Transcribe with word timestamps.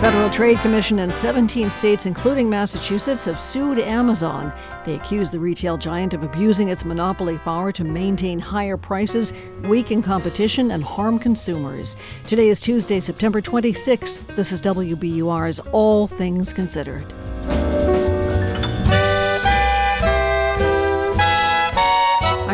Federal 0.00 0.30
Trade 0.30 0.56
Commission 0.60 1.00
and 1.00 1.12
17 1.12 1.68
states, 1.68 2.06
including 2.06 2.48
Massachusetts, 2.48 3.26
have 3.26 3.38
sued 3.38 3.78
Amazon. 3.78 4.50
They 4.86 4.94
accuse 4.94 5.30
the 5.30 5.38
retail 5.38 5.76
giant 5.76 6.14
of 6.14 6.22
abusing 6.22 6.70
its 6.70 6.86
monopoly 6.86 7.36
power 7.36 7.70
to 7.72 7.84
maintain 7.84 8.38
higher 8.38 8.78
prices, 8.78 9.34
weaken 9.64 10.02
competition, 10.02 10.70
and 10.70 10.82
harm 10.82 11.18
consumers. 11.18 11.96
Today 12.26 12.48
is 12.48 12.62
Tuesday, 12.62 12.98
September 12.98 13.42
26th. 13.42 14.34
This 14.36 14.52
is 14.52 14.62
WBUR's 14.62 15.60
All 15.70 16.06
Things 16.06 16.54
Considered. 16.54 17.04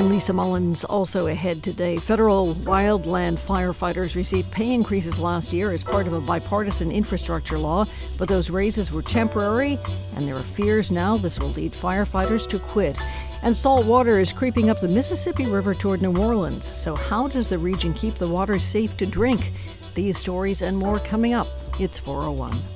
I'm 0.07 0.13
Lisa 0.13 0.33
Mullins. 0.33 0.85
Also 0.85 1.27
ahead 1.27 1.65
today, 1.65 1.97
federal 1.97 2.55
wildland 2.55 3.41
firefighters 3.41 4.15
received 4.15 4.53
pay 4.53 4.73
increases 4.73 5.19
last 5.19 5.53
year 5.53 5.73
as 5.73 5.83
part 5.83 6.07
of 6.07 6.13
a 6.13 6.21
bipartisan 6.21 6.93
infrastructure 6.93 7.59
law, 7.59 7.87
but 8.17 8.29
those 8.29 8.49
raises 8.49 8.93
were 8.93 9.03
temporary, 9.03 9.81
and 10.15 10.29
there 10.29 10.37
are 10.37 10.43
fears 10.43 10.93
now 10.93 11.17
this 11.17 11.41
will 11.41 11.49
lead 11.49 11.73
firefighters 11.73 12.47
to 12.51 12.61
quit. 12.61 12.97
And 13.43 13.57
salt 13.57 13.85
water 13.85 14.21
is 14.21 14.33
creeping 14.33 14.71
up 14.71 14.79
the 14.79 14.87
Mississippi 14.87 15.47
River 15.47 15.75
toward 15.75 16.03
New 16.03 16.17
Orleans. 16.17 16.65
So, 16.65 16.95
how 16.95 17.27
does 17.27 17.49
the 17.49 17.59
region 17.59 17.93
keep 17.93 18.15
the 18.15 18.29
water 18.29 18.61
safe 18.61 18.97
to 18.99 19.07
drink? 19.07 19.51
These 19.97 20.19
stories 20.19 20.63
and 20.63 20.79
more 20.79 21.01
coming 21.01 21.35
up. 21.35 21.49
It's 21.81 21.99
401. 21.99 22.76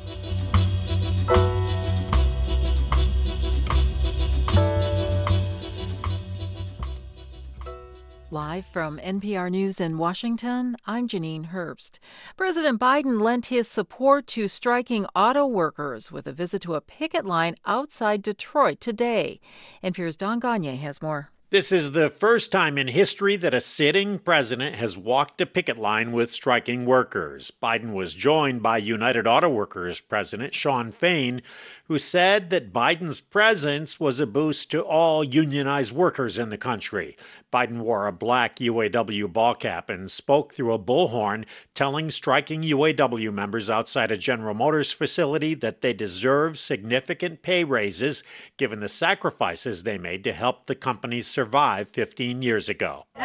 Live 8.32 8.64
from 8.66 9.00
NPR 9.00 9.50
News 9.50 9.80
in 9.80 9.98
Washington, 9.98 10.76
I'm 10.86 11.08
Janine 11.08 11.50
Herbst. 11.50 11.98
President 12.36 12.78
Biden 12.78 13.20
lent 13.20 13.46
his 13.46 13.66
support 13.66 14.28
to 14.28 14.46
striking 14.46 15.04
auto 15.16 15.44
workers 15.48 16.12
with 16.12 16.28
a 16.28 16.32
visit 16.32 16.62
to 16.62 16.76
a 16.76 16.80
picket 16.80 17.24
line 17.24 17.56
outside 17.66 18.22
Detroit 18.22 18.80
today. 18.80 19.40
NPR's 19.82 20.16
Don 20.16 20.40
Gonyea 20.40 20.78
has 20.78 21.02
more. 21.02 21.30
This 21.50 21.72
is 21.72 21.90
the 21.90 22.10
first 22.10 22.52
time 22.52 22.78
in 22.78 22.86
history 22.86 23.34
that 23.34 23.52
a 23.52 23.60
sitting 23.60 24.20
president 24.20 24.76
has 24.76 24.96
walked 24.96 25.40
a 25.40 25.46
picket 25.46 25.76
line 25.76 26.12
with 26.12 26.30
striking 26.30 26.86
workers. 26.86 27.50
Biden 27.60 27.92
was 27.92 28.14
joined 28.14 28.62
by 28.62 28.78
United 28.78 29.26
Auto 29.26 29.48
Workers 29.48 29.98
President 29.98 30.54
Shawn 30.54 30.92
Fain, 30.92 31.42
who 31.90 31.98
said 31.98 32.50
that 32.50 32.72
Biden's 32.72 33.20
presence 33.20 33.98
was 33.98 34.20
a 34.20 34.26
boost 34.26 34.70
to 34.70 34.80
all 34.80 35.24
unionized 35.24 35.90
workers 35.90 36.38
in 36.38 36.48
the 36.48 36.56
country. 36.56 37.16
Biden 37.52 37.80
wore 37.80 38.06
a 38.06 38.12
black 38.12 38.60
UAW 38.60 39.32
ball 39.32 39.56
cap 39.56 39.90
and 39.90 40.08
spoke 40.08 40.54
through 40.54 40.72
a 40.72 40.78
bullhorn, 40.78 41.46
telling 41.74 42.12
striking 42.12 42.62
UAW 42.62 43.32
members 43.32 43.68
outside 43.68 44.12
a 44.12 44.16
General 44.16 44.54
Motors 44.54 44.92
facility 44.92 45.54
that 45.54 45.80
they 45.80 45.92
deserve 45.92 46.60
significant 46.60 47.42
pay 47.42 47.64
raises 47.64 48.22
given 48.56 48.78
the 48.78 48.88
sacrifices 48.88 49.82
they 49.82 49.98
made 49.98 50.22
to 50.22 50.32
help 50.32 50.66
the 50.66 50.76
company 50.76 51.20
survive 51.20 51.88
15 51.88 52.40
years 52.40 52.68
ago. 52.68 53.02
You 53.18 53.24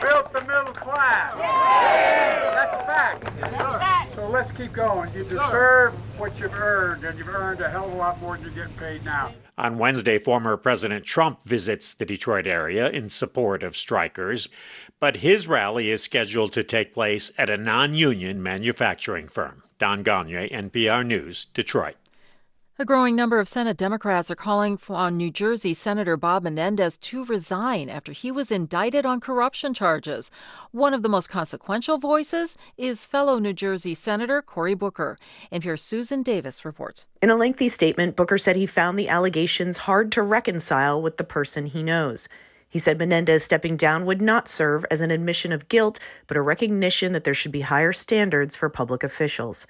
built 0.00 0.32
the 0.32 0.42
middle 0.42 0.72
class. 0.72 1.36
That's 2.54 2.74
a 2.80 2.86
fact. 2.86 3.67
So 4.28 4.32
let's 4.32 4.52
keep 4.52 4.74
going. 4.74 5.10
You 5.14 5.24
deserve 5.24 5.94
what 6.18 6.38
you've 6.38 6.52
earned, 6.52 7.02
and 7.02 7.18
you've 7.18 7.30
earned 7.30 7.62
a 7.62 7.70
hell 7.70 7.86
of 7.86 7.94
a 7.94 7.96
lot 7.96 8.20
more 8.20 8.36
than 8.36 8.44
you're 8.44 8.66
getting 8.66 8.78
paid 8.78 9.02
now. 9.02 9.32
On 9.56 9.78
Wednesday, 9.78 10.18
former 10.18 10.58
President 10.58 11.06
Trump 11.06 11.38
visits 11.46 11.94
the 11.94 12.04
Detroit 12.04 12.46
area 12.46 12.90
in 12.90 13.08
support 13.08 13.62
of 13.62 13.74
strikers, 13.74 14.50
but 15.00 15.16
his 15.16 15.48
rally 15.48 15.88
is 15.88 16.02
scheduled 16.02 16.52
to 16.52 16.62
take 16.62 16.92
place 16.92 17.30
at 17.38 17.48
a 17.48 17.56
non 17.56 17.94
union 17.94 18.42
manufacturing 18.42 19.28
firm. 19.28 19.62
Don 19.78 20.04
Gonyea, 20.04 20.52
NPR 20.52 21.06
News, 21.06 21.46
Detroit. 21.46 21.96
A 22.80 22.84
growing 22.84 23.16
number 23.16 23.40
of 23.40 23.48
Senate 23.48 23.76
Democrats 23.76 24.30
are 24.30 24.36
calling 24.36 24.78
on 24.88 25.16
New 25.16 25.32
Jersey 25.32 25.74
Senator 25.74 26.16
Bob 26.16 26.44
Menendez 26.44 26.96
to 26.98 27.24
resign 27.24 27.88
after 27.88 28.12
he 28.12 28.30
was 28.30 28.52
indicted 28.52 29.04
on 29.04 29.18
corruption 29.18 29.74
charges. 29.74 30.30
One 30.70 30.94
of 30.94 31.02
the 31.02 31.08
most 31.08 31.28
consequential 31.28 31.98
voices 31.98 32.56
is 32.76 33.04
fellow 33.04 33.40
New 33.40 33.52
Jersey 33.52 33.94
Senator 33.94 34.40
Cory 34.42 34.74
Booker. 34.74 35.18
NPR's 35.50 35.82
Susan 35.82 36.22
Davis 36.22 36.64
reports. 36.64 37.08
In 37.20 37.30
a 37.30 37.36
lengthy 37.36 37.68
statement, 37.68 38.14
Booker 38.14 38.38
said 38.38 38.54
he 38.54 38.64
found 38.64 38.96
the 38.96 39.08
allegations 39.08 39.78
hard 39.78 40.12
to 40.12 40.22
reconcile 40.22 41.02
with 41.02 41.16
the 41.16 41.24
person 41.24 41.66
he 41.66 41.82
knows. 41.82 42.28
He 42.68 42.78
said 42.78 42.96
Menendez 42.96 43.42
stepping 43.42 43.76
down 43.76 44.06
would 44.06 44.22
not 44.22 44.48
serve 44.48 44.86
as 44.88 45.00
an 45.00 45.10
admission 45.10 45.50
of 45.50 45.66
guilt, 45.66 45.98
but 46.28 46.36
a 46.36 46.42
recognition 46.42 47.10
that 47.10 47.24
there 47.24 47.34
should 47.34 47.50
be 47.50 47.62
higher 47.62 47.92
standards 47.92 48.54
for 48.54 48.68
public 48.68 49.02
officials. 49.02 49.66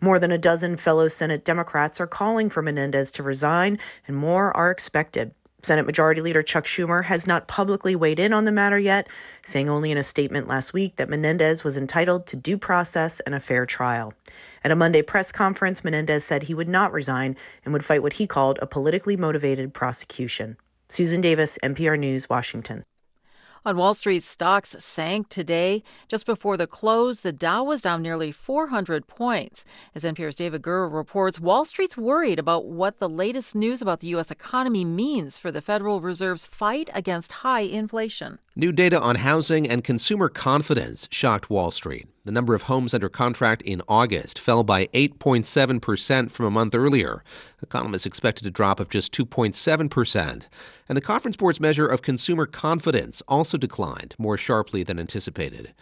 More 0.00 0.18
than 0.18 0.32
a 0.32 0.38
dozen 0.38 0.76
fellow 0.76 1.08
Senate 1.08 1.44
Democrats 1.44 2.00
are 2.00 2.06
calling 2.06 2.48
for 2.48 2.62
Menendez 2.62 3.12
to 3.12 3.22
resign, 3.22 3.78
and 4.08 4.16
more 4.16 4.56
are 4.56 4.70
expected. 4.70 5.34
Senate 5.62 5.84
Majority 5.84 6.22
Leader 6.22 6.42
Chuck 6.42 6.64
Schumer 6.64 7.04
has 7.04 7.26
not 7.26 7.46
publicly 7.46 7.94
weighed 7.94 8.18
in 8.18 8.32
on 8.32 8.46
the 8.46 8.52
matter 8.52 8.78
yet, 8.78 9.08
saying 9.44 9.68
only 9.68 9.90
in 9.90 9.98
a 9.98 10.02
statement 10.02 10.48
last 10.48 10.72
week 10.72 10.96
that 10.96 11.10
Menendez 11.10 11.62
was 11.62 11.76
entitled 11.76 12.26
to 12.28 12.36
due 12.36 12.56
process 12.56 13.20
and 13.20 13.34
a 13.34 13.40
fair 13.40 13.66
trial. 13.66 14.14
At 14.64 14.70
a 14.70 14.76
Monday 14.76 15.02
press 15.02 15.30
conference, 15.30 15.84
Menendez 15.84 16.24
said 16.24 16.44
he 16.44 16.54
would 16.54 16.68
not 16.68 16.92
resign 16.92 17.36
and 17.64 17.74
would 17.74 17.84
fight 17.84 18.02
what 18.02 18.14
he 18.14 18.26
called 18.26 18.58
a 18.62 18.66
politically 18.66 19.18
motivated 19.18 19.74
prosecution. 19.74 20.56
Susan 20.88 21.20
Davis, 21.20 21.58
NPR 21.62 21.98
News, 21.98 22.28
Washington. 22.30 22.84
On 23.62 23.76
Wall 23.76 23.92
Street, 23.92 24.24
stocks 24.24 24.74
sank 24.78 25.28
today. 25.28 25.82
Just 26.08 26.24
before 26.24 26.56
the 26.56 26.66
close, 26.66 27.20
the 27.20 27.30
Dow 27.30 27.62
was 27.62 27.82
down 27.82 28.00
nearly 28.00 28.32
400 28.32 29.06
points. 29.06 29.66
As 29.94 30.02
NPR's 30.02 30.34
David 30.34 30.62
Gura 30.62 30.90
reports, 30.90 31.38
Wall 31.38 31.66
Street's 31.66 31.94
worried 31.94 32.38
about 32.38 32.64
what 32.64 33.00
the 33.00 33.08
latest 33.08 33.54
news 33.54 33.82
about 33.82 34.00
the 34.00 34.08
U.S. 34.08 34.30
economy 34.30 34.86
means 34.86 35.36
for 35.36 35.52
the 35.52 35.60
Federal 35.60 36.00
Reserve's 36.00 36.46
fight 36.46 36.88
against 36.94 37.32
high 37.32 37.60
inflation. 37.60 38.38
New 38.56 38.72
data 38.72 39.00
on 39.00 39.14
housing 39.14 39.68
and 39.70 39.84
consumer 39.84 40.28
confidence 40.28 41.06
shocked 41.12 41.50
Wall 41.50 41.70
Street. 41.70 42.08
The 42.24 42.32
number 42.32 42.56
of 42.56 42.62
homes 42.62 42.92
under 42.92 43.08
contract 43.08 43.62
in 43.62 43.80
August 43.86 44.40
fell 44.40 44.64
by 44.64 44.86
8.7% 44.86 46.32
from 46.32 46.46
a 46.46 46.50
month 46.50 46.74
earlier. 46.74 47.22
Economists 47.62 48.06
expected 48.06 48.44
a 48.48 48.50
drop 48.50 48.80
of 48.80 48.88
just 48.88 49.12
2.7%. 49.12 50.46
And 50.88 50.96
the 50.96 51.00
Conference 51.00 51.36
Board's 51.36 51.60
measure 51.60 51.86
of 51.86 52.02
consumer 52.02 52.44
confidence 52.44 53.22
also 53.28 53.56
declined 53.56 54.16
more 54.18 54.36
sharply 54.36 54.82
than 54.82 54.98
anticipated. 54.98 55.72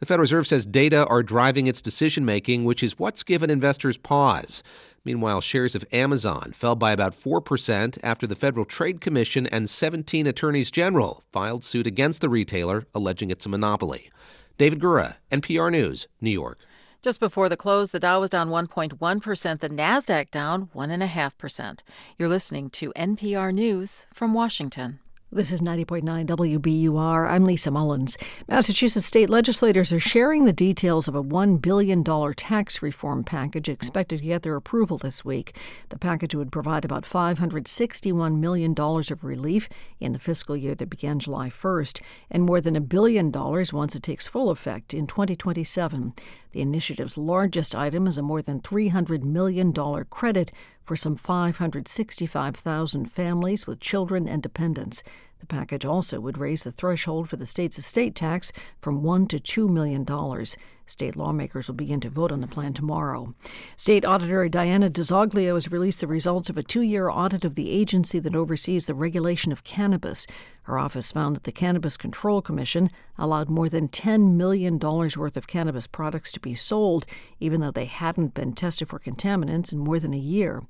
The 0.00 0.06
Federal 0.06 0.22
Reserve 0.22 0.48
says 0.48 0.66
data 0.66 1.06
are 1.06 1.22
driving 1.22 1.68
its 1.68 1.80
decision 1.80 2.24
making, 2.24 2.64
which 2.64 2.82
is 2.82 2.98
what's 2.98 3.22
given 3.22 3.50
investors 3.50 3.96
pause. 3.96 4.64
Meanwhile, 5.06 5.40
shares 5.42 5.76
of 5.76 5.86
Amazon 5.92 6.52
fell 6.52 6.74
by 6.74 6.90
about 6.90 7.14
4% 7.14 7.96
after 8.02 8.26
the 8.26 8.34
Federal 8.34 8.64
Trade 8.64 9.00
Commission 9.00 9.46
and 9.46 9.70
17 9.70 10.26
attorneys 10.26 10.68
general 10.68 11.22
filed 11.30 11.62
suit 11.62 11.86
against 11.86 12.20
the 12.20 12.28
retailer, 12.28 12.88
alleging 12.92 13.30
it's 13.30 13.46
a 13.46 13.48
monopoly. 13.48 14.10
David 14.58 14.80
Gura, 14.80 15.18
NPR 15.30 15.70
News, 15.70 16.08
New 16.20 16.32
York. 16.32 16.58
Just 17.02 17.20
before 17.20 17.48
the 17.48 17.56
close, 17.56 17.90
the 17.90 18.00
Dow 18.00 18.18
was 18.18 18.30
down 18.30 18.48
1.1%, 18.48 19.60
the 19.60 19.70
NASDAQ 19.70 20.32
down 20.32 20.70
1.5%. 20.74 21.80
You're 22.18 22.28
listening 22.28 22.68
to 22.70 22.92
NPR 22.96 23.54
News 23.54 24.08
from 24.12 24.34
Washington. 24.34 24.98
This 25.36 25.52
is 25.52 25.60
90.9 25.60 26.02
WBUR. 26.24 27.30
I'm 27.30 27.44
Lisa 27.44 27.70
Mullins. 27.70 28.16
Massachusetts 28.48 29.04
state 29.04 29.28
legislators 29.28 29.92
are 29.92 30.00
sharing 30.00 30.46
the 30.46 30.52
details 30.54 31.08
of 31.08 31.14
a 31.14 31.22
$1 31.22 31.60
billion 31.60 32.02
tax 32.32 32.80
reform 32.80 33.22
package 33.22 33.68
expected 33.68 34.20
to 34.20 34.24
get 34.24 34.44
their 34.44 34.56
approval 34.56 34.96
this 34.96 35.26
week. 35.26 35.54
The 35.90 35.98
package 35.98 36.34
would 36.34 36.50
provide 36.50 36.86
about 36.86 37.04
$561 37.04 38.38
million 38.38 38.74
of 38.78 39.24
relief 39.24 39.68
in 40.00 40.14
the 40.14 40.18
fiscal 40.18 40.56
year 40.56 40.74
that 40.74 40.88
began 40.88 41.18
July 41.18 41.50
1st, 41.50 42.00
and 42.30 42.42
more 42.42 42.62
than 42.62 42.74
a 42.74 42.80
billion 42.80 43.30
dollars 43.30 43.74
once 43.74 43.94
it 43.94 44.02
takes 44.02 44.26
full 44.26 44.48
effect 44.48 44.94
in 44.94 45.06
2027. 45.06 46.14
The 46.52 46.62
initiative's 46.62 47.18
largest 47.18 47.74
item 47.74 48.06
is 48.06 48.16
a 48.16 48.22
more 48.22 48.40
than 48.40 48.62
$300 48.62 49.22
million 49.22 49.74
credit 50.08 50.50
for 50.80 50.96
some 50.96 51.14
565,000 51.14 53.06
families 53.06 53.66
with 53.66 53.80
children 53.80 54.26
and 54.26 54.42
dependents. 54.42 55.02
The 55.38 55.46
package 55.46 55.84
also 55.84 56.18
would 56.20 56.38
raise 56.38 56.62
the 56.62 56.72
threshold 56.72 57.28
for 57.28 57.36
the 57.36 57.46
state's 57.46 57.78
estate 57.78 58.14
tax 58.14 58.52
from 58.80 59.02
one 59.02 59.26
to 59.28 59.38
two 59.38 59.68
million 59.68 60.02
dollars. 60.02 60.56
State 60.86 61.16
lawmakers 61.16 61.66
will 61.66 61.74
begin 61.74 62.00
to 62.00 62.08
vote 62.08 62.30
on 62.30 62.40
the 62.40 62.46
plan 62.46 62.72
tomorrow. 62.72 63.34
State 63.76 64.04
Auditor 64.04 64.48
Diana 64.48 64.88
DiZoglio 64.88 65.54
has 65.54 65.70
released 65.70 66.00
the 66.00 66.06
results 66.06 66.48
of 66.48 66.56
a 66.56 66.62
two-year 66.62 67.10
audit 67.10 67.44
of 67.44 67.56
the 67.56 67.70
agency 67.70 68.20
that 68.20 68.36
oversees 68.36 68.86
the 68.86 68.94
regulation 68.94 69.50
of 69.50 69.64
cannabis. 69.64 70.28
Her 70.62 70.78
office 70.78 71.10
found 71.10 71.34
that 71.36 71.42
the 71.42 71.52
Cannabis 71.52 71.96
Control 71.96 72.40
Commission 72.40 72.90
allowed 73.18 73.50
more 73.50 73.68
than 73.68 73.88
$10 73.88 74.34
million 74.34 74.78
worth 74.78 75.36
of 75.36 75.46
cannabis 75.48 75.88
products 75.88 76.30
to 76.32 76.40
be 76.40 76.54
sold, 76.54 77.04
even 77.40 77.60
though 77.60 77.72
they 77.72 77.84
hadn't 77.86 78.34
been 78.34 78.52
tested 78.52 78.88
for 78.88 79.00
contaminants 79.00 79.72
in 79.72 79.78
more 79.78 79.98
than 79.98 80.14
a 80.14 80.18
year. 80.18 80.62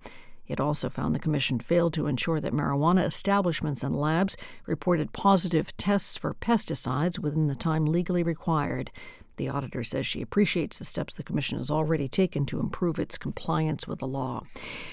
It 0.48 0.60
also 0.60 0.88
found 0.88 1.14
the 1.14 1.20
Commission 1.20 1.58
failed 1.58 1.92
to 1.94 2.06
ensure 2.06 2.40
that 2.40 2.52
marijuana 2.52 3.04
establishments 3.04 3.82
and 3.82 3.98
labs 3.98 4.36
reported 4.66 5.12
positive 5.12 5.76
tests 5.76 6.16
for 6.16 6.34
pesticides 6.34 7.18
within 7.18 7.46
the 7.46 7.54
time 7.54 7.86
legally 7.86 8.22
required. 8.22 8.90
The 9.36 9.48
auditor 9.50 9.84
says 9.84 10.06
she 10.06 10.22
appreciates 10.22 10.78
the 10.78 10.86
steps 10.86 11.14
the 11.14 11.22
Commission 11.22 11.58
has 11.58 11.70
already 11.70 12.08
taken 12.08 12.46
to 12.46 12.60
improve 12.60 12.98
its 12.98 13.18
compliance 13.18 13.86
with 13.86 13.98
the 13.98 14.06
law. 14.06 14.44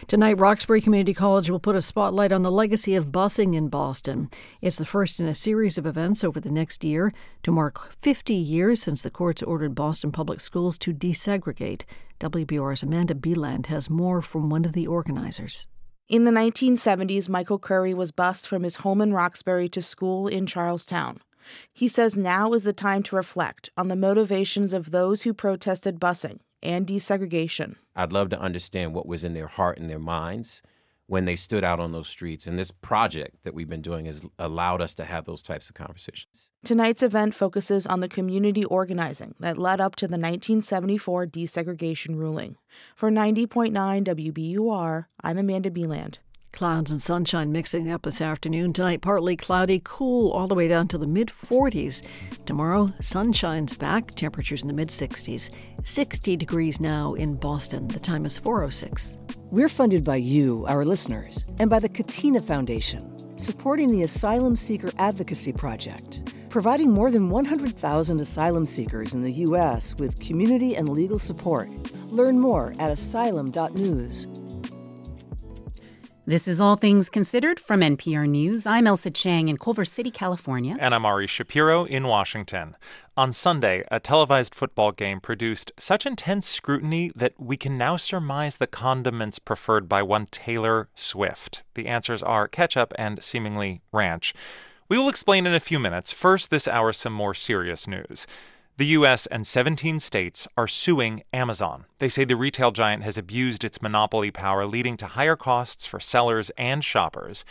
Tonight, 0.08 0.40
Roxbury 0.40 0.82
Community 0.82 1.14
College 1.14 1.50
will 1.50 1.60
put 1.60 1.78
a 1.78 1.82
spotlight 1.82 2.34
on 2.34 2.42
the 2.42 2.52
legacy 2.52 2.96
of 2.96 3.12
busing 3.12 3.56
in 3.56 3.70
Boston. 3.70 4.30
It's 4.62 4.78
the 4.78 4.86
first 4.86 5.20
in 5.20 5.28
a 5.28 5.36
series 5.36 5.78
of 5.78 5.86
events 5.86 6.24
over 6.26 6.42
the 6.42 6.52
next 6.52 6.84
year 6.84 7.14
to 7.44 7.52
mark 7.52 7.94
50 7.94 8.34
years 8.34 8.82
since 8.82 9.02
the 9.02 9.10
courts 9.10 9.42
ordered 9.42 9.76
Boston 9.76 10.12
Public 10.12 10.42
Schools 10.42 10.78
to 10.80 10.94
desegregate. 10.94 11.84
WBUR's 12.24 12.82
Amanda 12.84 13.14
Beland 13.14 13.66
has 13.66 13.90
more 13.90 14.22
from 14.22 14.50
one 14.50 14.64
of 14.64 14.72
the 14.72 14.88
organizers. 14.88 15.68
In 16.08 16.24
the 16.24 16.32
1970s, 16.32 17.28
Michael 17.28 17.60
Curry 17.60 17.94
was 17.94 18.12
bused 18.12 18.48
from 18.48 18.64
his 18.64 18.78
home 18.78 19.02
in 19.02 19.14
Roxbury 19.14 19.68
to 19.68 19.82
school 19.82 20.30
in 20.30 20.46
Charlestown. 20.46 21.20
He 21.74 21.90
says 21.90 22.16
now 22.16 22.54
is 22.54 22.64
the 22.64 22.72
time 22.72 23.04
to 23.04 23.18
reflect 23.18 23.72
on 23.76 23.90
the 23.90 23.98
motivations 23.98 24.72
of 24.72 24.92
those 24.92 25.24
who 25.24 25.34
protested 25.34 26.00
busing 26.00 26.40
and 26.62 26.88
desegregation. 26.88 27.76
I'd 27.94 28.14
love 28.14 28.30
to 28.30 28.40
understand 28.40 28.94
what 28.94 29.06
was 29.06 29.26
in 29.26 29.34
their 29.34 29.48
heart 29.48 29.78
and 29.78 29.90
their 29.90 30.00
minds 30.00 30.62
when 31.08 31.26
they 31.26 31.36
stood 31.36 31.64
out 31.64 31.80
on 31.80 31.92
those 31.92 32.08
streets. 32.08 32.48
And 32.48 32.58
this 32.58 32.72
project 32.72 33.44
that 33.44 33.54
we've 33.54 33.68
been 33.68 33.82
doing 33.82 34.06
has 34.06 34.24
allowed 34.40 34.82
us 34.82 34.94
to 34.96 35.06
have 35.06 35.26
those 35.26 35.42
types 35.42 35.70
of 35.70 35.76
conversations. 35.76 36.52
Tonight's 36.64 37.04
event 37.04 37.36
focuses 37.36 37.86
on 37.86 38.00
the 38.00 38.08
community 38.08 38.64
organizing 38.66 39.36
that 39.40 39.58
led 39.58 39.82
up 39.82 39.96
to 39.98 40.08
the 40.08 40.14
1974 40.14 41.28
desegregation 41.28 42.16
ruling. 42.18 42.56
For 42.96 43.12
90.9 43.12 43.74
WBUR, 43.74 45.06
I'm 45.22 45.38
Amanda 45.38 45.70
Beland. 45.70 46.20
Clouds 46.54 46.92
and 46.92 47.02
sunshine 47.02 47.52
mixing 47.52 47.90
up 47.90 48.04
this 48.04 48.22
afternoon. 48.22 48.74
Tonight, 48.74 49.02
partly 49.02 49.36
cloudy, 49.36 49.82
cool 49.84 50.30
all 50.32 50.48
the 50.48 50.54
way 50.54 50.68
down 50.68 50.88
to 50.90 51.00
the 51.00 51.08
mid 51.08 51.30
40s. 51.30 52.06
Tomorrow, 52.46 52.94
sun 53.02 53.34
shines 53.34 53.74
back, 53.74 54.12
temperatures 54.12 54.62
in 54.62 54.68
the 54.68 54.74
mid 54.74 54.90
60s. 54.90 55.50
60 55.84 56.38
degrees 56.38 56.80
now 56.80 57.16
in 57.16 57.34
Boston. 57.38 57.88
The 57.88 58.00
time 58.00 58.24
is 58.24 58.38
406. 58.38 59.18
We're 59.50 59.68
funded 59.68 60.06
by 60.06 60.18
you, 60.18 60.64
our 60.68 60.86
listeners, 60.86 61.44
and 61.58 61.72
by 61.72 61.80
the 61.80 61.90
Katina 61.90 62.40
Foundation, 62.40 63.18
supporting 63.40 63.90
the 63.90 64.04
Asylum 64.04 64.56
Seeker 64.56 64.92
Advocacy 65.00 65.54
Project, 65.54 66.32
providing 66.52 66.92
more 66.92 67.10
than 67.10 67.32
100,000 67.32 68.20
asylum 68.20 68.68
seekers 68.68 69.16
in 69.16 69.24
the 69.24 69.34
U.S. 69.48 69.96
with 69.96 70.20
community 70.20 70.76
and 70.76 70.88
legal 70.88 71.18
support. 71.18 71.72
Learn 72.12 72.40
more 72.40 72.76
at 72.78 72.92
asylum.news. 72.92 74.28
This 76.26 76.48
is 76.48 76.62
All 76.62 76.78
Things 76.78 77.10
Considered 77.10 77.60
from 77.60 77.82
NPR 77.82 78.30
News. 78.30 78.66
I'm 78.66 78.86
Ailsa 78.86 79.14
Chang 79.14 79.50
in 79.50 79.58
Culver 79.58 79.84
City, 79.84 80.10
California. 80.10 80.78
And 80.80 80.96
I'm 80.96 81.06
Ari 81.06 81.28
Shapiro 81.28 81.84
in 81.84 82.08
Washington. 82.08 82.78
On 83.18 83.34
Sunday, 83.34 83.84
a 83.92 84.00
televised 84.00 84.56
football 84.56 84.94
game 84.94 85.20
produced 85.20 85.74
such 85.78 86.06
intense 86.06 86.48
scrutiny 86.48 87.12
that 87.14 87.34
we 87.38 87.58
can 87.58 87.78
now 87.78 87.98
surmise 87.98 88.56
the 88.56 88.68
condiments 88.68 89.38
preferred 89.38 89.90
by 89.90 90.02
one 90.02 90.26
Taylor 90.28 90.88
Swift. 90.96 91.64
The 91.74 91.88
answers 91.88 92.24
are 92.24 92.48
ketchup 92.48 92.94
and 92.98 93.22
seemingly 93.22 93.82
ranch. 93.92 94.34
We 94.88 94.98
will 94.98 95.10
explain 95.10 95.46
in 95.46 95.54
a 95.54 95.60
few 95.60 95.78
minutes. 95.78 96.14
First, 96.14 96.50
this 96.50 96.70
hour, 96.70 96.94
some 96.94 97.12
more 97.12 97.34
serious 97.34 97.86
news. 97.86 98.28
The 98.78 98.86
U.S. 98.88 99.28
and 99.28 99.46
17 99.46 100.00
states 100.00 100.48
are 100.58 100.68
suing 100.68 101.22
Amazon. 101.32 101.86
They 102.00 102.10
say 102.10 102.24
the 102.24 102.36
retail 102.36 102.72
giant 102.72 103.04
has 103.04 103.20
abused 103.20 103.64
its 103.64 103.84
monopoly 103.84 104.32
power, 104.32 104.66
leading 104.66 104.98
to 104.98 105.06
higher 105.06 105.36
costs 105.36 105.86
for 105.86 106.00
sellers 106.00 106.50
and 106.58 106.84
shoppers. 106.84 107.46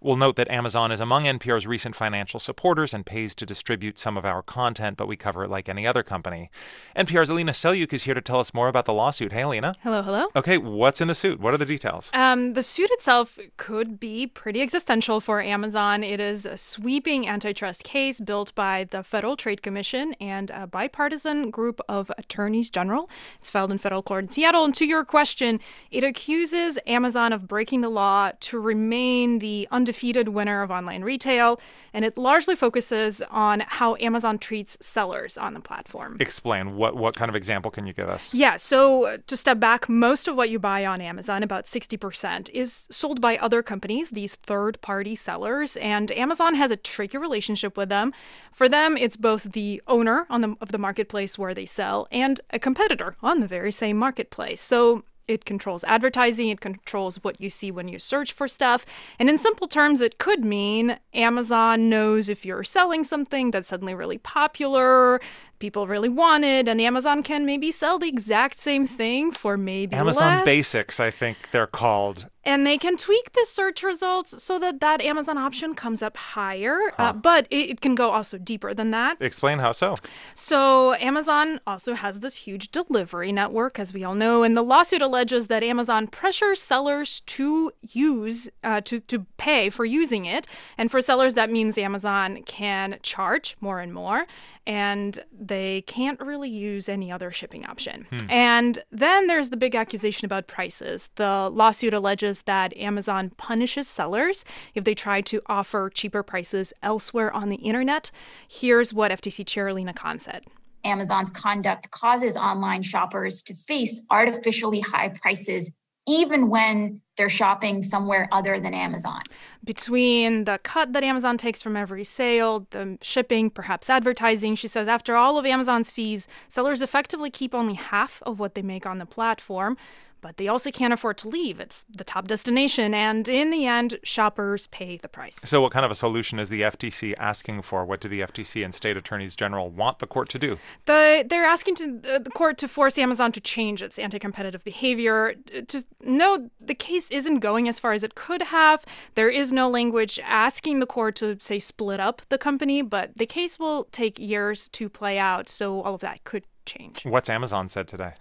We'll 0.00 0.16
note 0.16 0.36
that 0.36 0.50
Amazon 0.50 0.92
is 0.92 1.00
among 1.00 1.24
NPR's 1.24 1.66
recent 1.66 1.96
financial 1.96 2.38
supporters 2.38 2.92
and 2.92 3.06
pays 3.06 3.34
to 3.36 3.46
distribute 3.46 3.98
some 3.98 4.18
of 4.18 4.26
our 4.26 4.42
content, 4.42 4.98
but 4.98 5.08
we 5.08 5.16
cover 5.16 5.42
it 5.42 5.50
like 5.50 5.70
any 5.70 5.86
other 5.86 6.02
company. 6.02 6.50
NPR's 6.94 7.30
Alina 7.30 7.52
Selyukh 7.52 7.92
is 7.94 8.02
here 8.02 8.12
to 8.12 8.20
tell 8.20 8.38
us 8.38 8.52
more 8.52 8.68
about 8.68 8.84
the 8.84 8.92
lawsuit. 8.92 9.32
Hey, 9.32 9.42
Alina. 9.42 9.74
Hello, 9.82 10.02
hello. 10.02 10.28
Okay, 10.36 10.58
what's 10.58 11.00
in 11.00 11.08
the 11.08 11.14
suit? 11.14 11.40
What 11.40 11.54
are 11.54 11.56
the 11.56 11.64
details? 11.64 12.10
Um, 12.12 12.52
the 12.52 12.62
suit 12.62 12.90
itself 12.92 13.38
could 13.56 13.98
be 13.98 14.26
pretty 14.26 14.60
existential 14.60 15.18
for 15.18 15.40
Amazon. 15.40 16.04
It 16.04 16.20
is 16.20 16.44
a 16.44 16.58
sweeping 16.58 17.26
antitrust 17.26 17.82
case 17.82 18.20
built 18.20 18.54
by 18.54 18.84
the 18.84 19.02
Federal 19.02 19.34
Trade 19.34 19.62
Commission 19.62 20.12
and 20.20 20.50
a 20.50 20.66
bipartisan 20.66 21.50
group 21.50 21.80
of 21.88 22.12
attorneys 22.18 22.68
general. 22.68 23.08
It's 23.40 23.48
filed 23.48 23.72
in 23.72 23.78
federal 23.78 24.02
court 24.02 24.24
in 24.24 24.30
Seattle. 24.30 24.64
And 24.64 24.74
to 24.74 24.84
your 24.84 25.06
question, 25.06 25.58
it 25.90 26.04
accuses 26.04 26.78
Amazon 26.86 27.32
of 27.32 27.48
breaking 27.48 27.80
the 27.80 27.88
law 27.88 28.32
to 28.40 28.60
remain 28.60 29.38
the 29.38 29.66
undefeated 29.86 30.28
winner 30.28 30.62
of 30.62 30.70
online 30.72 31.02
retail, 31.02 31.60
and 31.94 32.04
it 32.04 32.18
largely 32.18 32.56
focuses 32.56 33.22
on 33.30 33.60
how 33.60 33.94
Amazon 34.00 34.36
treats 34.36 34.76
sellers 34.80 35.38
on 35.38 35.54
the 35.54 35.60
platform. 35.60 36.16
Explain 36.18 36.74
what 36.74 36.96
what 36.96 37.14
kind 37.14 37.28
of 37.28 37.36
example 37.36 37.70
can 37.70 37.86
you 37.86 37.92
give 37.92 38.08
us? 38.08 38.34
Yeah, 38.34 38.56
so 38.56 39.06
uh, 39.06 39.18
to 39.28 39.36
step 39.36 39.60
back, 39.60 39.88
most 39.88 40.26
of 40.26 40.34
what 40.34 40.50
you 40.50 40.58
buy 40.58 40.84
on 40.84 41.00
Amazon, 41.00 41.44
about 41.44 41.66
60%, 41.66 42.50
is 42.50 42.88
sold 42.90 43.20
by 43.20 43.36
other 43.36 43.62
companies, 43.62 44.10
these 44.10 44.34
third-party 44.34 45.14
sellers, 45.14 45.76
and 45.76 46.10
Amazon 46.12 46.56
has 46.56 46.72
a 46.72 46.76
tricky 46.76 47.18
relationship 47.18 47.76
with 47.76 47.88
them. 47.88 48.12
For 48.50 48.68
them, 48.68 48.96
it's 48.96 49.16
both 49.16 49.52
the 49.52 49.80
owner 49.86 50.26
on 50.28 50.40
the 50.40 50.56
of 50.60 50.72
the 50.72 50.78
marketplace 50.78 51.38
where 51.38 51.54
they 51.54 51.66
sell 51.66 52.08
and 52.10 52.40
a 52.50 52.58
competitor 52.58 53.14
on 53.22 53.38
the 53.38 53.46
very 53.46 53.70
same 53.70 53.96
marketplace. 53.96 54.60
So 54.60 55.04
it 55.28 55.44
controls 55.44 55.84
advertising, 55.84 56.48
it 56.48 56.60
controls 56.60 57.22
what 57.22 57.40
you 57.40 57.50
see 57.50 57.70
when 57.70 57.88
you 57.88 57.98
search 57.98 58.32
for 58.32 58.46
stuff. 58.46 58.86
And 59.18 59.28
in 59.28 59.38
simple 59.38 59.68
terms, 59.68 60.00
it 60.00 60.18
could 60.18 60.44
mean 60.44 60.98
Amazon 61.14 61.88
knows 61.88 62.28
if 62.28 62.44
you're 62.44 62.64
selling 62.64 63.04
something 63.04 63.50
that's 63.50 63.68
suddenly 63.68 63.94
really 63.94 64.18
popular, 64.18 65.20
people 65.58 65.86
really 65.86 66.08
want 66.08 66.44
it, 66.44 66.68
and 66.68 66.80
Amazon 66.80 67.22
can 67.22 67.44
maybe 67.46 67.70
sell 67.72 67.98
the 67.98 68.08
exact 68.08 68.58
same 68.58 68.86
thing 68.86 69.32
for 69.32 69.56
maybe 69.56 69.96
Amazon 69.96 70.38
less. 70.38 70.44
Basics, 70.44 71.00
I 71.00 71.10
think 71.10 71.50
they're 71.50 71.66
called. 71.66 72.26
And 72.44 72.64
they 72.64 72.78
can 72.78 72.96
tweak 72.96 73.32
the 73.32 73.44
search 73.44 73.82
results 73.82 74.40
so 74.40 74.60
that 74.60 74.78
that 74.78 75.00
Amazon 75.02 75.36
option 75.36 75.74
comes 75.74 76.00
up 76.00 76.16
higher, 76.16 76.78
uh, 76.96 77.12
but 77.12 77.48
it, 77.50 77.70
it 77.70 77.80
can 77.80 77.96
go 77.96 78.10
also 78.10 78.38
deeper 78.38 78.72
than 78.72 78.92
that. 78.92 79.20
Explain 79.20 79.58
how 79.58 79.72
so. 79.72 79.96
So, 80.32 80.94
Amazon 80.94 81.60
also 81.66 81.94
has 81.94 82.20
this 82.20 82.36
huge 82.36 82.70
delivery 82.70 83.32
network, 83.32 83.80
as 83.80 83.92
we 83.92 84.04
all 84.04 84.14
know, 84.14 84.44
and 84.44 84.56
the 84.56 84.62
lawsuit 84.62 85.02
alleges 85.02 85.48
that 85.48 85.64
Amazon 85.64 86.06
pressures 86.06 86.62
sellers 86.62 87.18
to 87.22 87.72
use, 87.82 88.48
uh, 88.62 88.80
to, 88.82 89.00
to 89.00 89.26
pay 89.38 89.68
for 89.68 89.84
using 89.84 90.24
it. 90.24 90.46
And 90.78 90.88
for 90.88 91.00
sellers, 91.00 91.34
that 91.34 91.50
means 91.50 91.76
Amazon 91.76 92.44
can 92.44 93.00
charge 93.02 93.56
more 93.60 93.80
and 93.80 93.92
more, 93.92 94.26
and 94.66 95.20
they 95.32 95.82
can't 95.82 96.18
really 96.20 96.48
use 96.50 96.88
any 96.88 97.12
other 97.12 97.30
shipping 97.30 97.64
option. 97.66 98.06
Hmm. 98.10 98.30
And 98.30 98.78
then 98.90 99.26
there's 99.28 99.50
the 99.50 99.56
big 99.56 99.74
accusation 99.74 100.26
about 100.26 100.48
prices. 100.48 101.10
The 101.14 101.48
lawsuit 101.52 101.94
alleges 101.94 102.42
that 102.42 102.76
Amazon 102.76 103.30
punishes 103.36 103.86
sellers 103.86 104.44
if 104.74 104.84
they 104.84 104.94
try 104.94 105.20
to 105.22 105.40
offer 105.46 105.90
cheaper 105.90 106.22
prices 106.22 106.72
elsewhere 106.82 107.32
on 107.32 107.48
the 107.48 107.56
internet. 107.56 108.10
Here's 108.50 108.92
what 108.92 109.10
FTC 109.12 109.46
Chair 109.46 109.72
Lina 109.72 109.94
Khan 109.94 110.18
said. 110.18 110.44
Amazon's 110.84 111.30
conduct 111.30 111.90
causes 111.90 112.36
online 112.36 112.82
shoppers 112.82 113.42
to 113.42 113.54
face 113.54 114.06
artificially 114.10 114.80
high 114.80 115.08
prices 115.08 115.70
even 116.06 116.48
when 116.48 117.00
they're 117.16 117.28
shopping 117.28 117.82
somewhere 117.82 118.28
other 118.30 118.60
than 118.60 118.74
Amazon. 118.74 119.22
Between 119.64 120.44
the 120.44 120.60
cut 120.62 120.92
that 120.92 121.02
Amazon 121.02 121.38
takes 121.38 121.62
from 121.62 121.76
every 121.76 122.04
sale, 122.04 122.66
the 122.70 122.98
shipping, 123.00 123.50
perhaps 123.50 123.88
advertising, 123.88 124.54
she 124.54 124.68
says 124.68 124.86
after 124.86 125.16
all 125.16 125.38
of 125.38 125.46
Amazon's 125.46 125.90
fees, 125.90 126.28
sellers 126.48 126.82
effectively 126.82 127.30
keep 127.30 127.54
only 127.54 127.74
half 127.74 128.22
of 128.24 128.38
what 128.38 128.54
they 128.54 128.62
make 128.62 128.86
on 128.86 128.98
the 128.98 129.06
platform. 129.06 129.76
But 130.20 130.36
they 130.36 130.48
also 130.48 130.70
can't 130.70 130.92
afford 130.92 131.18
to 131.18 131.28
leave. 131.28 131.60
It's 131.60 131.84
the 131.88 132.04
top 132.04 132.26
destination, 132.26 132.94
and 132.94 133.28
in 133.28 133.50
the 133.50 133.66
end, 133.66 133.98
shoppers 134.02 134.66
pay 134.68 134.96
the 134.96 135.08
price. 135.08 135.36
So, 135.44 135.60
what 135.60 135.72
kind 135.72 135.84
of 135.84 135.90
a 135.90 135.94
solution 135.94 136.38
is 136.38 136.48
the 136.48 136.62
FTC 136.62 137.14
asking 137.18 137.62
for? 137.62 137.84
What 137.84 138.00
do 138.00 138.08
the 138.08 138.20
FTC 138.20 138.64
and 138.64 138.74
state 138.74 138.96
attorneys 138.96 139.36
general 139.36 139.70
want 139.70 139.98
the 139.98 140.06
court 140.06 140.28
to 140.30 140.38
do? 140.38 140.58
The, 140.86 141.24
they're 141.28 141.44
asking 141.44 141.76
to, 141.76 142.00
uh, 142.14 142.18
the 142.18 142.30
court 142.30 142.58
to 142.58 142.68
force 142.68 142.98
Amazon 142.98 143.32
to 143.32 143.40
change 143.40 143.82
its 143.82 143.98
anti 143.98 144.18
competitive 144.18 144.64
behavior. 144.64 145.34
To 145.68 145.84
no, 146.02 146.50
the 146.60 146.74
case 146.74 147.10
isn't 147.10 147.40
going 147.40 147.68
as 147.68 147.78
far 147.78 147.92
as 147.92 148.02
it 148.02 148.14
could 148.14 148.44
have. 148.44 148.84
There 149.14 149.30
is 149.30 149.52
no 149.52 149.68
language 149.68 150.18
asking 150.24 150.80
the 150.80 150.86
court 150.86 151.16
to, 151.16 151.36
say, 151.40 151.58
split 151.58 152.00
up 152.00 152.22
the 152.28 152.38
company, 152.38 152.82
but 152.82 153.16
the 153.16 153.26
case 153.26 153.58
will 153.58 153.84
take 153.92 154.18
years 154.18 154.68
to 154.70 154.88
play 154.88 155.18
out, 155.18 155.48
so 155.48 155.82
all 155.82 155.94
of 155.94 156.00
that 156.00 156.24
could 156.24 156.44
change. 156.64 157.04
What's 157.04 157.30
Amazon 157.30 157.68
said 157.68 157.88
today? 157.88 158.14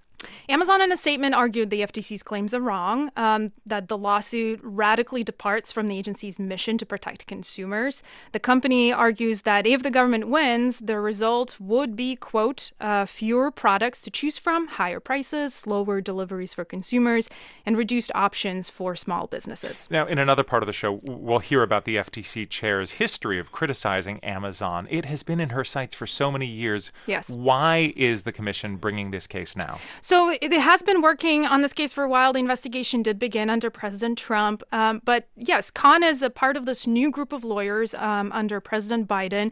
Amazon, 0.49 0.81
in 0.81 0.91
a 0.91 0.97
statement, 0.97 1.35
argued 1.35 1.69
the 1.69 1.81
FTC's 1.81 2.23
claims 2.23 2.53
are 2.53 2.59
wrong, 2.59 3.11
um, 3.15 3.51
that 3.65 3.87
the 3.87 3.97
lawsuit 3.97 4.59
radically 4.63 5.23
departs 5.23 5.71
from 5.71 5.87
the 5.87 5.97
agency's 5.97 6.39
mission 6.39 6.77
to 6.77 6.85
protect 6.85 7.27
consumers. 7.27 8.03
The 8.31 8.39
company 8.39 8.91
argues 8.91 9.43
that 9.43 9.65
if 9.65 9.83
the 9.83 9.91
government 9.91 10.27
wins, 10.27 10.79
the 10.79 10.99
result 10.99 11.57
would 11.59 11.95
be, 11.95 12.15
quote, 12.15 12.71
uh, 12.79 13.05
fewer 13.05 13.51
products 13.51 14.01
to 14.01 14.11
choose 14.11 14.37
from, 14.37 14.67
higher 14.67 14.99
prices, 14.99 15.53
slower 15.53 16.01
deliveries 16.01 16.53
for 16.53 16.65
consumers, 16.65 17.29
and 17.65 17.77
reduced 17.77 18.11
options 18.13 18.69
for 18.69 18.95
small 18.95 19.27
businesses. 19.27 19.87
Now, 19.89 20.05
in 20.05 20.19
another 20.19 20.43
part 20.43 20.63
of 20.63 20.67
the 20.67 20.73
show, 20.73 20.99
we'll 21.03 21.39
hear 21.39 21.63
about 21.63 21.85
the 21.85 21.95
FTC 21.97 22.49
chair's 22.49 22.93
history 22.93 23.39
of 23.39 23.51
criticizing 23.51 24.19
Amazon. 24.23 24.87
It 24.89 25.05
has 25.05 25.23
been 25.23 25.39
in 25.39 25.49
her 25.49 25.63
sights 25.63 25.95
for 25.95 26.07
so 26.07 26.31
many 26.31 26.45
years. 26.45 26.91
Yes. 27.05 27.29
Why 27.29 27.93
is 27.95 28.23
the 28.23 28.31
commission 28.31 28.77
bringing 28.77 29.11
this 29.11 29.27
case 29.27 29.55
now? 29.55 29.79
So 30.01 30.24
it 30.29 30.51
has 30.53 30.83
been 30.83 31.01
working 31.01 31.45
on 31.45 31.61
this 31.61 31.73
case 31.73 31.93
for 31.93 32.03
a 32.03 32.09
while. 32.09 32.33
The 32.33 32.39
investigation 32.39 33.01
did 33.01 33.19
begin 33.19 33.49
under 33.49 33.69
President 33.69 34.17
Trump. 34.17 34.63
Um, 34.71 35.01
but 35.03 35.27
yes, 35.35 35.71
Khan 35.71 36.03
is 36.03 36.21
a 36.21 36.29
part 36.29 36.57
of 36.57 36.65
this 36.65 36.85
new 36.87 37.11
group 37.11 37.33
of 37.33 37.43
lawyers 37.43 37.93
um, 37.95 38.31
under 38.31 38.59
President 38.59 39.07
Biden 39.07 39.51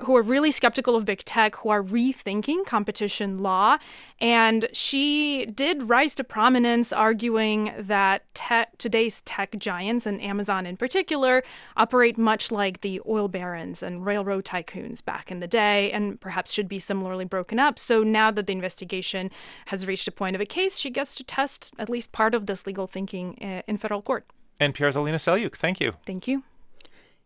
who 0.00 0.16
are 0.16 0.22
really 0.22 0.50
skeptical 0.50 0.96
of 0.96 1.04
big 1.04 1.24
tech, 1.24 1.56
who 1.56 1.68
are 1.68 1.82
rethinking 1.82 2.64
competition 2.64 3.38
law. 3.38 3.78
And 4.20 4.68
she 4.72 5.46
did 5.46 5.88
rise 5.88 6.14
to 6.14 6.24
prominence, 6.24 6.92
arguing 6.92 7.72
that 7.78 8.22
te- 8.34 8.70
today's 8.78 9.20
tech 9.22 9.58
giants, 9.58 10.06
and 10.06 10.22
Amazon 10.22 10.64
in 10.64 10.76
particular, 10.76 11.42
operate 11.76 12.16
much 12.16 12.50
like 12.50 12.80
the 12.80 13.00
oil 13.06 13.28
barons 13.28 13.82
and 13.82 14.06
railroad 14.06 14.44
tycoons 14.44 15.04
back 15.04 15.30
in 15.30 15.40
the 15.40 15.48
day, 15.48 15.90
and 15.92 16.20
perhaps 16.20 16.52
should 16.52 16.68
be 16.68 16.78
similarly 16.78 17.24
broken 17.24 17.58
up. 17.58 17.78
So 17.78 18.02
now 18.02 18.30
that 18.30 18.46
the 18.46 18.52
investigation 18.52 19.30
has 19.66 19.86
reached 19.86 20.01
a 20.06 20.12
point 20.12 20.34
of 20.34 20.40
a 20.40 20.46
case, 20.46 20.78
she 20.78 20.90
gets 20.90 21.14
to 21.16 21.24
test 21.24 21.72
at 21.78 21.88
least 21.88 22.12
part 22.12 22.34
of 22.34 22.46
this 22.46 22.66
legal 22.66 22.86
thinking 22.86 23.38
uh, 23.42 23.62
in 23.66 23.76
federal 23.76 24.02
court. 24.02 24.26
NPR's 24.60 24.96
Alina 24.96 25.18
Selyukh, 25.18 25.56
thank 25.56 25.80
you. 25.80 25.94
Thank 26.04 26.28
you. 26.28 26.42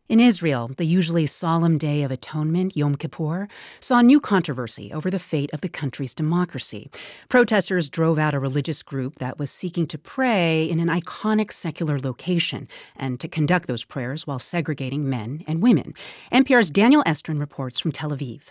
In 0.09 0.21
Israel, 0.21 0.71
the 0.77 0.85
usually 0.85 1.27
solemn 1.27 1.79
Day 1.79 2.05
of 2.05 2.13
Atonement, 2.13 2.77
Yom 2.77 2.95
Kippur, 2.95 3.49
saw 3.81 4.01
new 4.01 4.21
controversy 4.21 4.93
over 4.93 5.11
the 5.11 5.19
fate 5.19 5.51
of 5.53 5.63
the 5.63 5.69
country's 5.69 6.15
democracy. 6.15 6.89
Protesters 7.29 7.89
drove 7.89 8.17
out 8.17 8.33
a 8.33 8.39
religious 8.39 8.85
group 8.85 9.17
that 9.17 9.37
was 9.41 9.51
seeking 9.51 9.85
to 9.89 9.99
pray 9.99 10.63
in 10.63 10.79
an 10.79 10.87
iconic 10.87 11.53
secular 11.53 11.99
location 11.99 12.69
and 12.95 13.19
to 13.19 13.27
conduct 13.27 13.67
those 13.67 13.85
prayers 13.85 14.29
while 14.29 14.39
segregating 14.39 15.11
men 15.11 15.43
and 15.49 15.61
women. 15.61 15.93
NPR's 16.31 16.71
Daniel 16.71 17.03
Estrin 17.03 17.41
reports 17.41 17.81
from 17.81 17.91
Tel 17.91 18.11
Aviv. 18.11 18.43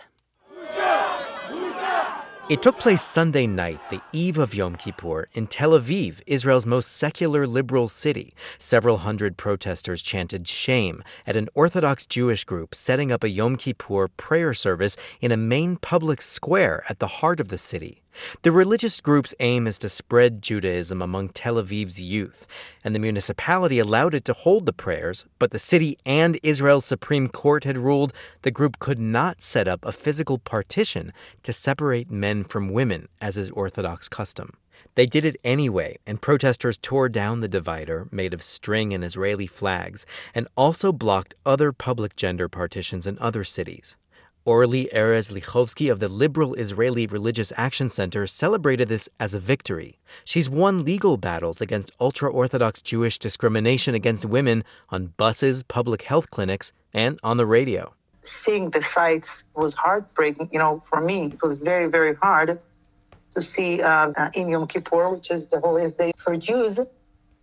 It 2.48 2.62
took 2.62 2.78
place 2.78 3.02
Sunday 3.02 3.48
night, 3.48 3.80
the 3.90 4.00
eve 4.12 4.38
of 4.38 4.54
Yom 4.54 4.76
Kippur, 4.76 5.26
in 5.32 5.48
Tel 5.48 5.72
Aviv, 5.72 6.20
Israel's 6.28 6.64
most 6.64 6.92
secular 6.92 7.44
liberal 7.44 7.88
city. 7.88 8.34
Several 8.56 8.98
hundred 8.98 9.36
protesters 9.36 10.00
chanted 10.00 10.46
shame 10.46 11.02
at 11.26 11.34
an 11.34 11.48
Orthodox 11.54 12.06
Jewish 12.06 12.44
group 12.44 12.72
setting 12.72 13.10
up 13.10 13.24
a 13.24 13.30
Yom 13.30 13.56
Kippur 13.56 14.06
prayer 14.16 14.54
service 14.54 14.96
in 15.20 15.32
a 15.32 15.36
main 15.36 15.74
public 15.76 16.22
square 16.22 16.84
at 16.88 17.00
the 17.00 17.18
heart 17.18 17.40
of 17.40 17.48
the 17.48 17.58
city. 17.58 18.04
The 18.42 18.52
religious 18.52 19.00
group's 19.00 19.34
aim 19.40 19.66
is 19.66 19.78
to 19.78 19.88
spread 19.88 20.42
Judaism 20.42 21.02
among 21.02 21.30
Tel 21.30 21.56
Aviv's 21.56 22.00
youth, 22.00 22.46
and 22.84 22.94
the 22.94 22.98
municipality 22.98 23.78
allowed 23.78 24.14
it 24.14 24.24
to 24.26 24.32
hold 24.32 24.66
the 24.66 24.72
prayers, 24.72 25.26
but 25.38 25.50
the 25.50 25.58
city 25.58 25.98
and 26.04 26.38
Israel's 26.42 26.84
Supreme 26.84 27.28
Court 27.28 27.64
had 27.64 27.78
ruled 27.78 28.12
the 28.42 28.50
group 28.50 28.78
could 28.78 28.98
not 28.98 29.42
set 29.42 29.68
up 29.68 29.84
a 29.84 29.92
physical 29.92 30.38
partition 30.38 31.12
to 31.42 31.52
separate 31.52 32.10
men 32.10 32.44
from 32.44 32.72
women, 32.72 33.08
as 33.20 33.36
is 33.36 33.50
Orthodox 33.50 34.08
custom. 34.08 34.56
They 34.94 35.06
did 35.06 35.24
it 35.24 35.40
anyway, 35.44 35.98
and 36.06 36.22
protesters 36.22 36.78
tore 36.78 37.08
down 37.08 37.40
the 37.40 37.48
divider 37.48 38.08
made 38.10 38.32
of 38.32 38.42
string 38.42 38.94
and 38.94 39.04
Israeli 39.04 39.46
flags, 39.46 40.06
and 40.34 40.48
also 40.56 40.90
blocked 40.92 41.34
other 41.44 41.72
public 41.72 42.16
gender 42.16 42.48
partitions 42.48 43.06
in 43.06 43.18
other 43.18 43.44
cities. 43.44 43.96
Orly 44.46 44.88
Erez 44.94 45.32
Likhovski 45.32 45.90
of 45.90 45.98
the 45.98 46.06
Liberal 46.08 46.54
Israeli 46.54 47.04
Religious 47.08 47.52
Action 47.56 47.88
Center 47.88 48.28
celebrated 48.28 48.86
this 48.86 49.08
as 49.18 49.34
a 49.34 49.40
victory. 49.40 49.98
She's 50.24 50.48
won 50.48 50.84
legal 50.84 51.16
battles 51.16 51.60
against 51.60 51.90
ultra 52.00 52.30
Orthodox 52.30 52.80
Jewish 52.80 53.18
discrimination 53.18 53.96
against 53.96 54.24
women 54.24 54.62
on 54.88 55.14
buses, 55.16 55.64
public 55.64 56.02
health 56.02 56.30
clinics, 56.30 56.72
and 56.94 57.18
on 57.24 57.38
the 57.38 57.44
radio. 57.44 57.92
Seeing 58.22 58.70
the 58.70 58.80
sites 58.82 59.46
was 59.56 59.74
heartbreaking. 59.74 60.48
You 60.52 60.60
know, 60.60 60.80
for 60.84 61.00
me, 61.00 61.32
it 61.32 61.42
was 61.42 61.58
very, 61.58 61.88
very 61.88 62.14
hard 62.14 62.60
to 63.34 63.40
see 63.40 63.82
um, 63.82 64.14
uh, 64.16 64.30
in 64.34 64.48
Yom 64.48 64.68
Kippur, 64.68 65.08
which 65.08 65.32
is 65.32 65.48
the 65.48 65.58
holiest 65.58 65.98
day 65.98 66.12
for 66.18 66.36
Jews. 66.36 66.78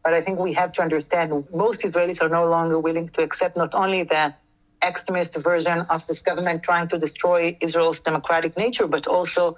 But 0.05 0.13
I 0.13 0.21
think 0.21 0.39
we 0.39 0.53
have 0.53 0.71
to 0.73 0.81
understand 0.81 1.45
most 1.53 1.81
Israelis 1.81 2.21
are 2.21 2.29
no 2.29 2.49
longer 2.49 2.79
willing 2.79 3.09
to 3.09 3.23
accept 3.23 3.57
not 3.57 3.75
only 3.75 4.03
the 4.03 4.33
extremist 4.83 5.35
version 5.35 5.79
of 5.89 6.05
this 6.07 6.21
government 6.21 6.63
trying 6.63 6.87
to 6.89 6.97
destroy 6.97 7.57
Israel's 7.61 7.99
democratic 7.99 8.57
nature, 8.57 8.87
but 8.87 9.07
also 9.07 9.55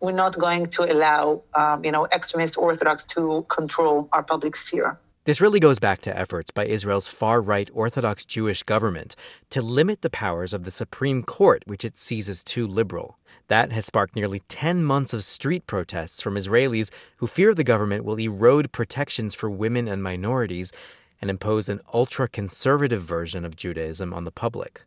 we're 0.00 0.12
not 0.12 0.38
going 0.38 0.66
to 0.66 0.90
allow, 0.90 1.42
um, 1.54 1.84
you 1.84 1.92
know, 1.92 2.06
extremist 2.12 2.56
Orthodox 2.56 3.04
to 3.06 3.44
control 3.48 4.08
our 4.12 4.22
public 4.22 4.56
sphere. 4.56 4.98
This 5.26 5.40
really 5.40 5.60
goes 5.60 5.78
back 5.78 6.00
to 6.02 6.18
efforts 6.18 6.50
by 6.50 6.64
Israel's 6.64 7.06
far 7.06 7.42
right 7.42 7.68
Orthodox 7.74 8.24
Jewish 8.24 8.62
government 8.62 9.14
to 9.50 9.60
limit 9.60 10.00
the 10.00 10.08
powers 10.08 10.54
of 10.54 10.64
the 10.64 10.70
Supreme 10.70 11.22
Court, 11.22 11.62
which 11.66 11.84
it 11.84 11.98
sees 11.98 12.30
as 12.30 12.42
too 12.42 12.66
liberal. 12.66 13.18
That 13.48 13.70
has 13.70 13.84
sparked 13.84 14.16
nearly 14.16 14.40
10 14.48 14.82
months 14.82 15.12
of 15.12 15.22
street 15.22 15.66
protests 15.66 16.22
from 16.22 16.36
Israelis 16.36 16.90
who 17.18 17.26
fear 17.26 17.54
the 17.54 17.62
government 17.62 18.04
will 18.04 18.18
erode 18.18 18.72
protections 18.72 19.34
for 19.34 19.50
women 19.50 19.88
and 19.88 20.02
minorities 20.02 20.72
and 21.20 21.30
impose 21.30 21.68
an 21.68 21.80
ultra 21.92 22.28
conservative 22.28 23.02
version 23.02 23.44
of 23.44 23.56
Judaism 23.56 24.12
on 24.12 24.24
the 24.24 24.30
public. 24.30 24.82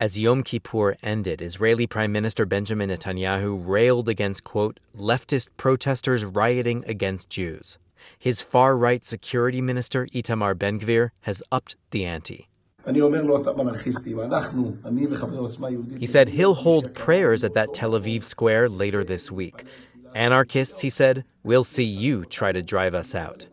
As 0.00 0.16
Yom 0.16 0.44
Kippur 0.44 0.96
ended, 1.02 1.42
Israeli 1.42 1.86
Prime 1.86 2.12
Minister 2.12 2.46
Benjamin 2.46 2.90
Netanyahu 2.90 3.60
railed 3.66 4.08
against, 4.08 4.44
quote, 4.44 4.78
leftist 4.96 5.48
protesters 5.56 6.24
rioting 6.24 6.84
against 6.86 7.30
Jews. 7.30 7.78
His 8.16 8.40
far 8.40 8.76
right 8.76 9.04
security 9.04 9.60
minister, 9.60 10.06
Itamar 10.14 10.56
Ben 10.56 10.78
Gvir, 10.78 11.10
has 11.22 11.42
upped 11.50 11.74
the 11.90 12.04
ante. 12.04 12.48
He 15.98 16.06
said 16.06 16.28
he'll 16.30 16.54
hold 16.54 16.94
prayers 16.94 17.44
at 17.44 17.54
that 17.54 17.74
Tel 17.74 17.90
Aviv 17.90 18.22
square 18.22 18.68
later 18.68 19.02
this 19.04 19.30
week. 19.30 19.64
Anarchists, 20.14 20.80
he 20.80 20.90
said, 20.90 21.24
we'll 21.42 21.64
see 21.64 21.84
you 21.84 22.24
try 22.24 22.52
to 22.52 22.62
drive 22.62 22.94
us 22.94 23.14
out. 23.14 23.46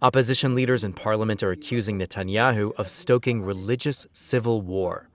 Opposition 0.00 0.54
leaders 0.54 0.84
in 0.84 0.92
parliament 0.92 1.42
are 1.42 1.50
accusing 1.50 1.98
Netanyahu 1.98 2.72
of 2.76 2.88
stoking 2.88 3.42
religious 3.42 4.06
civil 4.12 4.62
war. 4.62 5.08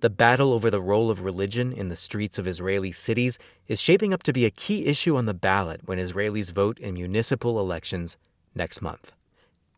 The 0.00 0.10
battle 0.10 0.52
over 0.52 0.70
the 0.70 0.80
role 0.80 1.10
of 1.10 1.24
religion 1.24 1.72
in 1.72 1.88
the 1.88 1.96
streets 1.96 2.38
of 2.38 2.46
Israeli 2.46 2.92
cities 2.92 3.38
is 3.66 3.80
shaping 3.80 4.14
up 4.14 4.22
to 4.24 4.32
be 4.32 4.44
a 4.44 4.50
key 4.50 4.86
issue 4.86 5.16
on 5.16 5.26
the 5.26 5.34
ballot 5.34 5.82
when 5.86 5.98
Israelis 5.98 6.52
vote 6.52 6.78
in 6.78 6.94
municipal 6.94 7.58
elections 7.58 8.16
next 8.54 8.80
month. 8.80 9.12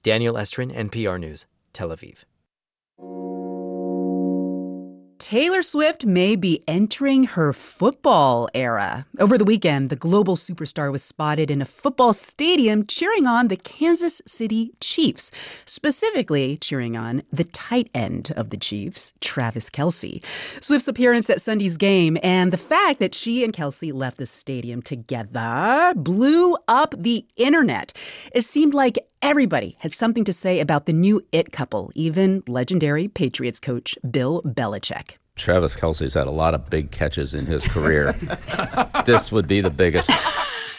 Daniel 0.02 0.34
Estrin, 0.34 0.74
NPR 0.74 1.18
News, 1.18 1.46
Tel 1.72 1.88
Aviv. 1.88 2.24
Taylor 5.20 5.62
Swift 5.62 6.06
may 6.06 6.34
be 6.34 6.64
entering 6.66 7.24
her 7.24 7.52
football 7.52 8.48
era. 8.54 9.04
Over 9.18 9.36
the 9.36 9.44
weekend, 9.44 9.90
the 9.90 9.94
global 9.94 10.34
superstar 10.34 10.90
was 10.90 11.04
spotted 11.04 11.50
in 11.50 11.60
a 11.60 11.66
football 11.66 12.14
stadium 12.14 12.86
cheering 12.86 13.26
on 13.26 13.48
the 13.48 13.58
Kansas 13.58 14.22
City 14.26 14.72
Chiefs, 14.80 15.30
specifically 15.66 16.56
cheering 16.56 16.96
on 16.96 17.22
the 17.30 17.44
tight 17.44 17.90
end 17.94 18.32
of 18.34 18.48
the 18.48 18.56
Chiefs, 18.56 19.12
Travis 19.20 19.68
Kelce. 19.68 20.24
Swift's 20.62 20.88
appearance 20.88 21.28
at 21.28 21.42
Sunday's 21.42 21.76
game 21.76 22.16
and 22.22 22.50
the 22.50 22.56
fact 22.56 22.98
that 22.98 23.14
she 23.14 23.44
and 23.44 23.52
Kelce 23.52 23.92
left 23.92 24.16
the 24.16 24.24
stadium 24.24 24.80
together 24.80 25.92
blew 25.96 26.56
up 26.66 26.94
the 26.96 27.26
internet. 27.36 27.92
It 28.32 28.46
seemed 28.46 28.72
like 28.72 28.98
Everybody 29.22 29.76
had 29.80 29.92
something 29.92 30.24
to 30.24 30.32
say 30.32 30.60
about 30.60 30.86
the 30.86 30.94
new 30.94 31.20
it 31.30 31.52
couple, 31.52 31.92
even 31.94 32.42
legendary 32.48 33.06
Patriots 33.06 33.60
coach 33.60 33.98
Bill 34.10 34.40
Belichick. 34.46 35.16
Travis 35.36 35.76
Kelce's 35.76 36.14
had 36.14 36.26
a 36.26 36.30
lot 36.30 36.54
of 36.54 36.70
big 36.70 36.90
catches 36.90 37.34
in 37.34 37.44
his 37.44 37.68
career. 37.68 38.12
this 39.04 39.30
would 39.30 39.46
be 39.46 39.60
the 39.60 39.68
biggest. 39.68 40.10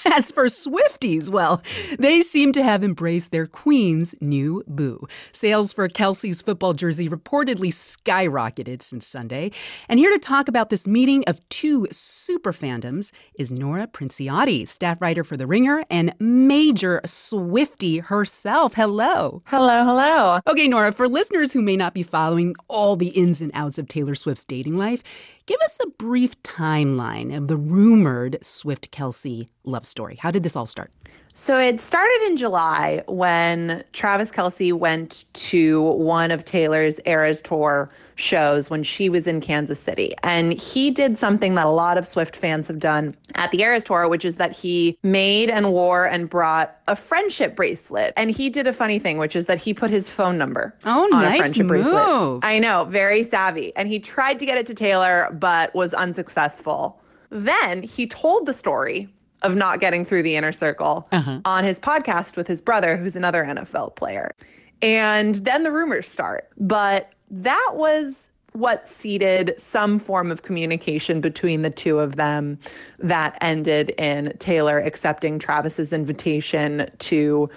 As 0.06 0.32
for 0.32 0.46
Swifties, 0.46 1.30
well, 1.30 1.62
they 2.00 2.22
seem 2.22 2.52
to 2.54 2.64
have 2.64 2.84
embraced 2.84 3.32
their 3.32 3.46
queen's 3.46 4.16
new 4.20 4.64
boo. 4.68 5.08
Sales 5.32 5.72
for 5.74 5.88
Kelce's 5.88 6.42
football 6.42 6.74
jersey 6.74 7.08
reportedly 7.08 7.70
skyrocketed 7.70 8.82
since 8.82 9.06
Sunday. 9.06 9.52
And 9.88 10.00
here 10.00 10.12
to 10.12 10.18
talk 10.18 10.48
about 10.48 10.70
this 10.70 10.88
meeting 10.88 11.24
of 11.26 11.48
two 11.50 11.88
super 11.92 12.52
fandoms 12.52 13.12
is 13.36 13.52
Nora 13.52 13.86
Princiotti, 13.86 14.68
staff 14.68 15.00
writer 15.02 15.24
for 15.24 15.38
The 15.38 15.46
Ringer 15.46 15.84
and 15.92 16.16
major 16.20 17.02
Swiftie 17.06 18.04
herself. 18.04 18.74
Hello. 18.74 19.44
Hello, 19.46 19.86
hello. 19.86 20.40
Okay, 20.48 20.68
Nora, 20.68 20.92
for 20.92 21.08
listeners 21.08 21.54
who 21.54 21.62
may 21.62 21.78
not 21.78 21.94
be 21.94 22.04
following 22.04 22.56
all 22.68 22.96
the 22.96 23.10
ins 23.10 23.42
and 23.42 23.52
outs 23.54 23.78
of 23.78 23.88
Taylor 23.88 24.16
Swift's 24.16 24.46
dating 24.46 24.78
life, 24.78 25.04
Give 25.52 25.60
us 25.66 25.80
a 25.84 25.88
brief 25.88 26.42
timeline 26.44 27.36
of 27.36 27.50
the 27.50 27.58
rumored 27.58 28.38
Swift 28.42 28.92
Kelce 28.92 29.48
love 29.64 29.86
story. 29.92 30.18
How 30.20 30.32
did 30.32 30.44
this 30.44 30.56
all 30.56 30.66
start? 30.66 30.92
So 31.34 31.58
it 31.58 31.80
started 31.80 32.22
in 32.26 32.36
July 32.36 33.04
when 33.08 33.84
Travis 33.94 34.32
Kelce 34.32 34.74
went 34.74 35.24
to 35.34 35.82
one 35.82 36.30
of 36.30 36.44
Taylor's 36.44 37.00
Eras 37.06 37.40
Tour 37.42 37.90
shows 38.16 38.70
when 38.70 38.84
she 38.84 39.08
was 39.08 39.28
in 39.28 39.40
Kansas 39.40 39.80
City. 39.80 40.14
And 40.24 40.54
he 40.54 40.92
did 40.92 41.18
something 41.18 41.56
that 41.56 41.66
a 41.66 41.72
lot 41.72 41.98
of 41.98 42.06
Swift 42.06 42.36
fans 42.36 42.68
have 42.68 42.80
done 42.80 43.16
at 43.36 43.52
the 43.52 43.62
Eras 43.62 43.86
Tour, 43.86 44.10
which 44.10 44.26
is 44.26 44.36
that 44.36 44.52
he 44.52 44.98
made 45.04 45.50
and 45.50 45.72
wore 45.72 46.06
and 46.06 46.30
brought 46.30 46.78
a 46.88 46.96
friendship 46.96 47.56
bracelet. 47.56 48.14
And 48.18 48.30
he 48.30 48.50
did 48.50 48.68
a 48.68 48.74
funny 48.74 49.00
thing, 49.00 49.18
which 49.18 49.36
is 49.36 49.46
that 49.46 49.58
he 49.58 49.74
put 49.74 49.90
his 49.90 50.10
phone 50.10 50.38
number 50.38 50.78
oh, 50.86 51.04
on 51.06 51.10
nice 51.12 51.36
a 51.36 51.38
friendship 51.40 51.66
move. 51.66 51.84
bracelet. 51.84 52.40
I 52.44 52.60
know, 52.60 52.84
very 52.84 53.24
savvy. 53.24 53.74
And 53.78 53.88
he 53.88 54.00
tried 54.00 54.38
to 54.40 54.46
get 54.46 54.58
it 54.58 54.68
to 54.68 54.74
Taylor, 54.74 55.30
but 55.40 55.74
was 55.74 55.94
unsuccessful. 55.94 57.02
Then 57.30 57.84
he 57.84 58.06
told 58.06 58.46
the 58.46 58.54
story 58.54 59.08
of 59.42 59.56
not 59.56 59.80
getting 59.80 60.06
through 60.06 60.24
the 60.24 60.36
inner 60.36 60.52
circle 60.52 61.08
Uh-huh. 61.12 61.40
on 61.46 61.64
his 61.64 61.80
podcast 61.80 62.36
with 62.36 62.48
his 62.48 62.62
brother, 62.62 62.98
who's 62.98 63.16
another 63.16 63.44
NFL 63.44 63.96
player. 63.96 64.34
And 64.82 65.36
then 65.36 65.64
the 65.64 65.72
rumors 65.72 66.08
start. 66.08 66.50
But 66.58 67.12
that 67.30 67.72
was 67.74 68.24
what 68.54 68.88
seeded 68.88 69.54
some 69.58 69.98
form 69.98 70.30
of 70.32 70.42
communication 70.42 71.22
between 71.22 71.62
the 71.62 71.70
two 71.70 72.00
of 72.00 72.18
them 72.18 72.60
that 73.00 73.38
ended 73.42 73.92
in 73.92 74.34
Taylor 74.40 74.80
accepting 74.80 75.40
Travis's 75.40 75.94
invitation 75.94 76.90
to 77.00 77.50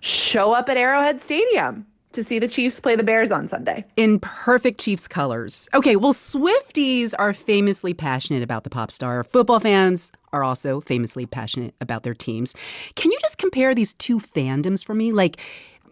show 0.00 0.52
up 0.52 0.68
at 0.68 0.76
Arrowhead 0.76 1.20
Stadium 1.20 1.84
to 2.12 2.24
see 2.24 2.38
the 2.38 2.48
Chiefs 2.48 2.80
play 2.80 2.96
the 2.96 3.02
Bears 3.02 3.30
on 3.30 3.48
Sunday. 3.48 3.84
In 3.96 4.20
perfect 4.20 4.80
Chiefs 4.80 5.06
colors. 5.06 5.68
Okay, 5.74 5.96
well, 5.96 6.12
Swifties 6.12 7.14
are 7.18 7.32
famously 7.32 7.94
passionate 7.94 8.42
about 8.42 8.64
the 8.64 8.70
pop 8.70 8.90
star. 8.90 9.24
Football 9.24 9.60
fans 9.60 10.12
are 10.32 10.44
also 10.44 10.80
famously 10.80 11.26
passionate 11.26 11.74
about 11.80 12.02
their 12.02 12.14
teams. 12.14 12.54
Can 12.96 13.10
you 13.10 13.18
just 13.20 13.38
compare 13.38 13.74
these 13.74 13.92
two 13.94 14.18
fandoms 14.18 14.84
for 14.84 14.94
me? 14.94 15.12
Like, 15.12 15.40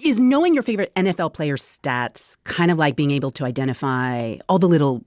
is 0.01 0.21
knowing 0.21 0.55
your 0.55 0.63
favorite 0.63 0.93
NFL 0.95 1.35
player's 1.35 1.63
stats 1.63 2.37
kind 2.45 2.71
of 2.71 2.79
like 2.79 2.95
being 2.97 3.11
able 3.11 3.31
to 3.33 3.45
identify 3.45 4.37
all 4.49 4.59
the 4.59 4.69
little 4.69 5.05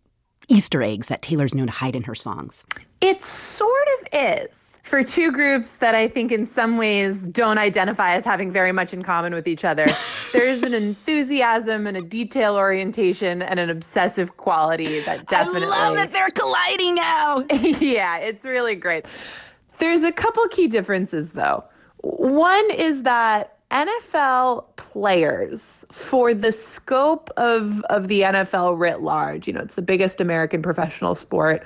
Easter 0.50 0.82
eggs 0.84 1.08
that 1.08 1.22
Taylor's 1.22 1.56
known 1.56 1.68
to 1.68 1.74
hide 1.74 1.96
in 1.96 2.04
her 2.04 2.16
songs? 2.16 2.66
It 3.00 3.24
sort 3.24 3.88
of 4.00 4.08
is 4.12 4.71
for 4.84 5.04
two 5.04 5.32
groups 5.32 5.76
that 5.76 5.96
I 5.96 6.08
think 6.08 6.32
in 6.32 6.46
some 6.46 6.78
ways 6.78 7.28
don't 7.28 7.58
identify 7.58 8.16
as 8.16 8.24
having 8.24 8.52
very 8.52 8.72
much 8.72 8.94
in 8.94 9.04
common 9.04 9.34
with 9.34 9.48
each 9.48 9.64
other. 9.64 9.86
There's 10.34 10.64
an 10.64 10.74
enthusiasm 10.74 11.88
and 11.88 11.98
a 11.98 12.02
detail 12.02 12.56
orientation 12.56 13.42
and 13.42 13.60
an 13.60 13.70
obsessive 13.70 14.38
quality 14.38 15.02
that 15.02 15.28
definitely 15.28 15.68
I 15.68 15.90
love 15.90 15.96
that 15.96 16.12
they're 16.12 16.30
colliding 16.30 16.96
now. 16.96 17.46
yeah, 17.80 18.18
it's 18.18 18.44
really 18.44 18.76
great. 18.76 19.06
There's 19.78 20.04
a 20.04 20.12
couple 20.12 20.48
key 20.48 20.68
differences 20.68 21.32
though. 21.32 21.64
One 22.02 22.72
is 22.72 23.04
that 23.04 23.58
NFL 23.72 24.66
players, 24.76 25.86
for 25.92 26.34
the 26.34 26.52
scope 26.52 27.30
of, 27.38 27.82
of 27.84 28.10
the 28.10 28.22
NFL 28.22 28.78
writ 28.78 29.02
large, 29.02 29.48
you 29.48 29.54
know, 29.54 29.62
it's 29.62 29.76
the 29.76 29.82
biggest 29.82 30.20
American 30.20 30.62
professional 30.62 31.16
sport, 31.16 31.66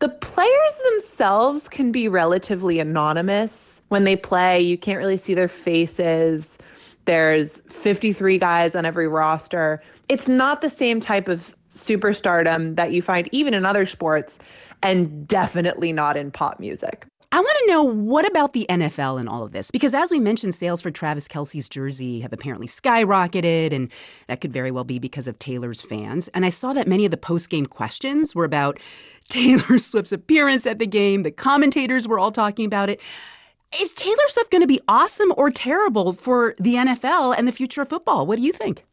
the 0.00 0.08
players 0.08 0.76
themselves 0.92 1.68
can 1.68 1.92
be 1.92 2.08
relatively 2.08 2.78
anonymous 2.78 3.82
when 3.88 4.04
they 4.04 4.16
play. 4.16 4.60
You 4.60 4.78
can't 4.78 4.98
really 4.98 5.18
see 5.18 5.34
their 5.34 5.48
faces. 5.48 6.56
There's 7.04 7.60
53 7.68 8.38
guys 8.38 8.74
on 8.74 8.86
every 8.86 9.08
roster. 9.08 9.82
It's 10.08 10.28
not 10.28 10.62
the 10.62 10.70
same 10.70 11.00
type 11.00 11.28
of 11.28 11.54
superstardom 11.68 12.76
that 12.76 12.92
you 12.92 13.02
find 13.02 13.28
even 13.32 13.54
in 13.54 13.66
other 13.66 13.86
sports, 13.86 14.38
and 14.82 15.26
definitely 15.26 15.92
not 15.92 16.16
in 16.16 16.30
pop 16.30 16.60
music. 16.60 17.06
I 17.34 17.40
want 17.40 17.56
to 17.60 17.66
know 17.66 17.82
what 17.82 18.26
about 18.26 18.52
the 18.52 18.66
NFL 18.68 19.18
in 19.18 19.26
all 19.26 19.42
of 19.42 19.52
this? 19.52 19.70
Because 19.70 19.94
as 19.94 20.10
we 20.10 20.20
mentioned, 20.20 20.54
sales 20.54 20.82
for 20.82 20.90
Travis 20.90 21.26
Kelce's 21.26 21.66
jersey 21.66 22.20
have 22.20 22.30
apparently 22.30 22.66
skyrocketed, 22.66 23.72
and 23.72 23.90
that 24.26 24.42
could 24.42 24.52
very 24.52 24.70
well 24.70 24.84
be 24.84 24.98
because 24.98 25.26
of 25.26 25.38
Taylor's 25.38 25.80
fans. 25.80 26.28
And 26.34 26.44
I 26.44 26.50
saw 26.50 26.74
that 26.74 26.86
many 26.86 27.06
of 27.06 27.10
the 27.10 27.16
post 27.16 27.48
game 27.48 27.64
questions 27.64 28.34
were 28.34 28.44
about 28.44 28.78
Taylor 29.28 29.78
Swift's 29.78 30.12
appearance 30.12 30.66
at 30.66 30.78
the 30.78 30.86
game. 30.86 31.22
The 31.22 31.30
commentators 31.30 32.06
were 32.06 32.18
all 32.18 32.32
talking 32.32 32.66
about 32.66 32.90
it. 32.90 33.00
Is 33.80 33.94
Taylor 33.94 34.28
Swift 34.28 34.50
going 34.50 34.60
to 34.60 34.66
be 34.66 34.82
awesome 34.86 35.32
or 35.38 35.50
terrible 35.50 36.12
for 36.12 36.54
the 36.58 36.74
NFL 36.74 37.34
and 37.38 37.48
the 37.48 37.52
future 37.52 37.80
of 37.80 37.88
football? 37.88 38.26
What 38.26 38.36
do 38.36 38.42
you 38.42 38.52
think? 38.52 38.84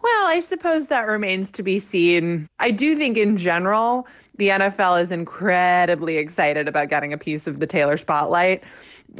Well, 0.00 0.26
I 0.28 0.38
suppose 0.38 0.86
that 0.86 1.08
remains 1.08 1.50
to 1.50 1.64
be 1.64 1.80
seen. 1.80 2.46
I 2.60 2.70
do 2.70 2.94
think, 2.94 3.16
in 3.16 3.36
general, 3.36 4.06
the 4.38 4.48
NFL 4.48 5.02
is 5.02 5.10
incredibly 5.10 6.16
excited 6.16 6.68
about 6.68 6.88
getting 6.88 7.12
a 7.12 7.18
piece 7.18 7.46
of 7.46 7.60
the 7.60 7.66
Taylor 7.66 7.96
spotlight. 7.96 8.62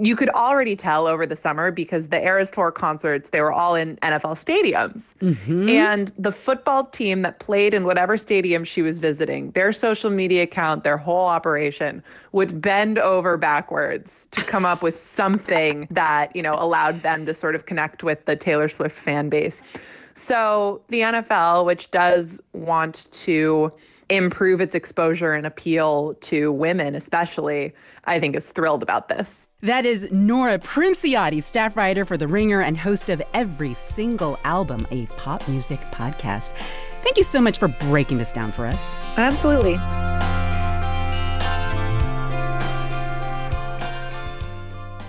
You 0.00 0.14
could 0.14 0.28
already 0.30 0.76
tell 0.76 1.08
over 1.08 1.26
the 1.26 1.34
summer 1.34 1.70
because 1.72 2.08
the 2.08 2.22
Eras 2.22 2.50
Tour 2.50 2.70
concerts, 2.70 3.30
they 3.30 3.40
were 3.40 3.52
all 3.52 3.74
in 3.74 3.96
NFL 3.96 4.36
stadiums. 4.36 5.14
Mm-hmm. 5.20 5.68
And 5.70 6.12
the 6.16 6.30
football 6.30 6.84
team 6.84 7.22
that 7.22 7.40
played 7.40 7.74
in 7.74 7.84
whatever 7.84 8.16
stadium 8.16 8.62
she 8.64 8.80
was 8.80 8.98
visiting, 8.98 9.50
their 9.52 9.72
social 9.72 10.10
media 10.10 10.44
account, 10.44 10.84
their 10.84 10.98
whole 10.98 11.26
operation 11.26 12.02
would 12.32 12.60
bend 12.60 12.98
over 12.98 13.36
backwards 13.36 14.28
to 14.30 14.44
come 14.44 14.64
up 14.64 14.82
with 14.82 14.96
something 14.96 15.88
that, 15.90 16.34
you 16.36 16.42
know, 16.42 16.54
allowed 16.54 17.02
them 17.02 17.26
to 17.26 17.34
sort 17.34 17.56
of 17.56 17.66
connect 17.66 18.04
with 18.04 18.24
the 18.26 18.36
Taylor 18.36 18.68
Swift 18.68 18.96
fan 18.96 19.28
base. 19.28 19.62
So 20.14 20.82
the 20.88 21.00
NFL, 21.00 21.64
which 21.64 21.90
does 21.90 22.40
want 22.52 23.08
to 23.12 23.72
improve 24.10 24.60
its 24.60 24.74
exposure 24.74 25.34
and 25.34 25.46
appeal 25.46 26.14
to 26.14 26.52
women, 26.52 26.94
especially, 26.94 27.74
I 28.04 28.18
think 28.18 28.36
is 28.36 28.50
thrilled 28.50 28.82
about 28.82 29.08
this. 29.08 29.46
That 29.62 29.84
is 29.84 30.06
Nora 30.12 30.58
Princiotti, 30.58 31.42
staff 31.42 31.76
writer 31.76 32.04
for 32.04 32.16
The 32.16 32.28
Ringer 32.28 32.60
and 32.60 32.78
host 32.78 33.10
of 33.10 33.20
Every 33.34 33.74
Single 33.74 34.38
Album, 34.44 34.86
a 34.90 35.06
pop 35.06 35.46
music 35.48 35.80
podcast. 35.90 36.54
Thank 37.02 37.16
you 37.16 37.24
so 37.24 37.40
much 37.40 37.58
for 37.58 37.68
breaking 37.68 38.18
this 38.18 38.30
down 38.30 38.52
for 38.52 38.66
us. 38.66 38.94
Absolutely. 39.16 39.78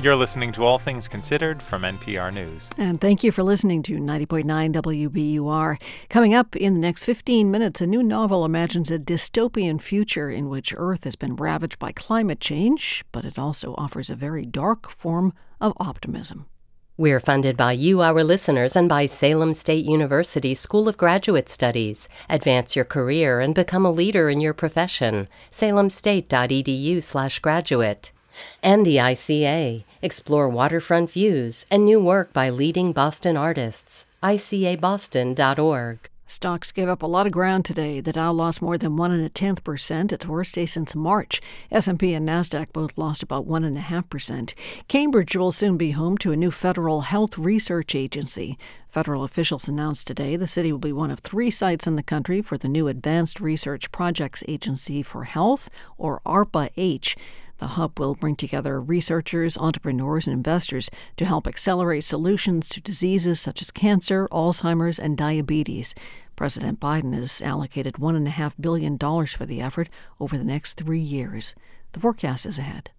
You're 0.01 0.15
listening 0.15 0.53
to 0.53 0.63
All 0.63 0.79
Things 0.79 1.09
Considered 1.09 1.61
from 1.61 1.81
NPR 1.81 2.33
News. 2.33 2.69
And 2.77 3.01
thank 3.01 3.21
you 3.21 3.33
for 3.33 3.43
listening 3.43 3.83
to 3.83 3.97
90.9 3.97 4.71
WBUR. 4.71 5.77
Coming 6.07 6.33
up 6.33 6.55
in 6.55 6.73
the 6.73 6.79
next 6.79 7.03
15 7.03 7.51
minutes, 7.51 7.81
a 7.81 7.87
new 7.87 8.01
novel 8.01 8.45
imagines 8.45 8.89
a 8.89 8.97
dystopian 8.97 9.81
future 9.81 10.29
in 10.29 10.47
which 10.47 10.73
Earth 10.77 11.03
has 11.03 11.17
been 11.17 11.35
ravaged 11.35 11.79
by 11.79 11.91
climate 11.91 12.39
change, 12.39 13.03
but 13.11 13.25
it 13.25 13.37
also 13.37 13.75
offers 13.77 14.09
a 14.09 14.15
very 14.15 14.45
dark 14.45 14.89
form 14.89 15.33
of 15.59 15.73
optimism. 15.81 16.45
We're 16.95 17.19
funded 17.19 17.57
by 17.57 17.73
you, 17.73 17.99
our 17.99 18.23
listeners, 18.23 18.77
and 18.77 18.87
by 18.87 19.05
Salem 19.05 19.53
State 19.53 19.83
University 19.83 20.55
School 20.55 20.87
of 20.87 20.95
Graduate 20.95 21.49
Studies. 21.49 22.07
Advance 22.29 22.73
your 22.73 22.85
career 22.85 23.41
and 23.41 23.53
become 23.53 23.85
a 23.85 23.91
leader 23.91 24.29
in 24.29 24.39
your 24.39 24.53
profession. 24.53 25.27
salemstate.edu/graduate. 25.51 28.13
And 28.61 28.85
the 28.85 28.97
ICA. 28.97 29.83
Explore 30.01 30.49
waterfront 30.49 31.11
views 31.11 31.65
and 31.69 31.85
new 31.85 31.99
work 31.99 32.33
by 32.33 32.49
leading 32.49 32.93
Boston 32.93 33.35
artists. 33.35 34.05
ICABoston.org. 34.23 36.09
Stocks 36.29 36.71
gave 36.71 36.87
up 36.87 37.01
a 37.01 37.07
lot 37.07 37.25
of 37.25 37.31
ground 37.31 37.65
today. 37.65 38.01
The 38.01 38.11
Dow 38.11 38.31
lost 38.31 38.61
more 38.61 38.77
than 38.77 38.95
one 38.95 39.11
and 39.11 39.25
a 39.25 39.29
tenth 39.29 39.63
percent, 39.63 40.13
its 40.13 40.27
worst 40.27 40.53
day 40.53 40.67
since 40.67 40.93
March. 40.93 41.41
S&P 41.71 42.13
and 42.13 42.29
Nasdaq 42.29 42.71
both 42.71 42.99
lost 42.99 43.23
about 43.23 43.47
one 43.47 43.63
and 43.63 43.75
a 43.75 43.81
half 43.81 44.07
percent. 44.11 44.53
Cambridge 44.87 45.35
will 45.35 45.51
soon 45.51 45.75
be 45.75 45.89
home 45.89 46.19
to 46.19 46.31
a 46.31 46.37
new 46.37 46.51
federal 46.51 47.01
health 47.01 47.35
research 47.39 47.95
agency. 47.95 48.59
Federal 48.87 49.23
officials 49.23 49.67
announced 49.67 50.05
today 50.05 50.35
the 50.35 50.45
city 50.45 50.71
will 50.71 50.77
be 50.77 50.93
one 50.93 51.09
of 51.09 51.19
three 51.21 51.49
sites 51.49 51.87
in 51.87 51.95
the 51.95 52.03
country 52.03 52.43
for 52.43 52.59
the 52.59 52.67
new 52.67 52.87
Advanced 52.87 53.39
Research 53.39 53.91
Projects 53.91 54.43
Agency 54.47 55.01
for 55.01 55.23
Health, 55.23 55.67
or 55.97 56.21
ARPA-H. 56.27 57.17
The 57.59 57.67
hub 57.67 57.99
will 57.99 58.15
bring 58.15 58.35
together 58.37 58.79
researchers, 58.79 59.57
entrepreneurs, 59.57 60.25
and 60.25 60.33
investors 60.33 60.89
to 61.17 61.25
help 61.25 61.45
accelerate 61.45 62.05
solutions 62.05 62.69
to 62.69 62.81
diseases 62.81 63.41
such 63.41 63.61
as 63.61 63.69
cancer, 63.69 64.29
Alzheimer's, 64.31 64.97
and 64.97 65.17
diabetes. 65.17 65.93
President 66.37 66.79
Biden 66.79 67.13
has 67.13 67.41
allocated 67.41 67.95
$1.5 67.95 68.53
billion 68.61 68.97
for 68.97 69.45
the 69.45 69.59
effort 69.61 69.89
over 70.21 70.37
the 70.37 70.45
next 70.45 70.75
three 70.75 70.99
years. 70.99 71.53
The 71.91 71.99
forecast 71.99 72.45
is 72.45 72.59
ahead. 72.59 72.91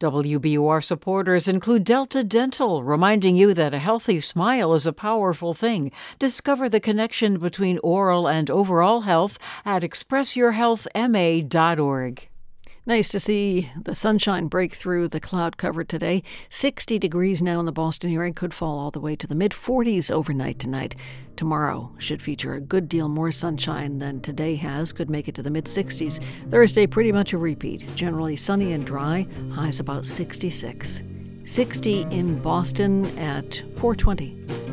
WBUR 0.00 0.82
supporters 0.82 1.46
include 1.46 1.84
Delta 1.84 2.24
Dental, 2.24 2.82
reminding 2.82 3.36
you 3.36 3.52
that 3.54 3.74
a 3.74 3.78
healthy 3.78 4.20
smile 4.20 4.72
is 4.74 4.86
a 4.86 4.92
powerful 4.92 5.54
thing. 5.54 5.92
Discover 6.18 6.68
the 6.70 6.80
connection 6.80 7.38
between 7.38 7.78
oral 7.84 8.26
and 8.26 8.50
overall 8.50 9.02
health 9.02 9.38
at 9.64 9.82
expressyourhealthma.org. 9.82 12.28
Nice 12.84 13.08
to 13.10 13.20
see 13.20 13.70
the 13.80 13.94
sunshine 13.94 14.48
break 14.48 14.74
through 14.74 15.06
the 15.06 15.20
cloud 15.20 15.56
cover 15.56 15.84
today. 15.84 16.24
60 16.50 16.98
degrees 16.98 17.40
now 17.40 17.60
in 17.60 17.66
the 17.66 17.70
Boston 17.70 18.10
area, 18.10 18.32
could 18.32 18.52
fall 18.52 18.76
all 18.76 18.90
the 18.90 18.98
way 18.98 19.14
to 19.14 19.26
the 19.28 19.36
mid 19.36 19.52
40s 19.52 20.10
overnight 20.10 20.58
tonight. 20.58 20.96
Tomorrow 21.36 21.92
should 21.98 22.20
feature 22.20 22.54
a 22.54 22.60
good 22.60 22.88
deal 22.88 23.08
more 23.08 23.30
sunshine 23.30 23.98
than 23.98 24.20
today 24.20 24.56
has, 24.56 24.90
could 24.90 25.08
make 25.08 25.28
it 25.28 25.36
to 25.36 25.42
the 25.42 25.50
mid 25.50 25.66
60s. 25.66 26.20
Thursday, 26.50 26.88
pretty 26.88 27.12
much 27.12 27.32
a 27.32 27.38
repeat. 27.38 27.86
Generally 27.94 28.36
sunny 28.38 28.72
and 28.72 28.84
dry, 28.84 29.28
highs 29.52 29.78
about 29.78 30.04
66. 30.04 31.02
60 31.44 32.02
in 32.10 32.40
Boston 32.40 33.16
at 33.16 33.62
420. 33.76 34.72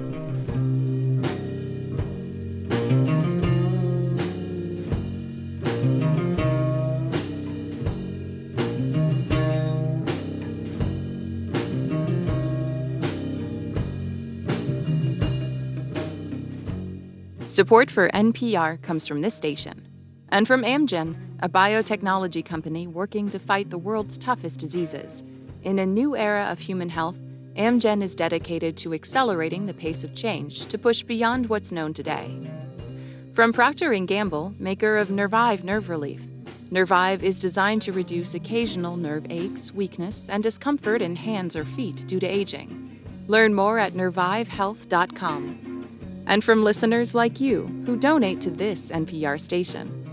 Support 17.50 17.90
for 17.90 18.10
NPR 18.10 18.80
comes 18.84 19.08
from 19.08 19.22
this 19.22 19.34
station 19.34 19.88
and 20.30 20.46
from 20.46 20.62
Amgen, 20.62 21.16
a 21.40 21.50
biotechnology 21.50 22.46
company 22.46 22.86
working 22.86 23.32
to 23.32 23.40
fight 23.40 23.72
the 23.72 23.78
world's 23.80 24.20
toughest 24.20 24.60
diseases. 24.60 25.24
In 25.64 25.80
a 25.80 25.86
new 25.86 26.16
era 26.16 26.48
of 26.52 26.60
human 26.60 26.90
health, 26.90 27.18
Amgen 27.56 28.04
is 28.04 28.14
dedicated 28.14 28.78
to 28.78 28.94
accelerating 28.94 29.66
the 29.66 29.74
pace 29.74 30.04
of 30.04 30.14
change 30.14 30.68
to 30.68 30.78
push 30.78 31.02
beyond 31.02 31.50
what's 31.50 31.72
known 31.72 31.92
today. 31.92 32.30
From 33.34 33.52
Procter 33.52 33.98
& 34.00 34.06
Gamble, 34.06 34.54
maker 34.60 34.98
of 34.98 35.10
Nervive 35.10 35.64
nerve 35.64 35.90
relief, 35.90 36.22
Nervive 36.70 37.24
is 37.24 37.40
designed 37.40 37.82
to 37.82 37.92
reduce 37.92 38.36
occasional 38.36 38.96
nerve 38.96 39.26
aches, 39.32 39.74
weakness, 39.74 40.30
and 40.30 40.44
discomfort 40.44 41.02
in 41.02 41.16
hands 41.16 41.56
or 41.56 41.66
feet 41.66 42.06
due 42.06 42.20
to 42.20 42.28
aging. 42.28 43.02
Learn 43.28 43.56
more 43.56 43.80
at 43.80 43.94
nervivehealth.com. 43.94 45.79
And 46.30 46.44
from 46.44 46.64
listeners 46.64 47.16
like 47.16 47.42
you 47.42 47.66
who 47.88 47.98
donate 47.98 48.40
to 48.42 48.52
this 48.52 48.92
NPR 48.92 49.42
station. 49.42 50.06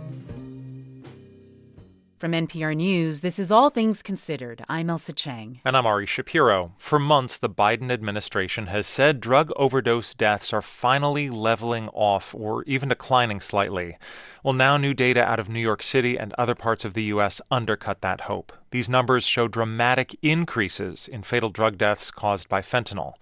From 2.19 2.33
NPR 2.33 2.75
News, 2.75 3.21
this 3.21 3.39
is 3.39 3.53
All 3.53 3.69
Things 3.69 4.03
Considered. 4.03 4.65
I'm 4.71 4.89
Ailsa 4.89 5.15
Chang. 5.15 5.61
And 5.67 5.77
I'm 5.77 5.85
Ari 5.85 6.07
Shapiro. 6.07 6.73
For 6.79 6.99
months, 6.99 7.37
the 7.37 7.51
Biden 7.51 7.91
administration 7.91 8.69
has 8.69 8.87
said 8.87 9.21
drug 9.21 9.53
overdose 9.57 10.15
deaths 10.15 10.55
are 10.55 10.63
finally 10.63 11.29
leveling 11.29 11.91
off 11.91 12.35
or 12.35 12.65
even 12.65 12.89
declining 12.89 13.41
slightly. 13.41 13.99
Well, 14.43 14.55
now 14.55 14.79
new 14.79 14.95
data 14.95 15.23
out 15.23 15.39
of 15.39 15.51
New 15.51 15.61
York 15.61 15.83
City 15.83 16.19
and 16.19 16.33
other 16.39 16.55
parts 16.55 16.87
of 16.87 16.95
the 16.95 17.05
U.S. 17.05 17.43
undercut 17.51 18.01
that 18.01 18.23
hope. 18.23 18.55
These 18.71 18.89
numbers 18.89 19.27
show 19.27 19.47
dramatic 19.47 20.17
increases 20.23 21.09
in 21.09 21.23
fatal 21.23 21.51
drug 21.51 21.77
deaths 21.77 22.11
caused 22.11 22.49
by 22.49 22.63
fentanyl. 22.63 23.15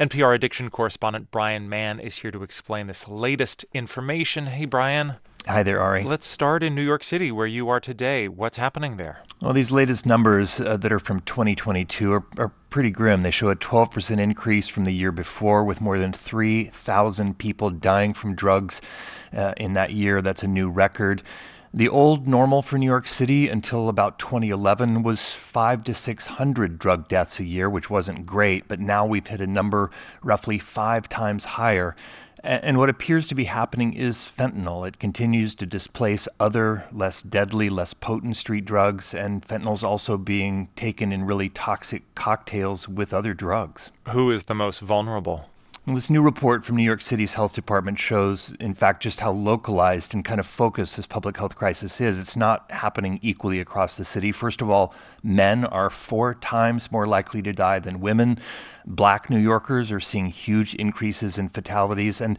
NPR 0.00 0.34
addiction 0.34 0.70
correspondent 0.70 1.30
Brian 1.30 1.68
Mann 1.68 2.00
is 2.00 2.16
here 2.16 2.30
to 2.30 2.42
explain 2.42 2.86
this 2.86 3.06
latest 3.06 3.66
information. 3.74 4.46
Hey, 4.46 4.64
Brian. 4.64 5.16
Hi 5.46 5.62
there, 5.62 5.78
Ari. 5.78 6.04
Let's 6.04 6.26
start 6.26 6.62
in 6.62 6.74
New 6.74 6.80
York 6.80 7.04
City, 7.04 7.30
where 7.30 7.46
you 7.46 7.68
are 7.68 7.80
today. 7.80 8.26
What's 8.26 8.56
happening 8.56 8.96
there? 8.96 9.22
Well, 9.42 9.52
these 9.52 9.70
latest 9.70 10.06
numbers 10.06 10.58
uh, 10.58 10.78
that 10.78 10.90
are 10.90 10.98
from 10.98 11.20
2022 11.20 12.14
are, 12.14 12.24
are 12.38 12.48
pretty 12.70 12.90
grim. 12.90 13.22
They 13.22 13.30
show 13.30 13.50
a 13.50 13.56
12% 13.56 14.18
increase 14.18 14.68
from 14.68 14.86
the 14.86 14.92
year 14.92 15.12
before, 15.12 15.64
with 15.64 15.82
more 15.82 15.98
than 15.98 16.14
3,000 16.14 17.36
people 17.36 17.68
dying 17.68 18.14
from 18.14 18.34
drugs 18.34 18.80
uh, 19.36 19.52
in 19.58 19.74
that 19.74 19.92
year. 19.92 20.22
That's 20.22 20.42
a 20.42 20.48
new 20.48 20.70
record. 20.70 21.22
The 21.72 21.88
old 21.88 22.26
normal 22.26 22.62
for 22.62 22.78
New 22.78 22.86
York 22.86 23.06
City 23.06 23.48
until 23.48 23.88
about 23.88 24.18
2011 24.18 25.04
was 25.04 25.20
five 25.20 25.84
to 25.84 25.94
600 25.94 26.80
drug 26.80 27.06
deaths 27.06 27.38
a 27.38 27.44
year, 27.44 27.70
which 27.70 27.88
wasn't 27.88 28.26
great, 28.26 28.66
but 28.66 28.80
now 28.80 29.06
we've 29.06 29.28
hit 29.28 29.40
a 29.40 29.46
number 29.46 29.92
roughly 30.20 30.58
five 30.58 31.08
times 31.08 31.44
higher. 31.44 31.94
And 32.42 32.76
what 32.76 32.88
appears 32.88 33.28
to 33.28 33.36
be 33.36 33.44
happening 33.44 33.92
is 33.92 34.28
fentanyl. 34.36 34.88
It 34.88 34.98
continues 34.98 35.54
to 35.56 35.66
displace 35.66 36.26
other 36.40 36.86
less 36.90 37.22
deadly, 37.22 37.70
less 37.70 37.94
potent 37.94 38.36
street 38.36 38.64
drugs, 38.64 39.14
and 39.14 39.46
fentanyl's 39.46 39.84
also 39.84 40.16
being 40.16 40.70
taken 40.74 41.12
in 41.12 41.24
really 41.24 41.50
toxic 41.50 42.02
cocktails 42.16 42.88
with 42.88 43.14
other 43.14 43.32
drugs. 43.32 43.92
Who 44.10 44.32
is 44.32 44.44
the 44.44 44.56
most 44.56 44.80
vulnerable? 44.80 45.50
This 45.94 46.08
new 46.08 46.22
report 46.22 46.64
from 46.64 46.76
New 46.76 46.84
York 46.84 47.02
City's 47.02 47.34
health 47.34 47.52
department 47.52 47.98
shows, 47.98 48.52
in 48.60 48.74
fact, 48.74 49.02
just 49.02 49.20
how 49.20 49.32
localized 49.32 50.14
and 50.14 50.24
kind 50.24 50.38
of 50.38 50.46
focused 50.46 50.96
this 50.96 51.06
public 51.06 51.36
health 51.36 51.56
crisis 51.56 52.00
is. 52.00 52.18
It's 52.18 52.36
not 52.36 52.70
happening 52.70 53.18
equally 53.22 53.58
across 53.58 53.96
the 53.96 54.04
city. 54.04 54.30
First 54.30 54.62
of 54.62 54.70
all, 54.70 54.94
men 55.22 55.64
are 55.64 55.90
four 55.90 56.34
times 56.34 56.92
more 56.92 57.06
likely 57.06 57.42
to 57.42 57.52
die 57.52 57.80
than 57.80 58.00
women. 58.00 58.38
Black 58.86 59.28
New 59.28 59.38
Yorkers 59.38 59.90
are 59.90 60.00
seeing 60.00 60.26
huge 60.26 60.74
increases 60.74 61.38
in 61.38 61.48
fatalities. 61.48 62.20
And 62.20 62.38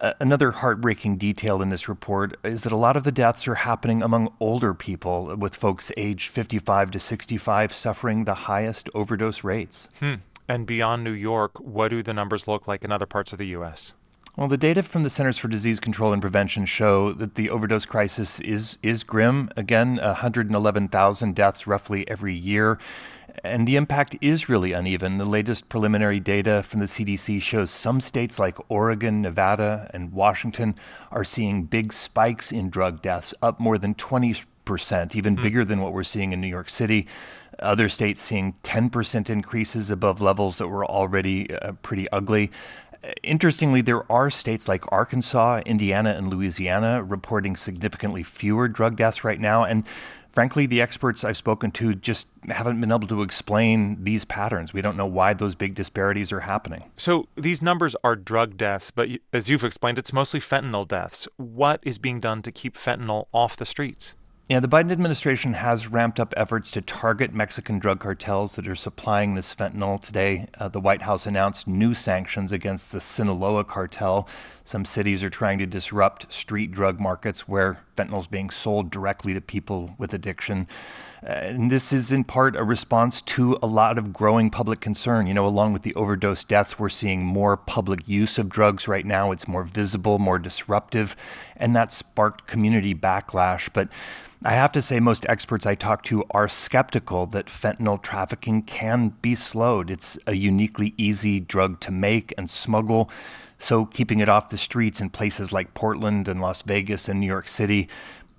uh, 0.00 0.12
another 0.20 0.52
heartbreaking 0.52 1.16
detail 1.16 1.60
in 1.60 1.70
this 1.70 1.88
report 1.88 2.38
is 2.44 2.62
that 2.62 2.72
a 2.72 2.76
lot 2.76 2.96
of 2.96 3.04
the 3.04 3.12
deaths 3.12 3.48
are 3.48 3.56
happening 3.56 4.02
among 4.02 4.32
older 4.38 4.74
people, 4.74 5.34
with 5.36 5.56
folks 5.56 5.90
aged 5.96 6.30
55 6.30 6.92
to 6.92 6.98
65 6.98 7.74
suffering 7.74 8.24
the 8.24 8.34
highest 8.34 8.88
overdose 8.94 9.42
rates. 9.42 9.88
Hmm. 9.98 10.14
And 10.48 10.66
beyond 10.66 11.04
New 11.04 11.12
York, 11.12 11.58
what 11.60 11.88
do 11.88 12.02
the 12.02 12.14
numbers 12.14 12.48
look 12.48 12.66
like 12.66 12.84
in 12.84 12.92
other 12.92 13.06
parts 13.06 13.32
of 13.32 13.38
the 13.38 13.46
U.S.? 13.48 13.94
Well, 14.36 14.48
the 14.48 14.56
data 14.56 14.82
from 14.82 15.02
the 15.02 15.10
Centers 15.10 15.36
for 15.36 15.48
Disease 15.48 15.78
Control 15.78 16.10
and 16.12 16.22
Prevention 16.22 16.64
show 16.64 17.12
that 17.12 17.34
the 17.34 17.50
overdose 17.50 17.84
crisis 17.84 18.40
is 18.40 18.78
is 18.82 19.04
grim. 19.04 19.50
Again, 19.58 19.96
111,000 19.96 21.34
deaths 21.34 21.66
roughly 21.66 22.08
every 22.08 22.34
year. 22.34 22.78
And 23.44 23.68
the 23.68 23.76
impact 23.76 24.16
is 24.20 24.48
really 24.48 24.72
uneven. 24.72 25.18
The 25.18 25.26
latest 25.26 25.68
preliminary 25.68 26.18
data 26.20 26.62
from 26.62 26.80
the 26.80 26.86
CDC 26.86 27.42
shows 27.42 27.70
some 27.70 28.00
states 28.00 28.38
like 28.38 28.56
Oregon, 28.70 29.20
Nevada, 29.20 29.90
and 29.92 30.12
Washington 30.12 30.76
are 31.10 31.24
seeing 31.24 31.64
big 31.64 31.92
spikes 31.92 32.52
in 32.52 32.70
drug 32.70 33.02
deaths, 33.02 33.34
up 33.42 33.58
more 33.58 33.78
than 33.78 33.94
20%, 33.94 34.44
even 35.14 35.36
mm. 35.36 35.42
bigger 35.42 35.64
than 35.64 35.80
what 35.80 35.92
we're 35.92 36.04
seeing 36.04 36.32
in 36.32 36.40
New 36.40 36.48
York 36.48 36.68
City. 36.68 37.06
Other 37.62 37.88
states 37.88 38.20
seeing 38.20 38.54
10% 38.64 39.30
increases 39.30 39.90
above 39.90 40.20
levels 40.20 40.58
that 40.58 40.68
were 40.68 40.84
already 40.84 41.54
uh, 41.54 41.72
pretty 41.82 42.10
ugly. 42.10 42.50
Interestingly, 43.22 43.80
there 43.80 44.10
are 44.10 44.30
states 44.30 44.68
like 44.68 44.84
Arkansas, 44.92 45.62
Indiana, 45.66 46.10
and 46.10 46.32
Louisiana 46.32 47.02
reporting 47.02 47.56
significantly 47.56 48.22
fewer 48.22 48.68
drug 48.68 48.96
deaths 48.96 49.24
right 49.24 49.40
now. 49.40 49.64
And 49.64 49.84
frankly, 50.32 50.66
the 50.66 50.80
experts 50.80 51.24
I've 51.24 51.36
spoken 51.36 51.70
to 51.72 51.94
just 51.94 52.26
haven't 52.48 52.80
been 52.80 52.92
able 52.92 53.08
to 53.08 53.22
explain 53.22 54.02
these 54.04 54.24
patterns. 54.24 54.72
We 54.72 54.82
don't 54.82 54.96
know 54.96 55.06
why 55.06 55.34
those 55.34 55.54
big 55.54 55.74
disparities 55.74 56.32
are 56.32 56.40
happening. 56.40 56.84
So 56.96 57.28
these 57.36 57.60
numbers 57.60 57.96
are 58.04 58.14
drug 58.16 58.56
deaths, 58.56 58.90
but 58.90 59.08
as 59.32 59.50
you've 59.50 59.64
explained, 59.64 59.98
it's 59.98 60.12
mostly 60.12 60.40
fentanyl 60.40 60.86
deaths. 60.86 61.26
What 61.36 61.80
is 61.82 61.98
being 61.98 62.20
done 62.20 62.42
to 62.42 62.52
keep 62.52 62.76
fentanyl 62.76 63.26
off 63.32 63.56
the 63.56 63.66
streets? 63.66 64.14
Yeah, 64.52 64.60
the 64.60 64.68
Biden 64.68 64.92
administration 64.92 65.54
has 65.54 65.88
ramped 65.88 66.20
up 66.20 66.34
efforts 66.36 66.70
to 66.72 66.82
target 66.82 67.32
Mexican 67.32 67.78
drug 67.78 68.00
cartels 68.00 68.54
that 68.56 68.68
are 68.68 68.74
supplying 68.74 69.34
this 69.34 69.54
fentanyl. 69.54 69.98
Today, 69.98 70.46
uh, 70.58 70.68
the 70.68 70.78
White 70.78 71.00
House 71.00 71.24
announced 71.24 71.66
new 71.66 71.94
sanctions 71.94 72.52
against 72.52 72.92
the 72.92 73.00
Sinaloa 73.00 73.64
cartel. 73.64 74.28
Some 74.62 74.84
cities 74.84 75.22
are 75.22 75.30
trying 75.30 75.58
to 75.60 75.64
disrupt 75.64 76.30
street 76.30 76.70
drug 76.70 77.00
markets 77.00 77.48
where 77.48 77.78
fentanyl 77.96 78.20
is 78.20 78.26
being 78.26 78.50
sold 78.50 78.90
directly 78.90 79.32
to 79.32 79.40
people 79.40 79.94
with 79.96 80.12
addiction. 80.12 80.68
Uh, 81.26 81.30
and 81.30 81.70
this 81.70 81.90
is 81.90 82.12
in 82.12 82.22
part 82.22 82.54
a 82.54 82.62
response 82.62 83.22
to 83.22 83.56
a 83.62 83.66
lot 83.66 83.96
of 83.96 84.12
growing 84.12 84.50
public 84.50 84.80
concern. 84.80 85.26
You 85.26 85.32
know, 85.32 85.46
along 85.46 85.72
with 85.72 85.80
the 85.80 85.94
overdose 85.94 86.44
deaths, 86.44 86.78
we're 86.78 86.90
seeing 86.90 87.24
more 87.24 87.56
public 87.56 88.06
use 88.06 88.36
of 88.36 88.50
drugs 88.50 88.86
right 88.86 89.06
now. 89.06 89.32
It's 89.32 89.48
more 89.48 89.64
visible, 89.64 90.18
more 90.18 90.38
disruptive, 90.38 91.16
and 91.56 91.74
that 91.74 91.90
sparked 91.90 92.46
community 92.46 92.94
backlash. 92.94 93.70
But 93.72 93.88
I 94.44 94.54
have 94.54 94.72
to 94.72 94.82
say, 94.82 94.98
most 94.98 95.24
experts 95.28 95.66
I 95.66 95.76
talk 95.76 96.02
to 96.04 96.24
are 96.32 96.48
skeptical 96.48 97.26
that 97.26 97.46
fentanyl 97.46 98.02
trafficking 98.02 98.62
can 98.62 99.10
be 99.22 99.36
slowed. 99.36 99.88
It's 99.88 100.18
a 100.26 100.34
uniquely 100.34 100.94
easy 100.96 101.38
drug 101.38 101.78
to 101.80 101.92
make 101.92 102.34
and 102.36 102.50
smuggle. 102.50 103.08
So, 103.60 103.86
keeping 103.86 104.18
it 104.18 104.28
off 104.28 104.48
the 104.48 104.58
streets 104.58 105.00
in 105.00 105.10
places 105.10 105.52
like 105.52 105.74
Portland 105.74 106.26
and 106.26 106.40
Las 106.40 106.62
Vegas 106.62 107.08
and 107.08 107.20
New 107.20 107.26
York 107.28 107.46
City, 107.46 107.88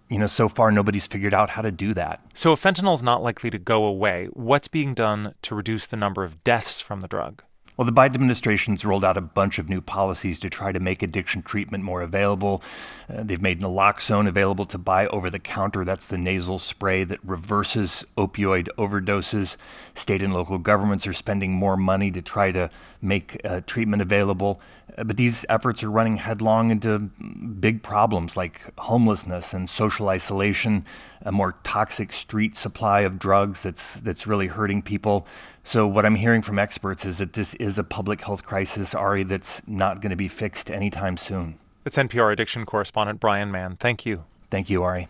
you 0.10 0.20
know, 0.20 0.28
so 0.28 0.50
far 0.50 0.72
nobody's 0.72 1.08
figured 1.08 1.34
out 1.34 1.52
how 1.52 1.62
to 1.62 1.72
do 1.72 1.94
that. 1.94 2.20
So, 2.34 2.52
if 2.52 2.62
fentanyl 2.62 2.96
is 2.96 3.04
not 3.04 3.24
likely 3.24 3.50
to 3.50 3.58
go 3.58 3.86
away, 3.86 4.28
what's 4.34 4.68
being 4.68 4.94
done 4.94 5.36
to 5.44 5.56
reduce 5.56 5.88
the 5.88 5.96
number 5.96 6.26
of 6.26 6.44
deaths 6.44 6.82
from 6.82 7.00
the 7.00 7.08
drug? 7.08 7.44
Well, 7.76 7.86
the 7.88 7.92
Biden 7.92 8.14
administration's 8.14 8.86
rolled 8.86 9.04
out 9.04 9.18
a 9.18 9.22
bunch 9.22 9.58
of 9.58 9.68
new 9.68 9.82
policies 9.82 10.40
to 10.42 10.50
try 10.50 10.72
to 10.72 10.80
make 10.80 11.02
addiction 11.02 11.42
treatment 11.42 11.84
more 11.84 12.04
available. 12.04 12.62
Uh, 13.10 13.24
they've 13.24 13.42
made 13.42 13.62
naloxone 13.62 14.28
available 14.28 14.68
to 14.68 14.78
buy 14.78 15.08
over 15.08 15.32
the 15.32 15.40
counter. 15.40 15.84
That's 15.84 16.06
the 16.06 16.20
nasal 16.20 16.60
spray 16.60 17.04
that 17.04 17.20
reverses 17.24 18.04
opioid 18.16 18.68
overdoses. 18.78 19.56
State 19.96 20.22
and 20.22 20.34
local 20.34 20.60
governments 20.60 21.08
are 21.08 21.14
spending 21.14 21.54
more 21.54 21.76
money 21.76 22.12
to 22.12 22.22
try 22.22 22.52
to 22.52 22.70
make 23.02 23.42
uh, 23.44 23.62
treatment 23.66 24.04
available. 24.04 24.62
Uh, 24.96 25.04
but 25.06 25.18
these 25.18 25.44
efforts 25.50 25.82
are 25.82 25.90
running 25.90 26.18
headlong 26.18 26.70
into 26.70 27.00
big 27.00 27.82
problems 27.82 28.38
like 28.38 28.72
homelessness 28.78 29.52
and 29.52 29.68
social 29.68 30.10
isolation, 30.10 30.86
a 31.24 31.32
more 31.32 31.56
toxic 31.64 32.14
street 32.14 32.56
supply 32.56 33.00
of 33.00 33.18
drugs 33.18 33.64
that's, 33.64 33.96
that's 33.96 34.28
really 34.28 34.48
hurting 34.48 34.84
people. 34.84 35.26
So, 35.66 35.88
what 35.88 36.06
I'm 36.06 36.16
hearing 36.16 36.42
from 36.42 36.60
experts 36.60 37.06
is 37.06 37.20
that 37.20 37.34
this 37.34 37.54
is 37.56 37.78
a 37.78 37.84
public 37.84 38.22
health 38.22 38.44
crisis, 38.44 38.94
Ari, 38.94 39.24
that's 39.24 39.62
not 39.66 40.02
going 40.02 40.10
to 40.10 40.16
be 40.16 40.28
fixed 40.28 40.70
anytime 40.70 41.18
soon. 41.18 41.58
It's 41.86 41.98
NPR 41.98 42.32
addiction 42.32 42.66
correspondent 42.66 43.20
Brian 43.20 43.52
Mann. 43.52 43.78
Thank 43.78 44.06
you. 44.06 44.26
Thank 44.52 44.70
you, 44.70 44.84
Ari. 44.84 45.08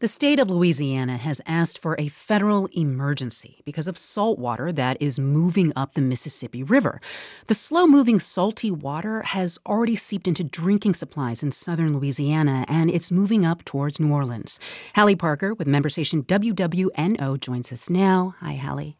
The 0.00 0.08
state 0.08 0.38
of 0.38 0.50
Louisiana 0.50 1.16
has 1.16 1.40
asked 1.46 1.78
for 1.78 1.96
a 1.98 2.08
federal 2.08 2.66
emergency 2.72 3.62
because 3.64 3.88
of 3.88 3.96
salt 3.96 4.38
water 4.38 4.70
that 4.72 4.98
is 5.00 5.18
moving 5.18 5.72
up 5.74 5.94
the 5.94 6.02
Mississippi 6.02 6.62
River. 6.62 7.00
The 7.46 7.54
slow 7.54 7.86
moving 7.86 8.18
salty 8.18 8.70
water 8.70 9.22
has 9.22 9.58
already 9.66 9.96
seeped 9.96 10.28
into 10.28 10.44
drinking 10.44 10.94
supplies 10.94 11.42
in 11.42 11.52
southern 11.52 11.96
Louisiana 11.96 12.66
and 12.68 12.90
it's 12.90 13.10
moving 13.10 13.46
up 13.46 13.64
towards 13.64 13.98
New 13.98 14.12
Orleans. 14.12 14.60
Halle 14.92 15.16
Parker 15.16 15.54
with 15.54 15.66
member 15.66 15.88
station 15.88 16.22
WWNO 16.24 17.40
joins 17.40 17.72
us 17.72 17.88
now. 17.88 18.34
Hi, 18.40 18.52
Halle. 18.52 18.96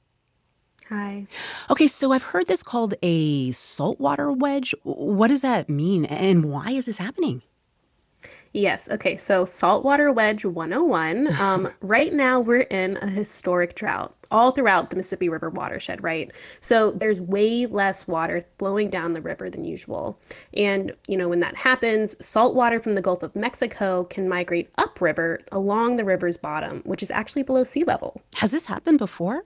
Hi. 0.91 1.27
Okay, 1.71 1.87
so 1.87 2.13
I've 2.13 2.23
heard 2.23 2.47
this 2.47 2.63
called 2.63 2.95
a 3.03 3.53
saltwater 3.53 4.31
wedge. 4.31 4.75
What 4.83 5.29
does 5.29 5.41
that 5.41 5.69
mean 5.69 6.05
and 6.05 6.51
why 6.51 6.71
is 6.71 6.87
this 6.87 6.99
happening? 6.99 7.43
Yes. 8.55 8.89
Okay. 8.89 9.17
So 9.17 9.45
saltwater 9.45 10.13
wedge 10.13 10.45
101. 10.45 11.29
Um, 11.45 11.69
right 11.83 12.13
now, 12.13 12.41
we're 12.41 12.61
in 12.61 12.97
a 13.03 13.09
historic 13.09 13.75
drought 13.75 14.15
all 14.31 14.53
throughout 14.53 14.89
the 14.89 14.97
Mississippi 14.97 15.29
River 15.29 15.51
watershed, 15.51 16.03
right? 16.03 16.31
So 16.61 16.91
there's 16.93 17.21
way 17.21 17.67
less 17.67 18.09
water 18.09 18.45
flowing 18.59 18.89
down 18.89 19.13
the 19.13 19.21
river 19.21 19.51
than 19.51 19.65
usual. 19.65 20.19
And, 20.55 20.95
you 21.07 21.19
know, 21.19 21.29
when 21.29 21.41
that 21.41 21.57
happens, 21.57 22.17
salt 22.25 22.55
water 22.55 22.81
from 22.81 22.93
the 22.93 23.03
Gulf 23.03 23.23
of 23.23 23.37
Mexico 23.37 24.05
can 24.05 24.29
migrate 24.29 24.71
upriver 24.79 25.41
along 25.53 25.97
the 25.97 26.05
river's 26.05 26.37
bottom, 26.37 26.81
which 26.85 27.03
is 27.03 27.11
actually 27.11 27.43
below 27.43 27.65
sea 27.65 27.85
level. 27.85 28.23
Has 28.37 28.53
this 28.53 28.67
happened 28.67 28.99
before? 28.99 29.45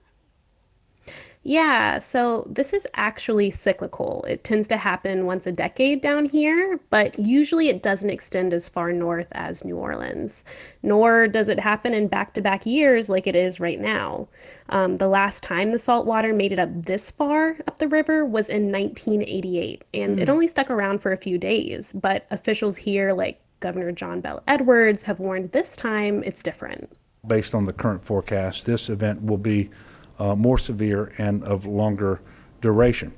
Yeah, 1.49 1.97
so 1.97 2.45
this 2.47 2.73
is 2.73 2.85
actually 2.93 3.49
cyclical. 3.49 4.23
It 4.27 4.43
tends 4.43 4.67
to 4.67 4.77
happen 4.77 5.25
once 5.25 5.47
a 5.47 5.51
decade 5.51 5.99
down 5.99 6.25
here, 6.25 6.79
but 6.91 7.17
usually 7.17 7.69
it 7.69 7.81
doesn't 7.81 8.11
extend 8.11 8.53
as 8.53 8.69
far 8.69 8.93
north 8.93 9.29
as 9.31 9.65
New 9.65 9.75
Orleans. 9.75 10.45
Nor 10.83 11.27
does 11.27 11.49
it 11.49 11.61
happen 11.61 11.95
in 11.95 12.07
back 12.07 12.35
to 12.35 12.41
back 12.41 12.67
years 12.67 13.09
like 13.09 13.25
it 13.25 13.35
is 13.35 13.59
right 13.59 13.79
now. 13.79 14.27
Um, 14.69 14.97
the 14.97 15.07
last 15.07 15.41
time 15.41 15.71
the 15.71 15.79
salt 15.79 16.05
water 16.05 16.35
made 16.35 16.51
it 16.51 16.59
up 16.59 16.69
this 16.71 17.09
far 17.09 17.57
up 17.67 17.79
the 17.79 17.87
river 17.87 18.23
was 18.23 18.47
in 18.47 18.71
1988, 18.71 19.85
and 19.91 20.17
mm. 20.17 20.21
it 20.21 20.27
hmm. 20.27 20.31
only 20.31 20.47
stuck 20.47 20.69
around 20.69 20.99
for 20.99 21.11
a 21.11 21.17
few 21.17 21.39
days. 21.39 21.93
But 21.93 22.27
officials 22.29 22.77
here, 22.77 23.11
like 23.11 23.41
Governor 23.59 23.91
John 23.91 24.21
Bel 24.21 24.43
Edwards, 24.47 25.01
have 25.05 25.19
warned 25.19 25.51
this 25.51 25.75
time 25.75 26.21
it's 26.23 26.43
different. 26.43 26.95
Based 27.25 27.55
on 27.55 27.65
the 27.65 27.73
current 27.73 28.05
forecast, 28.05 28.65
this 28.67 28.87
event 28.87 29.23
will 29.23 29.39
be 29.39 29.71
uh, 30.19 30.35
more 30.35 30.57
severe 30.57 31.13
and 31.17 31.43
of 31.43 31.65
longer 31.65 32.21
duration. 32.61 33.13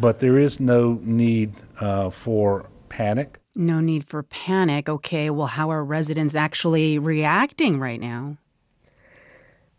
But 0.00 0.20
there 0.20 0.38
is 0.38 0.60
no 0.60 0.98
need 1.02 1.52
uh, 1.80 2.10
for 2.10 2.66
panic. 2.88 3.38
No 3.54 3.80
need 3.80 4.04
for 4.04 4.22
panic. 4.22 4.88
Okay, 4.88 5.30
well, 5.30 5.48
how 5.48 5.70
are 5.70 5.84
residents 5.84 6.34
actually 6.34 6.98
reacting 6.98 7.80
right 7.80 8.00
now? 8.00 8.38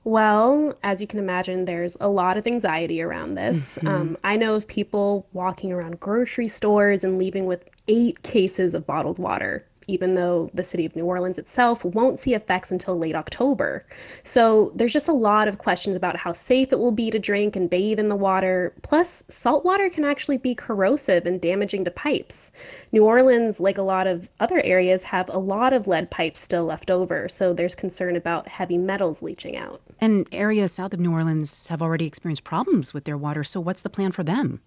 Well, 0.04 0.78
as 0.82 1.02
you 1.02 1.08
can 1.08 1.20
imagine, 1.20 1.66
there's 1.66 1.98
a 2.00 2.08
lot 2.08 2.38
of 2.38 2.48
anxiety 2.48 3.02
around 3.02 3.36
this. 3.36 3.78
Mm-hmm. 3.78 3.88
Um, 3.88 4.18
I 4.24 4.38
know 4.38 4.56
of 4.56 4.68
people 4.68 5.28
walking 5.34 5.72
around 5.72 6.00
grocery 6.00 6.48
stores 6.48 7.04
and 7.04 7.18
leaving 7.18 7.46
with 7.46 7.70
eight 7.88 8.24
cases 8.24 8.74
of 8.74 8.86
bottled 8.86 9.20
water 9.20 9.66
even 9.90 10.14
though 10.14 10.52
the 10.54 10.64
city 10.64 10.86
of 10.86 10.96
New 10.96 11.06
Orleans 11.06 11.40
itself 11.40 11.84
won't 11.84 12.20
see 12.20 12.34
effects 12.34 12.72
until 12.72 12.98
late 12.98 13.16
October. 13.16 13.86
So 14.24 14.72
there's 14.76 14.94
just 14.94 15.08
a 15.08 15.14
lot 15.14 15.48
of 15.48 15.58
questions 15.58 15.96
about 15.96 16.18
how 16.18 16.32
safe 16.32 16.72
it 16.72 16.80
will 16.80 16.92
be 16.92 17.10
to 17.10 17.18
drink 17.18 17.56
and 17.56 17.70
bathe 17.70 18.00
in 18.00 18.10
the 18.10 18.16
water. 18.16 18.74
Plus, 18.84 19.24
salt 19.28 19.66
water 19.66 19.90
can 19.90 20.06
actually 20.06 20.38
be 20.38 20.54
corrosive 20.54 21.26
and 21.26 21.42
damaging 21.42 21.86
to 21.86 21.92
pipes. 21.92 22.52
New 22.92 23.04
Orleans, 23.04 23.60
like 23.60 23.78
a 23.78 23.84
lot 23.84 24.06
of 24.06 24.30
other 24.40 24.62
areas, 24.62 25.06
have 25.06 25.30
a 25.30 25.40
lot 25.40 25.74
of 25.74 25.88
lead 25.88 26.12
pipes 26.12 26.40
still 26.40 26.66
left 26.66 26.92
over, 26.92 27.28
so 27.28 27.54
there's 27.54 27.76
concern 27.76 28.16
about 28.16 28.48
heavy 28.48 28.78
metals 28.78 29.24
leaching 29.24 29.58
out. 29.58 29.82
And 30.00 30.28
areas 30.32 30.74
south 30.74 30.94
of 30.94 31.00
New 31.00 31.12
Orleans 31.12 31.68
have 31.70 31.82
already 31.82 32.06
experienced 32.06 32.44
problems 32.44 32.94
with 32.94 33.06
their 33.06 33.18
water, 33.18 33.44
so 33.44 33.60
what's 33.60 33.82
the 33.82 33.90
plan 33.90 34.12
for 34.12 34.24
them? 34.24 34.62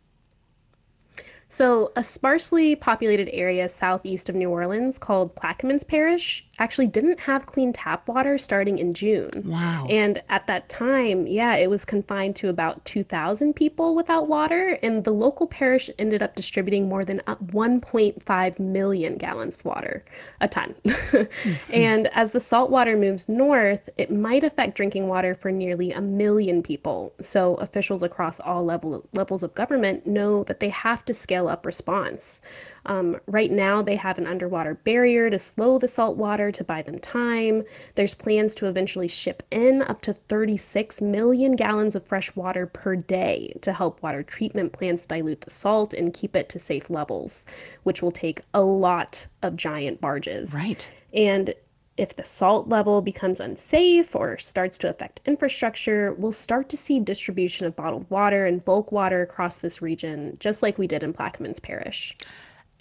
So, 1.52 1.92
a 1.94 2.02
sparsely 2.02 2.74
populated 2.74 3.28
area 3.28 3.68
southeast 3.68 4.30
of 4.30 4.34
New 4.34 4.48
Orleans 4.48 4.96
called 4.96 5.36
Plaquemines 5.36 5.86
Parish 5.86 6.48
actually 6.58 6.86
didn't 6.86 7.20
have 7.20 7.46
clean 7.46 7.72
tap 7.72 8.06
water 8.06 8.36
starting 8.36 8.78
in 8.78 8.92
June. 8.92 9.42
Wow. 9.46 9.86
And 9.88 10.22
at 10.28 10.46
that 10.46 10.68
time, 10.68 11.26
yeah, 11.26 11.56
it 11.56 11.70
was 11.70 11.84
confined 11.84 12.36
to 12.36 12.48
about 12.48 12.84
2,000 12.84 13.54
people 13.54 13.94
without 13.94 14.28
water, 14.28 14.78
and 14.82 15.04
the 15.04 15.12
local 15.12 15.46
parish 15.46 15.88
ended 15.98 16.22
up 16.22 16.34
distributing 16.34 16.88
more 16.88 17.04
than 17.04 17.20
1.5 17.26 18.58
million 18.58 19.16
gallons 19.16 19.56
of 19.56 19.64
water, 19.64 20.04
a 20.40 20.48
ton. 20.48 20.74
mm-hmm. 20.84 21.72
And 21.72 22.08
as 22.08 22.32
the 22.32 22.40
salt 22.40 22.70
water 22.70 22.96
moves 22.96 23.28
north, 23.28 23.88
it 23.96 24.10
might 24.10 24.44
affect 24.44 24.76
drinking 24.76 25.08
water 25.08 25.34
for 25.34 25.50
nearly 25.50 25.92
a 25.92 26.00
million 26.00 26.62
people. 26.62 27.14
So, 27.20 27.54
officials 27.56 28.02
across 28.02 28.38
all 28.40 28.64
level, 28.64 29.04
levels 29.12 29.42
of 29.42 29.54
government 29.54 30.06
know 30.06 30.44
that 30.44 30.60
they 30.60 30.68
have 30.68 31.04
to 31.06 31.14
scale 31.14 31.48
up 31.48 31.64
response. 31.64 32.40
Um, 32.84 33.20
right 33.26 33.50
now, 33.50 33.82
they 33.82 33.96
have 33.96 34.18
an 34.18 34.26
underwater 34.26 34.74
barrier 34.74 35.30
to 35.30 35.38
slow 35.38 35.78
the 35.78 35.88
salt 35.88 36.16
water 36.16 36.50
to 36.52 36.64
buy 36.64 36.82
them 36.82 36.98
time. 36.98 37.62
There's 37.94 38.14
plans 38.14 38.54
to 38.56 38.66
eventually 38.66 39.08
ship 39.08 39.42
in 39.50 39.82
up 39.82 40.02
to 40.02 40.14
36 40.14 41.00
million 41.00 41.56
gallons 41.56 41.94
of 41.94 42.06
fresh 42.06 42.34
water 42.34 42.66
per 42.66 42.96
day 42.96 43.56
to 43.62 43.72
help 43.72 44.02
water 44.02 44.22
treatment 44.22 44.72
plants 44.72 45.06
dilute 45.06 45.42
the 45.42 45.50
salt 45.50 45.94
and 45.94 46.12
keep 46.12 46.34
it 46.34 46.48
to 46.50 46.58
safe 46.58 46.90
levels, 46.90 47.44
which 47.82 48.02
will 48.02 48.12
take 48.12 48.40
a 48.52 48.62
lot 48.62 49.26
of 49.42 49.56
giant 49.56 50.00
barges. 50.00 50.52
Right. 50.54 50.88
And 51.12 51.54
if 51.96 52.16
the 52.16 52.24
salt 52.24 52.68
level 52.68 53.02
becomes 53.02 53.38
unsafe 53.38 54.16
or 54.16 54.38
starts 54.38 54.78
to 54.78 54.88
affect 54.88 55.20
infrastructure, 55.26 56.14
we'll 56.14 56.32
start 56.32 56.68
to 56.70 56.76
see 56.76 56.98
distribution 56.98 57.66
of 57.66 57.76
bottled 57.76 58.08
water 58.08 58.46
and 58.46 58.64
bulk 58.64 58.90
water 58.90 59.20
across 59.22 59.58
this 59.58 59.82
region, 59.82 60.36
just 60.40 60.62
like 60.62 60.78
we 60.78 60.86
did 60.86 61.02
in 61.02 61.12
Plaquemines 61.12 61.62
Parish. 61.62 62.16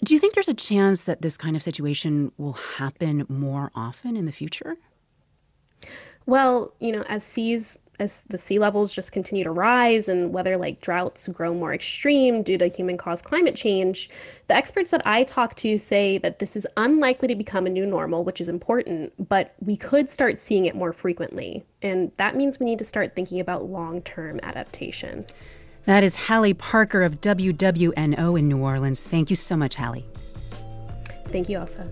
Do 0.04 0.14
you 0.14 0.20
think 0.20 0.34
there's 0.34 0.48
a 0.48 0.54
chance 0.54 1.04
that 1.04 1.22
this 1.22 1.36
kind 1.36 1.54
of 1.54 1.62
situation 1.62 2.32
will 2.36 2.54
happen 2.54 3.24
more 3.28 3.70
often 3.74 4.16
in 4.16 4.26
the 4.26 4.32
future? 4.32 4.76
Well, 6.26 6.72
you 6.80 6.92
know, 6.92 7.02
as 7.02 7.24
seas 7.24 7.78
as 7.98 8.22
the 8.22 8.38
sea 8.38 8.58
levels 8.58 8.92
just 8.92 9.12
continue 9.12 9.44
to 9.44 9.50
rise 9.52 10.08
and 10.08 10.32
weather 10.32 10.56
like 10.56 10.80
droughts 10.80 11.28
grow 11.28 11.54
more 11.54 11.72
extreme 11.72 12.42
due 12.42 12.58
to 12.58 12.66
human 12.66 12.96
caused 12.96 13.24
climate 13.24 13.54
change, 13.54 14.10
the 14.48 14.54
experts 14.54 14.90
that 14.90 15.06
I 15.06 15.22
talk 15.22 15.54
to 15.56 15.78
say 15.78 16.18
that 16.18 16.40
this 16.40 16.56
is 16.56 16.66
unlikely 16.76 17.28
to 17.28 17.36
become 17.36 17.64
a 17.64 17.70
new 17.70 17.86
normal, 17.86 18.24
which 18.24 18.40
is 18.40 18.48
important, 18.48 19.28
but 19.28 19.54
we 19.60 19.76
could 19.76 20.10
start 20.10 20.38
seeing 20.38 20.64
it 20.64 20.74
more 20.74 20.92
frequently. 20.92 21.64
And 21.80 22.10
that 22.16 22.34
means 22.34 22.58
we 22.58 22.66
need 22.66 22.80
to 22.80 22.84
start 22.84 23.14
thinking 23.14 23.38
about 23.38 23.70
long 23.70 24.02
term 24.02 24.40
adaptation. 24.42 25.26
That 25.84 26.04
is 26.04 26.14
Halle 26.14 26.54
Parker 26.54 27.02
of 27.02 27.20
WWNO 27.20 28.38
in 28.38 28.48
New 28.48 28.58
Orleans. 28.58 29.02
Thank 29.02 29.30
you 29.30 29.36
so 29.36 29.56
much, 29.56 29.74
Halle. 29.74 30.04
Thank 31.30 31.48
you, 31.48 31.58
Ailsa. 31.58 31.88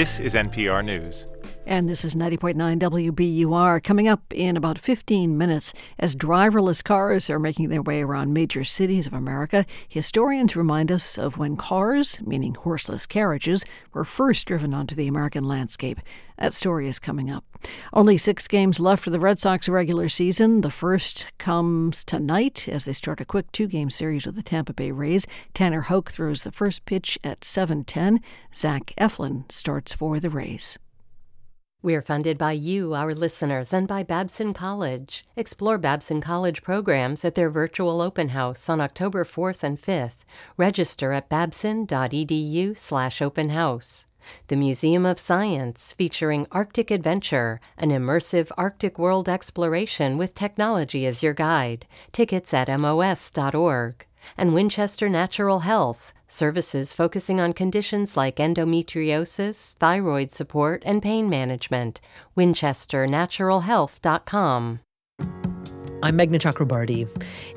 This 0.00 0.18
is 0.18 0.34
NPR 0.34 0.82
News. 0.82 1.26
And 1.70 1.88
this 1.88 2.04
is 2.04 2.16
90.9 2.16 2.56
WBUR. 2.80 3.80
Coming 3.84 4.08
up 4.08 4.34
in 4.34 4.56
about 4.56 4.76
15 4.76 5.38
minutes, 5.38 5.72
as 6.00 6.16
driverless 6.16 6.82
cars 6.82 7.30
are 7.30 7.38
making 7.38 7.68
their 7.68 7.80
way 7.80 8.02
around 8.02 8.32
major 8.32 8.64
cities 8.64 9.06
of 9.06 9.12
America, 9.12 9.64
historians 9.88 10.56
remind 10.56 10.90
us 10.90 11.16
of 11.16 11.38
when 11.38 11.56
cars, 11.56 12.20
meaning 12.22 12.56
horseless 12.56 13.06
carriages, 13.06 13.64
were 13.92 14.02
first 14.02 14.48
driven 14.48 14.74
onto 14.74 14.96
the 14.96 15.06
American 15.06 15.44
landscape. 15.44 16.00
That 16.38 16.54
story 16.54 16.88
is 16.88 16.98
coming 16.98 17.30
up. 17.30 17.44
Only 17.92 18.18
six 18.18 18.48
games 18.48 18.80
left 18.80 19.04
for 19.04 19.10
the 19.10 19.20
Red 19.20 19.38
Sox 19.38 19.68
regular 19.68 20.08
season. 20.08 20.62
The 20.62 20.72
first 20.72 21.26
comes 21.38 22.02
tonight 22.02 22.66
as 22.66 22.84
they 22.84 22.92
start 22.92 23.20
a 23.20 23.24
quick 23.24 23.52
two-game 23.52 23.90
series 23.90 24.26
with 24.26 24.34
the 24.34 24.42
Tampa 24.42 24.72
Bay 24.72 24.90
Rays. 24.90 25.24
Tanner 25.54 25.82
Houck 25.82 26.10
throws 26.10 26.42
the 26.42 26.50
first 26.50 26.84
pitch 26.84 27.16
at 27.22 27.44
7:10. 27.44 28.18
Zach 28.52 28.92
Eflin 28.98 29.44
starts 29.52 29.92
for 29.92 30.18
the 30.18 30.30
Rays. 30.30 30.76
We're 31.82 32.02
funded 32.02 32.36
by 32.36 32.52
you, 32.52 32.92
our 32.92 33.14
listeners, 33.14 33.72
and 33.72 33.88
by 33.88 34.02
Babson 34.02 34.52
College. 34.52 35.24
Explore 35.34 35.78
Babson 35.78 36.20
College 36.20 36.62
programs 36.62 37.24
at 37.24 37.36
their 37.36 37.48
virtual 37.48 38.02
open 38.02 38.28
house 38.30 38.68
on 38.68 38.82
October 38.82 39.24
4th 39.24 39.62
and 39.62 39.80
5th. 39.80 40.26
Register 40.58 41.12
at 41.12 41.30
babson.edu/slash 41.30 43.22
open 43.22 43.48
house. 43.48 44.06
The 44.48 44.56
Museum 44.56 45.06
of 45.06 45.18
Science, 45.18 45.94
featuring 45.94 46.46
Arctic 46.52 46.90
Adventure, 46.90 47.62
an 47.78 47.88
immersive 47.88 48.50
Arctic 48.58 48.98
world 48.98 49.26
exploration 49.26 50.18
with 50.18 50.34
technology 50.34 51.06
as 51.06 51.22
your 51.22 51.32
guide. 51.32 51.86
Tickets 52.12 52.52
at 52.52 52.68
mos.org. 52.68 54.04
And 54.36 54.54
Winchester 54.54 55.08
Natural 55.08 55.60
Health, 55.60 56.12
services 56.26 56.92
focusing 56.92 57.40
on 57.40 57.52
conditions 57.52 58.16
like 58.16 58.36
endometriosis, 58.36 59.74
thyroid 59.74 60.30
support, 60.30 60.84
and 60.86 61.02
pain 61.02 61.28
management. 61.28 62.00
WinchesterNaturalHealth.com. 62.36 64.80
I'm 66.02 66.16
Meghna 66.16 66.40
Chakrabarty. 66.40 67.06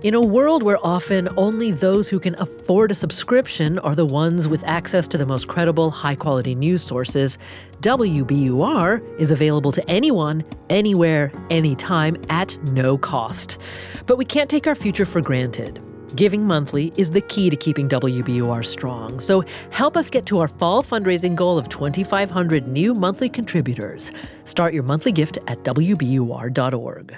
In 0.03 0.13
a 0.13 0.21
world 0.21 0.63
where 0.63 0.85
often 0.85 1.29
only 1.37 1.71
those 1.71 2.09
who 2.09 2.19
can 2.19 2.35
afford 2.39 2.91
a 2.91 2.95
subscription 2.95 3.79
are 3.79 3.95
the 3.95 4.05
ones 4.05 4.49
with 4.49 4.65
access 4.65 5.07
to 5.09 5.17
the 5.17 5.25
most 5.25 5.47
credible, 5.47 5.91
high 5.91 6.15
quality 6.15 6.53
news 6.53 6.83
sources, 6.83 7.37
WBUR 7.79 9.01
is 9.17 9.31
available 9.31 9.71
to 9.71 9.89
anyone, 9.89 10.43
anywhere, 10.69 11.31
anytime 11.49 12.17
at 12.29 12.57
no 12.73 12.97
cost. 12.97 13.59
But 14.07 14.17
we 14.17 14.25
can't 14.25 14.49
take 14.49 14.67
our 14.67 14.75
future 14.75 15.05
for 15.05 15.21
granted. 15.21 15.81
Giving 16.15 16.45
monthly 16.45 16.93
is 16.95 17.09
the 17.09 17.21
key 17.21 17.49
to 17.49 17.55
keeping 17.55 17.89
WBUR 17.89 18.63
strong. 18.63 19.19
So 19.19 19.43
help 19.71 19.97
us 19.97 20.11
get 20.11 20.27
to 20.27 20.37
our 20.39 20.47
fall 20.47 20.83
fundraising 20.83 21.35
goal 21.35 21.57
of 21.57 21.69
2,500 21.69 22.67
new 22.67 22.93
monthly 22.93 23.29
contributors. 23.29 24.11
Start 24.45 24.75
your 24.75 24.83
monthly 24.83 25.11
gift 25.11 25.39
at 25.47 25.63
WBUR.org. 25.63 27.15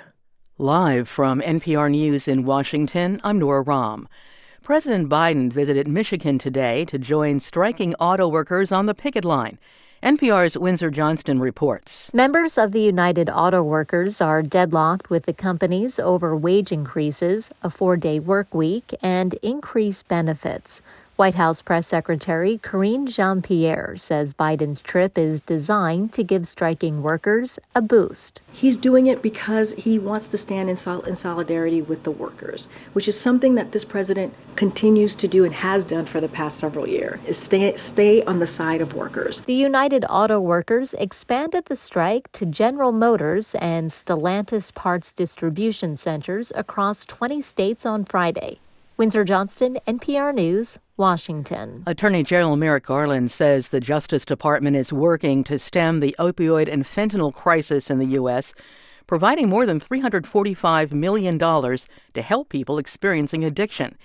Live 0.57 1.09
from 1.09 1.41
NPR 1.41 1.91
News 1.91 2.29
in 2.29 2.45
Washington, 2.45 3.19
I'm 3.25 3.37
Nora 3.37 3.65
Raum. 3.65 4.07
President 4.63 5.09
Biden 5.09 5.51
visited 5.51 5.89
Michigan 5.89 6.39
today 6.39 6.85
to 6.85 6.97
join 6.97 7.41
striking 7.41 7.93
auto 7.95 8.29
workers 8.29 8.71
on 8.71 8.85
the 8.85 8.95
picket 8.95 9.25
line. 9.25 9.59
NPR's 10.05 10.55
Windsor 10.55 10.91
Johnston 10.91 11.39
reports. 11.39 12.13
Members 12.13 12.59
of 12.59 12.73
the 12.73 12.81
United 12.81 13.27
Auto 13.27 13.63
Workers 13.63 14.21
are 14.21 14.43
deadlocked 14.43 15.09
with 15.09 15.25
the 15.25 15.33
companies 15.33 15.99
over 15.99 16.37
wage 16.37 16.71
increases, 16.71 17.49
a 17.63 17.71
four 17.71 17.97
day 17.97 18.19
work 18.19 18.53
week, 18.53 18.93
and 19.01 19.33
increased 19.41 20.07
benefits. 20.07 20.83
White 21.17 21.35
House 21.35 21.61
Press 21.61 21.87
Secretary 21.87 22.59
Karine 22.61 23.07
Jean 23.07 23.41
Pierre 23.41 23.95
says 23.95 24.33
Biden's 24.33 24.81
trip 24.81 25.17
is 25.17 25.39
designed 25.39 26.11
to 26.11 26.25
give 26.25 26.45
striking 26.45 27.01
workers 27.01 27.57
a 27.73 27.81
boost. 27.81 28.41
He's 28.51 28.75
doing 28.75 29.07
it 29.07 29.21
because 29.21 29.71
he 29.77 29.97
wants 29.97 30.27
to 30.27 30.37
stand 30.37 30.69
in, 30.69 30.75
sol- 30.75 31.03
in, 31.03 31.15
solidarity 31.15 31.81
with 31.81 32.03
the 32.03 32.11
workers, 32.11 32.67
which 32.91 33.07
is 33.07 33.17
something 33.17 33.55
that 33.55 33.71
this 33.71 33.85
president 33.85 34.33
continues 34.57 35.15
to 35.15 35.29
do 35.29 35.45
and 35.45 35.53
has 35.53 35.85
done 35.85 36.05
for 36.05 36.19
the 36.19 36.27
past 36.27 36.59
several 36.59 36.85
years, 36.85 37.17
is 37.25 37.37
stay, 37.37 37.77
stay 37.77 38.21
on 38.23 38.39
the 38.39 38.47
side 38.47 38.81
of 38.81 38.93
workers. 38.93 39.39
The 39.45 39.53
United 39.53 40.03
Auto 40.09 40.41
Workers 40.41 40.93
expanded 40.95 41.63
the 41.63 41.77
strike 41.77 42.29
to 42.33 42.45
General 42.45 42.91
Motors 42.91 43.55
and 43.61 43.89
Stellantis 43.89 44.75
parts 44.75 45.13
distribution 45.13 45.95
centers 45.95 46.51
across 46.55 47.05
20 47.05 47.41
states 47.41 47.85
on 47.85 48.03
Friday. 48.03 48.59
Windsor 48.97 49.25
Johnston, 49.25 49.77
NPR 49.87 50.33
News, 50.33 50.79
Washington. 50.97 51.83
Attorney 51.85 52.23
General 52.23 52.55
Merrick 52.55 52.85
Garland 52.85 53.31
says 53.31 53.69
the 53.69 53.79
Justice 53.79 54.25
Department 54.25 54.75
is 54.75 54.93
working 54.93 55.43
to 55.43 55.59
stem 55.59 55.99
the 55.99 56.15
opioid 56.17 56.71
and 56.71 56.83
fentanyl 56.83 57.33
crisis 57.33 57.89
in 57.89 57.99
the 57.99 58.07
U.S., 58.07 58.53
providing 59.07 59.49
more 59.49 59.65
than 59.65 59.79
$345 59.79 60.91
million 60.93 61.37
to 61.37 62.21
help 62.21 62.49
people 62.49 62.77
experiencing 62.77 63.43
addiction. 63.43 63.97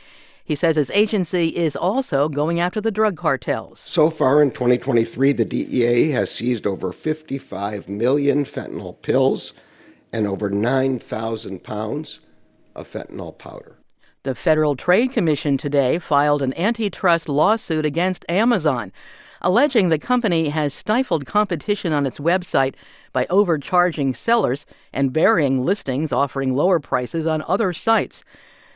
He 0.44 0.57
says 0.57 0.76
his 0.76 0.90
agency 0.90 1.48
is 1.48 1.76
also 1.76 2.29
going 2.29 2.59
after 2.59 2.81
the 2.81 2.90
drug 2.90 3.16
cartels. 3.16 3.79
So 3.79 4.11
far 4.11 4.42
in 4.42 4.50
2023, 4.50 5.33
the 5.33 5.44
DEA 5.44 6.11
has 6.11 6.31
seized 6.31 6.66
over 6.66 6.92
55 6.92 7.88
million 7.88 8.44
fentanyl 8.44 9.00
pills 9.00 9.53
and 10.12 10.26
over 10.26 10.50
9,000 10.50 11.62
pounds 11.62 12.20
of 12.74 12.90
fentanyl 12.90 13.37
powder. 13.38 13.79
The 14.22 14.35
Federal 14.35 14.76
Trade 14.76 15.12
Commission 15.12 15.56
today 15.56 15.98
filed 15.98 16.42
an 16.42 16.52
antitrust 16.52 17.26
lawsuit 17.26 17.87
against 17.87 18.26
Amazon, 18.28 18.92
alleging 19.40 19.88
the 19.88 19.98
company 19.98 20.50
has 20.50 20.74
stifled 20.74 21.24
competition 21.24 21.94
on 21.94 22.04
its 22.04 22.18
website 22.18 22.74
by 23.14 23.26
overcharging 23.30 24.12
sellers 24.12 24.66
and 24.92 25.14
burying 25.14 25.64
listings 25.64 26.12
offering 26.12 26.54
lower 26.54 26.78
prices 26.78 27.26
on 27.26 27.42
other 27.48 27.72
sites. 27.72 28.22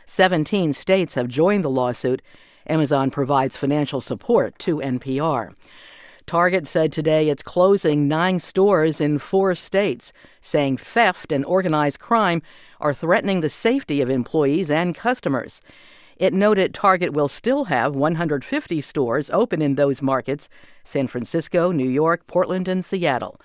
17 0.07 0.73
states 0.73 1.15
have 1.15 1.29
joined 1.29 1.63
the 1.63 1.69
lawsuit. 1.69 2.23
Amazon 2.67 3.11
provides 3.11 3.55
financial 3.55 4.01
support 4.01 4.59
to 4.61 4.79
NPR. 4.79 5.53
Target 6.27 6.67
said 6.67 6.91
today 6.91 7.29
it's 7.29 7.43
closing 7.43 8.09
nine 8.09 8.39
stores 8.39 8.99
in 8.99 9.19
four 9.19 9.55
states, 9.55 10.11
saying 10.41 10.79
theft 10.79 11.31
and 11.31 11.45
organized 11.45 12.01
crime 12.01 12.41
are 12.81 12.95
threatening 12.95 13.41
the 13.41 13.51
safety 13.51 14.01
of 14.01 14.11
employees 14.11 14.71
and 14.71 14.95
customers. 14.95 15.61
It 16.17 16.33
noted 16.33 16.75
Target 16.75 17.13
will 17.13 17.29
still 17.29 17.65
have 17.65 17.97
150 17.97 18.81
stores 18.81 19.31
open 19.31 19.61
in 19.61 19.75
those 19.75 20.01
markets 20.01 20.49
San 20.85 21.07
Francisco, 21.07 21.73
New 21.73 21.89
York, 21.89 22.27
Portland, 22.27 22.69
and 22.69 22.85
Seattle. 22.85 23.41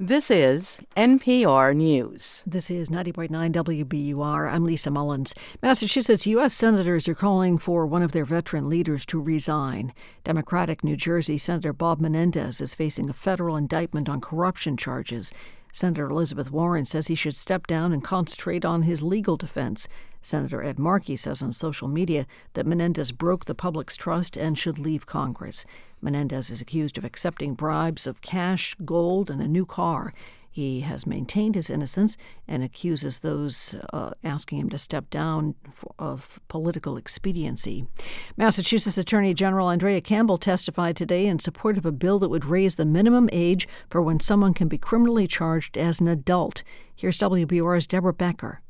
This 0.00 0.28
is 0.28 0.80
NPR 0.96 1.74
News. 1.74 2.42
This 2.44 2.68
is 2.68 2.88
90.9 2.88 3.30
WBUR. 3.52 4.52
I'm 4.52 4.64
Lisa 4.64 4.90
Mullins. 4.90 5.36
Massachusetts 5.62 6.26
U.S. 6.26 6.52
senators 6.52 7.06
are 7.06 7.14
calling 7.14 7.58
for 7.58 7.86
one 7.86 8.02
of 8.02 8.10
their 8.10 8.24
veteran 8.24 8.68
leaders 8.68 9.06
to 9.06 9.20
resign. 9.20 9.94
Democratic 10.24 10.82
New 10.82 10.96
Jersey 10.96 11.38
Senator 11.38 11.72
Bob 11.72 12.00
Menendez 12.00 12.60
is 12.60 12.74
facing 12.74 13.08
a 13.08 13.12
federal 13.12 13.56
indictment 13.56 14.08
on 14.08 14.20
corruption 14.20 14.76
charges. 14.76 15.32
Senator 15.74 16.08
Elizabeth 16.08 16.52
Warren 16.52 16.84
says 16.84 17.08
he 17.08 17.16
should 17.16 17.34
step 17.34 17.66
down 17.66 17.92
and 17.92 18.04
concentrate 18.04 18.64
on 18.64 18.82
his 18.82 19.02
legal 19.02 19.36
defense. 19.36 19.88
Senator 20.22 20.62
Ed 20.62 20.78
Markey 20.78 21.16
says 21.16 21.42
on 21.42 21.50
social 21.50 21.88
media 21.88 22.28
that 22.52 22.64
Menendez 22.64 23.10
broke 23.10 23.46
the 23.46 23.56
public's 23.56 23.96
trust 23.96 24.36
and 24.36 24.56
should 24.56 24.78
leave 24.78 25.04
Congress. 25.04 25.66
Menendez 26.00 26.52
is 26.52 26.60
accused 26.60 26.96
of 26.96 27.04
accepting 27.04 27.54
bribes 27.54 28.06
of 28.06 28.20
cash, 28.20 28.76
gold, 28.84 29.28
and 29.28 29.42
a 29.42 29.48
new 29.48 29.66
car. 29.66 30.14
He 30.54 30.82
has 30.82 31.04
maintained 31.04 31.56
his 31.56 31.68
innocence 31.68 32.16
and 32.46 32.62
accuses 32.62 33.18
those 33.18 33.74
uh, 33.92 34.12
asking 34.22 34.58
him 34.58 34.68
to 34.68 34.78
step 34.78 35.10
down 35.10 35.56
for, 35.72 35.92
of 35.98 36.38
political 36.46 36.96
expediency. 36.96 37.88
Massachusetts 38.36 38.96
Attorney 38.96 39.34
General 39.34 39.68
Andrea 39.68 40.00
Campbell 40.00 40.38
testified 40.38 40.96
today 40.96 41.26
in 41.26 41.40
support 41.40 41.76
of 41.76 41.84
a 41.84 41.90
bill 41.90 42.20
that 42.20 42.28
would 42.28 42.44
raise 42.44 42.76
the 42.76 42.84
minimum 42.84 43.28
age 43.32 43.66
for 43.90 44.00
when 44.00 44.20
someone 44.20 44.54
can 44.54 44.68
be 44.68 44.78
criminally 44.78 45.26
charged 45.26 45.76
as 45.76 45.98
an 45.98 46.06
adult. 46.06 46.62
Here's 46.94 47.18
WBUR's 47.18 47.88
Deborah 47.88 48.14
Becker. 48.14 48.60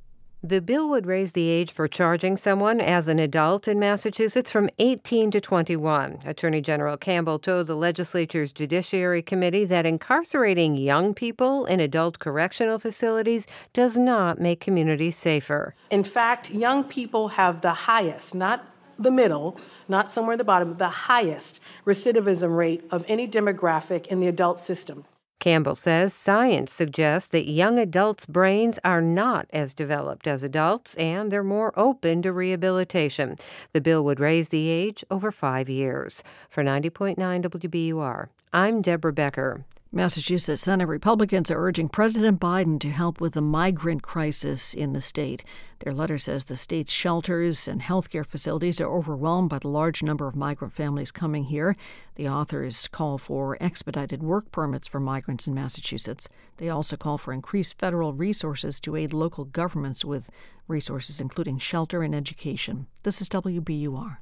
The 0.46 0.60
bill 0.60 0.90
would 0.90 1.06
raise 1.06 1.32
the 1.32 1.48
age 1.48 1.72
for 1.72 1.88
charging 1.88 2.36
someone 2.36 2.78
as 2.78 3.08
an 3.08 3.18
adult 3.18 3.66
in 3.66 3.78
Massachusetts 3.78 4.50
from 4.50 4.68
18 4.78 5.30
to 5.30 5.40
21. 5.40 6.18
Attorney 6.26 6.60
General 6.60 6.98
Campbell 6.98 7.38
told 7.38 7.66
the 7.66 7.74
legislature's 7.74 8.52
Judiciary 8.52 9.22
Committee 9.22 9.64
that 9.64 9.86
incarcerating 9.86 10.76
young 10.76 11.14
people 11.14 11.64
in 11.64 11.80
adult 11.80 12.18
correctional 12.18 12.78
facilities 12.78 13.46
does 13.72 13.96
not 13.96 14.38
make 14.38 14.60
communities 14.60 15.16
safer. 15.16 15.74
In 15.90 16.04
fact, 16.04 16.50
young 16.50 16.84
people 16.84 17.28
have 17.28 17.62
the 17.62 17.72
highest, 17.72 18.34
not 18.34 18.66
the 18.98 19.10
middle, 19.10 19.58
not 19.88 20.10
somewhere 20.10 20.34
at 20.34 20.38
the 20.38 20.44
bottom, 20.44 20.76
the 20.76 20.90
highest 20.90 21.58
recidivism 21.86 22.54
rate 22.54 22.84
of 22.90 23.06
any 23.08 23.26
demographic 23.26 24.08
in 24.08 24.20
the 24.20 24.28
adult 24.28 24.60
system. 24.60 25.06
Campbell 25.44 25.74
says 25.74 26.14
science 26.14 26.72
suggests 26.72 27.28
that 27.28 27.46
young 27.46 27.78
adults' 27.78 28.24
brains 28.24 28.78
are 28.82 29.02
not 29.02 29.46
as 29.52 29.74
developed 29.74 30.26
as 30.26 30.42
adults 30.42 30.94
and 30.94 31.30
they're 31.30 31.44
more 31.44 31.70
open 31.78 32.22
to 32.22 32.32
rehabilitation. 32.32 33.36
The 33.74 33.82
bill 33.82 34.02
would 34.06 34.20
raise 34.20 34.48
the 34.48 34.70
age 34.70 35.04
over 35.10 35.30
five 35.30 35.68
years. 35.68 36.22
For 36.48 36.64
90.9 36.64 37.18
WBUR, 37.18 38.28
I'm 38.54 38.80
Deborah 38.80 39.12
Becker. 39.12 39.66
Massachusetts 39.94 40.62
Senate 40.62 40.88
Republicans 40.88 41.52
are 41.52 41.68
urging 41.68 41.88
President 41.88 42.40
Biden 42.40 42.80
to 42.80 42.90
help 42.90 43.20
with 43.20 43.34
the 43.34 43.40
migrant 43.40 44.02
crisis 44.02 44.74
in 44.74 44.92
the 44.92 45.00
state. 45.00 45.44
Their 45.78 45.92
letter 45.92 46.18
says 46.18 46.46
the 46.46 46.56
state's 46.56 46.90
shelters 46.90 47.68
and 47.68 47.80
healthcare 47.80 48.26
facilities 48.26 48.80
are 48.80 48.92
overwhelmed 48.92 49.50
by 49.50 49.60
the 49.60 49.68
large 49.68 50.02
number 50.02 50.26
of 50.26 50.34
migrant 50.34 50.72
families 50.72 51.12
coming 51.12 51.44
here. 51.44 51.76
The 52.16 52.28
authors 52.28 52.88
call 52.88 53.18
for 53.18 53.56
expedited 53.60 54.20
work 54.20 54.50
permits 54.50 54.88
for 54.88 54.98
migrants 54.98 55.46
in 55.46 55.54
Massachusetts. 55.54 56.28
They 56.56 56.68
also 56.68 56.96
call 56.96 57.16
for 57.16 57.32
increased 57.32 57.78
federal 57.78 58.12
resources 58.12 58.80
to 58.80 58.96
aid 58.96 59.12
local 59.12 59.44
governments 59.44 60.04
with 60.04 60.28
resources 60.66 61.20
including 61.20 61.58
shelter 61.58 62.02
and 62.02 62.16
education. 62.16 62.88
This 63.04 63.22
is 63.22 63.28
WBUR. 63.28 64.16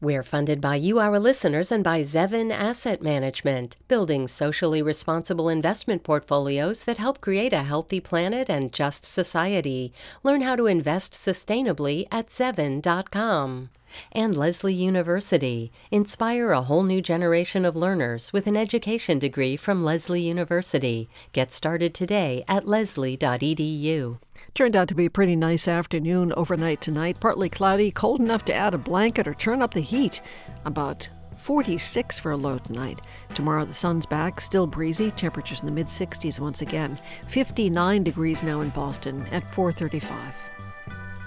We're 0.00 0.24
funded 0.24 0.60
by 0.60 0.76
you, 0.76 0.98
our 0.98 1.18
listeners, 1.18 1.70
and 1.70 1.84
by 1.84 2.02
Zevin 2.02 2.50
Asset 2.52 3.00
Management, 3.00 3.76
building 3.88 4.26
socially 4.28 4.82
responsible 4.82 5.48
investment 5.48 6.02
portfolios 6.02 6.84
that 6.84 6.98
help 6.98 7.20
create 7.20 7.52
a 7.52 7.62
healthy 7.62 8.00
planet 8.00 8.50
and 8.50 8.72
just 8.72 9.04
society. 9.04 9.92
Learn 10.22 10.42
how 10.42 10.56
to 10.56 10.66
invest 10.66 11.14
sustainably 11.14 12.06
at 12.10 12.28
Zevin.com. 12.28 13.70
And 14.12 14.36
Lesley 14.36 14.74
University. 14.74 15.72
Inspire 15.90 16.52
a 16.52 16.62
whole 16.62 16.82
new 16.82 17.00
generation 17.00 17.64
of 17.64 17.76
learners 17.76 18.32
with 18.32 18.46
an 18.46 18.56
education 18.56 19.18
degree 19.18 19.56
from 19.56 19.84
Lesley 19.84 20.22
University. 20.22 21.08
Get 21.32 21.52
started 21.52 21.94
today 21.94 22.44
at 22.48 22.66
lesley.edu. 22.66 24.18
Turned 24.54 24.76
out 24.76 24.88
to 24.88 24.94
be 24.94 25.06
a 25.06 25.10
pretty 25.10 25.36
nice 25.36 25.68
afternoon 25.68 26.32
overnight 26.36 26.80
tonight. 26.80 27.20
Partly 27.20 27.48
cloudy, 27.48 27.90
cold 27.90 28.20
enough 28.20 28.44
to 28.46 28.54
add 28.54 28.74
a 28.74 28.78
blanket 28.78 29.28
or 29.28 29.34
turn 29.34 29.62
up 29.62 29.72
the 29.72 29.80
heat. 29.80 30.20
About 30.64 31.08
46 31.44 32.18
for 32.18 32.32
a 32.32 32.36
low 32.36 32.58
tonight. 32.58 33.00
Tomorrow 33.34 33.66
the 33.66 33.74
sun's 33.74 34.06
back, 34.06 34.40
still 34.40 34.66
breezy, 34.66 35.10
temperatures 35.10 35.60
in 35.60 35.66
the 35.66 35.72
mid 35.72 35.86
60s 35.86 36.40
once 36.40 36.62
again. 36.62 36.98
59 37.26 38.02
degrees 38.02 38.42
now 38.42 38.62
in 38.62 38.70
Boston 38.70 39.22
at 39.30 39.46
435. 39.46 40.50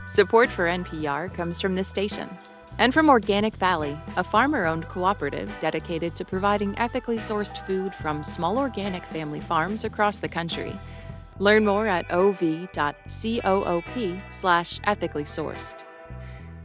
Support 0.07 0.49
for 0.49 0.65
NPR 0.65 1.31
comes 1.33 1.61
from 1.61 1.75
this 1.75 1.87
station 1.87 2.29
and 2.79 2.93
from 2.93 3.09
Organic 3.09 3.55
Valley, 3.55 3.97
a 4.17 4.23
farmer 4.23 4.65
owned 4.65 4.87
cooperative 4.87 5.51
dedicated 5.59 6.15
to 6.15 6.25
providing 6.25 6.77
ethically 6.77 7.17
sourced 7.17 7.65
food 7.65 7.93
from 7.95 8.23
small 8.23 8.57
organic 8.57 9.03
family 9.05 9.39
farms 9.39 9.83
across 9.83 10.17
the 10.17 10.29
country. 10.29 10.77
Learn 11.39 11.65
more 11.65 11.87
at 11.87 12.09
ov.coop 12.11 12.69
slash 14.29 14.79
ethically 14.83 15.23
sourced. 15.23 15.83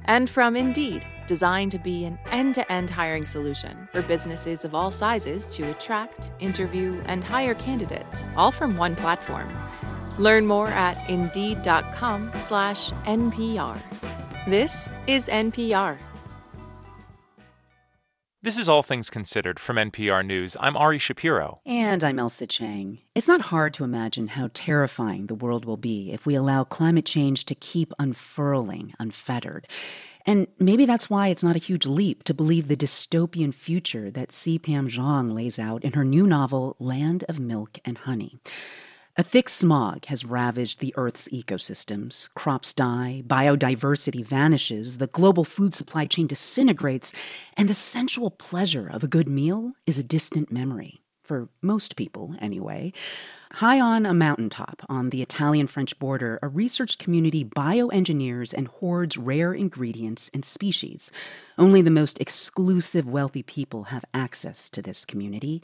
And 0.04 0.28
from 0.28 0.56
Indeed, 0.56 1.06
designed 1.26 1.70
to 1.72 1.78
be 1.78 2.04
an 2.04 2.18
end 2.30 2.54
to 2.56 2.72
end 2.72 2.90
hiring 2.90 3.26
solution 3.26 3.88
for 3.92 4.02
businesses 4.02 4.64
of 4.64 4.74
all 4.74 4.90
sizes 4.90 5.48
to 5.50 5.70
attract, 5.70 6.30
interview, 6.40 7.00
and 7.06 7.22
hire 7.22 7.54
candidates, 7.54 8.26
all 8.36 8.50
from 8.50 8.76
one 8.76 8.96
platform. 8.96 9.50
Learn 10.18 10.46
more 10.46 10.68
at 10.68 10.98
indeed.com 11.08 12.32
slash 12.34 12.90
NPR. 13.06 13.80
This 14.46 14.88
is 15.06 15.28
NPR. 15.28 15.96
This 18.42 18.58
is 18.58 18.68
All 18.68 18.82
Things 18.82 19.08
Considered 19.08 19.60
from 19.60 19.76
NPR 19.76 20.26
News. 20.26 20.56
I'm 20.58 20.76
Ari 20.76 20.98
Shapiro. 20.98 21.60
And 21.64 22.02
I'm 22.02 22.16
Ailsa 22.16 22.48
Chang. 22.48 22.98
It's 23.14 23.28
not 23.28 23.40
hard 23.40 23.72
to 23.74 23.84
imagine 23.84 24.26
how 24.26 24.50
terrifying 24.52 25.28
the 25.28 25.36
world 25.36 25.64
will 25.64 25.76
be 25.76 26.10
if 26.10 26.26
we 26.26 26.34
allow 26.34 26.64
climate 26.64 27.04
change 27.06 27.44
to 27.44 27.54
keep 27.54 27.92
unfurling 28.00 28.94
unfettered. 28.98 29.68
And 30.26 30.48
maybe 30.58 30.86
that's 30.86 31.08
why 31.08 31.28
it's 31.28 31.44
not 31.44 31.54
a 31.54 31.60
huge 31.60 31.86
leap 31.86 32.24
to 32.24 32.34
believe 32.34 32.66
the 32.66 32.76
dystopian 32.76 33.54
future 33.54 34.10
that 34.10 34.32
C. 34.32 34.58
Pam 34.58 34.88
Zhang 34.88 35.32
lays 35.32 35.56
out 35.56 35.84
in 35.84 35.92
her 35.92 36.04
new 36.04 36.26
novel, 36.26 36.74
Land 36.80 37.24
of 37.28 37.38
Milk 37.38 37.78
and 37.84 37.96
Honey. 37.96 38.40
A 39.14 39.22
thick 39.22 39.50
smog 39.50 40.06
has 40.06 40.24
ravaged 40.24 40.80
the 40.80 40.94
Earth's 40.96 41.28
ecosystems. 41.28 42.32
Crops 42.32 42.72
die, 42.72 43.22
biodiversity 43.26 44.24
vanishes, 44.24 44.96
the 44.96 45.06
global 45.06 45.44
food 45.44 45.74
supply 45.74 46.06
chain 46.06 46.26
disintegrates, 46.26 47.12
and 47.54 47.68
the 47.68 47.74
sensual 47.74 48.30
pleasure 48.30 48.88
of 48.88 49.04
a 49.04 49.08
good 49.08 49.28
meal 49.28 49.72
is 49.84 49.98
a 49.98 50.02
distant 50.02 50.50
memory. 50.50 51.02
For 51.22 51.50
most 51.60 51.94
people, 51.94 52.36
anyway. 52.40 52.94
High 53.52 53.78
on 53.80 54.06
a 54.06 54.14
mountaintop 54.14 54.82
on 54.88 55.10
the 55.10 55.20
Italian 55.20 55.66
French 55.66 55.98
border, 55.98 56.38
a 56.40 56.48
research 56.48 56.96
community 56.96 57.44
bioengineers 57.44 58.54
and 58.54 58.66
hoards 58.66 59.18
rare 59.18 59.52
ingredients 59.52 60.30
and 60.32 60.42
species. 60.42 61.12
Only 61.58 61.82
the 61.82 61.90
most 61.90 62.18
exclusive 62.18 63.06
wealthy 63.06 63.42
people 63.42 63.84
have 63.84 64.06
access 64.14 64.70
to 64.70 64.80
this 64.80 65.04
community. 65.04 65.62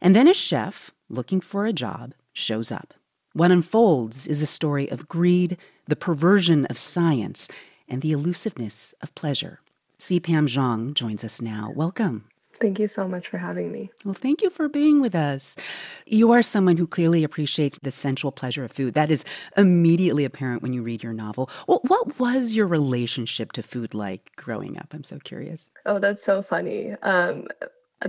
And 0.00 0.16
then 0.16 0.26
a 0.26 0.32
chef, 0.32 0.92
looking 1.10 1.42
for 1.42 1.66
a 1.66 1.74
job, 1.74 2.14
shows 2.36 2.70
up. 2.70 2.94
What 3.32 3.50
unfolds 3.50 4.26
is 4.26 4.42
a 4.42 4.46
story 4.46 4.88
of 4.90 5.08
greed, 5.08 5.56
the 5.86 5.96
perversion 5.96 6.66
of 6.66 6.78
science, 6.78 7.48
and 7.88 8.02
the 8.02 8.12
elusiveness 8.12 8.94
of 9.02 9.14
pleasure. 9.14 9.60
C. 9.98 10.20
Pam 10.20 10.46
Zhang 10.46 10.94
joins 10.94 11.24
us 11.24 11.40
now. 11.40 11.72
Welcome. 11.74 12.28
Thank 12.52 12.78
you 12.78 12.88
so 12.88 13.06
much 13.06 13.28
for 13.28 13.36
having 13.36 13.70
me. 13.70 13.90
Well, 14.04 14.14
thank 14.14 14.40
you 14.40 14.48
for 14.48 14.68
being 14.68 15.02
with 15.02 15.14
us. 15.14 15.56
You 16.06 16.32
are 16.32 16.42
someone 16.42 16.78
who 16.78 16.86
clearly 16.86 17.22
appreciates 17.22 17.78
the 17.82 17.90
sensual 17.90 18.32
pleasure 18.32 18.64
of 18.64 18.72
food. 18.72 18.94
That 18.94 19.10
is 19.10 19.24
immediately 19.58 20.24
apparent 20.24 20.62
when 20.62 20.72
you 20.72 20.82
read 20.82 21.02
your 21.02 21.12
novel. 21.12 21.50
Well, 21.66 21.80
what 21.86 22.18
was 22.18 22.54
your 22.54 22.66
relationship 22.66 23.52
to 23.52 23.62
food 23.62 23.92
like 23.92 24.30
growing 24.36 24.78
up? 24.78 24.88
I'm 24.92 25.04
so 25.04 25.18
curious. 25.18 25.68
Oh, 25.84 25.98
that's 25.98 26.24
so 26.24 26.40
funny. 26.42 26.92
Um, 27.02 27.46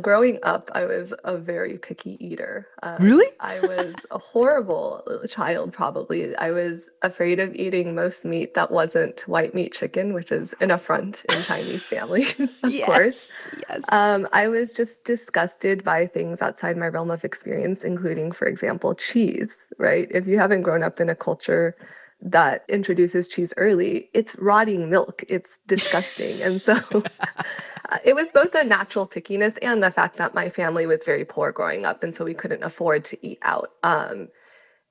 Growing 0.01 0.37
up, 0.43 0.69
I 0.75 0.85
was 0.85 1.13
a 1.23 1.37
very 1.37 1.77
picky 1.77 2.17
eater. 2.19 2.67
Um, 2.83 2.97
Really? 2.99 3.27
I 3.39 3.61
was 3.61 3.95
a 4.11 4.17
horrible 4.17 5.01
child, 5.29 5.71
probably. 5.71 6.35
I 6.35 6.51
was 6.51 6.89
afraid 7.03 7.39
of 7.39 7.55
eating 7.55 7.95
most 7.95 8.25
meat 8.25 8.53
that 8.55 8.69
wasn't 8.69 9.21
white 9.29 9.55
meat 9.55 9.73
chicken, 9.73 10.13
which 10.13 10.29
is 10.29 10.53
an 10.59 10.71
affront 10.71 11.23
in 11.29 11.41
Chinese 11.43 11.83
families, 11.83 12.57
of 12.63 12.73
course. 12.83 13.47
Yes. 13.69 13.83
Um, 13.87 14.27
I 14.33 14.49
was 14.49 14.73
just 14.73 15.05
disgusted 15.05 15.85
by 15.85 16.05
things 16.05 16.41
outside 16.41 16.75
my 16.75 16.89
realm 16.89 17.09
of 17.09 17.23
experience, 17.23 17.85
including, 17.85 18.33
for 18.33 18.45
example, 18.45 18.93
cheese, 18.93 19.55
right? 19.77 20.09
If 20.11 20.27
you 20.27 20.37
haven't 20.37 20.63
grown 20.63 20.83
up 20.83 20.99
in 20.99 21.07
a 21.07 21.15
culture 21.15 21.77
that 22.21 22.65
introduces 22.67 23.27
cheese 23.27 23.53
early, 23.57 24.09
it's 24.13 24.35
rotting 24.39 24.89
milk. 24.89 25.23
It's 25.29 25.59
disgusting. 25.67 26.41
and 26.41 26.61
so 26.61 26.73
uh, 26.93 27.97
it 28.03 28.15
was 28.15 28.31
both 28.31 28.55
a 28.55 28.63
natural 28.63 29.07
pickiness 29.07 29.57
and 29.61 29.83
the 29.83 29.91
fact 29.91 30.17
that 30.17 30.33
my 30.33 30.49
family 30.49 30.85
was 30.85 31.03
very 31.05 31.25
poor 31.25 31.51
growing 31.51 31.85
up. 31.85 32.03
And 32.03 32.13
so 32.13 32.25
we 32.25 32.33
couldn't 32.33 32.63
afford 32.63 33.03
to 33.05 33.27
eat 33.27 33.39
out. 33.43 33.71
Um, 33.83 34.29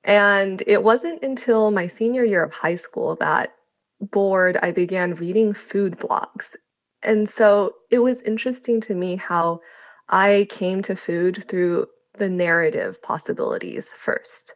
and 0.03 0.63
it 0.67 0.83
wasn't 0.83 1.21
until 1.23 1.71
my 1.71 1.87
senior 1.87 2.23
year 2.23 2.43
of 2.43 2.53
high 2.53 2.77
school 2.77 3.15
that 3.17 3.53
bored, 3.99 4.57
I 4.61 4.71
began 4.71 5.15
reading 5.15 5.53
food 5.53 5.97
blogs. 5.97 6.55
And 7.03 7.29
so 7.29 7.73
it 7.91 7.99
was 7.99 8.21
interesting 8.21 8.79
to 8.81 8.95
me 8.95 9.17
how 9.17 9.59
I 10.07 10.47
came 10.49 10.81
to 10.83 10.95
food 10.95 11.43
through 11.47 11.87
the 12.17 12.29
narrative 12.29 13.01
possibilities 13.03 13.91
first 13.93 14.53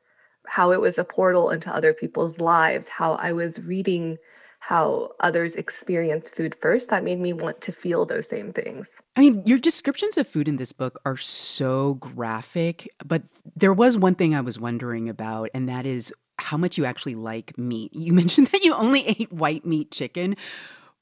how 0.52 0.74
it 0.74 0.82
was 0.82 0.98
a 0.98 1.06
portal 1.06 1.50
into 1.50 1.74
other 1.74 1.94
people's 1.94 2.38
lives, 2.38 2.90
how 2.90 3.14
I 3.14 3.32
was 3.32 3.62
reading 3.62 4.18
how 4.60 5.12
others 5.22 5.56
experience 5.56 6.30
food 6.30 6.54
first, 6.54 6.90
that 6.90 7.06
made 7.06 7.22
me 7.22 7.32
want 7.32 7.62
to 7.62 7.72
feel 7.72 8.06
those 8.06 8.28
same 8.28 8.52
things. 8.52 8.90
I 9.16 9.22
mean, 9.22 9.44
your 9.46 9.58
descriptions 9.58 10.18
of 10.18 10.28
food 10.28 10.50
in 10.50 10.58
this 10.58 10.74
book 10.74 11.00
are 11.06 11.16
so 11.16 11.94
graphic, 11.96 12.94
but 13.06 13.24
there 13.56 13.72
was 13.72 13.98
one 13.98 14.14
thing 14.14 14.36
I 14.36 14.42
was 14.42 14.60
wondering 14.60 15.08
about, 15.08 15.50
and 15.54 15.70
that 15.70 15.86
is 15.86 16.14
how 16.38 16.58
much 16.58 16.78
you 16.78 16.84
actually 16.84 17.16
like 17.16 17.58
meat. 17.58 17.94
You 17.96 18.12
mentioned 18.12 18.48
that 18.48 18.66
you 18.66 18.74
only 18.74 19.08
ate 19.08 19.32
white 19.32 19.66
meat 19.66 19.90
chicken, 19.90 20.36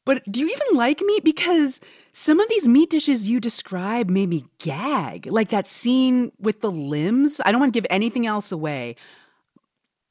but 0.05 0.21
do 0.31 0.41
you 0.41 0.47
even 0.47 0.77
like 0.77 1.01
meat? 1.01 1.23
Because 1.23 1.79
some 2.13 2.39
of 2.39 2.49
these 2.49 2.67
meat 2.67 2.91
dishes 2.91 3.25
you 3.25 3.39
describe 3.39 4.11
made 4.11 4.29
me 4.29 4.45
gag. 4.59 5.25
Like 5.25 5.49
that 5.49 5.67
scene 5.67 6.31
with 6.39 6.61
the 6.61 6.71
limbs. 6.71 7.41
I 7.43 7.51
don't 7.51 7.59
want 7.59 7.73
to 7.73 7.79
give 7.79 7.87
anything 7.89 8.27
else 8.27 8.51
away, 8.51 8.95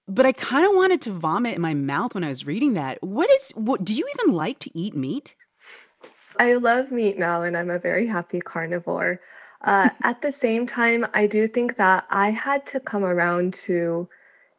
but 0.08 0.24
I 0.24 0.32
kind 0.32 0.66
of 0.66 0.74
wanted 0.74 1.02
to 1.02 1.12
vomit 1.12 1.56
in 1.56 1.60
my 1.60 1.74
mouth 1.74 2.14
when 2.14 2.24
I 2.24 2.28
was 2.28 2.46
reading 2.46 2.74
that. 2.74 3.02
What 3.02 3.30
is 3.30 3.50
what 3.54 3.84
do 3.84 3.94
you 3.94 4.08
even 4.18 4.34
like 4.34 4.58
to 4.60 4.78
eat 4.78 4.96
meat? 4.96 5.36
I 6.38 6.54
love 6.54 6.90
meat 6.90 7.18
now, 7.18 7.42
and 7.42 7.56
I'm 7.56 7.70
a 7.70 7.78
very 7.78 8.06
happy 8.06 8.40
carnivore. 8.40 9.20
Uh, 9.62 9.90
at 10.02 10.22
the 10.22 10.32
same 10.32 10.66
time, 10.66 11.06
I 11.12 11.26
do 11.26 11.46
think 11.46 11.76
that 11.76 12.06
I 12.10 12.30
had 12.30 12.64
to 12.66 12.80
come 12.80 13.04
around 13.04 13.52
to 13.64 14.08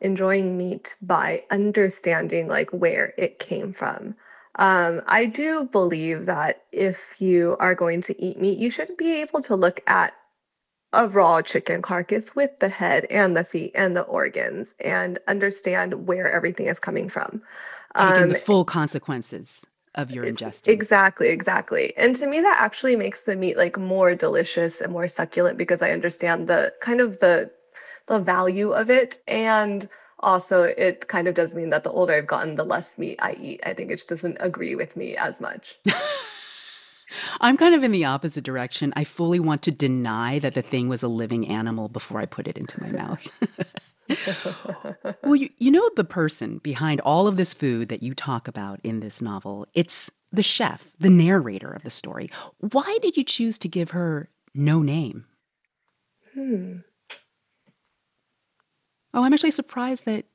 enjoying 0.01 0.57
meat 0.57 0.95
by 1.01 1.43
understanding 1.51 2.47
like 2.47 2.69
where 2.69 3.13
it 3.17 3.39
came 3.39 3.73
from. 3.73 4.15
Um, 4.55 5.01
I 5.07 5.25
do 5.25 5.65
believe 5.65 6.25
that 6.25 6.63
if 6.71 7.15
you 7.19 7.55
are 7.59 7.75
going 7.75 8.01
to 8.01 8.21
eat 8.21 8.39
meat, 8.39 8.59
you 8.59 8.69
should 8.69 8.95
be 8.97 9.21
able 9.21 9.41
to 9.41 9.55
look 9.55 9.81
at 9.87 10.13
a 10.93 11.07
raw 11.07 11.41
chicken 11.41 11.81
carcass 11.81 12.35
with 12.35 12.57
the 12.59 12.69
head 12.69 13.05
and 13.09 13.37
the 13.37 13.43
feet 13.43 13.71
and 13.75 13.95
the 13.95 14.01
organs 14.01 14.73
and 14.79 15.19
understand 15.27 16.07
where 16.07 16.31
everything 16.31 16.67
is 16.67 16.79
coming 16.79 17.09
from. 17.09 17.41
Taking 17.95 18.23
Um, 18.23 18.29
the 18.29 18.35
full 18.35 18.65
consequences 18.65 19.63
of 19.95 20.11
your 20.11 20.23
ingestion. 20.23 20.73
Exactly, 20.73 21.29
exactly. 21.29 21.95
And 21.97 22.15
to 22.15 22.27
me 22.27 22.39
that 22.41 22.57
actually 22.59 22.95
makes 22.95 23.21
the 23.21 23.35
meat 23.35 23.57
like 23.57 23.77
more 23.77 24.15
delicious 24.15 24.81
and 24.81 24.91
more 24.91 25.07
succulent 25.07 25.57
because 25.57 25.81
I 25.81 25.91
understand 25.91 26.47
the 26.47 26.73
kind 26.81 27.01
of 27.01 27.19
the 27.19 27.51
the 28.07 28.19
value 28.19 28.71
of 28.71 28.89
it 28.89 29.19
and 29.27 29.87
also 30.21 30.63
it 30.63 31.07
kind 31.07 31.27
of 31.27 31.35
does 31.35 31.53
mean 31.53 31.69
that 31.69 31.83
the 31.83 31.91
older 31.91 32.13
I've 32.13 32.27
gotten 32.27 32.55
the 32.55 32.63
less 32.65 32.97
meat 32.97 33.19
I 33.21 33.33
eat. 33.33 33.61
I 33.63 33.73
think 33.73 33.91
it 33.91 33.97
just 33.97 34.09
doesn't 34.09 34.37
agree 34.39 34.75
with 34.75 34.95
me 34.95 35.15
as 35.15 35.39
much. 35.39 35.77
I'm 37.41 37.57
kind 37.57 37.75
of 37.75 37.83
in 37.83 37.91
the 37.91 38.05
opposite 38.05 38.43
direction. 38.43 38.93
I 38.95 39.03
fully 39.03 39.39
want 39.39 39.61
to 39.63 39.71
deny 39.71 40.39
that 40.39 40.53
the 40.53 40.61
thing 40.61 40.89
was 40.89 41.03
a 41.03 41.07
living 41.07 41.47
animal 41.47 41.89
before 41.89 42.19
I 42.19 42.25
put 42.25 42.47
it 42.47 42.57
into 42.57 42.81
my 42.81 42.91
mouth. 42.91 43.27
well, 45.23 45.35
you, 45.35 45.49
you 45.57 45.71
know 45.71 45.89
the 45.95 46.03
person 46.03 46.57
behind 46.59 46.99
all 47.01 47.27
of 47.27 47.37
this 47.37 47.53
food 47.53 47.89
that 47.89 48.01
you 48.01 48.13
talk 48.13 48.47
about 48.47 48.79
in 48.83 48.99
this 48.99 49.21
novel. 49.21 49.67
It's 49.73 50.09
the 50.31 50.43
chef, 50.43 50.83
the 50.99 51.09
narrator 51.09 51.71
of 51.71 51.83
the 51.83 51.91
story. 51.91 52.29
Why 52.59 52.97
did 53.01 53.17
you 53.17 53.23
choose 53.23 53.57
to 53.59 53.67
give 53.67 53.91
her 53.91 54.29
no 54.53 54.81
name? 54.81 55.25
Hmm. 56.33 56.77
Oh, 59.13 59.23
I'm 59.23 59.33
actually 59.33 59.51
surprised 59.51 60.05
that 60.05 60.25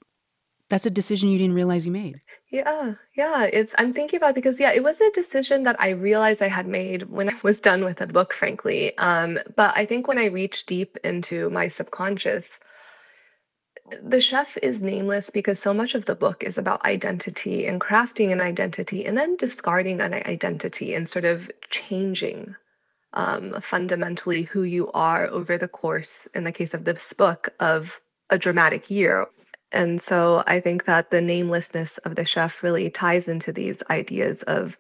that's 0.69 0.87
a 0.87 0.91
decision 0.91 1.29
you 1.29 1.39
didn't 1.39 1.55
realize 1.55 1.87
you 1.87 1.93
made. 1.93 2.21
Yeah, 2.55 2.95
yeah. 3.17 3.43
It's 3.53 3.75
I'm 3.79 3.93
thinking 3.93 4.19
about 4.19 4.37
because 4.37 4.61
yeah, 4.61 4.71
it 4.71 4.85
was 4.85 5.01
a 5.01 5.11
decision 5.11 5.65
that 5.65 5.75
I 5.81 5.89
realized 5.89 6.41
I 6.41 6.47
had 6.47 6.69
made 6.69 7.11
when 7.11 7.29
I 7.35 7.37
was 7.43 7.59
done 7.59 7.85
with 7.85 7.97
the 7.97 8.07
book, 8.07 8.33
frankly. 8.33 8.97
Um, 8.97 9.41
but 9.57 9.77
I 9.77 9.85
think 9.85 10.07
when 10.07 10.19
I 10.19 10.27
reached 10.27 10.69
deep 10.69 10.97
into 11.03 11.51
my 11.51 11.67
subconscious, 11.67 12.51
the 14.01 14.21
chef 14.21 14.57
is 14.63 14.81
nameless 14.81 15.31
because 15.31 15.59
so 15.59 15.75
much 15.75 15.97
of 15.97 16.07
the 16.07 16.15
book 16.15 16.45
is 16.45 16.57
about 16.57 16.85
identity 16.85 17.67
and 17.67 17.81
crafting 17.81 18.31
an 18.31 18.41
identity 18.41 19.05
and 19.05 19.19
then 19.19 19.37
discarding 19.37 20.01
an 20.01 20.15
identity 20.15 20.95
and 20.95 21.09
sort 21.09 21.25
of 21.25 21.51
changing 21.71 22.55
um, 23.15 23.61
fundamentally 23.61 24.45
who 24.45 24.63
you 24.63 24.93
are 24.93 25.27
over 25.27 25.59
the 25.59 25.69
course, 25.69 26.29
in 26.33 26.45
the 26.45 26.53
case 26.53 26.73
of 26.73 26.85
this 26.85 27.13
book, 27.15 27.49
of 27.59 28.01
a 28.31 28.39
dramatic 28.39 28.89
year. 28.91 29.27
And 29.75 30.01
so 30.01 30.45
I 30.47 30.61
think 30.61 30.85
that 30.85 31.11
the 31.11 31.21
namelessness 31.21 31.99
of 31.99 32.15
the 32.15 32.25
chef 32.25 32.63
really 32.63 32.89
ties 32.91 33.27
into 33.27 33.53
these 33.53 33.83
ideas 33.91 34.43
of 34.45 34.79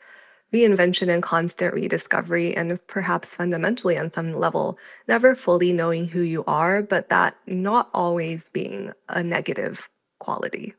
reinvention 0.53 1.12
and 1.12 1.20
constant 1.20 1.74
rediscovery, 1.74 2.57
and 2.57 2.78
perhaps 2.86 3.30
fundamentally 3.30 3.99
on 3.99 4.09
some 4.12 4.32
level, 4.32 4.78
never 5.09 5.34
fully 5.34 5.72
knowing 5.72 6.07
who 6.07 6.20
you 6.20 6.45
are, 6.47 6.80
but 6.80 7.09
that 7.09 7.36
not 7.49 7.90
always 7.92 8.51
being 8.51 8.92
a 9.09 9.20
negative 9.20 9.88
quality. 10.20 10.74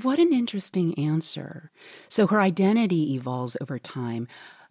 What 0.00 0.18
an 0.18 0.32
interesting 0.32 0.98
answer. 0.98 1.70
So 2.08 2.26
her 2.26 2.40
identity 2.40 3.14
evolves 3.14 3.56
over 3.60 3.78
time, 3.78 4.28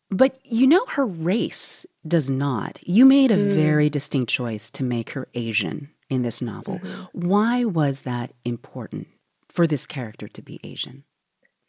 but 0.09 0.39
you 0.43 0.65
know 0.65 0.85
her 0.87 1.05
race 1.05 1.85
does 2.07 2.27
not. 2.27 2.79
You 2.81 3.05
made 3.05 3.29
a 3.29 3.37
mm. 3.37 3.51
very 3.53 3.91
distinct 3.91 4.31
choice 4.31 4.71
to 4.71 4.83
make 4.83 5.11
her 5.11 5.27
Asian 5.35 5.89
in 6.09 6.21
this 6.21 6.41
novel. 6.41 6.79
Mm-hmm. 6.79 7.27
Why 7.27 7.65
was 7.65 8.01
that 8.01 8.33
important 8.43 9.07
for 9.49 9.67
this 9.67 9.85
character 9.85 10.27
to 10.27 10.41
be 10.41 10.59
Asian? 10.63 11.03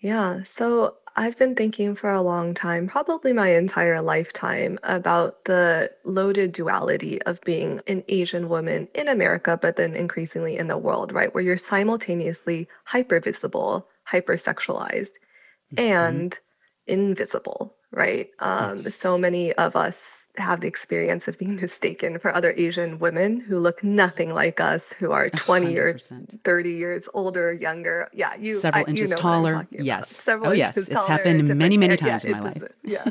Yeah, 0.00 0.42
so 0.44 0.96
I've 1.16 1.38
been 1.38 1.54
thinking 1.54 1.94
for 1.94 2.12
a 2.12 2.20
long 2.20 2.52
time, 2.52 2.86
probably 2.86 3.32
my 3.32 3.48
entire 3.48 4.02
lifetime, 4.02 4.78
about 4.82 5.46
the 5.46 5.90
loaded 6.04 6.52
duality 6.52 7.22
of 7.22 7.40
being 7.40 7.80
an 7.86 8.04
Asian 8.08 8.50
woman 8.50 8.88
in 8.94 9.08
America, 9.08 9.58
but 9.60 9.76
then 9.76 9.94
increasingly 9.94 10.58
in 10.58 10.68
the 10.68 10.76
world, 10.76 11.12
right? 11.12 11.34
Where 11.34 11.42
you're 11.42 11.56
simultaneously 11.56 12.68
hyper 12.84 13.20
visible, 13.20 13.88
hypersexualized, 14.12 15.14
mm-hmm. 15.74 15.78
and 15.78 16.38
invisible, 16.86 17.74
right? 17.90 18.28
Um, 18.38 18.76
yes. 18.76 18.94
So 18.94 19.16
many 19.16 19.54
of 19.54 19.74
us 19.74 19.96
have 20.38 20.60
the 20.60 20.68
experience 20.68 21.28
of 21.28 21.38
being 21.38 21.56
mistaken 21.60 22.18
for 22.18 22.34
other 22.34 22.52
Asian 22.56 22.98
women 22.98 23.40
who 23.40 23.58
look 23.58 23.82
nothing 23.82 24.32
like 24.34 24.60
us, 24.60 24.92
who 24.98 25.12
are 25.12 25.28
20 25.30 25.74
100%. 25.74 26.34
or 26.34 26.38
30 26.44 26.70
years 26.70 27.08
older, 27.14 27.52
younger. 27.52 28.08
Yeah, 28.12 28.34
you 28.36 28.54
several 28.54 28.84
I, 28.86 28.90
inches 28.90 29.10
you 29.10 29.16
know 29.16 29.22
taller. 29.22 29.68
Yes. 29.70 30.08
Several 30.10 30.50
oh, 30.50 30.52
yes. 30.52 30.76
It's 30.76 30.88
taller, 30.88 31.06
happened 31.06 31.54
many, 31.56 31.76
many 31.76 31.96
times 31.96 32.24
yeah, 32.24 32.30
in 32.30 32.38
my 32.38 32.44
life. 32.44 32.62
Yeah. 32.82 33.04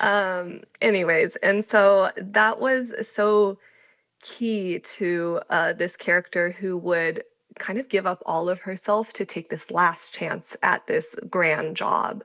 um, 0.00 0.62
anyways, 0.80 1.36
and 1.36 1.64
so 1.68 2.10
that 2.16 2.60
was 2.60 2.92
so 3.12 3.58
key 4.22 4.78
to 4.78 5.40
uh, 5.50 5.72
this 5.74 5.96
character 5.96 6.50
who 6.52 6.76
would 6.78 7.22
kind 7.58 7.78
of 7.78 7.88
give 7.88 8.06
up 8.06 8.22
all 8.26 8.48
of 8.48 8.60
herself 8.60 9.12
to 9.12 9.24
take 9.24 9.50
this 9.50 9.70
last 9.70 10.14
chance 10.14 10.56
at 10.62 10.86
this 10.86 11.14
grand 11.28 11.76
job 11.76 12.24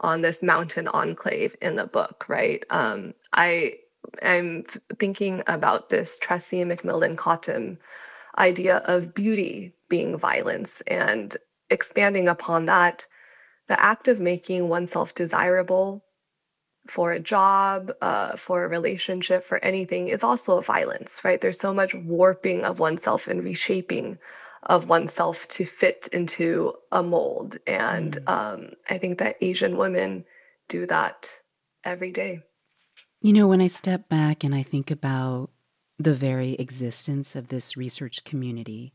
on 0.00 0.20
this 0.20 0.42
mountain 0.42 0.88
enclave 0.88 1.56
in 1.60 1.76
the 1.76 1.86
book, 1.86 2.24
right? 2.28 2.64
Um, 2.70 3.14
I 3.32 3.74
am 4.22 4.64
thinking 4.98 5.42
about 5.46 5.90
this 5.90 6.18
Tressie 6.22 6.64
McMillan 6.64 7.16
Cottom 7.16 7.78
idea 8.38 8.78
of 8.78 9.14
beauty 9.14 9.74
being 9.88 10.16
violence 10.16 10.80
and 10.86 11.36
expanding 11.70 12.28
upon 12.28 12.66
that, 12.66 13.06
the 13.66 13.80
act 13.82 14.08
of 14.08 14.20
making 14.20 14.68
oneself 14.68 15.14
desirable 15.14 16.04
for 16.86 17.12
a 17.12 17.20
job, 17.20 17.92
uh, 18.00 18.34
for 18.36 18.64
a 18.64 18.68
relationship, 18.68 19.42
for 19.42 19.62
anything 19.62 20.08
is 20.08 20.22
also 20.22 20.58
a 20.58 20.62
violence, 20.62 21.20
right? 21.24 21.40
There's 21.40 21.58
so 21.58 21.74
much 21.74 21.94
warping 21.94 22.64
of 22.64 22.78
oneself 22.78 23.28
and 23.28 23.44
reshaping 23.44 24.18
of 24.64 24.88
oneself 24.88 25.46
to 25.48 25.64
fit 25.64 26.08
into 26.12 26.74
a 26.92 27.02
mold. 27.02 27.56
And 27.66 28.12
mm. 28.12 28.28
um, 28.28 28.70
I 28.88 28.98
think 28.98 29.18
that 29.18 29.36
Asian 29.40 29.76
women 29.76 30.24
do 30.68 30.86
that 30.86 31.34
every 31.84 32.12
day. 32.12 32.42
You 33.20 33.32
know, 33.32 33.48
when 33.48 33.60
I 33.60 33.66
step 33.66 34.08
back 34.08 34.44
and 34.44 34.54
I 34.54 34.62
think 34.62 34.90
about 34.90 35.50
the 35.98 36.14
very 36.14 36.52
existence 36.54 37.34
of 37.34 37.48
this 37.48 37.76
research 37.76 38.24
community, 38.24 38.92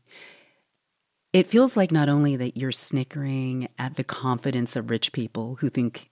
it 1.32 1.46
feels 1.46 1.76
like 1.76 1.90
not 1.90 2.08
only 2.08 2.36
that 2.36 2.56
you're 2.56 2.72
snickering 2.72 3.68
at 3.78 3.96
the 3.96 4.04
confidence 4.04 4.76
of 4.76 4.88
rich 4.88 5.12
people 5.12 5.56
who 5.56 5.68
think 5.68 6.10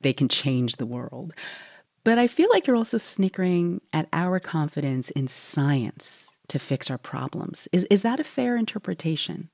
they 0.00 0.12
can 0.12 0.28
change 0.28 0.76
the 0.76 0.86
world, 0.86 1.34
but 2.04 2.18
I 2.18 2.26
feel 2.26 2.48
like 2.50 2.66
you're 2.66 2.76
also 2.76 2.98
snickering 2.98 3.80
at 3.92 4.08
our 4.12 4.40
confidence 4.40 5.10
in 5.10 5.28
science 5.28 6.31
to 6.52 6.58
fix 6.58 6.90
our 6.90 6.98
problems. 6.98 7.66
Is, 7.72 7.84
is 7.84 8.02
that 8.02 8.20
a 8.20 8.24
fair 8.24 8.58
interpretation? 8.58 9.48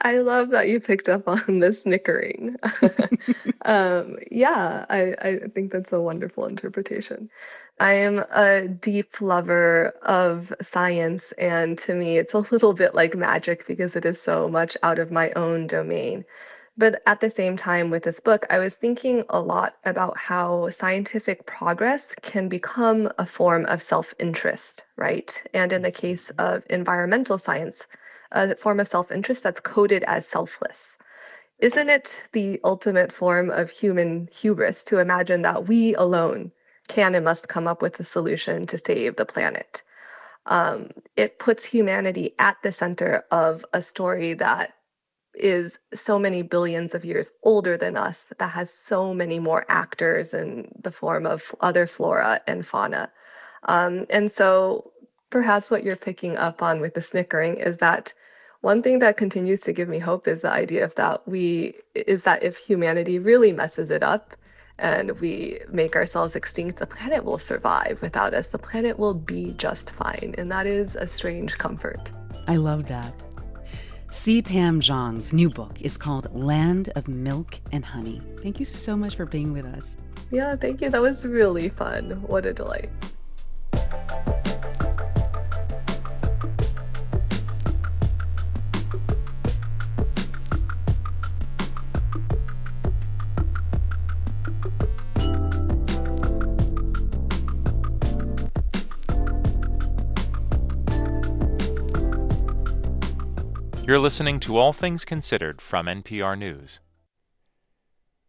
I 0.00 0.18
love 0.18 0.48
that 0.50 0.68
you 0.68 0.80
picked 0.80 1.06
up 1.06 1.28
on 1.28 1.58
the 1.58 1.74
snickering. 1.74 2.56
um, 3.66 4.16
yeah, 4.30 4.86
I, 4.88 5.14
I 5.20 5.38
think 5.54 5.70
that's 5.70 5.92
a 5.92 6.00
wonderful 6.00 6.46
interpretation. 6.46 7.28
I 7.78 7.92
am 7.92 8.24
a 8.34 8.68
deep 8.68 9.20
lover 9.20 9.92
of 10.02 10.50
science, 10.62 11.32
and 11.32 11.76
to 11.80 11.94
me, 11.94 12.16
it's 12.16 12.32
a 12.32 12.38
little 12.38 12.72
bit 12.72 12.94
like 12.94 13.14
magic 13.14 13.66
because 13.66 13.94
it 13.94 14.06
is 14.06 14.18
so 14.20 14.48
much 14.48 14.78
out 14.82 14.98
of 14.98 15.12
my 15.12 15.30
own 15.32 15.66
domain. 15.66 16.24
But 16.78 17.02
at 17.06 17.18
the 17.18 17.28
same 17.28 17.56
time, 17.56 17.90
with 17.90 18.04
this 18.04 18.20
book, 18.20 18.46
I 18.50 18.60
was 18.60 18.76
thinking 18.76 19.24
a 19.28 19.40
lot 19.40 19.74
about 19.84 20.16
how 20.16 20.70
scientific 20.70 21.44
progress 21.44 22.14
can 22.22 22.48
become 22.48 23.10
a 23.18 23.26
form 23.26 23.66
of 23.66 23.82
self 23.82 24.14
interest, 24.20 24.84
right? 24.96 25.42
And 25.52 25.72
in 25.72 25.82
the 25.82 25.90
case 25.90 26.30
of 26.38 26.64
environmental 26.70 27.36
science, 27.36 27.88
a 28.30 28.54
form 28.54 28.78
of 28.78 28.86
self 28.86 29.10
interest 29.10 29.42
that's 29.42 29.58
coded 29.58 30.04
as 30.04 30.28
selfless. 30.28 30.96
Isn't 31.58 31.90
it 31.90 32.22
the 32.32 32.60
ultimate 32.62 33.10
form 33.12 33.50
of 33.50 33.70
human 33.70 34.28
hubris 34.32 34.84
to 34.84 35.00
imagine 35.00 35.42
that 35.42 35.66
we 35.66 35.96
alone 35.96 36.52
can 36.86 37.16
and 37.16 37.24
must 37.24 37.48
come 37.48 37.66
up 37.66 37.82
with 37.82 37.98
a 37.98 38.04
solution 38.04 38.66
to 38.66 38.78
save 38.78 39.16
the 39.16 39.26
planet? 39.26 39.82
Um, 40.46 40.90
it 41.16 41.40
puts 41.40 41.64
humanity 41.64 42.34
at 42.38 42.56
the 42.62 42.70
center 42.70 43.24
of 43.32 43.64
a 43.72 43.82
story 43.82 44.34
that 44.34 44.74
is 45.34 45.78
so 45.94 46.18
many 46.18 46.42
billions 46.42 46.94
of 46.94 47.04
years 47.04 47.32
older 47.42 47.76
than 47.76 47.96
us 47.96 48.26
that 48.38 48.48
has 48.48 48.72
so 48.72 49.14
many 49.14 49.38
more 49.38 49.64
actors 49.68 50.34
in 50.34 50.68
the 50.80 50.90
form 50.90 51.26
of 51.26 51.54
other 51.60 51.86
flora 51.86 52.40
and 52.46 52.66
fauna. 52.66 53.10
Um, 53.64 54.06
and 54.10 54.30
so 54.30 54.92
perhaps 55.30 55.70
what 55.70 55.84
you're 55.84 55.96
picking 55.96 56.36
up 56.36 56.62
on 56.62 56.80
with 56.80 56.94
the 56.94 57.02
snickering 57.02 57.56
is 57.56 57.78
that 57.78 58.12
one 58.60 58.82
thing 58.82 58.98
that 58.98 59.16
continues 59.16 59.60
to 59.62 59.72
give 59.72 59.88
me 59.88 59.98
hope 59.98 60.26
is 60.26 60.40
the 60.40 60.50
idea 60.50 60.84
of 60.84 60.94
that 60.96 61.26
we 61.28 61.74
is 61.94 62.24
that 62.24 62.42
if 62.42 62.56
humanity 62.56 63.18
really 63.18 63.52
messes 63.52 63.90
it 63.90 64.02
up 64.02 64.34
and 64.78 65.18
we 65.20 65.60
make 65.70 65.96
ourselves 65.96 66.34
extinct, 66.36 66.78
the 66.78 66.86
planet 66.86 67.24
will 67.24 67.38
survive 67.38 68.00
without 68.02 68.34
us. 68.34 68.48
The 68.48 68.58
planet 68.58 68.98
will 68.98 69.14
be 69.14 69.52
just 69.54 69.90
fine. 69.90 70.34
And 70.38 70.50
that 70.52 70.66
is 70.66 70.96
a 70.96 71.06
strange 71.06 71.58
comfort. 71.58 72.12
I 72.46 72.56
love 72.56 72.86
that. 72.88 73.27
C. 74.10 74.40
Pam 74.40 74.80
Zhang's 74.80 75.34
new 75.34 75.50
book 75.50 75.82
is 75.82 75.98
called 75.98 76.34
Land 76.34 76.90
of 76.96 77.08
Milk 77.08 77.60
and 77.72 77.84
Honey. 77.84 78.22
Thank 78.38 78.58
you 78.58 78.64
so 78.64 78.96
much 78.96 79.16
for 79.16 79.26
being 79.26 79.52
with 79.52 79.66
us. 79.66 79.96
Yeah, 80.30 80.56
thank 80.56 80.80
you. 80.80 80.88
That 80.88 81.02
was 81.02 81.26
really 81.26 81.68
fun. 81.68 82.22
What 82.26 82.46
a 82.46 82.54
delight. 82.54 82.90
You're 103.88 103.98
listening 103.98 104.38
to 104.40 104.58
All 104.58 104.74
Things 104.74 105.06
Considered 105.06 105.62
from 105.62 105.86
NPR 105.86 106.36
News. 106.38 106.78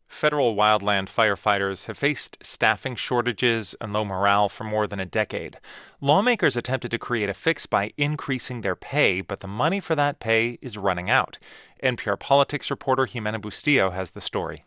Federal 0.08 0.56
wildland 0.56 1.10
firefighters 1.10 1.88
have 1.88 1.98
faced 1.98 2.38
staffing 2.42 2.96
shortages 2.96 3.76
and 3.82 3.92
low 3.92 4.06
morale 4.06 4.48
for 4.48 4.64
more 4.64 4.88
than 4.88 5.02
a 5.02 5.06
decade. 5.06 5.60
Lawmakers 6.00 6.56
attempted 6.56 6.92
to 6.92 6.98
create 6.98 7.28
a 7.28 7.34
fix 7.34 7.66
by 7.66 7.92
increasing 7.98 8.62
their 8.62 8.78
pay, 8.78 9.20
but 9.20 9.42
the 9.42 9.50
money 9.50 9.82
for 9.82 9.96
that 9.96 10.22
pay 10.22 10.60
is 10.62 10.78
running 10.78 11.10
out. 11.10 11.38
NPR 11.84 12.18
politics 12.18 12.72
reporter 12.72 13.06
Ximena 13.06 13.42
Bustillo 13.42 13.92
has 13.92 14.12
the 14.12 14.22
story. 14.22 14.64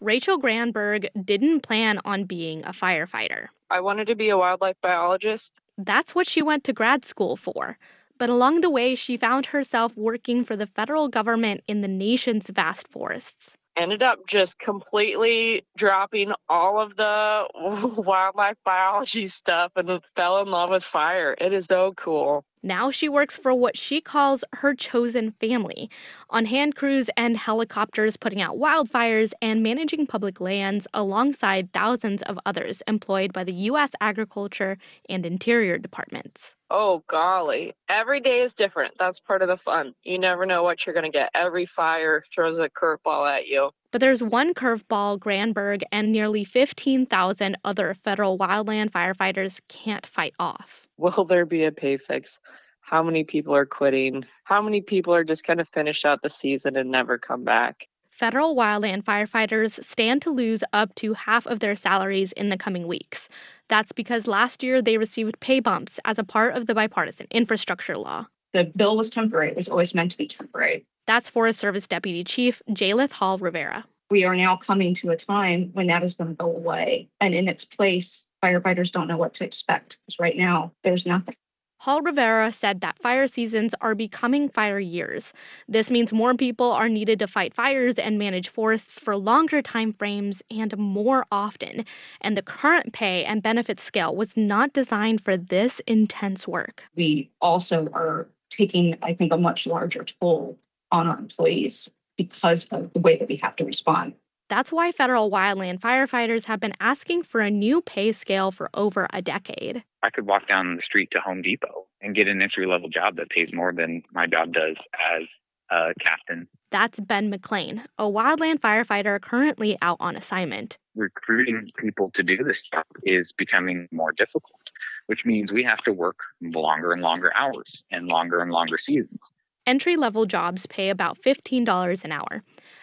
Rachel 0.00 0.38
Granberg 0.38 1.08
didn't 1.24 1.60
plan 1.60 2.00
on 2.04 2.24
being 2.24 2.64
a 2.64 2.72
firefighter. 2.72 3.46
I 3.70 3.78
wanted 3.78 4.08
to 4.08 4.16
be 4.16 4.30
a 4.30 4.36
wildlife 4.36 4.76
biologist. 4.82 5.60
That's 5.78 6.16
what 6.16 6.26
she 6.26 6.42
went 6.42 6.64
to 6.64 6.72
grad 6.72 7.04
school 7.04 7.36
for. 7.36 7.78
But 8.18 8.30
along 8.30 8.60
the 8.60 8.70
way, 8.70 8.94
she 8.94 9.16
found 9.16 9.46
herself 9.46 9.96
working 9.96 10.44
for 10.44 10.56
the 10.56 10.66
federal 10.66 11.08
government 11.08 11.62
in 11.66 11.80
the 11.80 11.88
nation's 11.88 12.48
vast 12.48 12.88
forests 12.88 13.56
ended 13.76 14.02
up 14.02 14.18
just 14.26 14.58
completely 14.58 15.64
dropping 15.76 16.32
all 16.48 16.80
of 16.80 16.96
the 16.96 17.46
wildlife 17.54 18.56
biology 18.64 19.26
stuff 19.26 19.72
and 19.76 20.00
fell 20.14 20.42
in 20.42 20.48
love 20.48 20.70
with 20.70 20.84
fire. 20.84 21.34
It 21.40 21.52
is 21.52 21.66
so 21.66 21.92
cool. 21.96 22.44
Now 22.62 22.92
she 22.92 23.08
works 23.08 23.36
for 23.36 23.52
what 23.52 23.76
she 23.76 24.00
calls 24.00 24.44
her 24.54 24.72
chosen 24.72 25.32
family 25.32 25.90
on 26.30 26.44
hand 26.46 26.76
crews 26.76 27.10
and 27.16 27.36
helicopters 27.36 28.16
putting 28.16 28.40
out 28.40 28.56
wildfires 28.56 29.32
and 29.42 29.64
managing 29.64 30.06
public 30.06 30.40
lands 30.40 30.86
alongside 30.94 31.72
thousands 31.72 32.22
of 32.22 32.38
others 32.46 32.80
employed 32.86 33.32
by 33.32 33.42
the 33.42 33.52
U.S. 33.52 33.90
Agriculture 34.00 34.78
and 35.08 35.26
Interior 35.26 35.76
Departments. 35.76 36.54
Oh, 36.70 37.02
golly. 37.06 37.74
Every 37.88 38.20
day 38.20 38.40
is 38.40 38.52
different. 38.52 38.94
That's 38.96 39.20
part 39.20 39.42
of 39.42 39.48
the 39.48 39.58
fun. 39.58 39.94
You 40.04 40.18
never 40.18 40.46
know 40.46 40.62
what 40.62 40.86
you're 40.86 40.94
going 40.94 41.04
to 41.04 41.10
get. 41.10 41.30
Every 41.34 41.66
fire 41.66 42.22
throws 42.32 42.58
a 42.58 42.70
curveball 42.70 43.30
at 43.30 43.46
you. 43.46 43.72
But 43.90 44.00
there's 44.00 44.22
one 44.22 44.54
curveball 44.54 45.20
Granberg 45.20 45.82
and 45.92 46.10
nearly 46.10 46.44
15,000 46.44 47.58
other 47.62 47.92
federal 47.92 48.38
wildland 48.38 48.90
firefighters 48.90 49.60
can't 49.68 50.06
fight 50.06 50.32
off. 50.38 50.88
Will 51.02 51.24
there 51.24 51.44
be 51.44 51.64
a 51.64 51.72
pay 51.72 51.96
fix? 51.96 52.38
How 52.80 53.02
many 53.02 53.24
people 53.24 53.56
are 53.56 53.66
quitting? 53.66 54.24
How 54.44 54.62
many 54.62 54.80
people 54.80 55.12
are 55.12 55.24
just 55.24 55.44
going 55.44 55.58
to 55.58 55.64
finish 55.64 56.04
out 56.04 56.22
the 56.22 56.28
season 56.28 56.76
and 56.76 56.92
never 56.92 57.18
come 57.18 57.42
back? 57.42 57.88
Federal 58.08 58.54
wildland 58.54 59.02
firefighters 59.02 59.82
stand 59.82 60.22
to 60.22 60.30
lose 60.30 60.62
up 60.72 60.94
to 60.94 61.14
half 61.14 61.44
of 61.44 61.58
their 61.58 61.74
salaries 61.74 62.30
in 62.30 62.50
the 62.50 62.56
coming 62.56 62.86
weeks. 62.86 63.28
That's 63.68 63.90
because 63.90 64.28
last 64.28 64.62
year 64.62 64.80
they 64.80 64.96
received 64.96 65.40
pay 65.40 65.58
bumps 65.58 65.98
as 66.04 66.20
a 66.20 66.24
part 66.24 66.54
of 66.54 66.68
the 66.68 66.74
bipartisan 66.74 67.26
infrastructure 67.32 67.98
law. 67.98 68.28
The 68.52 68.70
bill 68.76 68.96
was 68.96 69.10
temporary, 69.10 69.48
it 69.48 69.56
was 69.56 69.68
always 69.68 69.96
meant 69.96 70.12
to 70.12 70.18
be 70.18 70.28
temporary. 70.28 70.86
That's 71.08 71.28
Forest 71.28 71.58
Service 71.58 71.88
Deputy 71.88 72.22
Chief 72.22 72.62
Jaelith 72.70 73.10
Hall 73.10 73.38
Rivera. 73.38 73.86
We 74.08 74.22
are 74.22 74.36
now 74.36 74.54
coming 74.54 74.94
to 74.96 75.10
a 75.10 75.16
time 75.16 75.70
when 75.72 75.88
that 75.88 76.04
is 76.04 76.14
going 76.14 76.30
to 76.30 76.36
go 76.36 76.46
away. 76.46 77.08
And 77.20 77.34
in 77.34 77.48
its 77.48 77.64
place, 77.64 78.28
firefighters 78.42 78.90
don't 78.90 79.08
know 79.08 79.16
what 79.16 79.34
to 79.34 79.44
expect 79.44 79.98
because 80.00 80.18
right 80.18 80.36
now 80.36 80.72
there's 80.82 81.06
nothing. 81.06 81.36
Hall 81.82 82.00
Rivera 82.00 82.52
said 82.52 82.80
that 82.80 83.00
fire 83.00 83.26
seasons 83.26 83.74
are 83.80 83.96
becoming 83.96 84.48
fire 84.48 84.78
years. 84.78 85.32
This 85.66 85.90
means 85.90 86.12
more 86.12 86.32
people 86.32 86.70
are 86.70 86.88
needed 86.88 87.18
to 87.18 87.26
fight 87.26 87.54
fires 87.54 87.96
and 87.96 88.20
manage 88.20 88.48
forests 88.48 89.00
for 89.00 89.16
longer 89.16 89.60
time 89.60 89.92
frames 89.92 90.44
and 90.48 90.78
more 90.78 91.26
often. 91.32 91.84
And 92.20 92.36
the 92.36 92.42
current 92.42 92.92
pay 92.92 93.24
and 93.24 93.42
benefits 93.42 93.82
scale 93.82 94.14
was 94.14 94.36
not 94.36 94.72
designed 94.72 95.24
for 95.24 95.36
this 95.36 95.80
intense 95.88 96.46
work. 96.46 96.84
We 96.94 97.32
also 97.40 97.88
are 97.92 98.28
taking, 98.48 98.96
I 99.02 99.12
think, 99.12 99.32
a 99.32 99.36
much 99.36 99.66
larger 99.66 100.04
toll 100.04 100.56
on 100.92 101.08
our 101.08 101.18
employees 101.18 101.90
because 102.16 102.66
of 102.66 102.92
the 102.92 103.00
way 103.00 103.16
that 103.16 103.26
we 103.26 103.36
have 103.36 103.56
to 103.56 103.64
respond. 103.64 104.14
That's 104.52 104.70
why 104.70 104.92
federal 104.92 105.30
wildland 105.30 105.80
firefighters 105.80 106.44
have 106.44 106.60
been 106.60 106.74
asking 106.78 107.22
for 107.22 107.40
a 107.40 107.50
new 107.50 107.80
pay 107.80 108.12
scale 108.12 108.50
for 108.50 108.68
over 108.74 109.06
a 109.10 109.22
decade. 109.22 109.82
I 110.02 110.10
could 110.10 110.26
walk 110.26 110.46
down 110.46 110.76
the 110.76 110.82
street 110.82 111.10
to 111.12 111.20
Home 111.20 111.40
Depot 111.40 111.86
and 112.02 112.14
get 112.14 112.28
an 112.28 112.42
entry 112.42 112.66
level 112.66 112.90
job 112.90 113.16
that 113.16 113.30
pays 113.30 113.50
more 113.50 113.72
than 113.72 114.02
my 114.12 114.26
job 114.26 114.52
does 114.52 114.76
as 115.16 115.26
a 115.70 115.94
captain. 116.00 116.48
That's 116.70 117.00
Ben 117.00 117.30
McLean, 117.30 117.84
a 117.96 118.04
wildland 118.04 118.60
firefighter 118.60 119.18
currently 119.22 119.78
out 119.80 119.96
on 120.00 120.16
assignment. 120.16 120.76
Recruiting 120.94 121.70
people 121.78 122.10
to 122.10 122.22
do 122.22 122.36
this 122.36 122.60
job 122.60 122.84
is 123.04 123.32
becoming 123.32 123.88
more 123.90 124.12
difficult, 124.12 124.68
which 125.06 125.24
means 125.24 125.50
we 125.50 125.64
have 125.64 125.78
to 125.84 125.94
work 125.94 126.18
longer 126.42 126.92
and 126.92 127.00
longer 127.00 127.32
hours 127.34 127.84
and 127.90 128.06
longer 128.06 128.40
and 128.40 128.50
longer 128.50 128.76
seasons. 128.76 129.18
Entry 129.66 129.96
level 129.96 130.26
jobs 130.26 130.66
pay 130.66 130.90
about 130.90 131.22
$15 131.22 132.04
an 132.04 132.12
hour. 132.12 132.42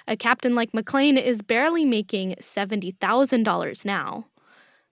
A 0.09 0.17
captain 0.17 0.55
like 0.55 0.73
McLean 0.73 1.19
is 1.19 1.43
barely 1.43 1.85
making 1.85 2.33
$70,000 2.41 3.85
now. 3.85 4.25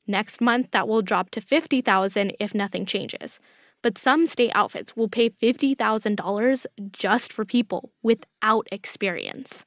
Next 0.05 0.41
month, 0.41 0.69
that 0.71 0.87
will 0.87 1.01
drop 1.01 1.31
to 1.31 1.41
50,000 1.41 2.33
if 2.39 2.53
nothing 2.53 2.85
changes. 2.85 3.39
But 3.81 3.97
some 3.97 4.27
state 4.27 4.51
outfits 4.53 4.95
will 4.95 5.07
pay 5.07 5.31
$50,000 5.31 6.65
just 6.91 7.33
for 7.33 7.45
people 7.45 7.91
without 8.03 8.67
experience. 8.71 9.65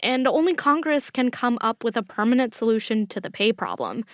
And 0.00 0.26
only 0.26 0.52
Congress 0.52 1.10
can 1.10 1.30
come 1.30 1.58
up 1.60 1.84
with 1.84 1.96
a 1.96 2.02
permanent 2.02 2.52
solution 2.52 3.06
to 3.06 3.20
the 3.20 3.30
pay 3.30 3.52
problem. 3.52 4.04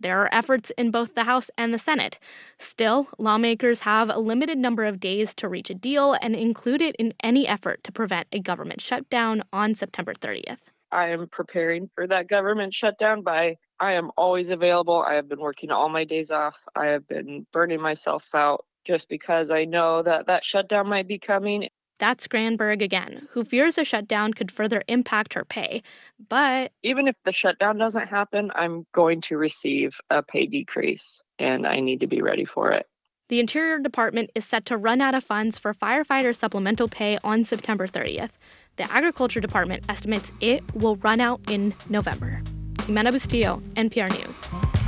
There 0.00 0.20
are 0.22 0.34
efforts 0.34 0.72
in 0.78 0.90
both 0.90 1.14
the 1.14 1.24
House 1.24 1.50
and 1.58 1.74
the 1.74 1.78
Senate. 1.78 2.18
Still, 2.58 3.08
lawmakers 3.18 3.80
have 3.80 4.08
a 4.08 4.18
limited 4.18 4.56
number 4.56 4.84
of 4.84 4.98
days 4.98 5.34
to 5.34 5.48
reach 5.48 5.68
a 5.68 5.74
deal 5.74 6.16
and 6.22 6.34
include 6.34 6.80
it 6.80 6.96
in 6.96 7.12
any 7.22 7.46
effort 7.46 7.84
to 7.84 7.92
prevent 7.92 8.26
a 8.32 8.40
government 8.40 8.80
shutdown 8.80 9.42
on 9.52 9.74
September 9.74 10.14
30th. 10.14 10.58
I 10.90 11.08
am 11.08 11.28
preparing 11.28 11.90
for 11.94 12.06
that 12.06 12.28
government 12.28 12.74
shutdown 12.74 13.22
by 13.22 13.56
I 13.78 13.92
am 13.92 14.10
always 14.16 14.50
available. 14.50 15.02
I 15.06 15.14
have 15.14 15.28
been 15.28 15.40
working 15.40 15.70
all 15.70 15.88
my 15.88 16.04
days 16.04 16.30
off. 16.30 16.58
I 16.74 16.86
have 16.86 17.06
been 17.06 17.46
burning 17.52 17.80
myself 17.80 18.26
out 18.34 18.64
just 18.84 19.08
because 19.08 19.50
I 19.50 19.64
know 19.64 20.02
that 20.02 20.26
that 20.26 20.44
shutdown 20.44 20.88
might 20.88 21.06
be 21.06 21.18
coming 21.18 21.68
that's 22.00 22.26
Granberg 22.26 22.82
again, 22.82 23.28
who 23.30 23.44
fears 23.44 23.78
a 23.78 23.84
shutdown 23.84 24.32
could 24.32 24.50
further 24.50 24.82
impact 24.88 25.34
her 25.34 25.44
pay. 25.44 25.82
But 26.28 26.72
even 26.82 27.06
if 27.06 27.14
the 27.24 27.30
shutdown 27.30 27.78
doesn't 27.78 28.08
happen, 28.08 28.50
I'm 28.56 28.86
going 28.92 29.20
to 29.22 29.36
receive 29.36 30.00
a 30.10 30.22
pay 30.22 30.46
decrease 30.46 31.22
and 31.38 31.66
I 31.66 31.78
need 31.78 32.00
to 32.00 32.08
be 32.08 32.22
ready 32.22 32.44
for 32.44 32.72
it. 32.72 32.86
The 33.28 33.38
Interior 33.38 33.78
Department 33.78 34.30
is 34.34 34.44
set 34.44 34.66
to 34.66 34.76
run 34.76 35.00
out 35.00 35.14
of 35.14 35.22
funds 35.22 35.56
for 35.56 35.72
firefighter 35.72 36.34
supplemental 36.34 36.88
pay 36.88 37.16
on 37.22 37.44
September 37.44 37.86
30th. 37.86 38.30
The 38.76 38.92
Agriculture 38.92 39.40
Department 39.40 39.84
estimates 39.88 40.32
it 40.40 40.64
will 40.74 40.96
run 40.96 41.20
out 41.20 41.40
in 41.48 41.74
November. 41.88 42.42
Ximena 42.78 43.12
Bustillo, 43.12 43.60
NPR 43.74 44.10
News. 44.18 44.79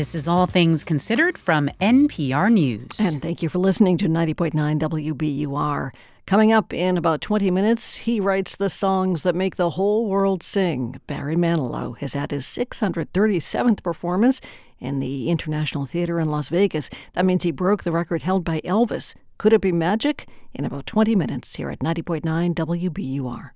This 0.00 0.14
is 0.14 0.26
All 0.26 0.46
Things 0.46 0.82
Considered 0.82 1.36
from 1.36 1.68
NPR 1.78 2.50
News. 2.50 2.98
And 2.98 3.20
thank 3.20 3.42
you 3.42 3.50
for 3.50 3.58
listening 3.58 3.98
to 3.98 4.08
90.9 4.08 4.80
WBUR. 4.80 5.90
Coming 6.24 6.54
up 6.54 6.72
in 6.72 6.96
about 6.96 7.20
20 7.20 7.50
minutes, 7.50 7.96
he 7.96 8.18
writes 8.18 8.56
the 8.56 8.70
songs 8.70 9.24
that 9.24 9.34
make 9.34 9.56
the 9.56 9.68
whole 9.68 10.06
world 10.06 10.42
sing. 10.42 10.98
Barry 11.06 11.36
Manilow 11.36 11.98
has 11.98 12.14
had 12.14 12.30
his 12.30 12.46
637th 12.46 13.82
performance 13.82 14.40
in 14.78 15.00
the 15.00 15.28
International 15.28 15.84
Theater 15.84 16.18
in 16.18 16.30
Las 16.30 16.48
Vegas. 16.48 16.88
That 17.12 17.26
means 17.26 17.42
he 17.42 17.50
broke 17.50 17.82
the 17.84 17.92
record 17.92 18.22
held 18.22 18.42
by 18.42 18.62
Elvis. 18.62 19.14
Could 19.36 19.52
it 19.52 19.60
be 19.60 19.70
magic? 19.70 20.26
In 20.54 20.64
about 20.64 20.86
20 20.86 21.14
minutes 21.14 21.56
here 21.56 21.68
at 21.68 21.80
90.9 21.80 22.54
WBUR. 22.54 23.50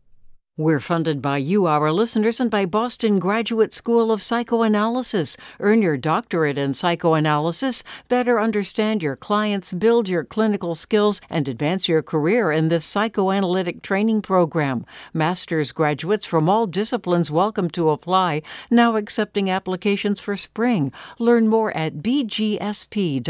We're 0.56 0.78
funded 0.78 1.20
by 1.20 1.38
you, 1.38 1.66
our 1.66 1.90
listeners, 1.90 2.38
and 2.38 2.48
by 2.48 2.64
Boston 2.64 3.18
Graduate 3.18 3.74
School 3.74 4.12
of 4.12 4.22
Psychoanalysis. 4.22 5.36
Earn 5.58 5.82
your 5.82 5.96
doctorate 5.96 6.56
in 6.56 6.74
psychoanalysis, 6.74 7.82
better 8.08 8.40
understand 8.40 9.02
your 9.02 9.16
clients, 9.16 9.72
build 9.72 10.08
your 10.08 10.22
clinical 10.22 10.76
skills, 10.76 11.20
and 11.28 11.48
advance 11.48 11.88
your 11.88 12.04
career 12.04 12.52
in 12.52 12.68
this 12.68 12.84
psychoanalytic 12.84 13.82
training 13.82 14.22
program. 14.22 14.86
Master's 15.12 15.72
graduates 15.72 16.24
from 16.24 16.48
all 16.48 16.68
disciplines 16.68 17.32
welcome 17.32 17.68
to 17.70 17.90
apply, 17.90 18.40
now 18.70 18.94
accepting 18.94 19.50
applications 19.50 20.20
for 20.20 20.36
spring. 20.36 20.92
Learn 21.18 21.48
more 21.48 21.76
at 21.76 21.94
bgsp.edu 21.94 23.24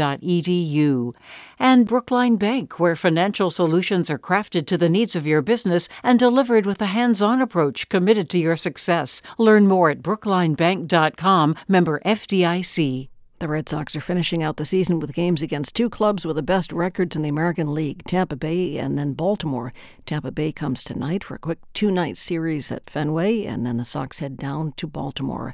and 1.59 1.87
Brookline 1.87 2.37
Bank, 2.37 2.79
where 2.79 2.95
financial 2.95 3.49
solutions 3.49 4.09
are 4.09 4.19
crafted 4.19 4.65
to 4.67 4.77
the 4.77 4.89
needs 4.89 5.15
of 5.15 5.27
your 5.27 5.41
business 5.41 5.89
and 6.03 6.17
delivered 6.17 6.65
with 6.65 6.81
a 6.81 6.87
hands 6.87 7.21
on 7.21 7.41
approach 7.41 7.89
committed 7.89 8.29
to 8.29 8.39
your 8.39 8.55
success. 8.55 9.21
Learn 9.37 9.67
more 9.67 9.89
at 9.89 10.01
brooklinebank.com, 10.01 11.55
member 11.67 11.99
FDIC. 12.05 13.09
The 13.39 13.49
Red 13.49 13.67
Sox 13.67 13.97
are 13.97 14.01
finishing 14.01 14.41
out 14.41 14.55
the 14.55 14.63
season 14.63 14.99
with 15.01 15.13
games 15.13 15.41
against 15.41 15.75
two 15.75 15.89
clubs 15.89 16.25
with 16.25 16.37
the 16.37 16.41
best 16.41 16.71
records 16.71 17.17
in 17.17 17.21
the 17.21 17.29
American 17.29 17.73
League 17.73 18.05
Tampa 18.05 18.37
Bay 18.37 18.77
and 18.77 18.97
then 18.97 19.11
Baltimore. 19.11 19.73
Tampa 20.05 20.31
Bay 20.31 20.53
comes 20.53 20.85
tonight 20.85 21.21
for 21.21 21.35
a 21.35 21.39
quick 21.39 21.59
two 21.73 21.91
night 21.91 22.17
series 22.17 22.71
at 22.71 22.89
Fenway, 22.89 23.43
and 23.43 23.65
then 23.65 23.75
the 23.75 23.83
Sox 23.83 24.19
head 24.19 24.37
down 24.37 24.71
to 24.77 24.87
Baltimore. 24.87 25.53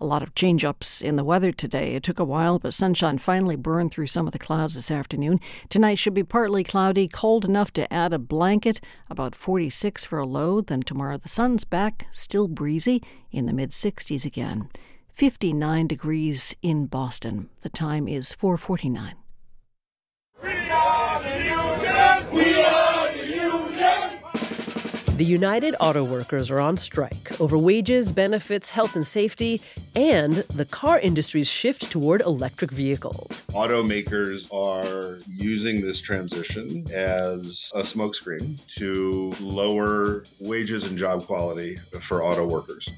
A 0.00 0.06
lot 0.06 0.22
of 0.22 0.34
change 0.34 0.64
ups 0.64 1.00
in 1.00 1.16
the 1.16 1.24
weather 1.24 1.52
today. 1.52 1.94
It 1.94 2.02
took 2.02 2.18
a 2.18 2.24
while, 2.24 2.58
but 2.58 2.74
sunshine 2.74 3.18
finally 3.18 3.56
burned 3.56 3.92
through 3.92 4.08
some 4.08 4.26
of 4.26 4.32
the 4.32 4.38
clouds 4.38 4.74
this 4.74 4.90
afternoon. 4.90 5.38
Tonight 5.68 5.96
should 5.96 6.14
be 6.14 6.24
partly 6.24 6.64
cloudy, 6.64 7.06
cold 7.06 7.44
enough 7.44 7.72
to 7.74 7.92
add 7.92 8.12
a 8.12 8.18
blanket, 8.18 8.80
about 9.08 9.34
46 9.34 10.04
for 10.04 10.18
a 10.18 10.26
low. 10.26 10.60
Then 10.60 10.82
tomorrow 10.82 11.18
the 11.18 11.28
sun's 11.28 11.64
back, 11.64 12.08
still 12.10 12.48
breezy, 12.48 13.02
in 13.30 13.46
the 13.46 13.52
mid 13.52 13.70
60s 13.70 14.24
again. 14.24 14.68
59 15.12 15.86
degrees 15.86 16.56
in 16.62 16.86
Boston. 16.86 17.50
The 17.60 17.68
time 17.68 18.08
is 18.08 18.32
449. 18.32 19.14
We 20.42 20.50
are 20.70 21.22
The 21.22 22.81
United 25.22 25.74
Auto 25.78 26.04
Workers 26.04 26.50
are 26.50 26.58
on 26.58 26.76
strike 26.76 27.40
over 27.40 27.56
wages, 27.56 28.12
benefits, 28.12 28.70
health 28.70 28.96
and 28.96 29.06
safety, 29.06 29.60
and 29.94 30.34
the 30.54 30.64
car 30.64 30.98
industry's 30.98 31.48
shift 31.48 31.90
toward 31.90 32.22
electric 32.22 32.70
vehicles. 32.70 33.42
Automakers 33.50 34.52
are 34.52 35.18
using 35.28 35.80
this 35.80 36.00
transition 36.00 36.86
as 36.92 37.70
a 37.74 37.82
smokescreen 37.82 38.64
to 38.76 39.34
lower 39.40 40.24
wages 40.40 40.84
and 40.84 40.96
job 40.98 41.24
quality 41.26 41.76
for 42.00 42.24
auto 42.24 42.46
workers. 42.46 42.88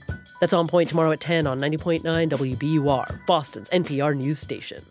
That's 0.41 0.53
on 0.53 0.67
point 0.67 0.89
tomorrow 0.89 1.13
at 1.13 1.21
10 1.21 1.47
on 1.47 1.59
90.9 1.59 2.03
WBUR, 2.31 3.27
Boston's 3.27 3.69
NPR 3.71 4.17
news 4.17 4.39
station. 4.39 4.85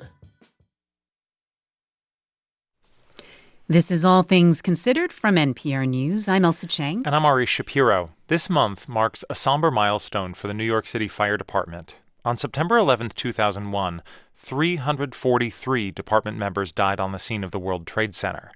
This 3.69 3.91
is 3.91 4.03
All 4.03 4.23
Things 4.23 4.61
Considered 4.61 5.13
from 5.13 5.35
NPR 5.35 5.87
News. 5.87 6.27
I'm 6.27 6.43
Ailsa 6.43 6.67
Chang. 6.67 7.01
And 7.05 7.15
I'm 7.15 7.23
Ari 7.23 7.45
Shapiro. 7.45 8.11
This 8.27 8.49
month 8.49 8.89
marks 8.89 9.23
a 9.29 9.35
somber 9.35 9.71
milestone 9.71 10.33
for 10.33 10.49
the 10.49 10.53
New 10.53 10.65
York 10.65 10.85
City 10.85 11.07
Fire 11.07 11.37
Department. 11.37 11.97
On 12.25 12.35
September 12.35 12.75
11, 12.75 13.11
2001, 13.15 14.01
343 14.35 15.91
department 15.91 16.37
members 16.37 16.73
died 16.73 16.99
on 16.99 17.13
the 17.13 17.17
scene 17.19 17.41
of 17.41 17.51
the 17.51 17.59
World 17.59 17.87
Trade 17.87 18.13
Center. 18.13 18.51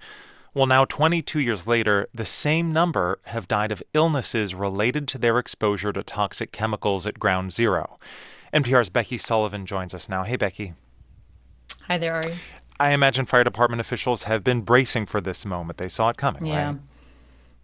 Well, 0.53 0.67
now 0.67 0.83
22 0.83 1.39
years 1.39 1.65
later, 1.65 2.09
the 2.13 2.25
same 2.25 2.73
number 2.73 3.19
have 3.27 3.47
died 3.47 3.71
of 3.71 3.81
illnesses 3.93 4.53
related 4.53 5.07
to 5.07 5.17
their 5.17 5.39
exposure 5.39 5.93
to 5.93 6.03
toxic 6.03 6.51
chemicals 6.51 7.07
at 7.07 7.17
Ground 7.17 7.53
Zero. 7.53 7.97
NPR's 8.53 8.89
Becky 8.89 9.17
Sullivan 9.17 9.65
joins 9.65 9.93
us 9.93 10.09
now. 10.09 10.23
Hey, 10.23 10.35
Becky. 10.35 10.73
Hi 11.87 11.97
there, 11.97 12.15
Ari. 12.15 12.35
I 12.79 12.91
imagine 12.91 13.25
fire 13.25 13.43
department 13.43 13.81
officials 13.81 14.23
have 14.23 14.43
been 14.43 14.61
bracing 14.61 15.05
for 15.05 15.21
this 15.21 15.45
moment. 15.45 15.77
They 15.77 15.89
saw 15.89 16.09
it 16.09 16.17
coming, 16.17 16.45
yeah. 16.45 16.67
right? 16.67 16.79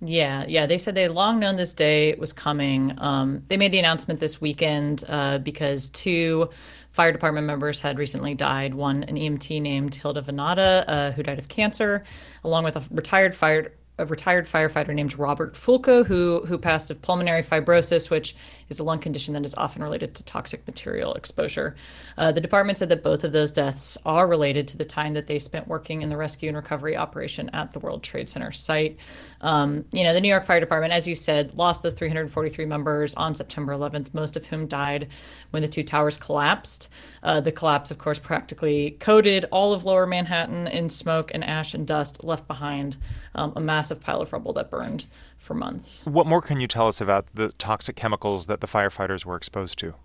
Yeah, 0.05 0.45
yeah. 0.47 0.66
They 0.66 0.78
said 0.78 0.95
they 0.95 1.03
had 1.03 1.11
long 1.11 1.39
known 1.39 1.55
this 1.55 1.74
day 1.74 2.16
was 2.16 2.34
coming. 2.34 2.93
Um, 2.97 3.43
they 3.47 3.57
made 3.57 3.72
the 3.72 3.80
announcement 3.80 4.20
this 4.20 4.41
weekend 4.41 5.03
uh, 5.07 5.38
because 5.38 5.89
two 5.89 6.49
fire 6.89 7.11
department 7.11 7.47
members 7.47 7.80
had 7.80 7.97
recently 7.97 8.34
died. 8.34 8.74
One, 8.74 9.03
an 9.03 9.16
EMT 9.16 9.61
named 9.61 9.95
Hilda 9.95 10.22
Vannata, 10.22 10.84
uh, 10.88 11.11
who 11.11 11.24
died 11.24 11.39
of 11.39 11.47
cancer, 11.47 12.03
along 12.43 12.66
with 12.66 12.76
a 12.76 12.84
retired 12.91 13.34
fire 13.34 13.72
a 13.98 14.06
retired 14.06 14.48
firefighter 14.48 14.94
named 14.94 15.18
Robert 15.20 15.54
Fulco, 15.54 16.06
who 16.06 16.46
who 16.48 16.58
passed 16.58 16.89
of 16.89 17.02
pulmonary 17.02 17.44
fibrosis, 17.44 18.10
which 18.10 18.36
is 18.70 18.80
a 18.80 18.84
lung 18.84 19.00
condition 19.00 19.34
that 19.34 19.46
is 19.46 19.54
often 19.56 19.84
related 19.84 20.16
to 20.16 20.26
toxic 20.26 20.66
material 20.66 21.14
exposure. 21.14 21.76
Uh, 22.18 22.32
the 22.32 22.41
department 22.41 22.78
said 22.78 22.89
that 22.89 23.04
both 23.04 23.24
of 23.24 23.34
those 23.34 23.52
deaths 23.52 23.98
are 24.06 24.28
related 24.28 24.68
to 24.68 24.78
the 24.78 24.86
time 24.86 25.14
that 25.14 25.28
they 25.28 25.38
spent 25.38 25.68
working 25.68 26.02
in 26.02 26.10
the 26.10 26.18
rescue 26.18 26.50
and 26.50 26.58
recovery 26.58 26.98
operation 26.98 27.50
at 27.54 27.72
the 27.72 27.80
World 27.80 28.02
Trade 28.02 28.28
Center 28.28 28.52
site. 28.52 28.98
Um, 29.41 29.86
you 29.91 30.04
know, 30.04 30.14
the 30.14 30.22
New 30.22 30.30
York 30.30 30.46
Fire 30.46 30.60
Department, 30.60 30.94
as 30.94 31.08
you 31.08 31.16
said, 31.16 31.54
lost 31.56 31.84
those 31.84 31.94
343 31.94 32.66
members 32.66 33.14
on 33.16 33.36
September 33.36 33.74
11th, 33.74 34.14
most 34.14 34.36
of 34.36 34.48
whom 34.48 34.68
died 34.68 35.10
when 35.52 35.62
the 35.62 35.68
two 35.68 35.84
towers 35.84 36.18
collapsed. 36.18 36.89
Uh, 37.22 37.41
the 37.41 37.52
collapse, 37.52 37.91
of 37.91 38.00
course, 38.00 38.18
practically 38.18 38.91
coated 39.00 39.46
all 39.52 39.74
of 39.74 39.86
Lower 39.86 40.08
Manhattan 40.08 40.68
in 40.68 40.89
smoke 40.89 41.30
and 41.34 41.44
ash 41.44 41.74
and 41.74 41.86
dust, 41.86 42.24
left 42.24 42.48
behind 42.48 42.98
um, 43.36 43.53
a 43.55 43.59
massive 43.59 43.99
pile 44.01 44.21
of 44.21 44.31
rubble 44.34 44.53
that 44.53 44.69
burned 44.69 45.05
for 45.38 45.53
months. 45.53 46.05
What 46.05 46.27
more 46.27 46.41
can 46.41 46.59
you 46.59 46.67
tell 46.67 46.88
us 46.88 47.01
about 47.01 47.27
the 47.34 47.51
toxic 47.53 47.95
chemicals 47.95 48.47
that 48.47 48.61
the 48.61 48.67
firefighters 48.67 49.25
were 49.25 49.36
exposed 49.36 49.79
to? 49.79 49.95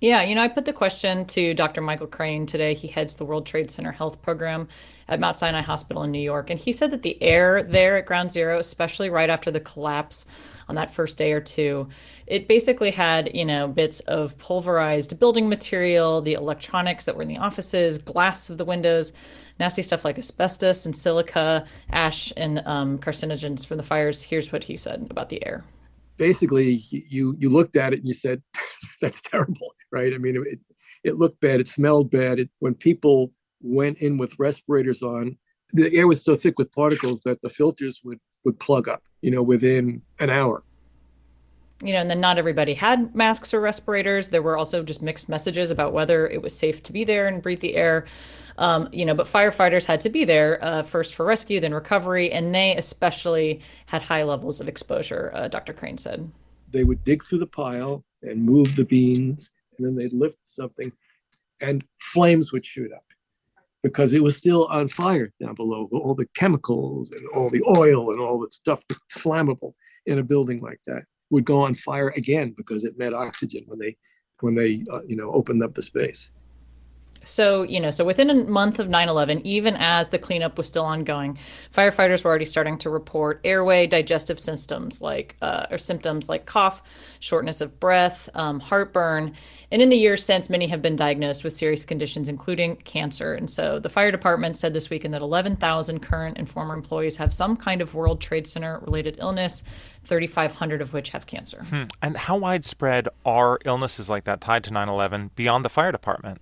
Yeah, 0.00 0.22
you 0.22 0.34
know, 0.34 0.40
I 0.40 0.48
put 0.48 0.64
the 0.64 0.72
question 0.72 1.26
to 1.26 1.52
Dr. 1.52 1.82
Michael 1.82 2.06
Crane 2.06 2.46
today. 2.46 2.72
He 2.72 2.88
heads 2.88 3.16
the 3.16 3.26
World 3.26 3.44
Trade 3.44 3.70
Center 3.70 3.92
Health 3.92 4.22
Program 4.22 4.66
at 5.06 5.20
Mount 5.20 5.36
Sinai 5.36 5.60
Hospital 5.60 6.02
in 6.04 6.10
New 6.10 6.22
York. 6.22 6.48
And 6.48 6.58
he 6.58 6.72
said 6.72 6.90
that 6.92 7.02
the 7.02 7.22
air 7.22 7.62
there 7.62 7.98
at 7.98 8.06
Ground 8.06 8.32
Zero, 8.32 8.58
especially 8.58 9.10
right 9.10 9.28
after 9.28 9.50
the 9.50 9.60
collapse 9.60 10.24
on 10.70 10.76
that 10.76 10.90
first 10.90 11.18
day 11.18 11.32
or 11.32 11.40
two, 11.42 11.86
it 12.26 12.48
basically 12.48 12.92
had, 12.92 13.34
you 13.34 13.44
know, 13.44 13.68
bits 13.68 14.00
of 14.00 14.38
pulverized 14.38 15.18
building 15.18 15.50
material, 15.50 16.22
the 16.22 16.32
electronics 16.32 17.04
that 17.04 17.14
were 17.14 17.22
in 17.22 17.28
the 17.28 17.36
offices, 17.36 17.98
glass 17.98 18.48
of 18.48 18.56
the 18.56 18.64
windows, 18.64 19.12
nasty 19.58 19.82
stuff 19.82 20.02
like 20.02 20.18
asbestos 20.18 20.86
and 20.86 20.96
silica, 20.96 21.66
ash, 21.90 22.32
and 22.38 22.62
um, 22.64 22.98
carcinogens 22.98 23.66
from 23.66 23.76
the 23.76 23.82
fires. 23.82 24.22
Here's 24.22 24.50
what 24.50 24.64
he 24.64 24.76
said 24.76 25.08
about 25.10 25.28
the 25.28 25.46
air 25.46 25.62
basically 26.20 26.82
you 26.90 27.34
you 27.38 27.48
looked 27.48 27.76
at 27.76 27.94
it 27.94 28.00
and 28.00 28.06
you 28.06 28.12
said 28.12 28.42
that's 29.00 29.22
terrible 29.22 29.74
right? 29.90 30.12
I 30.14 30.18
mean 30.18 30.36
it, 30.46 30.60
it 31.02 31.16
looked 31.16 31.40
bad 31.40 31.60
it 31.60 31.68
smelled 31.68 32.10
bad 32.10 32.38
it, 32.38 32.50
when 32.58 32.74
people 32.74 33.32
went 33.62 33.98
in 33.98 34.18
with 34.18 34.38
respirators 34.38 35.02
on 35.02 35.36
the 35.72 35.92
air 35.96 36.06
was 36.06 36.22
so 36.22 36.36
thick 36.36 36.58
with 36.58 36.70
particles 36.72 37.22
that 37.22 37.40
the 37.42 37.48
filters 37.48 38.00
would 38.04 38.20
would 38.44 38.60
plug 38.60 38.86
up 38.86 39.02
you 39.22 39.30
know 39.30 39.42
within 39.42 40.02
an 40.18 40.28
hour 40.28 40.62
you 41.82 41.94
know, 41.94 42.00
and 42.00 42.10
then 42.10 42.20
not 42.20 42.38
everybody 42.38 42.74
had 42.74 43.14
masks 43.14 43.54
or 43.54 43.60
respirators. 43.60 44.28
There 44.28 44.42
were 44.42 44.56
also 44.56 44.82
just 44.82 45.00
mixed 45.00 45.28
messages 45.28 45.70
about 45.70 45.92
whether 45.92 46.28
it 46.28 46.42
was 46.42 46.56
safe 46.56 46.82
to 46.84 46.92
be 46.92 47.04
there 47.04 47.26
and 47.26 47.42
breathe 47.42 47.60
the 47.60 47.74
air. 47.74 48.04
Um, 48.58 48.88
you 48.92 49.06
know, 49.06 49.14
but 49.14 49.26
firefighters 49.26 49.86
had 49.86 50.00
to 50.02 50.10
be 50.10 50.24
there 50.24 50.62
uh, 50.62 50.82
first 50.82 51.14
for 51.14 51.24
rescue, 51.24 51.58
then 51.58 51.72
recovery, 51.72 52.30
and 52.30 52.54
they 52.54 52.76
especially 52.76 53.60
had 53.86 54.02
high 54.02 54.24
levels 54.24 54.60
of 54.60 54.68
exposure. 54.68 55.30
Uh, 55.34 55.48
Dr. 55.48 55.72
Crane 55.72 55.96
said 55.96 56.30
they 56.70 56.84
would 56.84 57.02
dig 57.04 57.24
through 57.24 57.38
the 57.38 57.46
pile 57.46 58.04
and 58.22 58.44
move 58.44 58.76
the 58.76 58.84
beans, 58.84 59.50
and 59.78 59.86
then 59.86 59.96
they'd 59.96 60.12
lift 60.12 60.36
something, 60.44 60.92
and 61.62 61.82
flames 61.98 62.52
would 62.52 62.66
shoot 62.66 62.92
up 62.92 63.04
because 63.82 64.12
it 64.12 64.22
was 64.22 64.36
still 64.36 64.66
on 64.66 64.86
fire 64.86 65.32
down 65.40 65.54
below. 65.54 65.88
All 65.92 66.14
the 66.14 66.28
chemicals 66.34 67.10
and 67.12 67.26
all 67.34 67.48
the 67.48 67.62
oil 67.66 68.10
and 68.10 68.20
all 68.20 68.38
the 68.38 68.48
stuff 68.48 68.84
that's 68.86 69.00
flammable 69.24 69.72
in 70.04 70.18
a 70.18 70.22
building 70.22 70.60
like 70.60 70.80
that 70.86 71.04
would 71.30 71.44
go 71.44 71.62
on 71.62 71.74
fire 71.74 72.12
again 72.16 72.52
because 72.56 72.84
it 72.84 72.98
met 72.98 73.14
oxygen 73.14 73.64
when 73.66 73.78
they 73.78 73.96
when 74.40 74.54
they 74.54 74.84
uh, 74.92 75.02
you 75.06 75.16
know 75.16 75.30
opened 75.32 75.62
up 75.62 75.74
the 75.74 75.82
space 75.82 76.32
so, 77.24 77.62
you 77.62 77.80
know, 77.80 77.90
so 77.90 78.04
within 78.04 78.30
a 78.30 78.34
month 78.34 78.78
of 78.78 78.88
9 78.88 79.08
11, 79.08 79.46
even 79.46 79.76
as 79.78 80.08
the 80.08 80.18
cleanup 80.18 80.56
was 80.56 80.66
still 80.66 80.84
ongoing, 80.84 81.38
firefighters 81.72 82.24
were 82.24 82.30
already 82.30 82.44
starting 82.44 82.78
to 82.78 82.90
report 82.90 83.40
airway 83.44 83.86
digestive 83.86 84.40
symptoms 84.40 85.00
like, 85.00 85.36
uh, 85.42 85.66
or 85.70 85.78
symptoms 85.78 86.28
like 86.28 86.46
cough, 86.46 86.82
shortness 87.20 87.60
of 87.60 87.78
breath, 87.78 88.28
um, 88.34 88.60
heartburn. 88.60 89.34
And 89.70 89.82
in 89.82 89.88
the 89.88 89.96
years 89.96 90.24
since, 90.24 90.48
many 90.48 90.66
have 90.68 90.82
been 90.82 90.96
diagnosed 90.96 91.44
with 91.44 91.52
serious 91.52 91.84
conditions, 91.84 92.28
including 92.28 92.76
cancer. 92.76 93.34
And 93.34 93.48
so 93.50 93.78
the 93.78 93.88
fire 93.88 94.10
department 94.10 94.56
said 94.56 94.74
this 94.74 94.90
weekend 94.90 95.14
that 95.14 95.22
11,000 95.22 96.00
current 96.00 96.38
and 96.38 96.48
former 96.48 96.74
employees 96.74 97.16
have 97.16 97.34
some 97.34 97.56
kind 97.56 97.82
of 97.82 97.94
World 97.94 98.20
Trade 98.20 98.46
Center 98.46 98.80
related 98.80 99.16
illness, 99.18 99.62
3,500 100.04 100.80
of 100.80 100.92
which 100.92 101.10
have 101.10 101.26
cancer. 101.26 101.64
Hmm. 101.64 101.84
And 102.00 102.16
how 102.16 102.36
widespread 102.36 103.08
are 103.24 103.58
illnesses 103.64 104.08
like 104.08 104.24
that 104.24 104.40
tied 104.40 104.64
to 104.64 104.72
9 104.72 104.88
11 104.88 105.30
beyond 105.36 105.64
the 105.64 105.68
fire 105.68 105.92
department? 105.92 106.40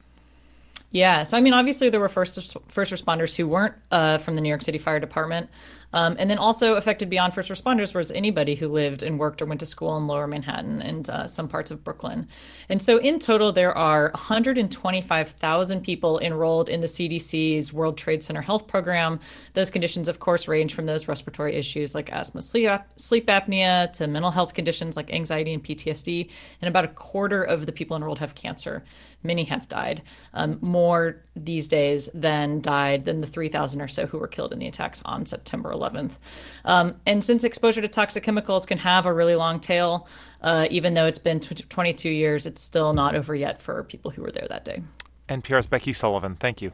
Yeah, 0.91 1.23
so 1.23 1.37
I 1.37 1.43
mean, 1.43 1.53
obviously 1.53 1.91
there 1.91 2.01
were 2.01 2.09
first 2.09 2.57
first 2.69 2.93
responders 2.93 3.37
who 3.37 3.47
weren't 3.47 3.75
uh, 3.91 4.17
from 4.19 4.37
the 4.37 4.41
New 4.41 4.49
York 4.49 4.63
City 4.63 4.79
Fire 4.79 4.99
Department, 4.99 5.51
um, 5.93 6.17
and 6.19 6.31
then 6.31 6.39
also 6.39 6.75
affected 6.75 7.11
beyond 7.11 7.35
first 7.35 7.51
responders 7.51 7.95
was 7.95 8.11
anybody 8.11 8.55
who 8.55 8.69
lived 8.69 9.03
and 9.03 9.19
worked 9.19 9.41
or 9.41 9.47
went 9.47 9.61
to 9.61 9.67
school 9.67 9.97
in 9.97 10.07
Lower 10.07 10.27
Manhattan 10.27 10.83
and 10.83 11.09
uh, 11.09 11.27
some 11.27 11.49
parts 11.49 11.71
of 11.71 11.83
Brooklyn. 11.83 12.27
And 12.69 12.81
so 12.81 12.99
in 12.99 13.19
total, 13.19 13.53
there 13.53 13.77
are 13.77 14.11
125,000 14.15 15.81
people 15.83 16.19
enrolled 16.21 16.69
in 16.69 16.81
the 16.81 16.87
CDC's 16.87 17.73
World 17.73 17.97
Trade 17.97 18.23
Center 18.23 18.43
Health 18.43 18.67
Program. 18.67 19.21
Those 19.55 19.71
conditions, 19.71 20.09
of 20.09 20.21
course, 20.21 20.49
range 20.49 20.75
from 20.75 20.87
those 20.87 21.09
respiratory 21.09 21.55
issues 21.55 21.95
like 21.95 22.11
asthma, 22.13 22.43
sleep, 22.43 22.71
sleep 22.97 23.27
apnea, 23.27 23.91
to 23.93 24.07
mental 24.07 24.31
health 24.31 24.55
conditions 24.55 24.97
like 24.97 25.13
anxiety 25.13 25.55
and 25.55 25.65
PTSD. 25.65 26.31
And 26.61 26.69
about 26.69 26.85
a 26.85 26.89
quarter 26.89 27.43
of 27.43 27.65
the 27.67 27.73
people 27.73 27.97
enrolled 27.97 28.19
have 28.19 28.35
cancer. 28.35 28.85
Many 29.23 29.45
have 29.45 29.69
died. 29.69 30.03
Um, 30.33 30.59
more 30.61 31.23
these 31.35 31.67
days 31.67 32.09
than 32.15 32.61
died 32.61 33.05
than 33.05 33.21
the 33.21 33.27
3,000 33.27 33.81
or 33.81 33.89
so 33.89 34.07
who 34.07 34.19
were 34.19 34.29
killed 34.29 34.53
in 34.53 34.59
the 34.59 34.69
attacks 34.69 35.03
on 35.05 35.27
September 35.27 35.73
11th. 35.73 36.19
Um, 36.65 36.97
and 37.05 37.23
since 37.25 37.43
exposure 37.43 37.81
to 37.81 37.89
toxic 37.89 38.23
chemicals 38.23 38.65
can 38.65 38.79
have 38.79 39.07
a 39.07 39.13
really 39.13 39.35
long 39.35 39.59
tail, 39.59 40.07
uh, 40.41 40.69
even 40.71 40.95
though 40.95 41.07
it's 41.07 41.19
been 41.19 41.41
22 41.41 42.09
years, 42.09 42.47
it's 42.47 42.63
still 42.63 42.93
not 42.93 43.17
over 43.17 43.35
yet 43.35 43.61
for 43.61 43.83
people 43.85 44.13
who 44.13 44.23
were 44.23 44.31
there 44.31 44.47
that 44.49 44.65
day. 44.65 44.83
NPR's 45.29 45.67
Becky 45.67 45.93
Sullivan, 45.93 46.37
thank 46.37 46.63
you. 46.63 46.71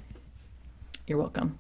You're 1.07 1.19
welcome. 1.19 1.59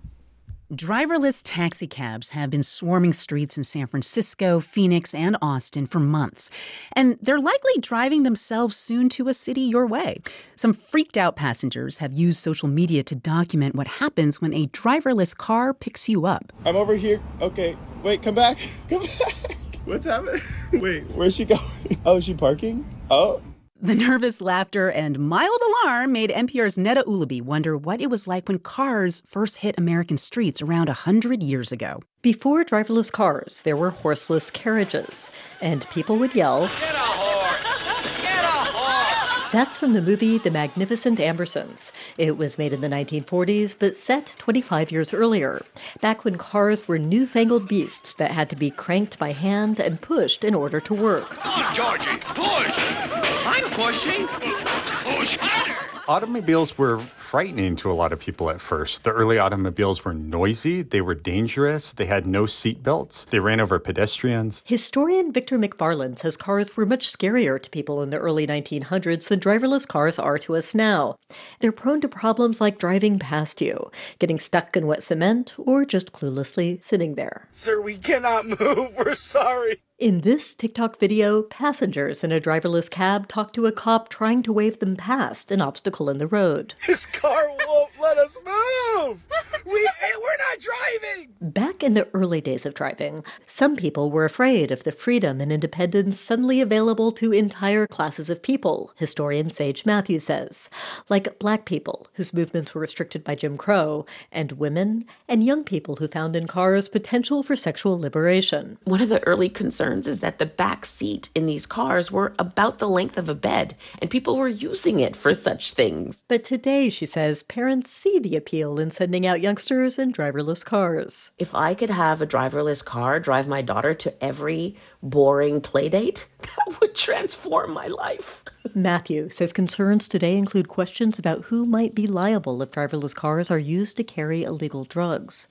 Driverless 0.72 1.42
taxicabs 1.44 2.30
have 2.30 2.48
been 2.48 2.62
swarming 2.62 3.12
streets 3.12 3.58
in 3.58 3.64
San 3.64 3.86
Francisco, 3.86 4.60
Phoenix, 4.60 5.12
and 5.12 5.36
Austin 5.42 5.86
for 5.86 6.00
months. 6.00 6.48
And 6.94 7.18
they're 7.20 7.38
likely 7.38 7.74
driving 7.80 8.22
themselves 8.22 8.74
soon 8.74 9.10
to 9.10 9.28
a 9.28 9.34
city 9.34 9.60
your 9.60 9.86
way. 9.86 10.18
Some 10.54 10.72
freaked 10.72 11.18
out 11.18 11.36
passengers 11.36 11.98
have 11.98 12.14
used 12.14 12.38
social 12.38 12.66
media 12.66 13.02
to 13.04 13.14
document 13.14 13.74
what 13.74 13.86
happens 13.86 14.40
when 14.40 14.54
a 14.54 14.66
driverless 14.68 15.36
car 15.36 15.74
picks 15.74 16.08
you 16.08 16.24
up. 16.24 16.50
I'm 16.64 16.76
over 16.76 16.96
here. 16.96 17.20
Okay, 17.42 17.76
wait, 18.02 18.22
come 18.22 18.34
back. 18.34 18.56
Come 18.88 19.02
back. 19.02 19.58
What's 19.84 20.06
happening? 20.06 20.40
Wait, 20.72 21.02
where's 21.10 21.36
she 21.36 21.44
going? 21.44 21.60
Oh, 22.06 22.16
is 22.16 22.24
she 22.24 22.32
parking? 22.32 22.86
Oh. 23.10 23.42
The 23.84 23.94
nervous 23.94 24.40
laughter 24.40 24.90
and 24.90 25.18
mild 25.18 25.60
alarm 25.84 26.12
made 26.12 26.30
NPR's 26.30 26.78
Neda 26.78 27.04
Ulaby 27.04 27.42
wonder 27.42 27.76
what 27.76 28.00
it 28.00 28.08
was 28.08 28.26
like 28.26 28.48
when 28.48 28.58
cars 28.60 29.22
first 29.26 29.58
hit 29.58 29.74
American 29.76 30.16
streets 30.16 30.62
around 30.62 30.86
100 30.86 31.42
years 31.42 31.70
ago. 31.70 32.00
Before 32.22 32.64
driverless 32.64 33.12
cars, 33.12 33.60
there 33.60 33.76
were 33.76 33.90
horseless 33.90 34.50
carriages, 34.50 35.30
and 35.60 35.86
people 35.90 36.16
would 36.16 36.34
yell, 36.34 36.68
Get 36.68 36.94
a 36.94 36.98
horse! 36.98 38.22
Get 38.22 38.42
a 38.42 38.48
horse! 38.48 39.52
That's 39.52 39.76
from 39.76 39.92
the 39.92 40.00
movie 40.00 40.38
The 40.38 40.50
Magnificent 40.50 41.20
Ambersons. 41.20 41.92
It 42.16 42.38
was 42.38 42.56
made 42.56 42.72
in 42.72 42.80
the 42.80 42.88
1940s, 42.88 43.76
but 43.78 43.96
set 43.96 44.34
25 44.38 44.92
years 44.92 45.12
earlier, 45.12 45.60
back 46.00 46.24
when 46.24 46.38
cars 46.38 46.88
were 46.88 46.98
newfangled 46.98 47.68
beasts 47.68 48.14
that 48.14 48.30
had 48.30 48.48
to 48.48 48.56
be 48.56 48.70
cranked 48.70 49.18
by 49.18 49.32
hand 49.32 49.78
and 49.78 50.00
pushed 50.00 50.42
in 50.42 50.54
order 50.54 50.80
to 50.80 50.94
work. 50.94 51.28
Come 51.28 51.52
on, 51.52 51.74
Georgie, 51.74 52.22
push! 52.28 53.23
I'm 53.54 53.70
pushing. 53.70 54.26
Push 54.26 55.36
harder. 55.36 55.76
Automobiles 56.08 56.76
were 56.76 57.00
frightening 57.16 57.76
to 57.76 57.90
a 57.90 57.94
lot 57.94 58.12
of 58.12 58.18
people 58.18 58.50
at 58.50 58.60
first. 58.60 59.04
The 59.04 59.12
early 59.12 59.38
automobiles 59.38 60.04
were 60.04 60.12
noisy, 60.12 60.82
they 60.82 61.00
were 61.00 61.14
dangerous, 61.14 61.92
they 61.92 62.04
had 62.06 62.26
no 62.26 62.44
seat 62.46 62.82
belts, 62.82 63.24
they 63.24 63.38
ran 63.38 63.60
over 63.60 63.78
pedestrians. 63.78 64.62
Historian 64.66 65.32
Victor 65.32 65.56
McFarland 65.56 66.18
says 66.18 66.36
cars 66.36 66.76
were 66.76 66.84
much 66.84 67.10
scarier 67.10 67.62
to 67.62 67.70
people 67.70 68.02
in 68.02 68.10
the 68.10 68.18
early 68.18 68.46
1900s 68.46 69.28
than 69.28 69.40
driverless 69.40 69.86
cars 69.88 70.18
are 70.18 70.36
to 70.38 70.56
us 70.56 70.74
now. 70.74 71.16
They're 71.60 71.72
prone 71.72 72.02
to 72.02 72.08
problems 72.08 72.60
like 72.60 72.78
driving 72.78 73.18
past 73.18 73.62
you, 73.62 73.90
getting 74.18 74.38
stuck 74.40 74.76
in 74.76 74.86
wet 74.86 75.04
cement, 75.04 75.54
or 75.56 75.86
just 75.86 76.12
cluelessly 76.12 76.82
sitting 76.84 77.14
there. 77.14 77.48
Sir, 77.52 77.80
we 77.80 77.96
cannot 77.96 78.46
move. 78.60 78.88
We're 78.98 79.14
sorry. 79.14 79.80
In 79.96 80.22
this 80.22 80.54
TikTok 80.54 80.98
video, 80.98 81.42
passengers 81.42 82.24
in 82.24 82.32
a 82.32 82.40
driverless 82.40 82.90
cab 82.90 83.28
talk 83.28 83.52
to 83.52 83.66
a 83.66 83.70
cop 83.70 84.08
trying 84.08 84.42
to 84.42 84.52
wave 84.52 84.80
them 84.80 84.96
past 84.96 85.52
an 85.52 85.60
obstacle 85.60 86.10
in 86.10 86.18
the 86.18 86.26
road. 86.26 86.74
This 86.88 87.06
car 87.06 87.48
won't 87.64 87.92
let 88.00 88.18
us 88.18 88.36
move. 88.44 89.22
We, 89.64 89.72
we're 89.72 90.36
not 90.50 90.58
driving. 90.58 91.28
Back 91.40 91.84
in 91.84 91.94
the 91.94 92.08
early 92.12 92.40
days 92.40 92.66
of 92.66 92.74
driving, 92.74 93.22
some 93.46 93.76
people 93.76 94.10
were 94.10 94.24
afraid 94.24 94.72
of 94.72 94.82
the 94.82 94.90
freedom 94.90 95.40
and 95.40 95.52
independence 95.52 96.18
suddenly 96.18 96.60
available 96.60 97.12
to 97.12 97.32
entire 97.32 97.86
classes 97.86 98.28
of 98.28 98.42
people, 98.42 98.92
historian 98.96 99.48
Sage 99.48 99.86
Matthews 99.86 100.24
says, 100.24 100.68
like 101.08 101.38
black 101.38 101.66
people 101.66 102.08
whose 102.14 102.34
movements 102.34 102.74
were 102.74 102.80
restricted 102.80 103.22
by 103.22 103.36
Jim 103.36 103.56
Crow, 103.56 104.06
and 104.32 104.52
women 104.52 105.04
and 105.28 105.44
young 105.44 105.62
people 105.62 105.96
who 105.96 106.08
found 106.08 106.34
in 106.34 106.48
cars 106.48 106.88
potential 106.88 107.42
for 107.44 107.54
sexual 107.54 107.98
liberation. 107.98 108.78
One 108.84 109.00
of 109.00 109.08
the 109.08 109.22
early 109.24 109.48
concerns 109.48 109.83
is 109.84 110.20
that 110.20 110.38
the 110.38 110.46
back 110.46 110.86
seat 110.86 111.28
in 111.34 111.46
these 111.46 111.66
cars 111.66 112.10
were 112.10 112.34
about 112.38 112.78
the 112.78 112.88
length 112.88 113.18
of 113.18 113.28
a 113.28 113.34
bed, 113.34 113.76
and 113.98 114.10
people 114.10 114.36
were 114.36 114.48
using 114.48 115.00
it 115.00 115.14
for 115.14 115.34
such 115.34 115.74
things. 115.74 116.24
But 116.26 116.42
today, 116.42 116.88
she 116.88 117.06
says, 117.06 117.42
parents 117.42 117.90
see 117.90 118.18
the 118.18 118.36
appeal 118.36 118.78
in 118.78 118.90
sending 118.90 119.26
out 119.26 119.40
youngsters 119.40 119.98
in 119.98 120.12
driverless 120.12 120.64
cars. 120.64 121.32
If 121.38 121.54
I 121.54 121.74
could 121.74 121.90
have 121.90 122.22
a 122.22 122.26
driverless 122.26 122.84
car 122.84 123.20
drive 123.20 123.46
my 123.46 123.60
daughter 123.60 123.92
to 123.94 124.24
every 124.24 124.76
boring 125.02 125.60
playdate, 125.60 126.24
that 126.38 126.80
would 126.80 126.94
transform 126.94 127.72
my 127.72 127.88
life. 127.88 128.42
Matthew 128.74 129.28
says 129.28 129.52
concerns 129.52 130.08
today 130.08 130.36
include 130.36 130.68
questions 130.68 131.18
about 131.18 131.44
who 131.44 131.66
might 131.66 131.94
be 131.94 132.06
liable 132.06 132.62
if 132.62 132.70
driverless 132.70 133.14
cars 133.14 133.50
are 133.50 133.58
used 133.58 133.96
to 133.98 134.04
carry 134.04 134.42
illegal 134.42 134.84
drugs. 134.84 135.48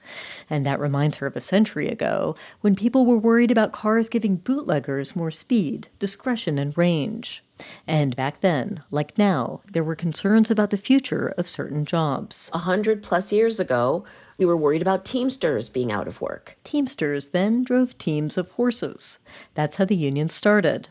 And 0.49 0.65
that 0.65 0.79
reminds 0.79 1.17
her 1.17 1.27
of 1.27 1.35
a 1.35 1.41
century 1.41 1.87
ago 1.89 2.35
when 2.61 2.75
people 2.75 3.05
were 3.05 3.17
worried 3.17 3.51
about 3.51 3.71
cars 3.71 4.09
giving 4.09 4.22
bootleggers 4.31 5.15
more 5.15 5.31
speed, 5.31 5.89
discretion, 5.99 6.57
and 6.57 6.77
range. 6.77 7.43
And 7.85 8.15
back 8.15 8.41
then, 8.41 8.83
like 8.89 9.17
now, 9.17 9.61
there 9.71 9.83
were 9.83 9.95
concerns 9.95 10.49
about 10.49 10.69
the 10.69 10.77
future 10.77 11.33
of 11.37 11.47
certain 11.47 11.85
jobs. 11.85 12.49
A 12.53 12.59
hundred 12.59 13.03
plus 13.03 13.31
years 13.31 13.59
ago, 13.59 14.05
we 14.37 14.45
were 14.45 14.57
worried 14.57 14.81
about 14.81 15.05
Teamsters 15.05 15.69
being 15.69 15.91
out 15.91 16.07
of 16.07 16.21
work. 16.21 16.57
Teamsters 16.63 17.29
then 17.29 17.63
drove 17.63 17.97
teams 17.97 18.37
of 18.37 18.51
horses. 18.51 19.19
That's 19.53 19.75
how 19.75 19.85
the 19.85 19.95
union 19.95 20.29
started. 20.29 20.89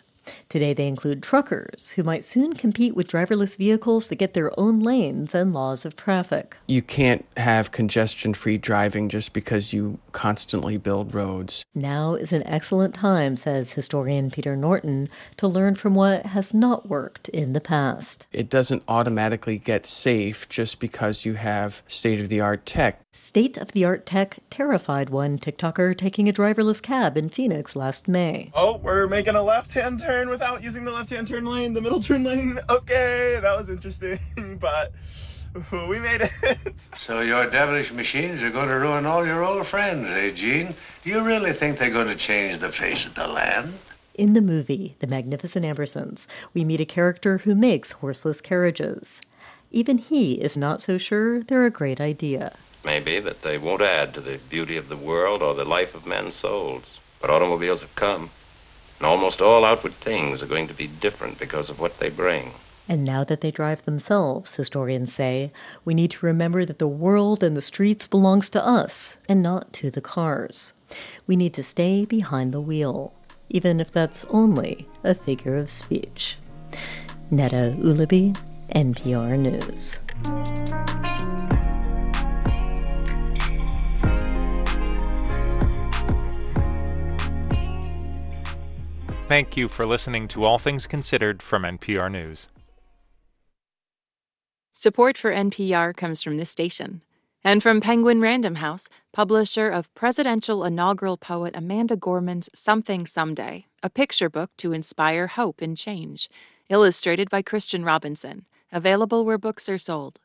Today, 0.48 0.72
they 0.74 0.86
include 0.86 1.22
truckers, 1.22 1.90
who 1.90 2.02
might 2.02 2.24
soon 2.24 2.54
compete 2.54 2.94
with 2.94 3.08
driverless 3.08 3.56
vehicles 3.56 4.08
that 4.08 4.16
get 4.16 4.34
their 4.34 4.58
own 4.58 4.80
lanes 4.80 5.34
and 5.34 5.52
laws 5.52 5.84
of 5.84 5.96
traffic. 5.96 6.56
You 6.66 6.82
can't 6.82 7.24
have 7.36 7.72
congestion 7.72 8.34
free 8.34 8.58
driving 8.58 9.08
just 9.08 9.32
because 9.32 9.72
you 9.72 9.98
constantly 10.12 10.76
build 10.76 11.14
roads. 11.14 11.64
Now 11.74 12.14
is 12.14 12.32
an 12.32 12.46
excellent 12.46 12.94
time, 12.94 13.36
says 13.36 13.72
historian 13.72 14.30
Peter 14.30 14.56
Norton, 14.56 15.08
to 15.38 15.48
learn 15.48 15.74
from 15.74 15.94
what 15.94 16.26
has 16.26 16.52
not 16.52 16.88
worked 16.88 17.28
in 17.30 17.52
the 17.52 17.60
past. 17.60 18.26
It 18.32 18.48
doesn't 18.48 18.82
automatically 18.88 19.58
get 19.58 19.86
safe 19.86 20.48
just 20.48 20.80
because 20.80 21.24
you 21.24 21.34
have 21.34 21.82
state 21.86 22.20
of 22.20 22.28
the 22.28 22.40
art 22.40 22.66
tech. 22.66 23.00
State 23.12 23.56
of 23.56 23.72
the 23.72 23.84
art 23.84 24.06
tech 24.06 24.38
terrified 24.50 25.10
one 25.10 25.38
TikToker 25.38 25.96
taking 25.96 26.28
a 26.28 26.32
driverless 26.32 26.80
cab 26.82 27.16
in 27.16 27.28
Phoenix 27.28 27.76
last 27.76 28.08
May. 28.08 28.50
Oh, 28.54 28.78
we're 28.78 29.06
making 29.06 29.34
a 29.34 29.42
left 29.42 29.74
hand 29.74 30.00
turn 30.12 30.28
without 30.28 30.62
using 30.62 30.84
the 30.84 30.90
left 30.90 31.08
hand 31.08 31.26
turn 31.26 31.46
lane, 31.46 31.72
the 31.72 31.80
middle 31.80 32.00
turn 32.00 32.22
lane. 32.22 32.58
Okay, 32.68 33.38
that 33.40 33.56
was 33.56 33.70
interesting, 33.70 34.18
but 34.60 34.92
we 35.88 35.98
made 35.98 36.20
it. 36.20 36.30
So 37.06 37.20
your 37.20 37.48
devilish 37.48 37.90
machines 37.90 38.42
are 38.42 38.50
going 38.50 38.68
to 38.68 38.74
ruin 38.74 39.06
all 39.06 39.26
your 39.26 39.42
old 39.42 39.66
friends, 39.68 40.06
eh, 40.10 40.30
Gene? 40.32 40.74
Do 41.02 41.10
you 41.10 41.22
really 41.22 41.54
think 41.54 41.78
they're 41.78 41.90
going 41.90 42.08
to 42.08 42.16
change 42.16 42.60
the 42.60 42.70
face 42.70 43.06
of 43.06 43.14
the 43.14 43.26
land? 43.26 43.74
In 44.14 44.34
the 44.34 44.42
movie, 44.42 44.96
The 45.00 45.06
Magnificent 45.06 45.64
Ambersons, 45.64 46.26
we 46.52 46.62
meet 46.62 46.82
a 46.82 46.84
character 46.84 47.38
who 47.38 47.54
makes 47.54 47.92
horseless 47.92 48.42
carriages. 48.42 49.22
Even 49.70 49.96
he 49.96 50.34
is 50.34 50.58
not 50.58 50.82
so 50.82 50.98
sure 50.98 51.42
they're 51.42 51.64
a 51.64 51.70
great 51.70 52.00
idea. 52.00 52.54
Maybe 52.84 53.18
that 53.20 53.40
they 53.40 53.56
won't 53.56 53.80
add 53.80 54.12
to 54.12 54.20
the 54.20 54.38
beauty 54.50 54.76
of 54.76 54.90
the 54.90 54.96
world 54.96 55.40
or 55.40 55.54
the 55.54 55.64
life 55.64 55.94
of 55.94 56.04
men's 56.04 56.34
souls. 56.34 56.84
But 57.20 57.30
automobiles 57.30 57.80
have 57.80 57.94
come, 57.94 58.30
and 59.02 59.08
almost 59.08 59.42
all 59.42 59.64
outward 59.64 59.92
things 60.00 60.40
are 60.44 60.46
going 60.46 60.68
to 60.68 60.74
be 60.74 60.86
different 60.86 61.36
because 61.36 61.68
of 61.68 61.80
what 61.80 61.98
they 61.98 62.08
bring. 62.08 62.52
And 62.88 63.02
now 63.02 63.24
that 63.24 63.40
they 63.40 63.50
drive 63.50 63.84
themselves, 63.84 64.54
historians 64.54 65.12
say, 65.12 65.50
we 65.84 65.92
need 65.92 66.12
to 66.12 66.26
remember 66.26 66.64
that 66.64 66.78
the 66.78 66.86
world 66.86 67.42
and 67.42 67.56
the 67.56 67.62
streets 67.62 68.06
belongs 68.06 68.48
to 68.50 68.64
us 68.64 69.16
and 69.28 69.42
not 69.42 69.72
to 69.72 69.90
the 69.90 70.00
cars. 70.00 70.72
We 71.26 71.34
need 71.34 71.52
to 71.54 71.64
stay 71.64 72.04
behind 72.04 72.54
the 72.54 72.60
wheel, 72.60 73.12
even 73.48 73.80
if 73.80 73.90
that's 73.90 74.24
only 74.26 74.86
a 75.02 75.16
figure 75.16 75.56
of 75.56 75.68
speech. 75.68 76.36
Neda 77.32 77.74
Ulaby, 77.80 78.38
NPR 78.72 79.36
News. 79.36 79.98
Thank 89.32 89.56
you 89.56 89.66
for 89.68 89.86
listening 89.86 90.28
to 90.28 90.44
All 90.44 90.58
Things 90.58 90.86
Considered 90.86 91.42
from 91.42 91.62
NPR 91.62 92.12
News. 92.12 92.48
Support 94.72 95.16
for 95.16 95.32
NPR 95.32 95.96
comes 95.96 96.22
from 96.22 96.36
this 96.36 96.50
station 96.50 97.00
and 97.42 97.62
from 97.62 97.80
Penguin 97.80 98.20
Random 98.20 98.56
House, 98.56 98.90
publisher 99.10 99.70
of 99.70 99.88
presidential 99.94 100.66
inaugural 100.66 101.16
poet 101.16 101.56
Amanda 101.56 101.96
Gorman's 101.96 102.50
Something 102.52 103.06
Someday, 103.06 103.64
a 103.82 103.88
picture 103.88 104.28
book 104.28 104.50
to 104.58 104.74
inspire 104.74 105.28
hope 105.28 105.62
and 105.62 105.78
change, 105.78 106.28
illustrated 106.68 107.30
by 107.30 107.40
Christian 107.40 107.86
Robinson, 107.86 108.44
available 108.70 109.24
where 109.24 109.38
books 109.38 109.66
are 109.70 109.78
sold. 109.78 110.20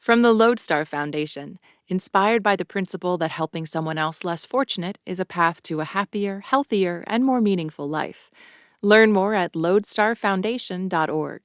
From 0.00 0.22
the 0.22 0.32
Lodestar 0.32 0.84
Foundation, 0.84 1.60
inspired 1.88 2.42
by 2.42 2.56
the 2.56 2.64
principle 2.64 3.18
that 3.18 3.30
helping 3.30 3.66
someone 3.66 3.98
else 3.98 4.24
less 4.24 4.46
fortunate 4.46 4.98
is 5.06 5.20
a 5.20 5.24
path 5.24 5.62
to 5.64 5.80
a 5.80 5.84
happier, 5.84 6.40
healthier, 6.40 7.04
and 7.06 7.24
more 7.24 7.40
meaningful 7.40 7.88
life. 7.88 8.30
Learn 8.82 9.12
more 9.12 9.34
at 9.34 9.52
lodestarfoundation.org. 9.54 11.42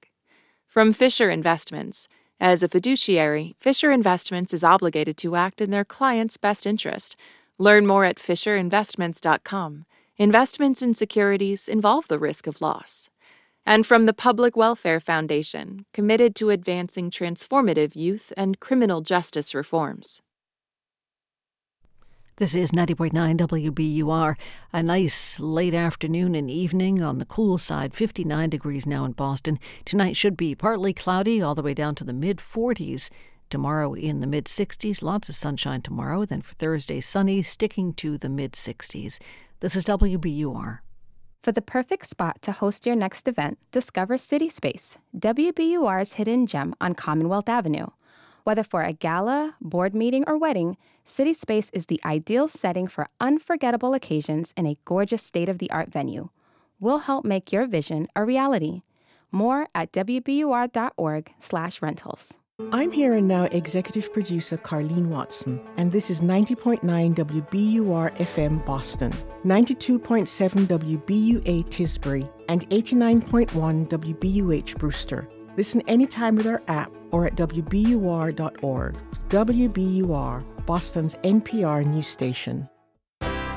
From 0.68 0.94
Fisher 0.94 1.30
Investments, 1.30 2.08
as 2.40 2.64
a 2.64 2.70
fiduciary, 2.70 3.56
Fisher 3.60 3.92
Investments 3.92 4.54
is 4.54 4.64
obligated 4.64 5.16
to 5.18 5.36
act 5.36 5.62
in 5.62 5.70
their 5.70 5.86
client's 5.86 6.38
best 6.38 6.66
interest. 6.66 7.16
Learn 7.60 7.86
more 7.86 8.04
at 8.04 8.18
FisherInvestments.com. 8.18 9.86
Investments 10.18 10.82
in 10.82 10.94
securities 10.94 11.68
involve 11.68 12.08
the 12.08 12.18
risk 12.18 12.48
of 12.48 12.62
loss. 12.62 13.10
And 13.66 13.86
from 13.86 14.08
the 14.08 14.14
Public 14.14 14.56
Welfare 14.56 15.00
Foundation, 15.00 15.86
committed 15.94 16.36
to 16.38 16.50
advancing 16.50 17.12
transformative 17.12 17.96
youth 17.96 18.34
and 18.36 18.60
criminal 18.60 19.02
justice 19.02 19.54
reforms. 19.54 20.22
This 22.38 22.56
is 22.56 22.72
90.9 22.72 23.38
WBUR. 23.38 24.36
A 24.74 24.82
nice 24.82 25.40
late 25.40 25.74
afternoon 25.74 26.34
and 26.34 26.50
evening 26.50 27.04
on 27.04 27.20
the 27.20 27.26
cool 27.26 27.58
side, 27.58 27.94
59 27.94 28.50
degrees 28.50 28.86
now 28.86 29.06
in 29.06 29.12
Boston. 29.12 29.60
Tonight 29.86 30.16
should 30.16 30.38
be 30.38 30.56
partly 30.56 30.94
cloudy, 30.94 31.42
all 31.42 31.54
the 31.54 31.62
way 31.62 31.74
down 31.74 31.94
to 31.96 32.04
the 32.04 32.14
mid 32.14 32.38
40s. 32.38 33.10
Tomorrow 33.50 33.94
in 33.94 34.22
the 34.22 34.28
mid 34.28 34.46
60s, 34.46 35.04
lots 35.04 35.30
of 35.30 35.36
sunshine 35.36 35.82
tomorrow. 35.82 36.26
Then 36.26 36.42
for 36.42 36.54
Thursday, 36.56 37.02
sunny, 37.02 37.44
sticking 37.44 37.94
to 37.96 38.18
the 38.18 38.30
mid 38.30 38.54
60s. 38.54 39.20
This 39.60 39.76
is 39.76 39.86
WBUR. 39.86 40.80
For 41.44 41.52
the 41.52 41.62
perfect 41.62 42.08
spot 42.08 42.42
to 42.44 42.54
host 42.54 42.86
your 42.86 42.96
next 42.96 43.28
event, 43.28 43.58
discover 43.72 44.16
CitySpace, 44.16 44.98
WBUR's 45.18 46.14
hidden 46.14 46.48
gem 46.48 46.74
on 46.80 46.96
Commonwealth 46.96 47.50
Avenue. 47.50 47.88
Whether 48.44 48.64
for 48.64 48.82
a 48.82 48.94
gala, 48.94 49.56
board 49.62 49.94
meeting, 49.94 50.24
or 50.28 50.36
wedding, 50.38 50.78
CitySpace 51.06 51.70
is 51.74 51.86
the 51.86 52.02
ideal 52.04 52.48
setting 52.48 52.88
for 52.88 53.08
unforgettable 53.20 53.94
occasions 53.94 54.52
in 54.58 54.66
a 54.66 54.80
gorgeous 54.86 55.22
state 55.22 55.50
of 55.50 55.60
the 55.60 55.70
art 55.70 55.92
venue. 55.92 56.30
We'll 56.80 57.00
help 57.00 57.26
make 57.26 57.52
your 57.52 57.68
vision 57.68 58.08
a 58.16 58.26
reality. 58.26 58.82
More 59.32 59.68
at 59.76 59.92
wbur.org/rentals. 59.92 62.32
I'm 62.72 62.92
here 62.92 63.14
and 63.14 63.28
now 63.28 63.46
executive 63.46 64.14
producer 64.14 64.56
Carlene 64.58 65.08
Watson, 65.08 65.60
and 65.78 65.92
this 65.92 66.12
is 66.12 66.22
90.9 66.22 67.16
WBUR 67.16 68.12
FM 68.18 68.64
Boston, 68.66 69.12
92.7 69.44 70.68
WBUA 70.68 71.64
Tisbury, 71.70 72.30
and 72.50 72.70
89.1 72.70 73.88
WBUH 73.88 74.78
Brewster. 74.78 75.28
Listen 75.58 75.82
anytime 75.88 76.36
with 76.36 76.48
our 76.48 76.62
app 76.68 76.92
or 77.12 77.26
at 77.26 77.36
WBUR.org. 77.36 78.96
WBUR, 79.30 80.66
Boston's 80.66 81.16
NPR 81.16 81.86
news 81.86 82.08
station. 82.08 82.70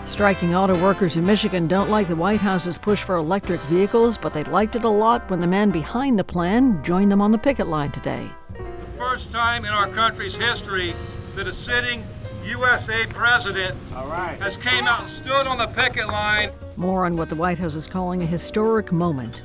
Striking 0.05 0.55
auto 0.55 0.81
workers 0.83 1.17
in 1.17 1.25
Michigan 1.25 1.67
don't 1.69 1.91
like 1.91 2.09
the 2.09 2.17
White 2.17 2.41
House's 2.41 2.77
push 2.77 3.03
for 3.03 3.17
electric 3.17 3.61
vehicles, 3.63 4.19
but 4.19 4.35
they 4.35 4.43
liked 4.45 4.77
it 4.77 4.85
a 4.85 4.89
lot 4.89 5.31
when 5.31 5.41
the 5.41 5.47
man 5.47 5.71
behind 5.71 6.19
the 6.19 6.25
plan 6.25 6.83
joined 6.83 7.11
them 7.13 7.23
on 7.23 7.31
the 7.31 7.39
picket 7.39 7.69
line 7.69 7.93
today. 7.93 8.29
The 8.53 8.99
first 8.99 9.31
time 9.31 9.65
in 9.65 9.71
our 9.71 9.89
country's 9.89 10.35
history 10.35 10.95
that 11.37 11.47
a 11.47 11.53
sitting 11.53 12.05
USA 12.45 13.07
president 13.07 13.79
has 13.89 14.57
came 14.59 14.85
out 14.85 15.05
and 15.05 15.11
stood 15.11 15.47
on 15.47 15.57
the 15.59 15.69
picket 15.69 16.09
line. 16.09 16.51
More 16.77 17.07
on 17.07 17.17
what 17.17 17.29
the 17.29 17.37
White 17.37 17.59
House 17.59 17.75
is 17.75 17.87
calling 17.87 18.23
a 18.23 18.27
historic 18.27 18.93
moment. 18.93 19.43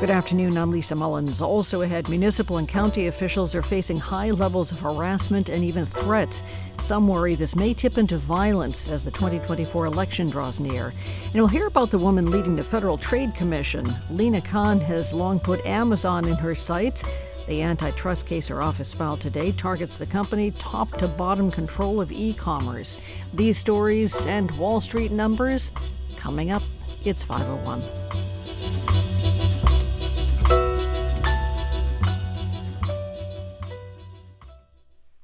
Good 0.00 0.10
afternoon, 0.10 0.56
I'm 0.56 0.70
Lisa 0.70 0.94
Mullins. 0.94 1.42
Also 1.42 1.82
ahead, 1.82 2.08
municipal 2.08 2.58
and 2.58 2.68
county 2.68 3.08
officials 3.08 3.52
are 3.56 3.62
facing 3.62 3.98
high 3.98 4.30
levels 4.30 4.70
of 4.70 4.78
harassment 4.78 5.48
and 5.48 5.64
even 5.64 5.84
threats. 5.84 6.44
Some 6.78 7.08
worry 7.08 7.34
this 7.34 7.56
may 7.56 7.74
tip 7.74 7.98
into 7.98 8.16
violence 8.16 8.88
as 8.88 9.02
the 9.02 9.10
2024 9.10 9.86
election 9.86 10.30
draws 10.30 10.60
near. 10.60 10.94
And 11.24 11.34
we'll 11.34 11.48
hear 11.48 11.66
about 11.66 11.90
the 11.90 11.98
woman 11.98 12.30
leading 12.30 12.54
the 12.54 12.62
Federal 12.62 12.96
Trade 12.96 13.34
Commission. 13.34 13.92
Lina 14.08 14.40
Khan 14.40 14.78
has 14.82 15.12
long 15.12 15.40
put 15.40 15.66
Amazon 15.66 16.28
in 16.28 16.36
her 16.36 16.54
sights. 16.54 17.04
The 17.48 17.60
antitrust 17.60 18.24
case 18.24 18.46
her 18.46 18.62
office 18.62 18.94
filed 18.94 19.20
today 19.20 19.50
targets 19.50 19.98
the 19.98 20.06
company 20.06 20.52
top 20.52 20.96
to 20.98 21.08
bottom 21.08 21.50
control 21.50 22.00
of 22.00 22.12
e 22.12 22.34
commerce. 22.34 23.00
These 23.34 23.58
stories 23.58 24.26
and 24.26 24.48
Wall 24.58 24.80
Street 24.80 25.10
numbers 25.10 25.72
coming 26.16 26.52
up. 26.52 26.62
It's 27.04 27.24
501. 27.24 28.37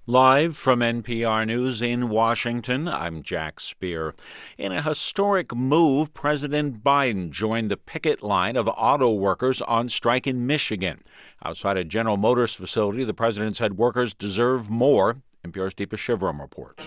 Live 0.06 0.54
from 0.54 0.80
NPR 0.80 1.46
News 1.46 1.80
in 1.80 2.10
Washington, 2.10 2.86
I'm 2.88 3.22
Jack 3.22 3.58
Speer. 3.58 4.14
In 4.58 4.70
a 4.70 4.82
historic 4.82 5.54
move, 5.54 6.12
President 6.12 6.84
Biden 6.84 7.30
joined 7.30 7.70
the 7.70 7.78
picket 7.78 8.22
line 8.22 8.54
of 8.54 8.68
auto 8.68 9.10
workers 9.10 9.62
on 9.62 9.88
strike 9.88 10.26
in 10.26 10.46
Michigan. 10.46 11.02
Outside 11.42 11.78
a 11.78 11.84
General 11.84 12.18
Motors 12.18 12.52
facility, 12.52 13.02
the 13.02 13.14
president 13.14 13.56
said 13.56 13.78
workers 13.78 14.12
deserve 14.12 14.68
more. 14.68 15.22
NPR's 15.42 15.74
Deepa 15.74 15.96
Shivaram 15.96 16.38
reports. 16.38 16.86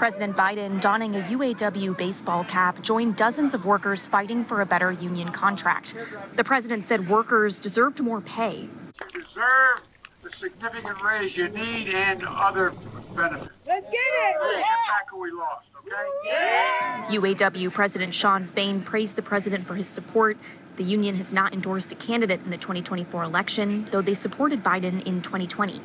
President 0.00 0.34
Biden, 0.34 0.80
donning 0.80 1.14
a 1.14 1.20
UAW 1.24 1.94
baseball 1.94 2.42
cap, 2.44 2.80
joined 2.80 3.16
dozens 3.16 3.52
of 3.52 3.66
workers 3.66 4.08
fighting 4.08 4.46
for 4.46 4.62
a 4.62 4.64
better 4.64 4.90
union 4.90 5.30
contract. 5.30 5.94
The 6.36 6.42
president 6.42 6.86
said 6.86 7.10
workers 7.10 7.60
deserved 7.60 8.00
more 8.00 8.22
pay. 8.22 8.60
You 9.12 9.20
deserve 9.20 9.82
the 10.22 10.30
significant 10.38 11.02
raise 11.02 11.36
you 11.36 11.50
need 11.50 11.94
and 11.94 12.26
other 12.26 12.70
benefits. 13.14 13.52
Let's 13.66 13.84
get 13.84 13.92
it! 13.92 14.36
Let's 14.40 14.56
get 14.56 14.64
back 14.88 15.12
what 15.12 15.20
we 15.20 15.32
lost, 15.32 15.66
okay? 15.80 17.18
UAW 17.18 17.70
President 17.70 18.14
Shawn 18.14 18.46
Fain 18.46 18.80
praised 18.80 19.16
the 19.16 19.22
president 19.22 19.66
for 19.66 19.74
his 19.74 19.86
support. 19.86 20.38
The 20.76 20.84
union 20.84 21.16
has 21.16 21.30
not 21.30 21.52
endorsed 21.52 21.92
a 21.92 21.94
candidate 21.94 22.42
in 22.42 22.48
the 22.48 22.56
2024 22.56 23.22
election, 23.22 23.84
though 23.90 24.00
they 24.00 24.14
supported 24.14 24.64
Biden 24.64 25.06
in 25.06 25.20
2020. 25.20 25.78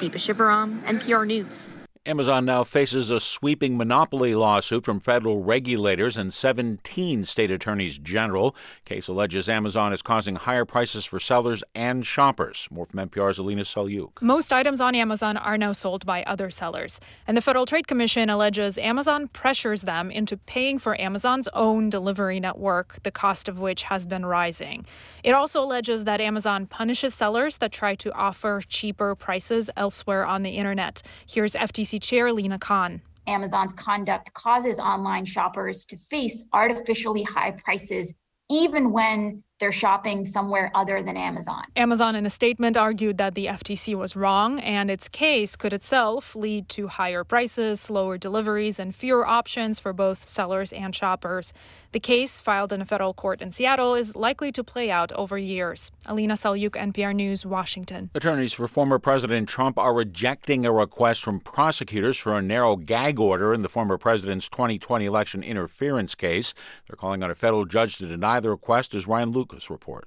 Deepa 0.00 0.16
Shivaram, 0.16 0.82
NPR 0.82 1.24
News. 1.24 1.76
Amazon 2.06 2.46
now 2.46 2.64
faces 2.64 3.10
a 3.10 3.20
sweeping 3.20 3.76
monopoly 3.76 4.34
lawsuit 4.34 4.86
from 4.86 5.00
federal 5.00 5.42
regulators 5.42 6.16
and 6.16 6.32
17 6.32 7.26
state 7.26 7.50
attorneys 7.50 7.98
general. 7.98 8.56
Case 8.86 9.06
alleges 9.06 9.50
Amazon 9.50 9.92
is 9.92 10.00
causing 10.00 10.36
higher 10.36 10.64
prices 10.64 11.04
for 11.04 11.20
sellers 11.20 11.62
and 11.74 12.06
shoppers. 12.06 12.66
More 12.70 12.86
from 12.86 13.06
NPR's 13.06 13.38
Alina 13.38 13.64
Selyukh. 13.64 14.22
Most 14.22 14.50
items 14.50 14.80
on 14.80 14.94
Amazon 14.94 15.36
are 15.36 15.58
now 15.58 15.72
sold 15.72 16.06
by 16.06 16.22
other 16.22 16.48
sellers, 16.48 17.00
and 17.26 17.36
the 17.36 17.42
Federal 17.42 17.66
Trade 17.66 17.86
Commission 17.86 18.30
alleges 18.30 18.78
Amazon 18.78 19.28
pressures 19.28 19.82
them 19.82 20.10
into 20.10 20.38
paying 20.38 20.78
for 20.78 20.98
Amazon's 20.98 21.48
own 21.52 21.90
delivery 21.90 22.40
network, 22.40 23.02
the 23.02 23.10
cost 23.10 23.46
of 23.46 23.60
which 23.60 23.82
has 23.82 24.06
been 24.06 24.24
rising. 24.24 24.86
It 25.22 25.32
also 25.32 25.62
alleges 25.62 26.04
that 26.04 26.20
Amazon 26.20 26.66
punishes 26.66 27.14
sellers 27.14 27.58
that 27.58 27.72
try 27.72 27.94
to 27.96 28.12
offer 28.12 28.62
cheaper 28.68 29.14
prices 29.14 29.70
elsewhere 29.76 30.24
on 30.26 30.42
the 30.42 30.50
internet. 30.50 31.02
Here's 31.28 31.54
FTC 31.54 32.02
Chair 32.02 32.32
Lina 32.32 32.58
Khan. 32.58 33.02
Amazon's 33.26 33.72
conduct 33.72 34.32
causes 34.34 34.78
online 34.80 35.24
shoppers 35.24 35.84
to 35.86 35.96
face 35.96 36.48
artificially 36.52 37.22
high 37.22 37.52
prices 37.52 38.14
even 38.50 38.90
when 38.90 39.44
they're 39.60 39.70
shopping 39.70 40.24
somewhere 40.24 40.72
other 40.74 41.02
than 41.02 41.16
Amazon. 41.16 41.62
Amazon, 41.76 42.16
in 42.16 42.26
a 42.26 42.30
statement, 42.30 42.76
argued 42.76 43.18
that 43.18 43.34
the 43.34 43.46
FTC 43.46 43.94
was 43.94 44.16
wrong 44.16 44.58
and 44.60 44.90
its 44.90 45.08
case 45.08 45.54
could 45.54 45.72
itself 45.72 46.34
lead 46.34 46.68
to 46.70 46.88
higher 46.88 47.22
prices, 47.22 47.80
slower 47.80 48.16
deliveries, 48.18 48.78
and 48.78 48.94
fewer 48.94 49.26
options 49.26 49.78
for 49.78 49.92
both 49.92 50.26
sellers 50.26 50.72
and 50.72 50.94
shoppers. 50.94 51.52
The 51.92 52.00
case, 52.00 52.40
filed 52.40 52.72
in 52.72 52.80
a 52.80 52.84
federal 52.84 53.12
court 53.12 53.42
in 53.42 53.50
Seattle, 53.50 53.96
is 53.96 54.14
likely 54.14 54.52
to 54.52 54.62
play 54.62 54.90
out 54.90 55.12
over 55.12 55.36
years. 55.36 55.90
Alina 56.06 56.34
Selyukh, 56.34 56.70
NPR 56.70 57.14
News, 57.14 57.44
Washington. 57.44 58.10
Attorneys 58.14 58.52
for 58.52 58.68
former 58.68 58.98
President 58.98 59.48
Trump 59.48 59.76
are 59.76 59.92
rejecting 59.92 60.64
a 60.64 60.72
request 60.72 61.22
from 61.22 61.40
prosecutors 61.40 62.16
for 62.16 62.36
a 62.36 62.42
narrow 62.42 62.76
gag 62.76 63.18
order 63.18 63.52
in 63.52 63.62
the 63.62 63.68
former 63.68 63.98
president's 63.98 64.48
2020 64.48 65.04
election 65.04 65.42
interference 65.42 66.14
case. 66.14 66.54
They're 66.88 66.96
calling 66.96 67.24
on 67.24 67.30
a 67.30 67.34
federal 67.34 67.64
judge 67.64 67.98
to 67.98 68.06
deny 68.06 68.38
the 68.38 68.50
request, 68.50 68.94
as 68.94 69.08
Ryan 69.08 69.32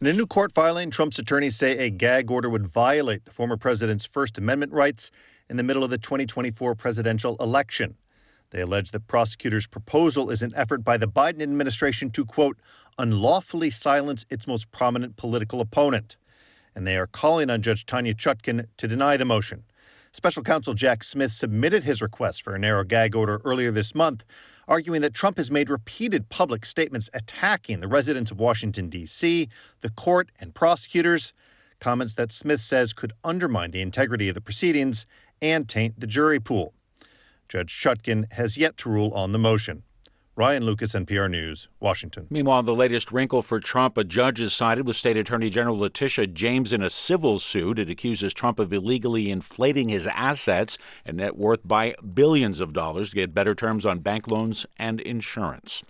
In 0.02 0.08
a 0.08 0.14
new 0.14 0.26
court 0.26 0.54
filing, 0.54 0.90
Trump's 0.90 1.20
attorneys 1.20 1.56
say 1.56 1.78
a 1.78 1.90
gag 1.90 2.32
order 2.32 2.50
would 2.50 2.68
violate 2.68 3.26
the 3.26 3.32
former 3.32 3.58
president's 3.58 4.06
First 4.06 4.38
Amendment 4.38 4.72
rights 4.72 5.12
in 5.50 5.58
the 5.58 5.64
middle 5.64 5.84
of 5.84 5.90
the 5.90 5.98
2024 5.98 6.76
presidential 6.76 7.36
election. 7.40 7.96
They 8.52 8.62
allege 8.62 8.92
that 8.92 9.08
prosecutors' 9.08 9.68
proposal 9.68 10.30
is 10.30 10.42
an 10.42 10.54
effort 10.56 10.84
by 10.84 10.98
the 10.98 11.08
Biden 11.08 11.42
administration 11.42 12.12
to, 12.12 12.24
quote, 12.24 12.58
unlawfully 12.98 13.70
silence 13.70 14.26
its 14.30 14.48
most 14.48 14.72
prominent 14.72 15.18
political 15.18 15.60
opponent. 15.60 16.18
And 16.76 16.86
they 16.86 16.96
are 16.96 17.08
calling 17.08 17.50
on 17.50 17.62
Judge 17.62 17.86
Tanya 17.86 18.14
Chutkan 18.14 18.68
to 18.78 18.88
deny 18.88 19.18
the 19.18 19.26
motion. 19.26 19.64
Special 20.12 20.44
counsel 20.44 20.76
Jack 20.76 21.04
Smith 21.04 21.32
submitted 21.32 21.84
his 21.84 22.02
request 22.02 22.44
for 22.44 22.54
a 22.54 22.60
narrow 22.60 22.84
gag 22.84 23.16
order 23.16 23.42
earlier 23.44 23.72
this 23.72 23.96
month, 23.96 24.24
arguing 24.68 25.02
that 25.02 25.14
Trump 25.14 25.38
has 25.38 25.52
made 25.52 25.70
repeated 25.70 26.30
public 26.30 26.66
statements 26.66 27.10
attacking 27.14 27.80
the 27.80 27.88
residents 27.88 28.32
of 28.32 28.40
Washington, 28.40 28.90
D.C., 28.90 29.50
the 29.82 29.90
court, 29.90 30.30
and 30.40 30.54
prosecutors, 30.54 31.34
comments 31.80 32.16
that 32.16 32.32
Smith 32.32 32.62
says 32.62 32.94
could 32.94 33.14
undermine 33.24 33.72
the 33.72 33.82
integrity 33.82 34.30
of 34.30 34.36
the 34.36 34.42
proceedings 34.42 35.06
and 35.42 35.68
taint 35.68 36.00
the 36.00 36.08
jury 36.08 36.40
pool. 36.40 36.74
Judge 37.50 37.78
Chutkan 37.78 38.32
has 38.34 38.58
yet 38.58 38.78
to 38.78 38.90
rule 38.90 39.12
on 39.14 39.32
the 39.32 39.40
motion. 39.40 39.84
Ryan 40.36 40.66
Lucas, 40.66 40.94
NPR 40.96 41.30
News, 41.30 41.68
Washington. 41.80 42.26
Meanwhile, 42.32 42.64
the 42.64 42.74
latest 42.74 43.12
wrinkle 43.12 43.44
for 43.44 43.60
Trump 43.60 44.00
a 44.00 44.04
judge 44.04 44.40
has 44.40 44.52
sided 44.52 44.88
with 44.88 44.96
State 44.98 45.16
Attorney 45.16 45.52
General 45.52 45.78
Letitia 45.78 46.26
James 46.26 46.74
in 46.74 46.82
a 46.82 46.90
civil 46.90 47.38
suit. 47.38 47.78
It 47.78 47.88
accuses 47.88 48.34
Trump 48.34 48.58
of 48.58 48.74
illegally 48.74 49.30
inflating 49.30 49.90
his 49.90 50.08
assets 50.08 50.80
and 51.06 51.18
net 51.18 51.38
worth 51.38 51.60
by 51.64 51.94
billions 52.16 52.60
of 52.60 52.74
dollars 52.74 53.12
to 53.12 53.16
get 53.16 53.36
better 53.36 53.54
terms 53.54 53.86
on 53.86 54.00
bank 54.00 54.32
loans 54.32 54.66
and 54.80 55.00
insurance. 55.02 55.84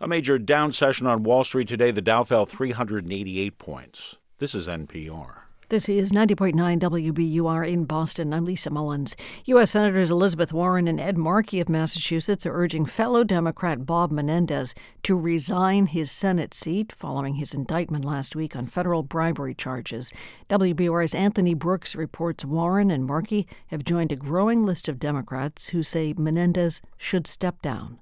A 0.00 0.08
major 0.08 0.36
down 0.36 0.72
session 0.72 1.06
on 1.06 1.22
Wall 1.22 1.44
Street 1.44 1.68
today. 1.68 1.92
The 1.92 2.02
Dow 2.02 2.24
fell 2.24 2.44
388 2.44 3.56
points. 3.56 4.16
This 4.38 4.52
is 4.52 4.66
NPR. 4.66 5.45
This 5.68 5.88
is 5.88 6.12
90.9 6.12 6.54
WBUR 6.78 7.68
in 7.68 7.86
Boston. 7.86 8.32
I'm 8.32 8.44
Lisa 8.44 8.70
Mullins. 8.70 9.16
U.S. 9.46 9.72
Senators 9.72 10.12
Elizabeth 10.12 10.52
Warren 10.52 10.86
and 10.86 11.00
Ed 11.00 11.18
Markey 11.18 11.58
of 11.58 11.68
Massachusetts 11.68 12.46
are 12.46 12.54
urging 12.54 12.86
fellow 12.86 13.24
Democrat 13.24 13.84
Bob 13.84 14.12
Menendez 14.12 14.76
to 15.02 15.18
resign 15.18 15.86
his 15.86 16.08
Senate 16.08 16.54
seat 16.54 16.92
following 16.92 17.34
his 17.34 17.52
indictment 17.52 18.04
last 18.04 18.36
week 18.36 18.54
on 18.54 18.66
federal 18.66 19.02
bribery 19.02 19.54
charges. 19.54 20.12
WBUR's 20.48 21.16
Anthony 21.16 21.54
Brooks 21.54 21.96
reports 21.96 22.44
Warren 22.44 22.92
and 22.92 23.04
Markey 23.04 23.48
have 23.66 23.82
joined 23.82 24.12
a 24.12 24.16
growing 24.16 24.64
list 24.64 24.86
of 24.86 25.00
Democrats 25.00 25.70
who 25.70 25.82
say 25.82 26.14
Menendez 26.16 26.80
should 26.96 27.26
step 27.26 27.60
down. 27.60 27.98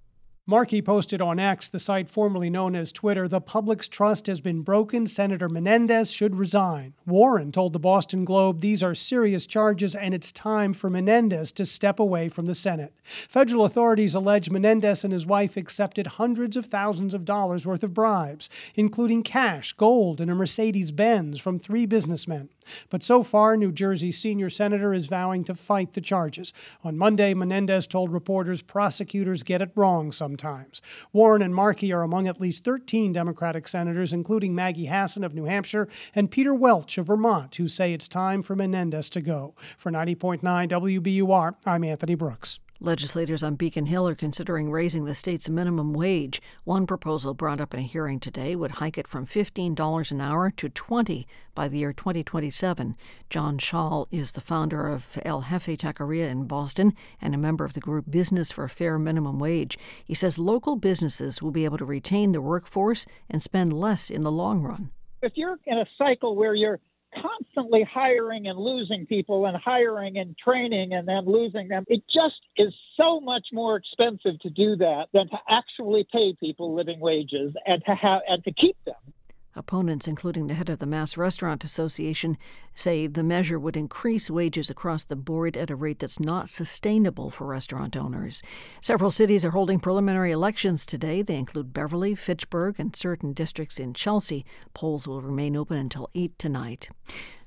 Markey 0.46 0.82
posted 0.82 1.22
on 1.22 1.38
X, 1.38 1.70
the 1.70 1.78
site 1.78 2.06
formerly 2.06 2.50
known 2.50 2.76
as 2.76 2.92
Twitter, 2.92 3.26
the 3.26 3.40
public's 3.40 3.88
trust 3.88 4.26
has 4.26 4.42
been 4.42 4.60
broken. 4.60 5.06
Senator 5.06 5.48
Menendez 5.48 6.12
should 6.12 6.36
resign. 6.36 6.92
Warren 7.06 7.50
told 7.50 7.72
the 7.72 7.78
Boston 7.78 8.26
Globe 8.26 8.60
these 8.60 8.82
are 8.82 8.94
serious 8.94 9.46
charges 9.46 9.94
and 9.94 10.12
it's 10.12 10.30
time 10.30 10.74
for 10.74 10.90
Menendez 10.90 11.50
to 11.52 11.64
step 11.64 11.98
away 11.98 12.28
from 12.28 12.44
the 12.44 12.54
Senate. 12.54 12.92
Federal 13.02 13.64
authorities 13.64 14.14
allege 14.14 14.50
Menendez 14.50 15.02
and 15.02 15.14
his 15.14 15.24
wife 15.24 15.56
accepted 15.56 16.06
hundreds 16.06 16.58
of 16.58 16.66
thousands 16.66 17.14
of 17.14 17.24
dollars 17.24 17.66
worth 17.66 17.82
of 17.82 17.94
bribes, 17.94 18.50
including 18.74 19.22
cash, 19.22 19.72
gold, 19.72 20.20
and 20.20 20.30
a 20.30 20.34
Mercedes 20.34 20.92
Benz 20.92 21.40
from 21.40 21.58
three 21.58 21.86
businessmen. 21.86 22.50
But 22.90 23.02
so 23.02 23.22
far, 23.22 23.56
New 23.56 23.72
Jersey's 23.72 24.18
senior 24.18 24.50
senator 24.50 24.94
is 24.94 25.06
vowing 25.06 25.44
to 25.44 25.54
fight 25.54 25.92
the 25.92 26.00
charges. 26.00 26.52
On 26.82 26.96
Monday, 26.96 27.34
Menendez 27.34 27.86
told 27.86 28.12
reporters 28.12 28.62
prosecutors 28.62 29.42
get 29.42 29.62
it 29.62 29.70
wrong 29.74 30.12
sometimes. 30.12 30.82
Warren 31.12 31.42
and 31.42 31.54
Markey 31.54 31.92
are 31.92 32.02
among 32.02 32.28
at 32.28 32.40
least 32.40 32.64
13 32.64 33.12
Democratic 33.12 33.68
senators, 33.68 34.12
including 34.12 34.54
Maggie 34.54 34.86
Hassan 34.86 35.24
of 35.24 35.34
New 35.34 35.44
Hampshire 35.44 35.88
and 36.14 36.30
Peter 36.30 36.54
Welch 36.54 36.98
of 36.98 37.06
Vermont, 37.06 37.54
who 37.56 37.68
say 37.68 37.92
it's 37.92 38.08
time 38.08 38.42
for 38.42 38.56
Menendez 38.56 39.08
to 39.10 39.20
go. 39.20 39.54
For 39.78 39.90
90.9 39.90 40.40
WBUR, 40.42 41.54
I'm 41.64 41.84
Anthony 41.84 42.14
Brooks. 42.14 42.58
Legislators 42.84 43.42
on 43.42 43.54
Beacon 43.54 43.86
Hill 43.86 44.06
are 44.06 44.14
considering 44.14 44.70
raising 44.70 45.06
the 45.06 45.14
state's 45.14 45.48
minimum 45.48 45.94
wage. 45.94 46.42
One 46.64 46.86
proposal 46.86 47.32
brought 47.32 47.58
up 47.58 47.72
in 47.72 47.80
a 47.80 47.82
hearing 47.84 48.20
today 48.20 48.54
would 48.54 48.72
hike 48.72 48.98
it 48.98 49.08
from 49.08 49.24
$15 49.26 50.10
an 50.10 50.20
hour 50.20 50.50
to 50.50 50.68
20 50.68 51.26
by 51.54 51.66
the 51.66 51.78
year 51.78 51.94
2027. 51.94 52.94
John 53.30 53.56
Schall 53.56 54.06
is 54.10 54.32
the 54.32 54.42
founder 54.42 54.86
of 54.86 55.18
El 55.24 55.40
Jefe 55.40 55.78
Taqueria 55.78 56.28
in 56.28 56.44
Boston 56.46 56.92
and 57.22 57.34
a 57.34 57.38
member 57.38 57.64
of 57.64 57.72
the 57.72 57.80
group 57.80 58.10
Business 58.10 58.52
for 58.52 58.64
a 58.64 58.68
Fair 58.68 58.98
Minimum 58.98 59.38
Wage. 59.38 59.78
He 60.04 60.12
says 60.12 60.38
local 60.38 60.76
businesses 60.76 61.40
will 61.40 61.52
be 61.52 61.64
able 61.64 61.78
to 61.78 61.86
retain 61.86 62.32
the 62.32 62.42
workforce 62.42 63.06
and 63.30 63.42
spend 63.42 63.72
less 63.72 64.10
in 64.10 64.24
the 64.24 64.30
long 64.30 64.60
run. 64.60 64.90
If 65.22 65.32
you're 65.36 65.58
in 65.64 65.78
a 65.78 65.86
cycle 65.96 66.36
where 66.36 66.54
you're 66.54 66.80
constantly 67.20 67.86
hiring 67.92 68.46
and 68.46 68.58
losing 68.58 69.06
people 69.06 69.46
and 69.46 69.56
hiring 69.56 70.18
and 70.18 70.36
training 70.36 70.92
and 70.92 71.06
then 71.06 71.24
losing 71.26 71.68
them. 71.68 71.84
It 71.88 72.02
just 72.06 72.40
is 72.56 72.72
so 72.96 73.20
much 73.20 73.46
more 73.52 73.76
expensive 73.76 74.40
to 74.40 74.50
do 74.50 74.76
that 74.76 75.06
than 75.12 75.28
to 75.28 75.36
actually 75.48 76.06
pay 76.10 76.34
people 76.38 76.74
living 76.74 77.00
wages 77.00 77.54
and 77.66 77.82
to 77.86 77.94
have 77.94 78.22
and 78.28 78.42
to 78.44 78.52
keep 78.52 78.76
them. 78.84 79.13
Opponents, 79.56 80.08
including 80.08 80.46
the 80.46 80.54
head 80.54 80.68
of 80.68 80.80
the 80.80 80.86
Mass 80.86 81.16
Restaurant 81.16 81.62
Association, 81.62 82.36
say 82.74 83.06
the 83.06 83.22
measure 83.22 83.58
would 83.58 83.76
increase 83.76 84.28
wages 84.28 84.68
across 84.68 85.04
the 85.04 85.16
board 85.16 85.56
at 85.56 85.70
a 85.70 85.76
rate 85.76 86.00
that's 86.00 86.18
not 86.18 86.48
sustainable 86.48 87.30
for 87.30 87.46
restaurant 87.46 87.96
owners. 87.96 88.42
Several 88.80 89.10
cities 89.10 89.44
are 89.44 89.52
holding 89.52 89.78
preliminary 89.78 90.32
elections 90.32 90.84
today. 90.84 91.22
They 91.22 91.36
include 91.36 91.72
Beverly, 91.72 92.14
Fitchburg, 92.14 92.76
and 92.78 92.96
certain 92.96 93.32
districts 93.32 93.78
in 93.78 93.94
Chelsea. 93.94 94.44
Polls 94.74 95.06
will 95.06 95.22
remain 95.22 95.56
open 95.56 95.76
until 95.76 96.10
8 96.14 96.38
tonight. 96.38 96.88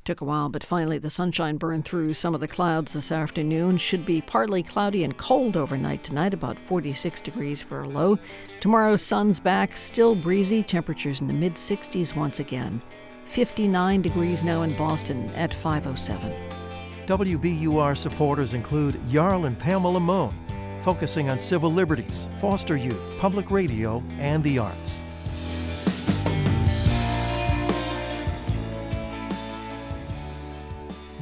Took 0.07 0.21
a 0.21 0.23
while, 0.23 0.47
but 0.47 0.63
finally 0.63 0.99
the 0.99 1.09
sunshine 1.09 1.57
burned 1.57 1.83
through 1.83 2.13
some 2.13 2.33
of 2.33 2.39
the 2.39 2.47
clouds 2.47 2.93
this 2.93 3.11
afternoon. 3.11 3.75
Should 3.75 4.05
be 4.05 4.21
partly 4.21 4.63
cloudy 4.63 5.03
and 5.03 5.17
cold 5.17 5.57
overnight 5.57 6.01
tonight, 6.01 6.33
about 6.33 6.57
46 6.57 7.19
degrees 7.19 7.61
for 7.61 7.81
a 7.81 7.89
low. 7.89 8.17
Tomorrow, 8.61 8.95
sun's 8.95 9.41
back, 9.41 9.75
still 9.75 10.15
breezy, 10.15 10.63
temperatures 10.63 11.19
in 11.19 11.27
the 11.27 11.33
mid 11.33 11.55
60s 11.55 12.15
once 12.15 12.39
again. 12.39 12.81
59 13.25 14.01
degrees 14.01 14.43
now 14.43 14.61
in 14.61 14.73
Boston 14.77 15.29
at 15.31 15.53
507. 15.53 16.33
WBUR 17.05 17.97
supporters 17.97 18.53
include 18.53 19.05
Jarl 19.09 19.43
and 19.43 19.59
Pamela 19.59 19.99
Mohn, 19.99 20.33
focusing 20.83 21.29
on 21.29 21.37
civil 21.37 21.73
liberties, 21.73 22.29
foster 22.39 22.77
youth, 22.77 23.01
public 23.19 23.51
radio, 23.51 24.01
and 24.19 24.41
the 24.41 24.57
arts. 24.57 25.01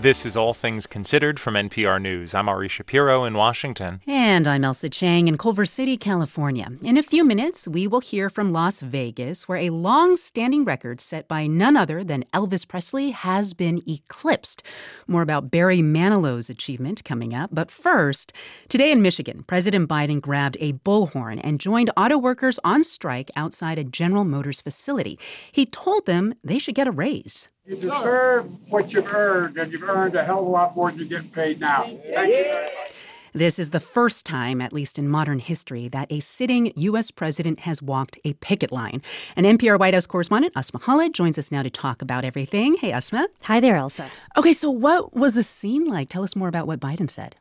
This 0.05 0.23
is 0.23 0.37
All 0.37 0.53
Things 0.53 0.85
Considered 0.85 1.39
from 1.39 1.55
NPR 1.55 1.99
News. 1.99 2.35
I'm 2.35 2.47
Ari 2.47 2.69
Shapiro 2.69 3.23
in 3.23 3.33
Washington. 3.33 4.01
And 4.05 4.47
I'm 4.47 4.61
Ailsa 4.61 4.91
Chang 4.91 5.27
in 5.27 5.35
Culver 5.35 5.65
City, 5.65 5.97
California. 5.97 6.69
In 6.83 6.95
a 6.95 7.01
few 7.01 7.23
minutes, 7.23 7.67
we 7.67 7.87
will 7.87 8.01
hear 8.01 8.29
from 8.29 8.53
Las 8.53 8.81
Vegas, 8.83 9.47
where 9.47 9.57
a 9.57 9.71
long 9.71 10.15
standing 10.15 10.63
record 10.63 11.01
set 11.01 11.27
by 11.27 11.47
none 11.47 11.75
other 11.75 12.03
than 12.03 12.23
Elvis 12.35 12.67
Presley 12.67 13.09
has 13.09 13.55
been 13.55 13.81
eclipsed. 13.89 14.61
More 15.07 15.23
about 15.23 15.49
Barry 15.49 15.81
Manilow's 15.81 16.51
achievement 16.51 17.03
coming 17.03 17.33
up. 17.33 17.49
But 17.51 17.71
first, 17.71 18.31
today 18.69 18.91
in 18.91 19.01
Michigan, 19.01 19.43
President 19.47 19.89
Biden 19.89 20.21
grabbed 20.21 20.57
a 20.59 20.73
bullhorn 20.73 21.41
and 21.43 21.59
joined 21.59 21.89
auto 21.97 22.19
workers 22.19 22.59
on 22.63 22.83
strike 22.83 23.31
outside 23.35 23.79
a 23.79 23.83
General 23.83 24.23
Motors 24.23 24.61
facility. 24.61 25.17
He 25.51 25.65
told 25.65 26.05
them 26.05 26.35
they 26.43 26.59
should 26.59 26.75
get 26.75 26.85
a 26.85 26.91
raise. 26.91 27.47
You 27.67 27.75
deserve 27.75 28.71
what 28.71 28.93
you've 28.93 29.11
earned, 29.11 29.57
and 29.57 29.71
you've 29.71 29.81
earned 29.83 30.13
a 30.13 30.23
hell 30.23 30.39
of 30.39 30.45
a 30.45 30.49
lot 30.49 30.75
more 30.75 30.91
than 30.91 30.99
you're 30.99 31.07
getting 31.07 31.29
paid 31.29 31.59
now. 31.59 31.83
Thank 32.13 32.29
you. 32.29 32.67
This 33.33 33.57
is 33.57 33.71
the 33.71 33.79
first 33.79 34.23
time, 34.25 34.61
at 34.61 34.71
least 34.71 34.99
in 34.99 35.09
modern 35.09 35.39
history, 35.39 35.87
that 35.89 36.09
a 36.11 36.19
sitting 36.19 36.71
U.S. 36.75 37.09
president 37.09 37.59
has 37.61 37.81
walked 37.81 38.19
a 38.23 38.33
picket 38.33 38.71
line. 38.71 39.01
And 39.35 39.45
NPR 39.45 39.79
White 39.79 39.95
House 39.95 40.05
correspondent 40.05 40.53
Asma 40.55 40.79
Khalid 40.79 41.13
joins 41.13 41.37
us 41.37 41.51
now 41.51 41.63
to 41.63 41.69
talk 41.71 42.03
about 42.03 42.23
everything. 42.23 42.75
Hey, 42.75 42.91
Asma. 42.91 43.27
Hi 43.41 43.59
there, 43.59 43.75
Ailsa. 43.75 44.09
Okay, 44.37 44.53
so 44.53 44.69
what 44.69 45.15
was 45.15 45.33
the 45.33 45.43
scene 45.43 45.85
like? 45.85 46.07
Tell 46.07 46.23
us 46.23 46.35
more 46.35 46.47
about 46.47 46.67
what 46.67 46.79
Biden 46.79 47.09
said. 47.09 47.35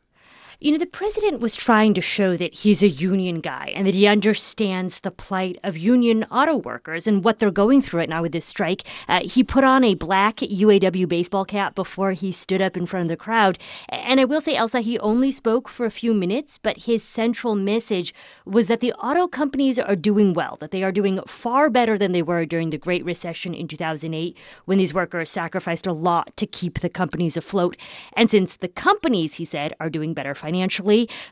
You 0.65 0.73
know, 0.73 0.79
the 0.79 0.87
president 0.87 1.41
was 1.41 1.57
trying 1.57 1.93
to 1.93 2.01
show 2.01 2.39
that 2.39 2.55
he's 2.55 2.83
a 2.83 2.89
union 2.89 3.41
guy 3.41 3.71
and 3.77 3.87
that 3.87 3.93
he 3.93 4.07
understands 4.07 5.01
the 5.01 5.11
plight 5.11 5.59
of 5.63 5.77
union 5.77 6.25
auto 6.31 6.57
workers 6.57 7.07
and 7.07 7.23
what 7.23 7.39
they're 7.39 7.51
going 7.51 7.83
through 7.83 8.01
right 8.01 8.09
now 8.09 8.23
with 8.23 8.33
this 8.33 8.47
strike. 8.47 8.83
Uh, 9.07 9.21
he 9.23 9.45
put 9.45 9.63
on 9.63 9.85
a 9.85 9.95
black 9.95 10.37
UAW 10.37 11.07
baseball 11.07 11.45
cap 11.45 11.75
before 11.75 12.13
he 12.13 12.33
stood 12.33 12.63
up 12.63 12.79
in 12.79 12.87
front 12.87 13.03
of 13.03 13.09
the 13.11 13.17
crowd. 13.23 13.59
And 13.91 14.19
I 14.19 14.25
will 14.25 14.41
say, 14.41 14.55
Ailsa, 14.55 14.81
he 14.81 14.99
only 15.01 15.31
spoke 15.31 15.69
for 15.69 15.85
a 15.85 15.91
few 15.91 16.15
minutes, 16.15 16.57
but 16.57 16.85
his 16.85 17.05
central 17.05 17.55
message 17.55 18.15
was 18.47 18.67
that 18.69 18.81
the 18.81 18.95
auto 18.95 19.27
companies 19.27 19.79
are 19.79 19.95
doing 19.95 20.33
well, 20.33 20.57
that 20.61 20.71
they 20.71 20.83
are 20.83 20.93
doing 20.93 21.21
far 21.27 21.69
better 21.69 21.99
than 21.99 22.13
they 22.13 22.23
were 22.23 22.47
during 22.47 22.71
the 22.71 22.79
Great 22.79 23.05
Recession 23.05 23.53
in 23.53 23.69
2008 23.69 24.35
when 24.65 24.79
these 24.79 24.95
workers 24.95 25.29
sacrificed 25.29 25.87
a 25.87 25.93
lot 25.93 26.35
to 26.39 26.47
keep 26.47 26.81
the 26.81 26.89
companies 26.89 27.37
afloat. 27.37 27.77
And 28.15 28.31
since 28.31 28.57
the 28.57 28.69
companies, 28.69 29.35
he 29.35 29.45
said, 29.45 29.75
are 29.79 29.91
doing 29.91 30.15
better 30.15 30.35
financially, 30.35 30.54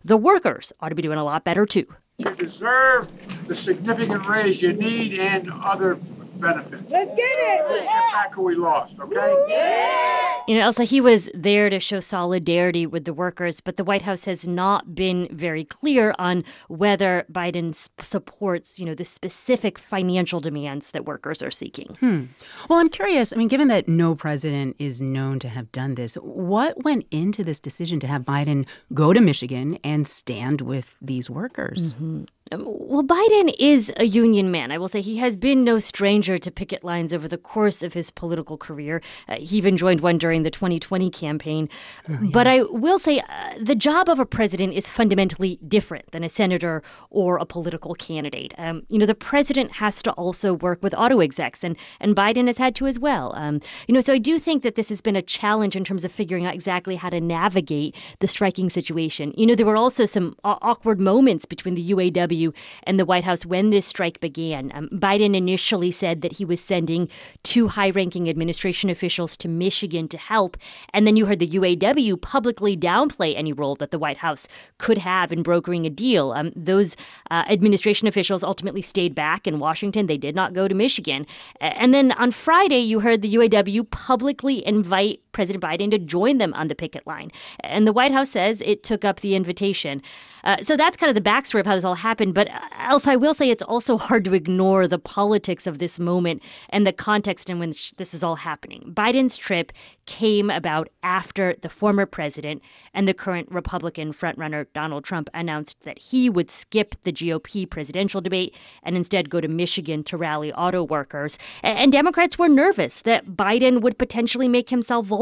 the 0.05 0.17
workers 0.17 0.73
ought 0.81 0.91
to 0.91 0.95
be 0.95 1.03
doing 1.03 1.19
a 1.19 1.25
lot 1.25 1.45
better 1.45 1.67
too. 1.67 1.87
You 2.19 2.31
deserve 2.35 3.09
the 3.49 3.57
significant 3.57 4.27
raise 4.27 4.63
you 4.63 4.73
need 4.73 5.19
and 5.19 5.51
other 5.53 5.99
benefits. 6.43 6.91
Let's 6.91 7.11
get 7.11 7.21
it. 7.21 7.65
Let's 7.69 7.85
get 7.85 8.13
back 8.13 8.37
what 8.37 8.45
we 8.45 8.55
lost, 8.57 8.95
okay? 9.01 10.43
You 10.49 10.57
know, 10.57 10.69
Ailsa, 10.69 10.85
he 10.85 11.01
was 11.01 11.29
there 11.35 11.71
to 11.71 11.79
show 11.79 12.01
solidarity 12.01 12.85
with 12.85 13.05
the 13.05 13.15
workers, 13.15 13.61
but 13.61 13.77
the 13.77 13.85
White 13.85 14.03
House 14.03 14.25
has 14.25 14.47
not 14.47 14.95
been 14.95 15.29
very 15.31 15.65
clear 15.65 16.15
on 16.19 16.45
whether 16.69 17.25
Biden 17.33 17.75
supports, 18.03 18.79
you 18.79 18.85
know, 18.85 18.95
the 18.95 19.05
specific 19.05 19.79
financial 19.79 20.41
demands 20.41 20.91
that 20.91 21.05
workers 21.05 21.43
are 21.43 21.51
seeking. 21.51 21.97
Hmm. 22.01 22.25
Well, 22.69 22.81
I'm 22.81 22.89
curious. 22.89 23.33
I 23.33 23.37
mean, 23.37 23.49
given 23.49 23.69
that 23.69 23.87
no 23.89 24.15
president 24.15 24.77
is 24.79 25.01
known 25.01 25.39
to 25.41 25.49
have 25.49 25.71
done 25.71 25.95
this, 25.95 26.15
what 26.17 26.83
went 26.83 27.07
into 27.11 27.45
this 27.45 27.61
decision 27.61 28.01
to 28.01 28.07
have 28.09 28.23
Biden 28.23 28.67
go 28.93 29.13
to 29.13 29.21
Michigan 29.21 29.79
and 29.85 30.09
stand 30.09 30.61
with 30.61 30.97
these 31.01 31.31
workers? 31.31 31.95
Um, 32.01 32.27
Well, 32.59 33.03
Biden 33.03 33.55
is 33.59 33.91
a 33.97 34.05
union 34.05 34.51
man. 34.51 34.71
I 34.71 34.79
will 34.79 34.89
say 34.89 35.01
he 35.01 35.17
has 35.19 35.37
been 35.37 35.65
no 35.65 35.79
stranger 35.79 36.37
to 36.37 36.51
picket 36.51 36.85
lines 36.85 37.13
over 37.13 37.27
the 37.27 37.39
course 37.39 37.83
of 37.83 37.95
his 37.95 38.11
political 38.11 38.59
career. 38.59 39.01
Uh, 39.29 39.37
he 39.37 39.57
even 39.57 39.77
joined 39.77 40.01
one 40.01 40.19
during 40.19 40.43
the 40.43 40.51
2020 40.51 41.11
campaign. 41.11 41.69
But 42.09 42.47
I 42.47 42.63
will 42.63 42.99
say 42.99 43.21
uh, 43.21 43.25
the 43.61 43.75
job 43.75 44.09
of 44.09 44.19
a 44.19 44.27
president 44.27 44.75
is 44.75 44.89
fundamentally 44.89 45.59
different 45.67 46.11
than 46.13 46.25
a 46.25 46.29
senator 46.29 46.83
or 47.11 47.39
a 47.39 47.47
political 47.47 47.95
candidate. 47.95 48.55
Um, 48.59 48.83
you 48.89 48.99
know, 48.99 49.07
the 49.07 49.15
president 49.15 49.73
has 49.73 50.03
to 50.03 50.13
also 50.13 50.53
work 50.53 50.83
with 50.83 50.95
auto 50.95 51.21
execs, 51.21 51.65
and, 51.65 51.77
and 52.01 52.15
Biden 52.15 52.47
has 52.47 52.59
had 52.59 52.75
to 52.77 52.87
as 52.87 52.99
well. 52.99 53.33
Um, 53.37 53.61
you 53.89 53.95
know, 53.95 54.01
so 54.01 54.13
I 54.13 54.19
do 54.19 54.39
think 54.39 54.63
that 54.63 54.75
this 54.75 54.89
has 54.91 55.01
been 55.01 55.17
a 55.17 55.23
challenge 55.23 55.77
in 55.77 55.85
terms 55.85 56.05
of 56.05 56.13
figuring 56.13 56.45
out 56.45 56.55
exactly 56.55 56.97
how 56.97 57.09
to 57.11 57.21
navigate 57.21 57.97
the 58.21 58.29
striking 58.29 58.69
situation. 58.69 59.33
You 59.37 59.47
know, 59.47 59.55
there 59.55 59.67
were 59.67 59.77
also 59.77 60.05
some 60.05 60.37
aw- 60.45 60.59
awkward 60.61 61.01
moments 61.01 61.45
between 61.45 61.75
the 61.75 61.93
UAW 61.93 62.42
And 62.85 62.99
the 62.99 63.05
White 63.05 63.25
House 63.25 63.47
when 63.47 63.71
this 63.71 63.87
strike 63.87 64.21
began. 64.21 64.73
Um, 64.75 64.89
Biden 64.93 65.37
initially 65.37 65.91
said 65.91 66.23
that 66.23 66.35
he 66.35 66.45
was 66.45 66.61
sending 66.61 67.09
two 67.43 67.69
high 67.69 67.91
ranking 67.91 68.29
administration 68.29 68.91
officials 68.91 69.37
to 69.39 69.49
Michigan 69.49 70.09
to 70.09 70.19
help. 70.19 70.57
And 70.93 71.07
then 71.07 71.17
you 71.17 71.27
heard 71.27 71.39
the 71.39 71.49
UAW 71.49 72.21
publicly 72.21 72.77
downplay 72.77 73.37
any 73.37 73.53
role 73.53 73.77
that 73.77 73.91
the 73.91 73.99
White 73.99 74.19
House 74.19 74.49
could 74.79 74.99
have 74.99 75.33
in 75.33 75.43
brokering 75.43 75.87
a 75.87 75.91
deal. 75.91 76.33
Um, 76.33 76.53
those 76.57 76.97
uh, 77.31 77.45
administration 77.49 78.09
officials 78.09 78.43
ultimately 78.43 78.83
stayed 78.83 79.15
back 79.15 79.47
in 79.47 79.59
Washington. 79.59 80.07
They 80.07 80.19
did 80.19 80.35
not 80.35 80.53
go 80.53 80.69
to 80.69 80.75
Michigan. 80.75 81.27
And 81.61 81.95
then 81.95 82.13
on 82.13 82.31
Friday, 82.31 82.81
you 82.81 83.01
heard 83.01 83.23
the 83.23 83.35
UAW 83.35 83.89
publicly 83.91 84.67
invite 84.67 85.22
President 85.33 85.63
Biden 85.63 85.91
to 85.91 85.99
join 85.99 86.39
them 86.39 86.55
on 86.55 86.69
the 86.69 86.75
picket 86.75 87.07
line. 87.07 87.31
And 87.61 87.87
the 87.87 87.93
White 87.93 88.13
House 88.13 88.31
says 88.31 88.63
it 88.65 88.83
took 88.83 89.05
up 89.05 89.21
the 89.21 89.35
invitation. 89.35 90.03
Uh, 90.45 90.63
so 90.63 90.77
that's 90.77 90.97
kind 90.97 91.09
of 91.09 91.15
the 91.15 91.29
backstory 91.29 91.61
of 91.61 91.67
how 91.67 91.75
this 91.75 91.85
all 91.85 91.95
happened. 91.95 92.35
But 92.35 92.51
uh, 92.51 92.61
else, 92.79 93.07
I 93.07 93.17
will 93.17 93.35
say 93.35 93.51
it's 93.51 93.63
also 93.63 93.97
hard 93.97 94.25
to 94.25 94.35
ignore 94.35 94.87
the 94.87 94.99
politics 94.99 95.67
of 95.67 95.79
this 95.79 95.99
moment 95.99 96.43
and 96.69 96.87
the 96.87 96.93
context 96.93 97.49
in 97.49 97.59
which 97.59 97.93
this 97.97 98.13
is 98.13 98.23
all 98.23 98.37
happening. 98.37 98.93
Biden's 98.95 99.37
trip 99.37 99.73
came 100.07 100.51
about 100.51 100.89
after 101.03 101.55
the 101.63 101.69
former 101.69 102.07
president 102.07 102.63
and 102.93 103.07
the 103.07 103.15
current 103.15 103.51
Republican 103.51 104.13
frontrunner 104.13 104.67
Donald 104.75 105.05
Trump 105.05 105.31
announced 105.33 105.83
that 105.85 105.99
he 105.99 106.29
would 106.29 106.51
skip 106.51 106.97
the 107.05 107.13
GOP 107.13 107.69
presidential 107.69 108.21
debate 108.21 108.55
and 108.83 108.97
instead 108.97 109.31
go 109.31 109.41
to 109.41 109.49
Michigan 109.49 110.03
to 110.05 110.17
rally 110.17 110.53
auto 110.53 110.83
workers. 110.83 111.39
And 111.63 111.93
Democrats 111.93 112.39
were 112.39 112.49
nervous 112.49 113.01
that 113.03 113.27
Biden 113.27 113.81
would 113.81 113.99
potentially 113.99 114.49
make 114.49 114.71
himself 114.71 115.07
vulnerable 115.07 115.22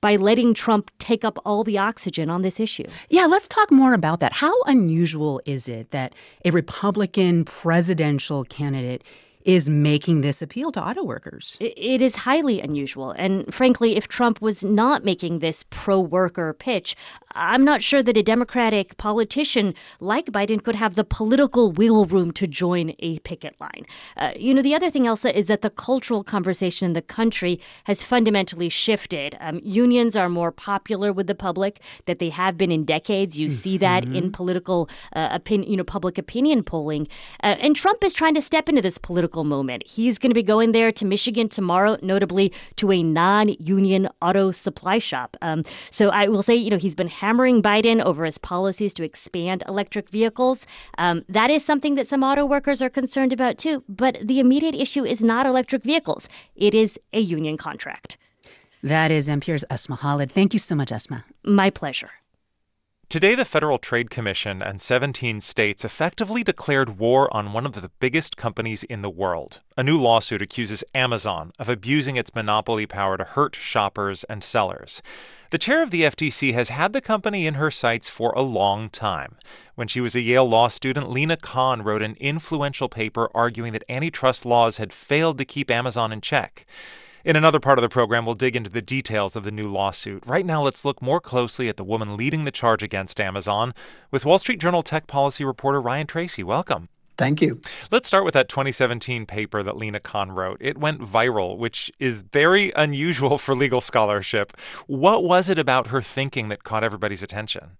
by 0.00 0.16
letting 0.16 0.54
Trump 0.54 0.90
take 0.98 1.24
up 1.24 1.38
all 1.44 1.64
the 1.64 1.78
oxygen 1.78 2.30
on 2.30 2.42
this 2.42 2.60
issue. 2.60 2.84
Yeah, 3.08 3.26
let's 3.26 3.48
talk 3.48 3.70
more 3.70 3.92
about 3.92 4.20
that. 4.20 4.34
How 4.34 4.54
unusual 4.62 5.40
is 5.46 5.68
it 5.68 5.90
that 5.90 6.14
a 6.44 6.50
Republican 6.50 7.44
presidential 7.44 8.44
candidate 8.44 9.02
is 9.48 9.66
making 9.70 10.20
this 10.20 10.42
appeal 10.42 10.70
to 10.70 10.86
auto 10.86 11.02
workers. 11.02 11.56
It 11.58 12.02
is 12.02 12.16
highly 12.16 12.60
unusual. 12.60 13.12
And 13.12 13.52
frankly, 13.52 13.96
if 13.96 14.06
Trump 14.06 14.42
was 14.42 14.62
not 14.62 15.06
making 15.06 15.38
this 15.38 15.64
pro 15.70 15.98
worker 15.98 16.52
pitch, 16.52 16.94
I'm 17.32 17.64
not 17.64 17.82
sure 17.82 18.02
that 18.02 18.14
a 18.14 18.22
Democratic 18.22 18.98
politician 18.98 19.74
like 20.00 20.26
Biden 20.26 20.62
could 20.62 20.76
have 20.76 20.96
the 20.96 21.04
political 21.04 21.72
wiggle 21.72 22.04
room 22.04 22.30
to 22.32 22.46
join 22.46 22.92
a 22.98 23.20
picket 23.20 23.54
line. 23.58 23.86
Uh, 24.18 24.32
you 24.36 24.52
know, 24.52 24.60
the 24.60 24.74
other 24.74 24.90
thing, 24.90 25.04
Ailsa, 25.04 25.34
is 25.34 25.46
that 25.46 25.62
the 25.62 25.70
cultural 25.70 26.22
conversation 26.22 26.84
in 26.84 26.92
the 26.92 27.00
country 27.00 27.58
has 27.84 28.02
fundamentally 28.02 28.68
shifted. 28.68 29.34
Um, 29.40 29.60
unions 29.62 30.14
are 30.14 30.28
more 30.28 30.52
popular 30.52 31.10
with 31.10 31.26
the 31.26 31.34
public 31.34 31.80
that 32.04 32.18
they 32.18 32.28
have 32.28 32.58
been 32.58 32.70
in 32.70 32.84
decades. 32.84 33.38
You 33.38 33.46
mm-hmm. 33.46 33.56
see 33.56 33.78
that 33.78 34.04
in 34.04 34.10
mm-hmm. 34.10 34.30
political 34.32 34.90
uh, 35.16 35.28
opinion, 35.30 35.70
you 35.70 35.78
know, 35.78 35.84
public 35.84 36.18
opinion 36.18 36.64
polling. 36.64 37.08
Uh, 37.42 37.56
and 37.60 37.74
Trump 37.74 38.04
is 38.04 38.12
trying 38.12 38.34
to 38.34 38.42
step 38.42 38.68
into 38.68 38.82
this 38.82 38.98
political 38.98 39.37
moment. 39.44 39.86
He's 39.86 40.18
going 40.18 40.30
to 40.30 40.34
be 40.34 40.42
going 40.42 40.72
there 40.72 40.92
to 40.92 41.04
Michigan 41.04 41.48
tomorrow, 41.48 41.98
notably 42.02 42.52
to 42.76 42.92
a 42.92 43.02
non-union 43.02 44.08
auto 44.20 44.50
supply 44.50 44.98
shop. 44.98 45.36
Um, 45.42 45.64
so 45.90 46.10
I 46.10 46.28
will 46.28 46.42
say, 46.42 46.54
you 46.54 46.70
know, 46.70 46.78
he's 46.78 46.94
been 46.94 47.08
hammering 47.08 47.62
Biden 47.62 48.02
over 48.02 48.24
his 48.24 48.38
policies 48.38 48.94
to 48.94 49.02
expand 49.02 49.62
electric 49.66 50.10
vehicles. 50.10 50.66
Um, 50.96 51.24
that 51.28 51.50
is 51.50 51.64
something 51.64 51.94
that 51.94 52.06
some 52.06 52.22
auto 52.22 52.44
workers 52.44 52.82
are 52.82 52.90
concerned 52.90 53.32
about 53.32 53.58
too. 53.58 53.84
But 53.88 54.18
the 54.22 54.40
immediate 54.40 54.74
issue 54.74 55.04
is 55.04 55.22
not 55.22 55.46
electric 55.46 55.82
vehicles; 55.82 56.28
it 56.54 56.74
is 56.74 56.98
a 57.12 57.20
union 57.20 57.56
contract. 57.56 58.18
That 58.82 59.10
is 59.10 59.28
NPR's 59.28 59.64
Asma 59.70 59.96
Khalid. 59.96 60.30
Thank 60.30 60.52
you 60.52 60.58
so 60.58 60.74
much, 60.74 60.92
Asma. 60.92 61.24
My 61.44 61.70
pleasure. 61.70 62.10
Today, 63.10 63.34
the 63.34 63.46
Federal 63.46 63.78
Trade 63.78 64.10
Commission 64.10 64.60
and 64.60 64.82
17 64.82 65.40
states 65.40 65.82
effectively 65.82 66.44
declared 66.44 66.98
war 66.98 67.34
on 67.34 67.54
one 67.54 67.64
of 67.64 67.72
the 67.72 67.90
biggest 68.00 68.36
companies 68.36 68.84
in 68.84 69.00
the 69.00 69.08
world. 69.08 69.60
A 69.78 69.82
new 69.82 69.98
lawsuit 69.98 70.42
accuses 70.42 70.84
Amazon 70.94 71.52
of 71.58 71.70
abusing 71.70 72.16
its 72.16 72.34
monopoly 72.34 72.84
power 72.84 73.16
to 73.16 73.24
hurt 73.24 73.56
shoppers 73.56 74.24
and 74.24 74.44
sellers. 74.44 75.00
The 75.48 75.56
chair 75.56 75.82
of 75.82 75.90
the 75.90 76.02
FTC 76.02 76.52
has 76.52 76.68
had 76.68 76.92
the 76.92 77.00
company 77.00 77.46
in 77.46 77.54
her 77.54 77.70
sights 77.70 78.10
for 78.10 78.32
a 78.32 78.42
long 78.42 78.90
time. 78.90 79.38
When 79.74 79.88
she 79.88 80.02
was 80.02 80.14
a 80.14 80.20
Yale 80.20 80.46
law 80.46 80.68
student, 80.68 81.08
Lina 81.08 81.38
Khan 81.38 81.80
wrote 81.80 82.02
an 82.02 82.14
influential 82.20 82.90
paper 82.90 83.30
arguing 83.34 83.72
that 83.72 83.84
antitrust 83.88 84.44
laws 84.44 84.76
had 84.76 84.92
failed 84.92 85.38
to 85.38 85.46
keep 85.46 85.70
Amazon 85.70 86.12
in 86.12 86.20
check. 86.20 86.66
In 87.24 87.34
another 87.34 87.58
part 87.58 87.78
of 87.78 87.82
the 87.82 87.88
program, 87.88 88.24
we'll 88.24 88.36
dig 88.36 88.54
into 88.54 88.70
the 88.70 88.80
details 88.80 89.34
of 89.34 89.42
the 89.42 89.50
new 89.50 89.68
lawsuit. 89.68 90.22
Right 90.24 90.46
now, 90.46 90.62
let's 90.62 90.84
look 90.84 91.02
more 91.02 91.20
closely 91.20 91.68
at 91.68 91.76
the 91.76 91.82
woman 91.82 92.16
leading 92.16 92.44
the 92.44 92.52
charge 92.52 92.80
against 92.80 93.20
Amazon 93.20 93.74
with 94.12 94.24
Wall 94.24 94.38
Street 94.38 94.60
Journal 94.60 94.82
tech 94.82 95.08
policy 95.08 95.44
reporter 95.44 95.80
Ryan 95.80 96.06
Tracy. 96.06 96.44
Welcome. 96.44 96.88
Thank 97.16 97.42
you. 97.42 97.60
Let's 97.90 98.06
start 98.06 98.24
with 98.24 98.34
that 98.34 98.48
2017 98.48 99.26
paper 99.26 99.64
that 99.64 99.76
Lina 99.76 99.98
Khan 99.98 100.30
wrote. 100.30 100.58
It 100.60 100.78
went 100.78 101.00
viral, 101.00 101.58
which 101.58 101.90
is 101.98 102.22
very 102.22 102.70
unusual 102.76 103.36
for 103.36 103.56
legal 103.56 103.80
scholarship. 103.80 104.56
What 104.86 105.24
was 105.24 105.48
it 105.48 105.58
about 105.58 105.88
her 105.88 106.00
thinking 106.00 106.48
that 106.50 106.62
caught 106.62 106.84
everybody's 106.84 107.24
attention? 107.24 107.78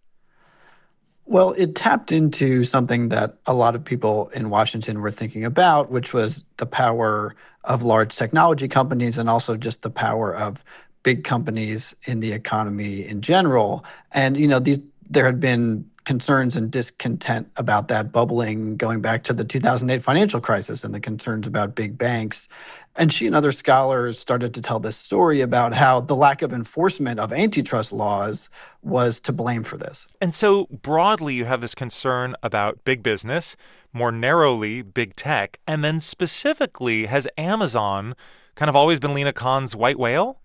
Well, 1.26 1.52
it 1.58 1.76
tapped 1.76 2.10
into 2.10 2.64
something 2.64 3.10
that 3.10 3.36
a 3.46 3.52
lot 3.52 3.76
of 3.76 3.84
people 3.84 4.30
in 4.34 4.50
Washington 4.50 5.00
were 5.00 5.10
thinking 5.10 5.44
about, 5.44 5.90
which 5.90 6.12
was 6.12 6.44
the 6.56 6.66
power 6.66 7.36
of 7.68 7.82
large 7.82 8.16
technology 8.16 8.66
companies 8.66 9.18
and 9.18 9.30
also 9.30 9.56
just 9.56 9.82
the 9.82 9.90
power 9.90 10.34
of 10.34 10.64
big 11.04 11.22
companies 11.22 11.94
in 12.04 12.18
the 12.20 12.32
economy 12.32 13.06
in 13.06 13.20
general. 13.20 13.84
And 14.10 14.36
you 14.36 14.48
know, 14.48 14.58
these 14.58 14.80
there 15.10 15.24
had 15.24 15.40
been 15.40 15.88
concerns 16.04 16.56
and 16.56 16.70
discontent 16.70 17.50
about 17.56 17.88
that 17.88 18.10
bubbling 18.12 18.76
going 18.76 19.00
back 19.02 19.24
to 19.24 19.32
the 19.34 19.44
2008 19.44 20.02
financial 20.02 20.40
crisis 20.40 20.82
and 20.82 20.94
the 20.94 21.00
concerns 21.00 21.46
about 21.46 21.74
big 21.74 21.98
banks. 21.98 22.48
And 22.98 23.12
she 23.12 23.28
and 23.28 23.36
other 23.36 23.52
scholars 23.52 24.18
started 24.18 24.52
to 24.54 24.60
tell 24.60 24.80
this 24.80 24.96
story 24.96 25.40
about 25.40 25.72
how 25.72 26.00
the 26.00 26.16
lack 26.16 26.42
of 26.42 26.52
enforcement 26.52 27.20
of 27.20 27.32
antitrust 27.32 27.92
laws 27.92 28.50
was 28.82 29.20
to 29.20 29.32
blame 29.32 29.62
for 29.62 29.76
this. 29.76 30.08
And 30.20 30.34
so, 30.34 30.66
broadly, 30.66 31.34
you 31.34 31.44
have 31.44 31.60
this 31.60 31.76
concern 31.76 32.34
about 32.42 32.84
big 32.84 33.04
business, 33.04 33.56
more 33.92 34.10
narrowly, 34.10 34.82
big 34.82 35.14
tech, 35.14 35.60
and 35.64 35.84
then 35.84 36.00
specifically, 36.00 37.06
has 37.06 37.28
Amazon 37.38 38.16
kind 38.56 38.68
of 38.68 38.74
always 38.74 38.98
been 38.98 39.14
Lina 39.14 39.32
Khan's 39.32 39.76
white 39.76 39.98
whale? 39.98 40.40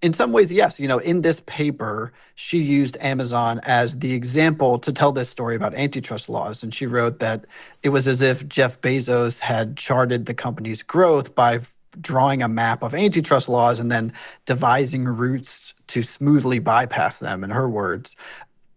In 0.00 0.12
some 0.12 0.32
ways, 0.32 0.52
yes. 0.52 0.78
You 0.78 0.86
know, 0.86 0.98
in 0.98 1.22
this 1.22 1.40
paper, 1.40 2.12
she 2.34 2.58
used 2.58 2.96
Amazon 3.00 3.60
as 3.64 3.98
the 3.98 4.12
example 4.12 4.78
to 4.78 4.92
tell 4.92 5.12
this 5.12 5.28
story 5.28 5.56
about 5.56 5.74
antitrust 5.74 6.28
laws. 6.28 6.62
And 6.62 6.72
she 6.72 6.86
wrote 6.86 7.18
that 7.18 7.44
it 7.82 7.88
was 7.88 8.06
as 8.06 8.22
if 8.22 8.46
Jeff 8.48 8.80
Bezos 8.80 9.40
had 9.40 9.76
charted 9.76 10.26
the 10.26 10.34
company's 10.34 10.82
growth 10.82 11.34
by 11.34 11.60
drawing 12.00 12.42
a 12.42 12.48
map 12.48 12.82
of 12.82 12.94
antitrust 12.94 13.48
laws 13.48 13.80
and 13.80 13.90
then 13.90 14.12
devising 14.46 15.04
routes 15.04 15.74
to 15.88 16.02
smoothly 16.02 16.60
bypass 16.60 17.18
them, 17.18 17.42
in 17.42 17.50
her 17.50 17.68
words. 17.68 18.14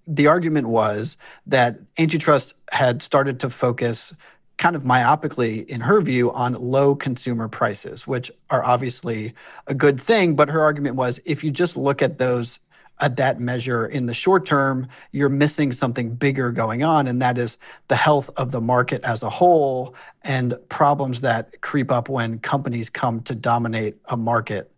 The 0.07 0.27
argument 0.27 0.69
was 0.69 1.17
that 1.45 1.79
antitrust 1.99 2.55
had 2.71 3.03
started 3.03 3.39
to 3.41 3.49
focus 3.49 4.13
kind 4.57 4.75
of 4.75 4.83
myopically, 4.83 5.65
in 5.67 5.81
her 5.81 6.01
view, 6.01 6.31
on 6.31 6.53
low 6.53 6.95
consumer 6.95 7.47
prices, 7.47 8.05
which 8.05 8.31
are 8.49 8.63
obviously 8.63 9.33
a 9.67 9.73
good 9.73 9.99
thing. 9.99 10.35
But 10.35 10.49
her 10.49 10.61
argument 10.61 10.95
was 10.95 11.19
if 11.25 11.43
you 11.43 11.51
just 11.51 11.75
look 11.77 12.01
at 12.01 12.17
those 12.17 12.59
at 13.01 13.15
that 13.15 13.39
measure 13.39 13.87
in 13.87 14.05
the 14.05 14.13
short 14.13 14.45
term, 14.45 14.87
you're 15.11 15.29
missing 15.29 15.71
something 15.71 16.13
bigger 16.13 16.51
going 16.51 16.83
on, 16.83 17.07
and 17.07 17.21
that 17.21 17.37
is 17.37 17.57
the 17.87 17.95
health 17.95 18.29
of 18.37 18.51
the 18.51 18.61
market 18.61 19.03
as 19.03 19.23
a 19.23 19.29
whole 19.29 19.95
and 20.23 20.55
problems 20.69 21.21
that 21.21 21.61
creep 21.61 21.91
up 21.91 22.07
when 22.07 22.37
companies 22.39 22.89
come 22.89 23.19
to 23.21 23.33
dominate 23.33 23.97
a 24.05 24.17
market 24.17 24.71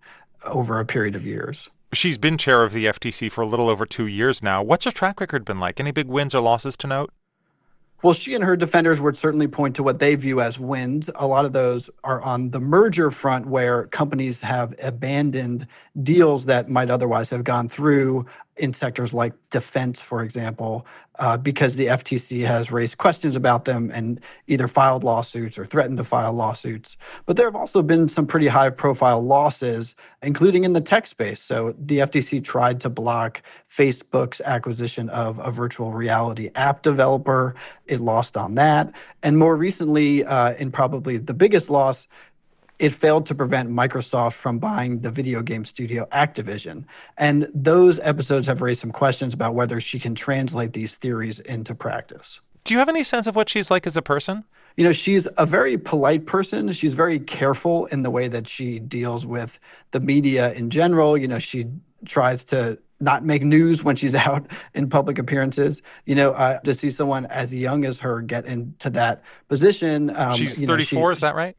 over 0.46 0.80
a 0.80 0.86
period 0.86 1.16
of 1.16 1.26
years. 1.26 1.70
She's 1.94 2.18
been 2.18 2.38
chair 2.38 2.64
of 2.64 2.72
the 2.72 2.86
FTC 2.86 3.32
for 3.32 3.42
a 3.42 3.48
little 3.48 3.70
over 3.70 3.86
two 3.86 4.08
years 4.08 4.42
now. 4.42 4.64
What's 4.64 4.86
her 4.86 4.92
track 4.92 5.20
record 5.20 5.46
been 5.46 5.60
like? 5.60 5.80
Any 5.80 5.92
big 5.92 6.08
wins 6.08 6.34
or 6.34 6.42
losses 6.42 6.76
to 6.78 6.88
note? 6.88 7.12
Well, 8.04 8.14
she 8.14 8.36
and 8.36 8.44
her 8.44 8.58
defenders 8.58 9.00
would 9.00 9.16
certainly 9.16 9.48
point 9.48 9.78
to 9.78 9.84
what 9.84 10.00
they 10.00 10.16
view 10.16 10.42
as 10.42 10.60
wins. 10.60 11.10
A 11.16 11.26
lot 11.26 11.46
of 11.46 11.54
those 11.54 11.90
are 12.04 12.22
on 12.22 12.50
the 12.50 12.60
merger 12.60 13.10
front, 13.10 13.46
where 13.46 13.88
companies 13.88 14.42
have 14.42 14.76
abandoned 14.84 15.68
deals 16.02 16.46
that 16.46 16.70
might 16.70 16.90
otherwise 16.90 17.30
have 17.30 17.46
gone 17.46 17.70
through 17.70 18.26
in 18.58 18.74
sectors 18.74 19.14
like 19.14 19.34
defense, 19.50 20.02
for 20.02 20.24
example, 20.24 20.86
uh, 21.20 21.38
because 21.38 21.76
the 21.76 21.88
FTC 21.88 22.46
has 22.46 22.72
raised 22.72 22.98
questions 22.98 23.36
about 23.36 23.66
them 23.66 23.92
and 23.94 24.20
either 24.48 24.68
filed 24.68 25.04
lawsuits 25.04 25.58
or 25.58 25.66
threatened 25.66 25.98
to 25.98 26.04
file 26.04 26.34
lawsuits. 26.34 26.98
But 27.26 27.36
there 27.36 27.48
have 27.48 27.56
also 27.56 27.82
been 27.82 28.08
some 28.08 28.28
pretty 28.28 28.48
high 28.48 28.70
profile 28.70 29.22
losses, 29.22 29.96
including 30.22 30.64
in 30.64 30.74
the 30.74 30.82
tech 30.82 31.08
space. 31.08 31.40
So 31.40 31.76
the 31.78 32.00
FTC 32.00 32.44
tried 32.44 32.80
to 32.82 32.90
block 32.90 33.42
Facebook's 33.68 34.42
acquisition 34.42 35.10
of 35.10 35.40
a 35.40 35.52
virtual 35.52 35.92
reality 35.92 36.50
app 36.56 36.82
developer. 36.82 37.56
It 37.86 38.00
lost 38.00 38.38
on 38.38 38.56
that. 38.56 38.94
And 39.24 39.38
more 39.38 39.56
recently, 39.56 40.24
uh, 40.24 40.54
in 40.54 40.72
probably 40.72 41.18
the 41.18 41.34
biggest 41.34 41.70
loss, 41.70 42.08
it 42.84 42.92
failed 42.92 43.26
to 43.26 43.34
prevent 43.34 43.70
Microsoft 43.70 44.34
from 44.34 44.60
buying 44.60 45.00
the 45.00 45.10
video 45.10 45.42
game 45.42 45.64
studio 45.64 46.06
Activision. 46.12 46.84
And 47.18 47.48
those 47.56 47.98
episodes 48.00 48.46
have 48.48 48.62
raised 48.62 48.82
some 48.82 48.92
questions 48.92 49.34
about 49.34 49.56
whether 49.56 49.80
she 49.80 50.00
can 50.00 50.16
translate 50.16 50.74
these 50.74 50.98
theories 50.98 51.40
into 51.40 51.74
practice. 51.76 52.42
Do 52.66 52.74
you 52.74 52.80
have 52.80 52.90
any 52.90 53.04
sense 53.04 53.26
of 53.26 53.38
what 53.38 53.48
she's 53.48 53.72
like 53.72 53.88
as 53.88 53.96
a 53.96 54.02
person? 54.02 54.44
You 54.76 54.84
know, 54.84 54.92
she's 54.92 55.30
a 55.38 55.46
very 55.46 55.78
polite 55.78 56.26
person. 56.26 56.74
She's 56.74 56.94
very 56.94 57.20
careful 57.20 57.86
in 57.86 58.04
the 58.04 58.12
way 58.12 58.28
that 58.28 58.50
she 58.50 58.80
deals 58.80 59.26
with 59.26 59.60
the 59.92 60.02
media 60.02 60.52
in 60.52 60.70
general. 60.70 61.18
You 61.18 61.30
know, 61.30 61.40
she 61.40 61.68
tries 62.06 62.44
to 62.46 62.78
not 63.00 63.24
make 63.24 63.44
news 63.44 63.82
when 63.82 63.96
she's 63.96 64.16
out 64.28 64.46
in 64.74 64.90
public 64.90 65.20
appearances. 65.20 65.82
You 66.06 66.16
know, 66.16 66.32
uh, 66.32 66.60
to 66.60 66.74
see 66.74 66.90
someone 66.90 67.28
as 67.28 67.56
young 67.56 67.86
as 67.86 68.02
her 68.02 68.20
get 68.20 68.46
into 68.46 68.90
that 68.90 69.24
position. 69.48 70.14
Um, 70.14 70.36
she's 70.36 70.62
34, 70.62 70.68
know, 70.68 70.80
she, 70.82 71.14
is 71.14 71.20
that 71.22 71.36
right? 71.36 71.56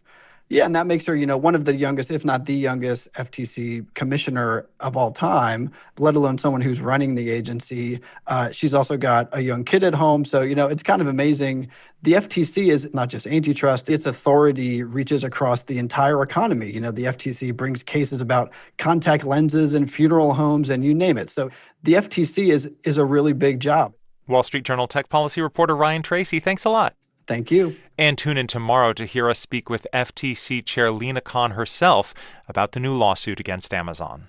Yeah, 0.51 0.67
and 0.67 0.77
that 0.77 0.87
makes 0.87 1.07
her, 1.07 1.17
you 1.17 1.25
know, 1.25 1.39
one 1.39 1.55
of 1.55 1.65
the 1.65 1.75
youngest, 1.75 2.11
if 2.11 2.23
not 2.23 2.45
the 2.45 2.55
youngest, 2.55 3.11
FTC 3.15 3.87
commissioner 3.95 4.67
of 4.79 4.95
all 4.95 5.11
time, 5.11 5.73
let 5.99 6.17
alone 6.17 6.37
someone 6.37 6.61
who's 6.61 6.83
running 6.83 7.15
the 7.15 7.31
agency. 7.31 8.01
Uh, 8.27 8.51
she's 8.51 8.75
also 8.75 8.99
got 8.99 9.29
a 9.33 9.41
young 9.41 9.65
kid 9.65 9.83
at 9.83 9.95
home. 9.95 10.23
So, 10.25 10.43
you 10.43 10.55
know, 10.55 10.69
it's 10.69 10.83
kind 10.83 11.01
of 11.01 11.09
amazing. 11.09 11.71
The 12.03 12.13
FTC 12.13 12.71
is 12.71 12.93
not 12.93 13.09
just 13.09 13.27
antitrust, 13.27 13.89
its 13.89 14.05
authority 14.05 14.83
reaches 14.83 15.25
across 15.25 15.63
the 15.63 15.79
entire 15.79 16.23
economy. 16.23 16.71
You 16.71 16.83
know, 16.83 16.91
the 16.91 17.05
FTC 17.05 17.57
brings 17.57 17.83
cases 17.83 18.21
about 18.21 18.53
contact 18.77 19.25
lenses 19.25 19.75
and 19.75 19.91
funeral 19.91 20.35
homes 20.35 20.69
and 20.69 20.85
you 20.85 20.93
name 20.95 21.17
it. 21.17 21.31
So 21.31 21.51
the 21.83 21.95
FTC 21.95 22.53
is, 22.53 22.71
is 22.85 22.99
a 22.99 23.05
really 23.05 23.33
big 23.33 23.61
job. 23.61 23.95
Wall 24.29 24.43
Street 24.43 24.65
Journal 24.65 24.89
tech 24.89 25.09
policy 25.09 25.41
reporter 25.41 25.75
Ryan 25.75 26.03
Tracy, 26.03 26.39
thanks 26.39 26.67
a 26.67 26.71
lot. 26.71 26.95
Thank 27.27 27.51
you. 27.51 27.77
And 27.97 28.19
tune 28.19 28.37
in 28.37 28.47
tomorrow 28.47 28.93
to 28.93 29.05
hear 29.05 29.29
us 29.31 29.39
speak 29.39 29.71
with 29.71 29.87
FTC 29.93 30.65
Chair 30.65 30.91
Lina 30.91 31.21
Khan 31.21 31.53
herself 31.53 32.15
about 32.49 32.73
the 32.73 32.81
new 32.81 32.95
lawsuit 32.95 33.41
against 33.41 33.73
Amazon. 33.73 34.29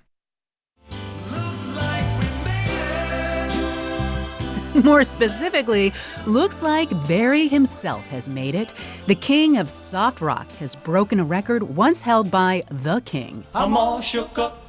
More 4.84 5.06
specifically, 5.06 5.94
looks 6.26 6.62
like 6.62 6.90
Barry 7.08 7.48
himself 7.48 8.04
has 8.06 8.28
made 8.28 8.56
it. 8.56 8.74
The 9.08 9.16
king 9.16 9.58
of 9.58 9.70
soft 9.70 10.20
rock 10.20 10.52
has 10.60 10.76
broken 10.76 11.22
a 11.22 11.24
record 11.24 11.64
once 11.64 12.02
held 12.02 12.30
by 12.30 12.64
The 12.70 13.00
King. 13.02 13.46
I'm 13.54 13.78
all 13.78 14.02
shook 14.02 14.38
up. 14.38 14.62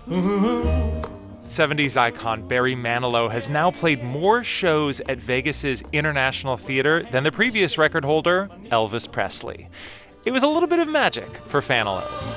70s 1.47 1.97
icon 1.97 2.47
Barry 2.47 2.75
Manilow 2.75 3.31
has 3.31 3.49
now 3.49 3.71
played 3.71 4.03
more 4.03 4.45
shows 4.45 5.01
at 5.09 5.19
Vegas's 5.19 5.83
International 5.93 6.57
Theater 6.57 7.03
than 7.11 7.25
the 7.25 7.33
previous 7.33 7.79
record 7.79 8.05
holder, 8.05 8.51
Elvis 8.67 9.11
Presley. 9.11 9.69
It 10.25 10.33
was 10.33 10.43
a 10.43 10.49
little 10.49 10.69
bit 10.69 10.81
of 10.81 10.89
magic 10.89 11.37
for 11.47 11.61
Fanilows. 11.61 12.35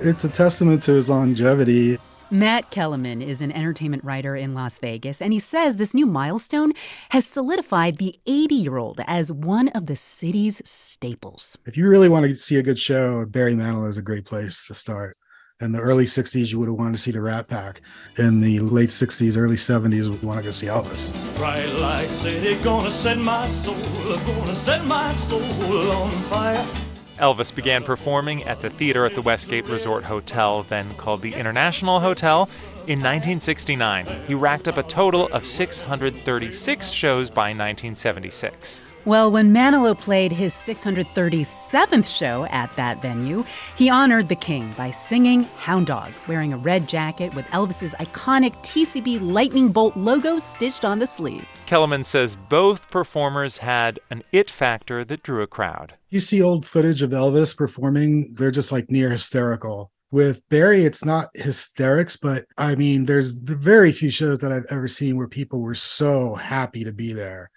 It's 0.00 0.24
a 0.24 0.28
testament 0.28 0.82
to 0.84 0.92
his 0.92 1.08
longevity. 1.08 1.98
Matt 2.32 2.70
Kellerman 2.70 3.22
is 3.22 3.40
an 3.40 3.50
entertainment 3.50 4.04
writer 4.04 4.36
in 4.36 4.54
Las 4.54 4.78
Vegas, 4.78 5.20
and 5.20 5.32
he 5.32 5.40
says 5.40 5.76
this 5.76 5.92
new 5.92 6.06
milestone 6.06 6.72
has 7.08 7.26
solidified 7.26 7.96
the 7.96 8.20
80 8.24 8.54
year 8.54 8.76
old 8.76 9.00
as 9.08 9.32
one 9.32 9.68
of 9.70 9.86
the 9.86 9.96
city's 9.96 10.62
staples. 10.64 11.58
If 11.66 11.76
you 11.76 11.88
really 11.88 12.08
want 12.08 12.26
to 12.26 12.36
see 12.36 12.56
a 12.56 12.62
good 12.62 12.78
show, 12.78 13.26
Barry 13.26 13.54
Manilow 13.54 13.88
is 13.88 13.98
a 13.98 14.02
great 14.02 14.26
place 14.26 14.64
to 14.68 14.74
start. 14.74 15.16
In 15.60 15.72
the 15.72 15.80
early 15.80 16.04
60s, 16.04 16.52
you 16.52 16.60
would 16.60 16.68
have 16.68 16.78
wanted 16.78 16.92
to 16.92 16.98
see 16.98 17.10
the 17.10 17.20
Rat 17.20 17.48
Pack. 17.48 17.82
In 18.16 18.40
the 18.40 18.60
late 18.60 18.90
60s, 18.90 19.36
early 19.36 19.56
70s, 19.56 20.06
we 20.06 20.26
want 20.26 20.38
to 20.38 20.44
go 20.44 20.52
see 20.52 20.68
Elvis. 20.68 21.12
Bright 21.36 21.68
light 21.80 22.08
city, 22.10 22.62
gonna 22.62 22.92
set 22.92 23.18
my 23.18 23.48
soul, 23.48 23.74
gonna 23.74 24.54
set 24.54 24.84
my 24.84 25.12
soul 25.12 25.90
on 25.90 26.10
fire. 26.12 26.89
Elvis 27.20 27.54
began 27.54 27.84
performing 27.84 28.42
at 28.44 28.60
the 28.60 28.70
theater 28.70 29.04
at 29.04 29.14
the 29.14 29.22
Westgate 29.22 29.66
Resort 29.66 30.04
Hotel, 30.04 30.62
then 30.64 30.92
called 30.94 31.22
the 31.22 31.34
International 31.34 32.00
Hotel, 32.00 32.48
in 32.86 32.98
1969. 32.98 34.06
He 34.26 34.34
racked 34.34 34.66
up 34.66 34.78
a 34.78 34.82
total 34.82 35.28
of 35.28 35.46
636 35.46 36.90
shows 36.90 37.30
by 37.30 37.50
1976. 37.50 38.80
Well, 39.06 39.30
when 39.30 39.54
Manilow 39.54 39.98
played 39.98 40.30
his 40.30 40.52
637th 40.52 42.04
show 42.04 42.44
at 42.50 42.74
that 42.76 43.00
venue, 43.00 43.44
he 43.74 43.88
honored 43.88 44.28
the 44.28 44.34
king 44.34 44.74
by 44.76 44.90
singing 44.90 45.44
Hound 45.56 45.86
Dog, 45.86 46.12
wearing 46.28 46.52
a 46.52 46.58
red 46.58 46.86
jacket 46.86 47.34
with 47.34 47.46
Elvis's 47.46 47.94
iconic 47.94 48.54
TCB 48.62 49.18
lightning 49.32 49.72
bolt 49.72 49.96
logo 49.96 50.38
stitched 50.38 50.84
on 50.84 50.98
the 50.98 51.06
sleeve. 51.06 51.46
Kellerman 51.64 52.04
says 52.04 52.36
both 52.50 52.90
performers 52.90 53.58
had 53.58 54.00
an 54.10 54.22
it 54.32 54.50
factor 54.50 55.02
that 55.06 55.22
drew 55.22 55.42
a 55.42 55.46
crowd. 55.46 55.94
You 56.10 56.20
see 56.20 56.42
old 56.42 56.66
footage 56.66 57.00
of 57.00 57.10
Elvis 57.10 57.56
performing, 57.56 58.34
they're 58.34 58.50
just 58.50 58.70
like 58.70 58.90
near 58.90 59.08
hysterical. 59.08 59.92
With 60.10 60.46
Barry, 60.50 60.84
it's 60.84 61.04
not 61.04 61.30
hysterics, 61.34 62.16
but 62.16 62.44
I 62.58 62.74
mean, 62.74 63.04
there's 63.04 63.32
very 63.32 63.92
few 63.92 64.10
shows 64.10 64.40
that 64.40 64.52
I've 64.52 64.66
ever 64.68 64.88
seen 64.88 65.16
where 65.16 65.28
people 65.28 65.60
were 65.62 65.74
so 65.74 66.34
happy 66.34 66.84
to 66.84 66.92
be 66.92 67.12
there. 67.14 67.50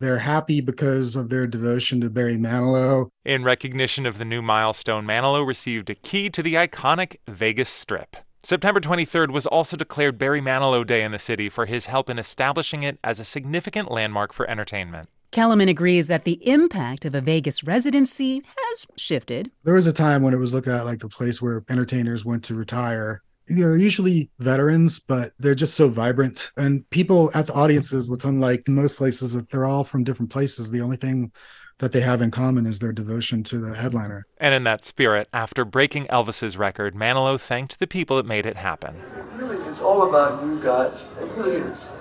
They're 0.00 0.18
happy 0.18 0.60
because 0.60 1.16
of 1.16 1.28
their 1.28 1.48
devotion 1.48 2.00
to 2.02 2.10
Barry 2.10 2.36
Manilow. 2.36 3.08
In 3.24 3.42
recognition 3.42 4.06
of 4.06 4.18
the 4.18 4.24
new 4.24 4.40
milestone, 4.40 5.04
Manilow 5.04 5.44
received 5.44 5.90
a 5.90 5.96
key 5.96 6.30
to 6.30 6.40
the 6.40 6.54
iconic 6.54 7.16
Vegas 7.26 7.68
Strip. 7.68 8.16
September 8.40 8.80
23rd 8.80 9.32
was 9.32 9.44
also 9.44 9.76
declared 9.76 10.16
Barry 10.16 10.40
Manilow 10.40 10.86
Day 10.86 11.02
in 11.02 11.10
the 11.10 11.18
city 11.18 11.48
for 11.48 11.66
his 11.66 11.86
help 11.86 12.08
in 12.08 12.16
establishing 12.16 12.84
it 12.84 13.00
as 13.02 13.18
a 13.18 13.24
significant 13.24 13.90
landmark 13.90 14.32
for 14.32 14.48
entertainment. 14.48 15.08
Kellerman 15.32 15.68
agrees 15.68 16.06
that 16.06 16.22
the 16.22 16.46
impact 16.48 17.04
of 17.04 17.16
a 17.16 17.20
Vegas 17.20 17.64
residency 17.64 18.40
has 18.56 18.86
shifted. 18.96 19.50
There 19.64 19.74
was 19.74 19.88
a 19.88 19.92
time 19.92 20.22
when 20.22 20.32
it 20.32 20.38
was 20.38 20.54
looked 20.54 20.68
at 20.68 20.84
like 20.84 21.00
the 21.00 21.08
place 21.08 21.42
where 21.42 21.64
entertainers 21.68 22.24
went 22.24 22.44
to 22.44 22.54
retire 22.54 22.94
you 23.00 23.04
know, 23.10 23.27
they're 23.48 23.76
usually 23.76 24.30
veterans, 24.38 24.98
but 24.98 25.32
they're 25.38 25.54
just 25.54 25.74
so 25.74 25.88
vibrant. 25.88 26.50
And 26.56 26.88
people 26.90 27.30
at 27.34 27.46
the 27.46 27.54
audiences, 27.54 28.08
what's 28.08 28.24
unlike 28.24 28.68
most 28.68 28.96
places, 28.96 29.32
that 29.34 29.50
they're 29.50 29.64
all 29.64 29.84
from 29.84 30.04
different 30.04 30.30
places. 30.30 30.70
The 30.70 30.80
only 30.80 30.96
thing 30.96 31.32
that 31.78 31.92
they 31.92 32.00
have 32.00 32.20
in 32.20 32.30
common 32.30 32.66
is 32.66 32.80
their 32.80 32.92
devotion 32.92 33.42
to 33.44 33.58
the 33.58 33.74
headliner. 33.74 34.26
And 34.38 34.54
in 34.54 34.64
that 34.64 34.84
spirit, 34.84 35.28
after 35.32 35.64
breaking 35.64 36.06
Elvis's 36.06 36.56
record, 36.56 36.94
Manilow 36.94 37.40
thanked 37.40 37.78
the 37.78 37.86
people 37.86 38.16
that 38.16 38.26
made 38.26 38.46
it 38.46 38.56
happen. 38.56 38.96
It 38.96 39.24
really 39.36 39.56
is 39.64 39.80
all 39.80 40.08
about 40.08 40.42
you 40.44 40.60
guys. 40.60 41.16
It 41.20 41.28
really 41.36 41.56
is. 41.56 41.96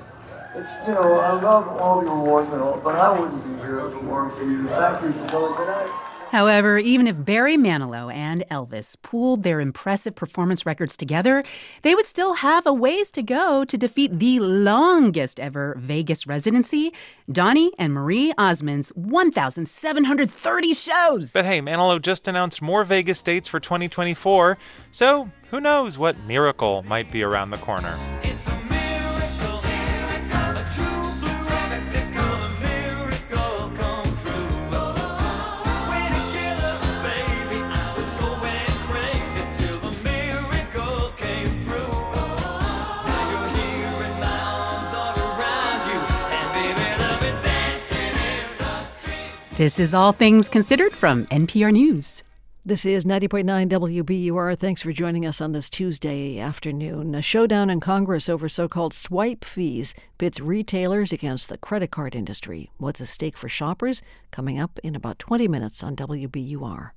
It's, 0.56 0.88
you 0.88 0.95
know, 0.95 1.19
I 1.19 1.40
love 1.40 1.68
all 1.80 2.02
the 2.02 2.11
awards 2.11 2.52
and 2.52 2.61
all, 2.61 2.80
but 2.84 2.95
I 2.95 3.18
wouldn't 3.19 3.44
be 3.44 3.61
here 3.61 3.86
if 3.86 3.94
it 3.94 4.03
weren't 4.03 4.34
for 4.34 4.44
you. 4.44 4.65
Thank 4.68 5.03
you 5.03 5.14
for 5.14 5.30
coming 5.30 5.53
tonight. 5.56 6.07
However, 6.32 6.78
even 6.78 7.08
if 7.08 7.24
Barry 7.24 7.58
Manilow 7.58 8.14
and 8.14 8.44
Elvis 8.52 9.02
pooled 9.02 9.44
their 9.44 9.62
impressive 9.62 10.14
performance 10.14 10.66
records 10.66 10.98
together, 10.98 11.44
they 11.84 11.95
would 11.95 12.06
still 12.06 12.36
have 12.36 12.66
a 12.66 12.74
ways 12.74 13.10
to 13.12 13.24
go 13.24 13.64
to 13.64 13.78
defeat 13.78 14.20
the 14.20 14.40
longest 14.40 15.40
ever 15.40 15.76
Vegas 15.80 16.28
residency, 16.28 16.94
Donny 17.32 17.72
and 17.80 17.94
Marie 17.94 18.34
Osmond's 18.38 18.90
1,730 18.90 20.74
shows. 20.74 21.32
But 21.32 21.45
hey, 21.45 21.62
Manilow 21.62 22.02
just 22.02 22.28
announced 22.28 22.62
more 22.62 22.84
Vegas 22.84 23.22
dates 23.22 23.48
for 23.48 23.60
2024, 23.60 24.58
so 24.91 25.32
who 25.49 25.62
knows 25.62 25.98
what 25.98 26.20
miracle 26.26 26.84
might 26.84 27.10
be 27.12 27.24
around 27.24 27.52
the 27.52 27.58
corner. 27.58 27.95
This 49.58 49.80
is 49.80 49.96
All 49.96 50.12
Things 50.12 50.50
Considered 50.50 50.94
from 50.94 51.26
NPR 51.26 51.72
News. 51.72 52.22
This 52.64 52.86
is 52.86 53.06
90.9 53.06 53.68
WBUR. 53.68 54.56
Thanks 54.56 54.84
for 54.84 54.92
joining 54.92 55.26
us 55.26 55.42
on 55.42 55.52
this 55.52 55.68
Tuesday 55.68 56.38
afternoon. 56.38 57.16
A 57.16 57.24
showdown 57.24 57.72
in 57.72 57.80
Congress 57.80 58.30
over 58.30 58.48
so 58.48 58.68
called 58.68 58.94
swipe 58.94 59.44
fees 59.44 59.96
pits 60.20 60.40
retailers 60.40 61.12
against 61.12 61.50
the 61.50 61.58
credit 61.58 61.90
card 61.90 62.14
industry. 62.14 62.70
What's 62.78 63.02
at 63.02 63.08
stake 63.08 63.36
for 63.36 63.50
shoppers? 63.50 64.04
Coming 64.30 64.60
up 64.60 64.80
in 64.84 64.96
about 64.96 65.18
20 65.18 65.48
minutes 65.48 65.82
on 65.82 65.96
WBUR. 65.96 66.92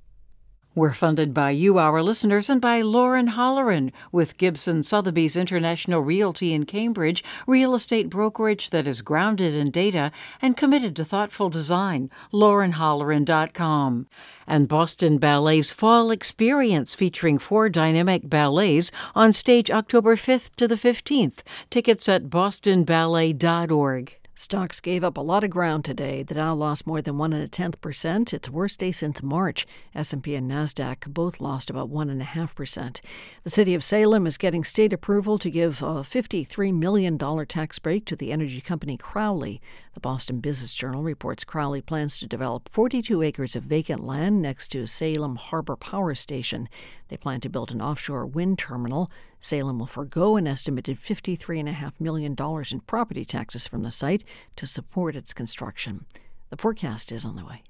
We're 0.73 0.93
funded 0.93 1.33
by 1.33 1.51
you, 1.51 1.77
our 1.79 2.01
listeners, 2.01 2.49
and 2.49 2.61
by 2.61 2.81
Lauren 2.81 3.31
Holleran 3.31 3.91
with 4.09 4.37
Gibson 4.37 4.83
Sotheby's 4.83 5.35
International 5.35 5.99
Realty 5.99 6.53
in 6.53 6.65
Cambridge, 6.65 7.25
real 7.45 7.75
estate 7.75 8.09
brokerage 8.09 8.69
that 8.69 8.87
is 8.87 9.01
grounded 9.01 9.53
in 9.53 9.69
data 9.69 10.13
and 10.41 10.55
committed 10.55 10.95
to 10.95 11.03
thoughtful 11.03 11.49
design. 11.49 12.09
LaurenHolleran.com. 12.31 14.07
And 14.47 14.69
Boston 14.69 15.17
Ballet's 15.17 15.71
Fall 15.71 16.09
Experience 16.09 16.95
featuring 16.95 17.37
four 17.37 17.67
dynamic 17.67 18.29
ballets 18.29 18.93
on 19.13 19.33
stage 19.33 19.69
October 19.69 20.15
5th 20.15 20.55
to 20.55 20.69
the 20.69 20.75
15th. 20.75 21.39
Tickets 21.69 22.07
at 22.07 22.29
bostonballet.org. 22.29 24.20
Stocks 24.33 24.79
gave 24.79 25.03
up 25.03 25.17
a 25.17 25.21
lot 25.21 25.43
of 25.43 25.49
ground 25.49 25.83
today. 25.83 26.23
The 26.23 26.35
Dow 26.35 26.53
lost 26.53 26.87
more 26.87 27.01
than 27.01 27.17
one 27.17 27.33
and 27.33 27.43
a 27.43 27.49
tenth 27.49 27.81
percent, 27.81 28.33
its 28.33 28.49
worst 28.49 28.79
day 28.79 28.93
since 28.93 29.21
March. 29.21 29.67
S&P 29.93 30.35
and 30.35 30.49
Nasdaq 30.49 31.13
both 31.13 31.41
lost 31.41 31.69
about 31.69 31.89
one 31.89 32.09
and 32.09 32.21
a 32.21 32.25
half 32.25 32.55
percent. 32.55 33.01
The 33.43 33.49
city 33.49 33.75
of 33.75 33.83
Salem 33.83 34.25
is 34.25 34.37
getting 34.37 34.63
state 34.63 34.93
approval 34.93 35.37
to 35.37 35.51
give 35.51 35.83
a 35.83 35.95
$53 35.95 36.73
million 36.73 37.17
tax 37.45 37.77
break 37.77 38.05
to 38.05 38.15
the 38.15 38.31
energy 38.31 38.61
company 38.61 38.95
Crowley. 38.95 39.61
The 39.95 39.99
Boston 39.99 40.39
Business 40.39 40.73
Journal 40.73 41.03
reports 41.03 41.43
Crowley 41.43 41.81
plans 41.81 42.17
to 42.19 42.25
develop 42.25 42.69
42 42.69 43.21
acres 43.21 43.57
of 43.57 43.63
vacant 43.63 44.01
land 44.01 44.41
next 44.41 44.69
to 44.69 44.87
Salem 44.87 45.35
Harbor 45.35 45.75
Power 45.75 46.15
Station. 46.15 46.69
They 47.09 47.17
plan 47.17 47.41
to 47.41 47.49
build 47.49 47.71
an 47.71 47.81
offshore 47.81 48.25
wind 48.25 48.57
terminal. 48.59 49.11
Salem 49.41 49.79
will 49.79 49.87
forego 49.87 50.37
an 50.37 50.47
estimated 50.47 50.97
$53.5 50.97 51.99
million 51.99 52.35
in 52.71 52.79
property 52.81 53.25
taxes 53.25 53.67
from 53.67 53.81
the 53.81 53.91
site 53.91 54.23
to 54.55 54.67
support 54.67 55.15
its 55.15 55.33
construction. 55.33 56.05
The 56.51 56.57
forecast 56.57 57.11
is 57.11 57.25
on 57.25 57.35
the 57.35 57.43
way. 57.43 57.63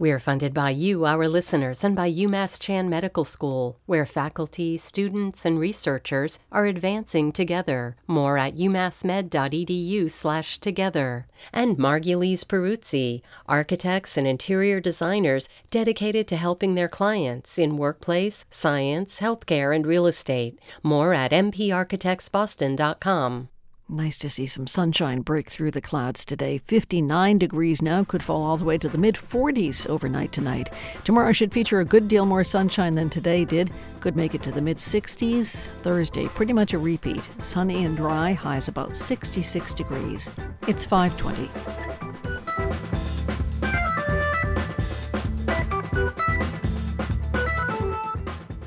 We're 0.00 0.20
funded 0.20 0.54
by 0.54 0.70
you, 0.70 1.06
our 1.06 1.26
listeners, 1.26 1.82
and 1.82 1.96
by 1.96 2.08
UMass 2.08 2.60
Chan 2.60 2.88
Medical 2.88 3.24
School, 3.24 3.80
where 3.86 4.06
faculty, 4.06 4.78
students, 4.78 5.44
and 5.44 5.58
researchers 5.58 6.38
are 6.52 6.66
advancing 6.66 7.32
together. 7.32 7.96
More 8.06 8.38
at 8.38 8.54
umassmed.edu 8.54 10.60
together. 10.60 11.26
And 11.52 11.78
Margulies 11.78 12.44
Peruzzi, 12.44 13.22
architects 13.46 14.16
and 14.16 14.28
interior 14.28 14.78
designers 14.78 15.48
dedicated 15.72 16.28
to 16.28 16.36
helping 16.36 16.76
their 16.76 16.88
clients 16.88 17.58
in 17.58 17.76
workplace, 17.76 18.46
science, 18.50 19.18
healthcare, 19.18 19.74
and 19.74 19.84
real 19.84 20.06
estate. 20.06 20.60
More 20.84 21.12
at 21.12 21.32
mparchitectsboston.com. 21.32 23.48
Nice 23.90 24.18
to 24.18 24.28
see 24.28 24.46
some 24.46 24.66
sunshine 24.66 25.22
break 25.22 25.48
through 25.48 25.70
the 25.70 25.80
clouds 25.80 26.22
today. 26.22 26.58
59 26.58 27.38
degrees 27.38 27.80
now, 27.80 28.04
could 28.04 28.22
fall 28.22 28.42
all 28.42 28.58
the 28.58 28.64
way 28.64 28.76
to 28.76 28.86
the 28.86 28.98
mid 28.98 29.14
40s 29.14 29.88
overnight 29.88 30.30
tonight. 30.30 30.68
Tomorrow 31.04 31.32
should 31.32 31.54
feature 31.54 31.80
a 31.80 31.86
good 31.86 32.06
deal 32.06 32.26
more 32.26 32.44
sunshine 32.44 32.94
than 32.96 33.08
today 33.08 33.46
did. 33.46 33.70
Could 34.00 34.14
make 34.14 34.34
it 34.34 34.42
to 34.42 34.52
the 34.52 34.60
mid 34.60 34.76
60s. 34.76 35.70
Thursday, 35.80 36.28
pretty 36.28 36.52
much 36.52 36.74
a 36.74 36.78
repeat. 36.78 37.26
Sunny 37.38 37.86
and 37.86 37.96
dry, 37.96 38.34
highs 38.34 38.68
about 38.68 38.94
66 38.94 39.72
degrees. 39.72 40.30
It's 40.66 40.84
520. 40.84 41.48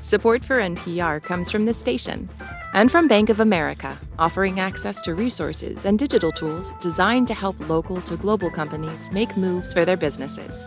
Support 0.00 0.44
for 0.44 0.58
NPR 0.58 1.22
comes 1.22 1.48
from 1.48 1.64
the 1.64 1.72
station 1.72 2.28
and 2.72 2.90
from 2.90 3.06
Bank 3.08 3.28
of 3.28 3.40
America, 3.40 4.00
offering 4.18 4.60
access 4.60 5.02
to 5.02 5.14
resources 5.14 5.84
and 5.84 5.98
digital 5.98 6.32
tools 6.32 6.72
designed 6.80 7.28
to 7.28 7.34
help 7.34 7.68
local 7.68 8.00
to 8.02 8.16
global 8.16 8.50
companies 8.50 9.10
make 9.12 9.36
moves 9.36 9.72
for 9.72 9.84
their 9.84 9.96
businesses. 9.96 10.66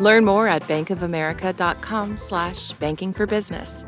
Learn 0.00 0.24
more 0.24 0.48
at 0.48 0.62
bankofamerica.com/slash 0.64 2.72
banking 2.72 3.12
for 3.12 3.26
business. 3.26 3.84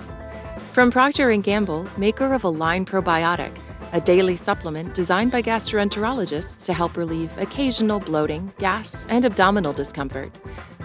From 0.73 0.91
Procter 0.91 1.37
& 1.37 1.43
Gamble, 1.43 1.87
maker 1.97 2.33
of 2.33 2.45
Align 2.45 2.87
Probiotic, 2.87 3.57
a 3.93 4.01
daily 4.01 4.37
supplement 4.37 4.95
designed 4.95 5.33
by 5.33 5.43
gastroenterologists 5.43 6.65
to 6.65 6.73
help 6.73 6.97
relieve 6.97 7.37
occasional 7.39 8.01
bloating, 8.01 8.53
gas, 8.59 9.07
and 9.07 9.25
abdominal 9.25 9.73
discomfort. 9.73 10.33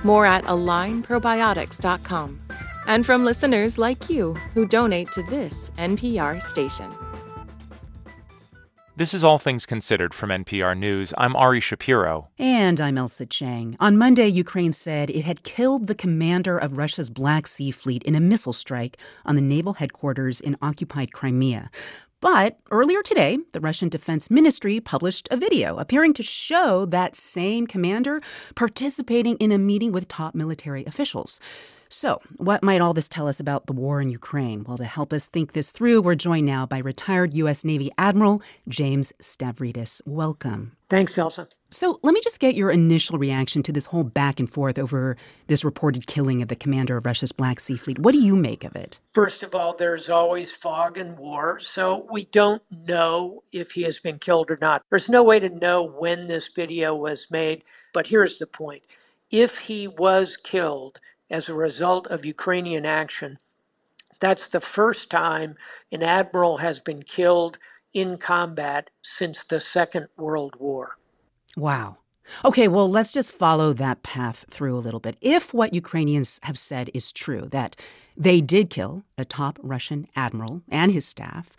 More 0.04 0.26
at 0.26 0.44
alignprobiotics.com 0.46 2.40
and 2.88 3.06
from 3.06 3.26
listeners 3.26 3.78
like 3.78 4.10
you 4.10 4.34
who 4.54 4.66
donate 4.68 5.12
to 5.12 5.24
this 5.24 5.70
NPR 5.78 6.42
station. 6.42 6.92
This 8.96 9.16
is 9.16 9.24
All 9.24 9.40
Things 9.40 9.66
Considered 9.66 10.14
from 10.14 10.30
NPR 10.30 10.78
News. 10.78 11.16
I'm 11.18 11.36
Ari 11.36 11.62
Shapiro. 11.62 12.30
And 12.38 12.80
I'm 12.80 12.96
Ailsa 12.96 13.28
Chang. 13.28 13.76
On 13.80 13.98
Monday, 13.98 14.28
Ukraine 14.28 14.72
said 14.72 15.10
it 15.10 15.26
had 15.26 15.42
killed 15.42 15.88
the 15.88 15.96
commander 15.96 16.60
of 16.60 16.78
Russia's 16.78 17.10
Black 17.10 17.48
Sea 17.48 17.72
Fleet 17.72 18.04
in 18.04 18.14
a 18.14 18.20
missile 18.20 18.54
strike 18.54 18.98
on 19.26 19.34
the 19.34 19.42
naval 19.42 19.74
headquarters 19.74 20.40
in 20.40 20.56
occupied 20.62 21.12
Crimea. 21.12 21.72
But 22.22 22.60
earlier 22.72 23.02
today, 23.02 23.40
the 23.52 23.60
Russian 23.60 23.90
Defense 23.90 24.30
Ministry 24.30 24.80
published 24.80 25.28
a 25.30 25.38
video 25.38 25.76
appearing 25.78 26.14
to 26.14 26.24
show 26.24 26.86
that 26.86 27.16
same 27.16 27.66
commander 27.66 28.20
participating 28.56 29.38
in 29.38 29.52
a 29.52 29.58
meeting 29.58 29.92
with 29.92 30.08
top 30.08 30.36
military 30.36 30.86
officials. 30.86 31.40
So, 31.94 32.20
what 32.38 32.64
might 32.64 32.82
all 32.82 32.96
this 32.96 33.08
tell 33.08 33.28
us 33.28 33.40
about 33.40 33.68
the 33.68 33.72
war 33.72 34.02
in 34.02 34.10
Ukraine? 34.10 34.64
Well, 34.64 34.78
to 34.78 34.84
help 34.84 35.14
us 35.14 35.28
think 35.28 35.54
this 35.54 35.72
through, 35.72 36.02
we're 36.02 36.16
joined 36.16 36.48
now 36.48 36.66
by 36.66 36.80
retired 36.80 37.36
U.S. 37.36 37.64
Navy 37.64 37.92
Admiral 38.00 38.42
James 38.68 39.14
Stavridis. 39.22 40.02
Welcome. 40.08 40.76
Thanks, 40.90 41.16
Ailsa. 41.16 41.50
So, 41.70 42.00
let 42.02 42.16
me 42.16 42.20
just 42.24 42.40
get 42.40 42.56
your 42.56 42.72
initial 42.72 43.20
reaction 43.20 43.62
to 43.62 43.72
this 43.72 43.86
whole 43.86 44.04
back 44.04 44.40
and 44.40 44.50
forth 44.52 44.80
over 44.80 45.16
this 45.46 45.64
reported 45.64 46.08
killing 46.08 46.42
of 46.42 46.48
the 46.48 46.56
commander 46.56 46.98
of 46.98 47.06
Russia's 47.06 47.32
Black 47.32 47.60
Sea 47.60 47.78
Fleet. 47.78 48.00
What 48.00 48.14
do 48.14 48.20
you 48.20 48.36
make 48.36 48.64
of 48.64 48.76
it? 48.76 49.00
First 49.14 49.44
of 49.44 49.54
all, 49.54 49.76
there's 49.76 50.10
always 50.10 50.52
fog 50.52 50.98
in 50.98 51.16
war, 51.16 51.60
so 51.60 52.08
we 52.12 52.26
don't 52.26 52.64
know 52.72 53.44
if 53.52 53.74
he 53.74 53.84
has 53.84 54.00
been 54.00 54.18
killed 54.18 54.50
or 54.50 54.58
not. 54.60 54.82
There's 54.90 55.10
no 55.10 55.22
way 55.22 55.40
to 55.40 55.50
know 55.50 55.84
when 55.84 56.26
this 56.26 56.48
video 56.48 56.96
was 56.96 57.30
made, 57.30 57.64
but 57.94 58.08
here's 58.08 58.40
the 58.40 58.48
point. 58.48 58.82
If 59.30 59.58
he 59.58 59.88
was 59.88 60.38
killed, 60.38 61.00
as 61.34 61.50
a 61.50 61.54
result 61.54 62.06
of 62.08 62.26
Ukrainian 62.26 62.86
action. 62.86 63.40
That's 64.20 64.48
the 64.48 64.62
first 64.62 65.10
time 65.10 65.56
an 65.92 66.04
admiral 66.04 66.58
has 66.58 66.80
been 66.80 67.02
killed 67.02 67.58
in 67.94 68.18
combat 68.18 68.92
since 69.02 69.44
the 69.44 69.60
Second 69.60 70.08
World 70.16 70.56
War. 70.60 70.96
Wow. 71.58 71.98
Okay, 72.46 72.68
well, 72.68 72.90
let's 72.90 73.12
just 73.12 73.32
follow 73.32 73.74
that 73.74 74.04
path 74.04 74.46
through 74.50 74.78
a 74.78 74.86
little 74.86 75.00
bit. 75.00 75.18
If 75.22 75.54
what 75.54 75.74
Ukrainians 75.74 76.40
have 76.44 76.58
said 76.58 76.90
is 76.94 77.12
true, 77.12 77.48
that 77.52 77.76
they 78.16 78.40
did 78.40 78.70
kill 78.70 79.04
a 79.18 79.26
top 79.26 79.60
Russian 79.62 80.08
admiral 80.16 80.62
and 80.70 80.92
his 80.92 81.06
staff, 81.06 81.50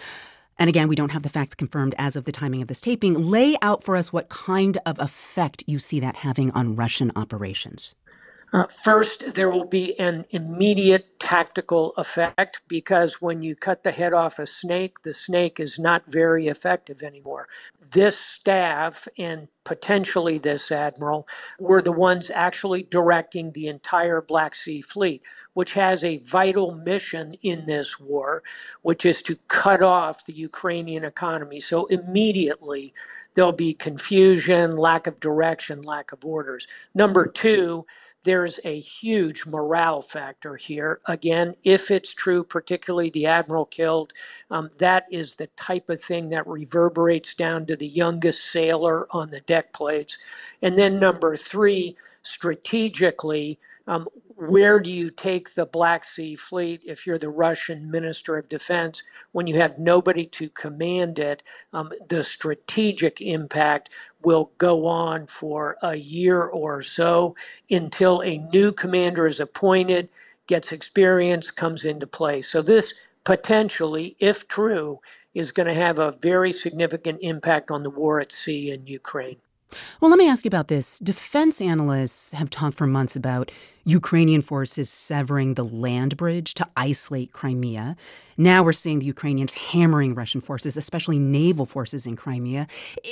and 0.56 0.68
again, 0.68 0.88
we 0.88 0.94
don't 0.94 1.10
have 1.10 1.24
the 1.24 1.28
facts 1.28 1.54
confirmed 1.56 1.96
as 1.98 2.14
of 2.14 2.24
the 2.24 2.32
timing 2.32 2.62
of 2.62 2.68
this 2.68 2.80
taping, 2.80 3.14
lay 3.14 3.56
out 3.60 3.82
for 3.82 3.96
us 3.96 4.12
what 4.12 4.28
kind 4.28 4.78
of 4.86 4.98
effect 5.00 5.64
you 5.66 5.80
see 5.80 5.98
that 6.00 6.16
having 6.16 6.52
on 6.52 6.76
Russian 6.76 7.10
operations. 7.16 7.96
Uh, 8.54 8.68
first, 8.68 9.34
there 9.34 9.50
will 9.50 9.64
be 9.64 9.98
an 9.98 10.24
immediate 10.30 11.18
tactical 11.18 11.92
effect 11.96 12.62
because 12.68 13.20
when 13.20 13.42
you 13.42 13.56
cut 13.56 13.82
the 13.82 13.90
head 13.90 14.12
off 14.12 14.38
a 14.38 14.46
snake, 14.46 15.02
the 15.02 15.12
snake 15.12 15.58
is 15.58 15.76
not 15.76 16.04
very 16.06 16.46
effective 16.46 17.02
anymore. 17.02 17.48
This 17.92 18.16
staff 18.16 19.08
and 19.18 19.48
potentially 19.64 20.38
this 20.38 20.70
admiral 20.70 21.26
were 21.58 21.82
the 21.82 21.90
ones 21.90 22.30
actually 22.32 22.84
directing 22.84 23.50
the 23.50 23.66
entire 23.66 24.22
Black 24.22 24.54
Sea 24.54 24.80
Fleet, 24.80 25.24
which 25.54 25.74
has 25.74 26.04
a 26.04 26.18
vital 26.18 26.76
mission 26.76 27.34
in 27.42 27.64
this 27.64 27.98
war, 27.98 28.44
which 28.82 29.04
is 29.04 29.20
to 29.22 29.36
cut 29.48 29.82
off 29.82 30.26
the 30.26 30.32
Ukrainian 30.32 31.04
economy. 31.04 31.58
So 31.58 31.86
immediately, 31.86 32.94
there'll 33.34 33.52
be 33.52 33.74
confusion, 33.74 34.76
lack 34.76 35.08
of 35.08 35.18
direction, 35.18 35.82
lack 35.82 36.12
of 36.12 36.24
orders. 36.24 36.68
Number 36.94 37.26
two, 37.26 37.84
there's 38.24 38.58
a 38.64 38.80
huge 38.80 39.46
morale 39.46 40.02
factor 40.02 40.56
here. 40.56 41.00
Again, 41.06 41.54
if 41.62 41.90
it's 41.90 42.14
true, 42.14 42.42
particularly 42.42 43.10
the 43.10 43.26
admiral 43.26 43.66
killed, 43.66 44.12
um, 44.50 44.70
that 44.78 45.06
is 45.10 45.36
the 45.36 45.48
type 45.48 45.90
of 45.90 46.02
thing 46.02 46.30
that 46.30 46.46
reverberates 46.46 47.34
down 47.34 47.66
to 47.66 47.76
the 47.76 47.86
youngest 47.86 48.50
sailor 48.50 49.06
on 49.10 49.30
the 49.30 49.40
deck 49.40 49.72
plates. 49.72 50.18
And 50.62 50.78
then 50.78 50.98
number 50.98 51.36
three, 51.36 51.96
strategically, 52.22 53.60
um, 53.86 54.08
where 54.36 54.80
do 54.80 54.90
you 54.90 55.10
take 55.10 55.54
the 55.54 55.66
Black 55.66 56.04
Sea 56.04 56.34
Fleet 56.34 56.80
if 56.84 57.06
you're 57.06 57.18
the 57.18 57.28
Russian 57.30 57.90
Minister 57.90 58.36
of 58.36 58.48
Defense 58.48 59.02
when 59.32 59.46
you 59.46 59.56
have 59.56 59.78
nobody 59.78 60.26
to 60.26 60.48
command 60.48 61.18
it? 61.18 61.42
Um, 61.72 61.92
the 62.08 62.24
strategic 62.24 63.20
impact 63.20 63.90
will 64.24 64.50
go 64.58 64.86
on 64.86 65.26
for 65.26 65.76
a 65.82 65.96
year 65.96 66.42
or 66.42 66.82
so 66.82 67.34
until 67.70 68.22
a 68.22 68.38
new 68.52 68.72
commander 68.72 69.26
is 69.26 69.40
appointed, 69.40 70.08
gets 70.46 70.72
experience, 70.72 71.50
comes 71.50 71.84
into 71.84 72.06
play. 72.06 72.40
So, 72.40 72.62
this 72.62 72.94
potentially, 73.24 74.16
if 74.18 74.46
true, 74.48 75.00
is 75.34 75.52
going 75.52 75.66
to 75.66 75.74
have 75.74 75.98
a 75.98 76.12
very 76.12 76.52
significant 76.52 77.18
impact 77.22 77.70
on 77.70 77.82
the 77.82 77.90
war 77.90 78.20
at 78.20 78.32
sea 78.32 78.70
in 78.70 78.86
Ukraine. 78.86 79.36
Well, 80.00 80.10
let 80.10 80.18
me 80.18 80.28
ask 80.28 80.44
you 80.44 80.48
about 80.48 80.68
this. 80.68 80.98
Defense 80.98 81.60
analysts 81.60 82.32
have 82.32 82.50
talked 82.50 82.76
for 82.76 82.86
months 82.86 83.16
about 83.16 83.50
Ukrainian 83.84 84.42
forces 84.42 84.88
severing 84.90 85.54
the 85.54 85.64
land 85.64 86.16
bridge 86.16 86.54
to 86.54 86.68
isolate 86.76 87.32
Crimea. 87.32 87.96
Now 88.36 88.62
we're 88.62 88.72
seeing 88.72 88.98
the 88.98 89.06
Ukrainians 89.06 89.54
hammering 89.54 90.14
Russian 90.14 90.40
forces, 90.40 90.76
especially 90.76 91.18
naval 91.18 91.66
forces 91.66 92.06
in 92.06 92.16
Crimea. 92.16 92.66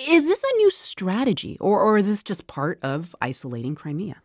Is 0.09 0.25
this 0.25 0.43
a 0.43 0.57
new 0.57 0.71
strategy, 0.71 1.59
or, 1.61 1.81
or 1.81 1.99
is 1.99 2.09
this 2.09 2.23
just 2.23 2.47
part 2.47 2.79
of 2.83 3.15
isolating 3.21 3.75
Crimea? 3.75 4.23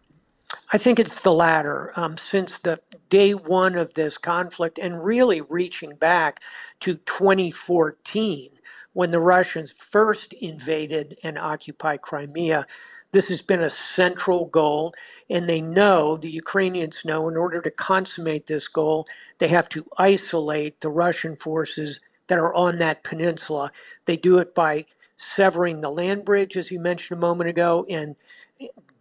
I 0.71 0.77
think 0.77 0.99
it's 0.99 1.21
the 1.21 1.33
latter. 1.33 1.91
Um, 1.95 2.17
since 2.17 2.59
the 2.59 2.79
day 3.09 3.33
one 3.33 3.75
of 3.75 3.93
this 3.93 4.17
conflict, 4.17 4.79
and 4.79 5.03
really 5.03 5.41
reaching 5.41 5.95
back 5.95 6.41
to 6.81 6.95
2014, 6.95 8.49
when 8.97 9.11
the 9.11 9.19
Russians 9.19 9.71
first 9.71 10.33
invaded 10.33 11.19
and 11.21 11.37
occupied 11.37 12.01
Crimea. 12.01 12.65
This 13.11 13.29
has 13.29 13.43
been 13.43 13.61
a 13.61 13.69
central 13.69 14.45
goal, 14.45 14.95
and 15.29 15.47
they 15.47 15.61
know, 15.61 16.17
the 16.17 16.31
Ukrainians 16.31 17.05
know, 17.05 17.29
in 17.29 17.37
order 17.37 17.61
to 17.61 17.69
consummate 17.69 18.47
this 18.47 18.67
goal, 18.67 19.07
they 19.37 19.49
have 19.49 19.69
to 19.69 19.85
isolate 19.99 20.81
the 20.81 20.89
Russian 20.89 21.35
forces 21.35 21.99
that 22.25 22.39
are 22.39 22.55
on 22.55 22.79
that 22.79 23.03
peninsula. 23.03 23.71
They 24.05 24.17
do 24.17 24.39
it 24.39 24.55
by 24.55 24.87
severing 25.15 25.81
the 25.81 25.91
land 25.91 26.25
bridge, 26.25 26.57
as 26.57 26.71
you 26.71 26.79
mentioned 26.79 27.19
a 27.19 27.21
moment 27.21 27.51
ago, 27.51 27.85
and 27.87 28.15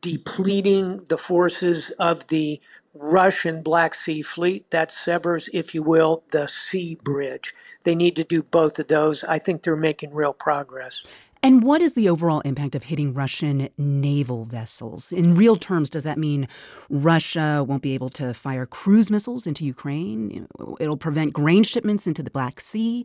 depleting 0.02 1.06
the 1.09 1.16
forces 1.16 1.89
of 1.98 2.27
the 2.27 2.60
Russian 2.98 3.62
Black 3.62 3.94
Sea 3.94 4.23
Fleet. 4.23 4.70
That 4.70 4.90
severs, 4.90 5.48
if 5.52 5.74
you 5.74 5.82
will, 5.82 6.23
the 6.31 6.47
sea 6.47 6.97
bridge. 7.02 7.55
They 7.85 7.94
need 7.94 8.16
to 8.16 8.24
do 8.24 8.43
both 8.43 8.78
of 8.78 8.89
those. 8.89 9.24
I 9.24 9.39
think 9.39 9.62
they're 9.62 9.77
making 9.77 10.14
real 10.14 10.32
progress. 10.32 11.05
And 11.43 11.62
what 11.62 11.81
is 11.81 11.94
the 11.94 12.09
overall 12.09 12.40
impact 12.40 12.74
of 12.74 12.85
hitting 12.85 13.14
Russian 13.14 13.68
naval 13.78 14.47
vessels? 14.47 15.12
In 15.12 15.35
real 15.36 15.56
terms, 15.56 15.89
does 15.89 16.02
that 16.02 16.18
mean 16.18 16.48
Russia 16.90 17.64
won't 17.66 17.82
be 17.82 17.94
able 17.94 18.09
to 18.10 18.35
fire 18.35 18.66
cruise 18.66 19.10
missiles 19.10 19.47
into 19.47 19.64
Ukraine? 19.64 20.48
It'll 20.81 20.97
prevent 20.97 21.32
grain 21.32 21.62
shipments 21.62 22.06
into 22.06 22.23
the 22.23 22.31
Black 22.31 22.60
Sea? 22.60 23.05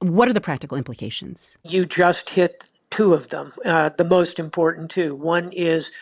What 0.00 0.28
are 0.28 0.32
the 0.32 0.40
practical 0.40 0.76
implications? 0.76 1.56
You 1.62 1.84
just 1.84 2.30
hit 2.30 2.66
two 2.90 3.14
of 3.14 3.28
them, 3.28 3.52
uh, 3.64 3.90
the 3.90 4.04
most 4.04 4.38
important 4.38 4.90
two. 4.90 5.14
One 5.14 5.52
is, 5.52 5.92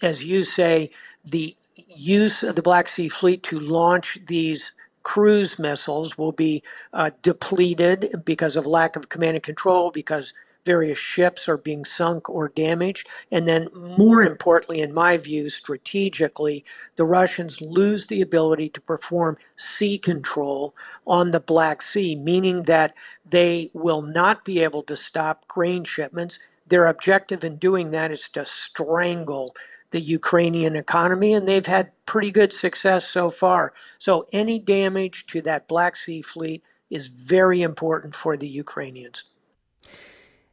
as 0.00 0.24
you 0.24 0.44
say, 0.44 0.90
the 1.24 1.54
use 1.88 2.42
of 2.42 2.56
the 2.56 2.62
Black 2.62 2.88
Sea 2.88 3.08
Fleet 3.08 3.42
to 3.44 3.60
launch 3.60 4.18
these 4.26 4.72
cruise 5.02 5.58
missiles 5.58 6.18
will 6.18 6.32
be 6.32 6.62
uh, 6.92 7.10
depleted 7.22 8.22
because 8.24 8.56
of 8.56 8.66
lack 8.66 8.96
of 8.96 9.08
command 9.08 9.36
and 9.36 9.42
control, 9.42 9.90
because 9.90 10.34
various 10.64 10.98
ships 10.98 11.48
are 11.48 11.56
being 11.56 11.84
sunk 11.84 12.28
or 12.28 12.48
damaged. 12.48 13.08
And 13.32 13.46
then, 13.46 13.68
more 13.98 14.22
importantly, 14.22 14.80
in 14.80 14.92
my 14.92 15.16
view, 15.16 15.48
strategically, 15.48 16.64
the 16.96 17.04
Russians 17.04 17.60
lose 17.60 18.06
the 18.06 18.20
ability 18.20 18.68
to 18.70 18.80
perform 18.80 19.38
sea 19.56 19.98
control 19.98 20.74
on 21.06 21.30
the 21.30 21.40
Black 21.40 21.80
Sea, 21.82 22.14
meaning 22.14 22.64
that 22.64 22.94
they 23.28 23.70
will 23.72 24.02
not 24.02 24.44
be 24.44 24.60
able 24.60 24.82
to 24.84 24.96
stop 24.96 25.48
grain 25.48 25.84
shipments. 25.84 26.38
Their 26.68 26.86
objective 26.86 27.42
in 27.42 27.56
doing 27.56 27.90
that 27.92 28.12
is 28.12 28.28
to 28.30 28.44
strangle 28.44 29.54
the 29.90 30.00
Ukrainian 30.00 30.76
economy, 30.76 31.34
and 31.34 31.46
they've 31.46 31.66
had 31.66 31.92
pretty 32.06 32.30
good 32.30 32.52
success 32.52 33.08
so 33.08 33.30
far. 33.30 33.72
So, 33.98 34.26
any 34.32 34.58
damage 34.58 35.26
to 35.26 35.42
that 35.42 35.68
Black 35.68 35.96
Sea 35.96 36.22
fleet 36.22 36.62
is 36.90 37.08
very 37.08 37.62
important 37.62 38.14
for 38.14 38.36
the 38.36 38.48
Ukrainians. 38.48 39.24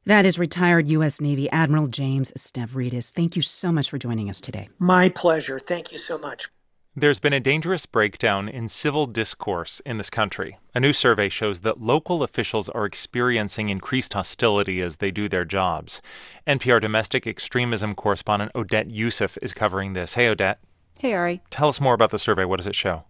That 0.05 0.25
is 0.25 0.39
retired 0.39 0.87
U.S. 0.87 1.19
Navy 1.19 1.49
Admiral 1.51 1.87
James 1.87 2.31
Stavridis. 2.37 3.11
Thank 3.11 3.35
you 3.35 3.41
so 3.41 3.73
much 3.73 3.89
for 3.89 3.97
joining 3.97 4.29
us 4.29 4.39
today. 4.39 4.69
My 4.79 5.09
pleasure. 5.09 5.59
Thank 5.59 5.91
you 5.91 5.97
so 5.97 6.17
much. 6.17 6.49
There's 6.99 7.19
been 7.19 7.31
a 7.31 7.39
dangerous 7.39 7.85
breakdown 7.85 8.49
in 8.49 8.67
civil 8.67 9.05
discourse 9.05 9.81
in 9.85 9.99
this 9.99 10.09
country. 10.09 10.57
A 10.73 10.79
new 10.79 10.93
survey 10.93 11.29
shows 11.29 11.61
that 11.61 11.79
local 11.79 12.23
officials 12.23 12.69
are 12.69 12.87
experiencing 12.87 13.69
increased 13.69 14.13
hostility 14.13 14.81
as 14.81 14.97
they 14.97 15.11
do 15.11 15.29
their 15.29 15.45
jobs. 15.45 16.01
NPR 16.47 16.81
domestic 16.81 17.27
extremism 17.27 17.93
correspondent 17.93 18.51
Odette 18.55 18.89
Yousef 18.89 19.37
is 19.43 19.53
covering 19.53 19.93
this. 19.93 20.15
Hey, 20.15 20.27
Odette. 20.27 20.59
Hey, 20.97 21.13
Ari. 21.13 21.39
Tell 21.51 21.67
us 21.67 21.79
more 21.79 21.93
about 21.93 22.09
the 22.09 22.17
survey. 22.17 22.45
What 22.45 22.57
does 22.57 22.65
it 22.65 22.73
show? 22.73 23.03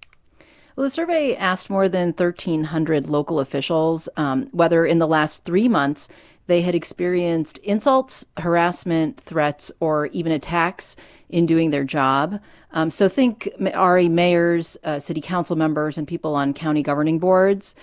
Well, 0.75 0.83
the 0.83 0.89
survey 0.89 1.37
asked 1.37 1.69
more 1.69 1.87
than 1.87 2.07
1,300 2.09 3.07
local 3.07 3.39
officials 3.39 4.09
um, 4.17 4.49
whether 4.51 4.85
in 4.85 4.99
the 4.99 5.07
last 5.07 5.45
three 5.45 5.69
months 5.69 6.09
they 6.47 6.61
had 6.61 6.75
experienced 6.75 7.57
insults, 7.59 8.25
harassment, 8.37 9.19
threats, 9.19 9.71
or 9.79 10.07
even 10.07 10.31
attacks 10.31 10.95
in 11.29 11.45
doing 11.45 11.69
their 11.69 11.83
job. 11.83 12.39
Um, 12.71 12.89
so 12.89 13.07
think 13.07 13.49
Ari 13.73 14.09
mayors, 14.09 14.77
uh, 14.83 14.99
city 14.99 15.21
council 15.21 15.55
members, 15.55 15.97
and 15.97 16.07
people 16.07 16.35
on 16.35 16.53
county 16.53 16.81
governing 16.81 17.19
boards. 17.19 17.75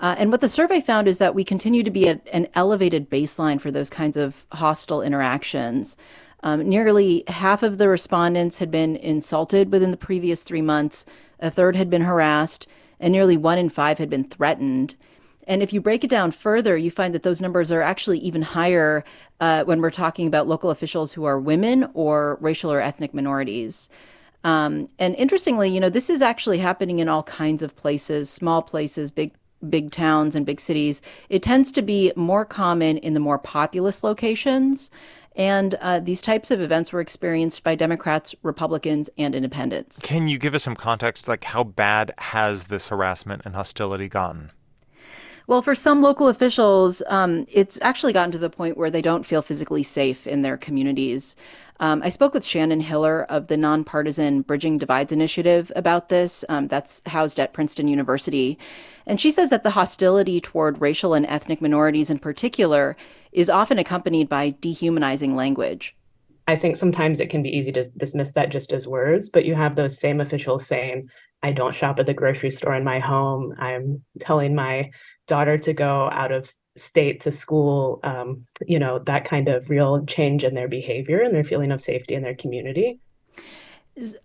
Uh, 0.00 0.14
and 0.18 0.30
what 0.30 0.40
the 0.40 0.48
survey 0.48 0.80
found 0.80 1.08
is 1.08 1.18
that 1.18 1.34
we 1.34 1.44
continue 1.44 1.82
to 1.82 1.90
be 1.90 2.08
at 2.08 2.26
an 2.32 2.46
elevated 2.54 3.10
baseline 3.10 3.60
for 3.60 3.70
those 3.70 3.90
kinds 3.90 4.16
of 4.16 4.46
hostile 4.52 5.02
interactions. 5.02 5.96
Um, 6.42 6.68
nearly 6.68 7.24
half 7.26 7.64
of 7.64 7.78
the 7.78 7.88
respondents 7.88 8.58
had 8.58 8.70
been 8.70 8.94
insulted 8.96 9.72
within 9.72 9.90
the 9.90 9.96
previous 9.96 10.44
three 10.44 10.62
months, 10.62 11.04
a 11.40 11.50
third 11.50 11.74
had 11.74 11.90
been 11.90 12.02
harassed, 12.02 12.68
and 13.00 13.12
nearly 13.12 13.36
one 13.36 13.58
in 13.58 13.70
five 13.70 13.98
had 13.98 14.08
been 14.08 14.24
threatened. 14.24 14.94
And 15.48 15.62
if 15.62 15.72
you 15.72 15.80
break 15.80 16.04
it 16.04 16.10
down 16.10 16.30
further, 16.30 16.76
you 16.76 16.90
find 16.90 17.14
that 17.14 17.22
those 17.24 17.40
numbers 17.40 17.72
are 17.72 17.80
actually 17.80 18.18
even 18.18 18.42
higher 18.42 19.02
uh, 19.40 19.64
when 19.64 19.80
we're 19.80 19.90
talking 19.90 20.26
about 20.26 20.46
local 20.46 20.70
officials 20.70 21.14
who 21.14 21.24
are 21.24 21.40
women 21.40 21.90
or 21.94 22.38
racial 22.40 22.70
or 22.70 22.80
ethnic 22.80 23.14
minorities. 23.14 23.88
Um, 24.44 24.88
and 24.98 25.16
interestingly, 25.16 25.70
you 25.70 25.80
know, 25.80 25.90
this 25.90 26.10
is 26.10 26.22
actually 26.22 26.58
happening 26.58 26.98
in 26.98 27.08
all 27.08 27.22
kinds 27.22 27.62
of 27.62 27.74
places, 27.74 28.30
small 28.30 28.62
places, 28.62 29.10
big 29.10 29.32
big 29.68 29.90
towns 29.90 30.36
and 30.36 30.46
big 30.46 30.60
cities. 30.60 31.02
It 31.28 31.42
tends 31.42 31.72
to 31.72 31.82
be 31.82 32.12
more 32.14 32.44
common 32.44 32.96
in 32.98 33.14
the 33.14 33.20
more 33.20 33.40
populous 33.40 34.04
locations. 34.04 34.88
And 35.34 35.74
uh, 35.80 35.98
these 35.98 36.20
types 36.20 36.52
of 36.52 36.60
events 36.60 36.92
were 36.92 37.00
experienced 37.00 37.64
by 37.64 37.74
Democrats, 37.74 38.36
Republicans, 38.42 39.10
and 39.18 39.34
independents. 39.34 39.98
Can 40.00 40.28
you 40.28 40.38
give 40.38 40.54
us 40.54 40.62
some 40.62 40.76
context? 40.76 41.26
Like, 41.26 41.42
how 41.44 41.64
bad 41.64 42.12
has 42.18 42.64
this 42.64 42.88
harassment 42.88 43.42
and 43.44 43.54
hostility 43.54 44.08
gotten? 44.08 44.52
Well, 45.48 45.62
for 45.62 45.74
some 45.74 46.02
local 46.02 46.28
officials, 46.28 47.02
um, 47.06 47.46
it's 47.50 47.78
actually 47.80 48.12
gotten 48.12 48.32
to 48.32 48.38
the 48.38 48.50
point 48.50 48.76
where 48.76 48.90
they 48.90 49.00
don't 49.00 49.24
feel 49.24 49.40
physically 49.40 49.82
safe 49.82 50.26
in 50.26 50.42
their 50.42 50.58
communities. 50.58 51.34
Um, 51.80 52.02
I 52.02 52.10
spoke 52.10 52.34
with 52.34 52.44
Shannon 52.44 52.80
Hiller 52.80 53.24
of 53.30 53.46
the 53.46 53.56
nonpartisan 53.56 54.42
Bridging 54.42 54.76
Divides 54.76 55.10
Initiative 55.10 55.72
about 55.74 56.10
this. 56.10 56.44
Um, 56.50 56.66
that's 56.68 57.00
housed 57.06 57.40
at 57.40 57.54
Princeton 57.54 57.88
University. 57.88 58.58
And 59.06 59.18
she 59.18 59.30
says 59.30 59.48
that 59.48 59.62
the 59.62 59.70
hostility 59.70 60.38
toward 60.38 60.82
racial 60.82 61.14
and 61.14 61.24
ethnic 61.24 61.62
minorities 61.62 62.10
in 62.10 62.18
particular 62.18 62.94
is 63.32 63.48
often 63.48 63.78
accompanied 63.78 64.28
by 64.28 64.50
dehumanizing 64.60 65.34
language. 65.34 65.96
I 66.46 66.56
think 66.56 66.76
sometimes 66.76 67.20
it 67.20 67.30
can 67.30 67.42
be 67.42 67.56
easy 67.56 67.72
to 67.72 67.88
dismiss 67.96 68.32
that 68.32 68.50
just 68.50 68.70
as 68.74 68.86
words, 68.86 69.30
but 69.30 69.46
you 69.46 69.54
have 69.54 69.76
those 69.76 69.98
same 69.98 70.20
officials 70.20 70.66
saying, 70.66 71.08
I 71.42 71.52
don't 71.52 71.74
shop 71.74 71.98
at 71.98 72.04
the 72.06 72.12
grocery 72.12 72.50
store 72.50 72.74
in 72.74 72.84
my 72.84 72.98
home. 72.98 73.54
I'm 73.58 74.02
telling 74.20 74.54
my 74.54 74.90
daughter 75.28 75.56
to 75.58 75.72
go 75.72 76.10
out 76.10 76.32
of 76.32 76.52
state 76.76 77.20
to 77.20 77.32
school, 77.32 78.00
um, 78.02 78.46
you 78.66 78.78
know, 78.78 78.98
that 79.00 79.24
kind 79.24 79.48
of 79.48 79.70
real 79.70 80.04
change 80.06 80.44
in 80.44 80.54
their 80.54 80.68
behavior 80.68 81.20
and 81.20 81.34
their 81.34 81.44
feeling 81.44 81.70
of 81.70 81.80
safety 81.80 82.14
in 82.14 82.22
their 82.22 82.34
community. 82.34 83.00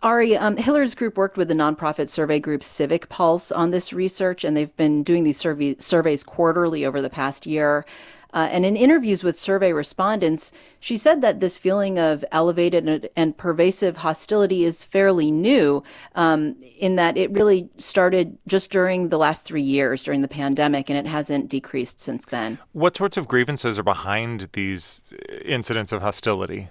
Ari, 0.04 0.38
um, 0.38 0.58
Hiller's 0.58 0.94
group 0.94 1.18
worked 1.18 1.36
with 1.36 1.48
the 1.48 1.56
nonprofit 1.56 2.08
survey 2.08 2.40
group 2.40 2.64
Civic 2.64 3.10
Pulse 3.10 3.52
on 3.52 3.72
this 3.72 3.92
research, 3.92 4.44
and 4.44 4.56
they've 4.56 4.76
been 4.78 5.04
doing 5.04 5.24
these 5.24 5.38
survey, 5.38 5.76
surveys 5.80 6.24
quarterly 6.24 6.86
over 6.86 7.02
the 7.02 7.10
past 7.10 7.46
year. 7.46 7.86
Uh, 8.34 8.50
and 8.52 8.66
in 8.66 8.76
interviews 8.76 9.24
with 9.24 9.40
survey 9.40 9.72
respondents, 9.72 10.52
she 10.80 10.98
said 10.98 11.22
that 11.22 11.40
this 11.40 11.58
feeling 11.58 12.00
of 12.00 12.26
elevated 12.32 12.88
and, 12.88 13.10
and 13.16 13.38
pervasive 13.38 13.98
hostility 13.98 14.66
is 14.66 14.84
fairly 14.84 15.32
new, 15.32 15.84
um, 16.16 16.56
in 16.78 16.96
that 16.96 17.16
it 17.16 17.32
really 17.32 17.70
started 17.78 18.38
just 18.48 18.72
during 18.72 19.10
the 19.10 19.18
last 19.18 19.46
three 19.46 19.62
years 19.62 20.04
during 20.04 20.22
the 20.22 20.28
pandemic, 20.28 20.90
and 20.90 20.98
it 20.98 21.10
hasn't 21.10 21.48
decreased 21.48 22.02
since 22.02 22.26
then. 22.26 22.58
What 22.72 22.98
sorts 22.98 23.18
of 23.18 23.28
grievances 23.28 23.78
are 23.78 23.84
behind 23.84 24.50
these 24.54 25.00
incidents 25.46 25.92
of 25.92 26.02
hostility? 26.02 26.70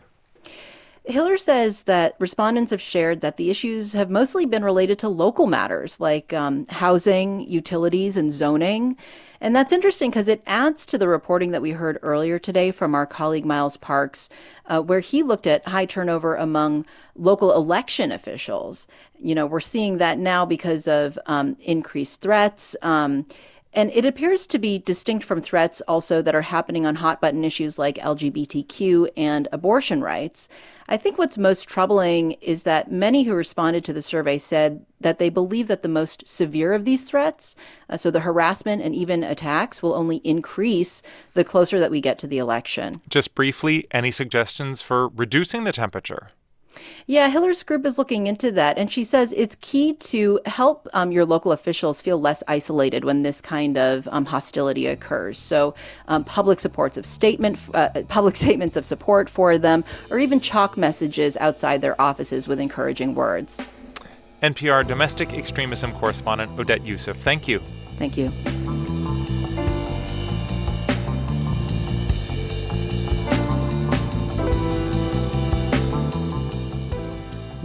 Hiller 1.04 1.36
says 1.36 1.84
that 1.84 2.14
respondents 2.20 2.70
have 2.70 2.80
shared 2.80 3.22
that 3.22 3.36
the 3.36 3.50
issues 3.50 3.92
have 3.92 4.08
mostly 4.08 4.46
been 4.46 4.64
related 4.64 5.00
to 5.00 5.08
local 5.08 5.48
matters 5.48 5.98
like 5.98 6.32
um, 6.32 6.64
housing, 6.68 7.40
utilities, 7.40 8.16
and 8.16 8.30
zoning. 8.30 8.96
And 9.40 9.56
that's 9.56 9.72
interesting 9.72 10.10
because 10.10 10.28
it 10.28 10.44
adds 10.46 10.86
to 10.86 10.98
the 10.98 11.08
reporting 11.08 11.50
that 11.50 11.62
we 11.62 11.72
heard 11.72 11.98
earlier 12.02 12.38
today 12.38 12.70
from 12.70 12.94
our 12.94 13.04
colleague 13.04 13.44
Miles 13.44 13.76
Parks, 13.76 14.28
uh, 14.66 14.80
where 14.80 15.00
he 15.00 15.24
looked 15.24 15.48
at 15.48 15.66
high 15.66 15.86
turnover 15.86 16.36
among 16.36 16.86
local 17.16 17.52
election 17.52 18.12
officials. 18.12 18.86
You 19.20 19.34
know, 19.34 19.46
we're 19.46 19.58
seeing 19.58 19.98
that 19.98 20.18
now 20.18 20.46
because 20.46 20.86
of 20.86 21.18
um, 21.26 21.56
increased 21.60 22.20
threats. 22.20 22.76
Um, 22.80 23.26
and 23.72 23.90
it 23.92 24.04
appears 24.04 24.46
to 24.48 24.58
be 24.58 24.78
distinct 24.78 25.24
from 25.24 25.40
threats 25.40 25.80
also 25.88 26.20
that 26.22 26.34
are 26.34 26.42
happening 26.42 26.84
on 26.84 26.96
hot 26.96 27.20
button 27.20 27.44
issues 27.44 27.78
like 27.78 27.96
LGBTQ 27.96 29.10
and 29.16 29.48
abortion 29.50 30.02
rights. 30.02 30.48
I 30.88 30.96
think 30.96 31.16
what's 31.16 31.38
most 31.38 31.68
troubling 31.68 32.32
is 32.32 32.64
that 32.64 32.92
many 32.92 33.22
who 33.22 33.34
responded 33.34 33.84
to 33.84 33.92
the 33.92 34.02
survey 34.02 34.36
said 34.36 34.84
that 35.00 35.18
they 35.18 35.30
believe 35.30 35.68
that 35.68 35.82
the 35.82 35.88
most 35.88 36.26
severe 36.26 36.74
of 36.74 36.84
these 36.84 37.04
threats, 37.04 37.56
uh, 37.88 37.96
so 37.96 38.10
the 38.10 38.20
harassment 38.20 38.82
and 38.82 38.94
even 38.94 39.24
attacks, 39.24 39.82
will 39.82 39.94
only 39.94 40.16
increase 40.18 41.02
the 41.34 41.44
closer 41.44 41.80
that 41.80 41.90
we 41.90 42.00
get 42.00 42.18
to 42.18 42.26
the 42.26 42.38
election. 42.38 42.96
Just 43.08 43.34
briefly, 43.34 43.86
any 43.90 44.10
suggestions 44.10 44.82
for 44.82 45.08
reducing 45.08 45.64
the 45.64 45.72
temperature? 45.72 46.30
Yeah, 47.06 47.30
Hiller's 47.30 47.62
group 47.62 47.84
is 47.84 47.98
looking 47.98 48.26
into 48.26 48.52
that, 48.52 48.78
and 48.78 48.90
she 48.90 49.04
says 49.04 49.32
it's 49.36 49.56
key 49.60 49.94
to 49.94 50.40
help 50.46 50.88
um, 50.92 51.12
your 51.12 51.24
local 51.24 51.52
officials 51.52 52.00
feel 52.00 52.20
less 52.20 52.42
isolated 52.48 53.04
when 53.04 53.22
this 53.22 53.40
kind 53.40 53.76
of 53.76 54.08
um, 54.10 54.24
hostility 54.24 54.86
occurs. 54.86 55.38
So, 55.38 55.74
um, 56.08 56.24
public 56.24 56.60
supports 56.60 56.96
of 56.96 57.04
statement, 57.04 57.58
uh, 57.74 58.02
public 58.08 58.36
statements 58.36 58.76
of 58.76 58.84
support 58.84 59.28
for 59.28 59.58
them, 59.58 59.84
or 60.10 60.18
even 60.18 60.40
chalk 60.40 60.76
messages 60.76 61.36
outside 61.38 61.82
their 61.82 62.00
offices 62.00 62.48
with 62.48 62.60
encouraging 62.60 63.14
words. 63.14 63.60
NPR 64.42 64.86
domestic 64.86 65.32
extremism 65.32 65.92
correspondent 65.92 66.50
Odette 66.58 66.82
Yousef, 66.82 67.16
thank 67.16 67.46
you. 67.46 67.60
Thank 67.98 68.16
you. 68.16 68.32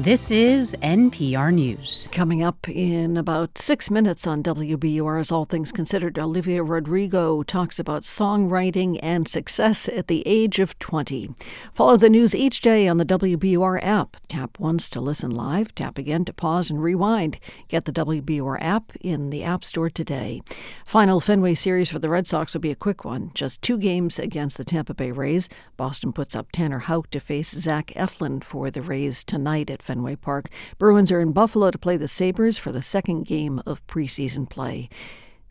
This 0.08 0.32
is 0.32 0.74
NPR 0.82 1.54
News. 1.54 2.08
Coming 2.14 2.42
up 2.42 2.70
in 2.70 3.18
about 3.18 3.58
six 3.58 3.92
minutes 3.92 4.26
on 4.26 4.42
WBUR's 4.42 5.34
All 5.34 5.44
Things 5.44 5.74
Considered, 5.74 6.18
Olivia 6.18 6.64
Rodrigo 6.64 7.44
talks 7.44 7.78
about 7.78 8.04
songwriting 8.04 9.00
and 9.04 9.28
success 9.28 9.90
at 9.90 10.08
the 10.08 10.24
age 10.26 10.60
of 10.60 10.80
20. 10.80 11.32
Follow 11.74 11.98
the 11.98 12.10
news 12.10 12.34
each 12.34 12.62
day 12.62 12.88
on 12.88 12.96
the 12.96 13.06
WBUR 13.06 13.84
app. 13.84 14.16
Tap 14.30 14.58
once 14.58 14.88
to 14.92 15.02
listen 15.02 15.30
live, 15.30 15.76
tap 15.76 15.98
again 15.98 16.24
to 16.24 16.32
pause 16.32 16.70
and 16.70 16.82
rewind. 16.82 17.38
Get 17.68 17.84
the 17.84 17.92
WBUR 17.92 18.60
app 18.62 18.94
in 19.02 19.30
the 19.30 19.44
App 19.44 19.66
Store 19.66 19.90
today. 19.90 20.42
Final 20.86 21.20
Fenway 21.20 21.54
series 21.54 21.90
for 21.90 22.00
the 22.00 22.10
Red 22.10 22.28
Sox 22.28 22.54
will 22.54 22.62
be 22.62 22.72
a 22.72 22.76
quick 22.76 23.04
one. 23.04 23.32
Just 23.34 23.62
two 23.62 23.78
games 23.78 24.20
against 24.20 24.58
the 24.58 24.64
Tampa 24.64 24.94
Bay 24.94 25.12
Rays. 25.12 25.50
Boston 25.76 26.14
puts 26.14 26.34
up 26.34 26.54
Tanner 26.54 26.80
Houck 26.80 27.10
to 27.12 27.20
face 27.20 27.52
Zach 27.52 27.88
Eflin 27.88 28.42
for 28.42 28.72
the 28.72 28.82
Rays 28.82 29.26
tonight 29.26 29.70
at 29.70 29.84
Fenway 29.84 29.97
Park. 30.22 30.50
Bruins 30.78 31.12
are 31.12 31.20
in 31.20 31.32
Buffalo 31.32 31.72
to 31.72 31.78
play 31.78 31.98
the 31.98 32.08
Sabres 32.08 32.58
for 32.58 32.72
the 32.72 32.82
second 32.82 33.26
game 33.26 33.62
of 33.66 33.86
preseason 33.88 34.50
play. 34.50 34.90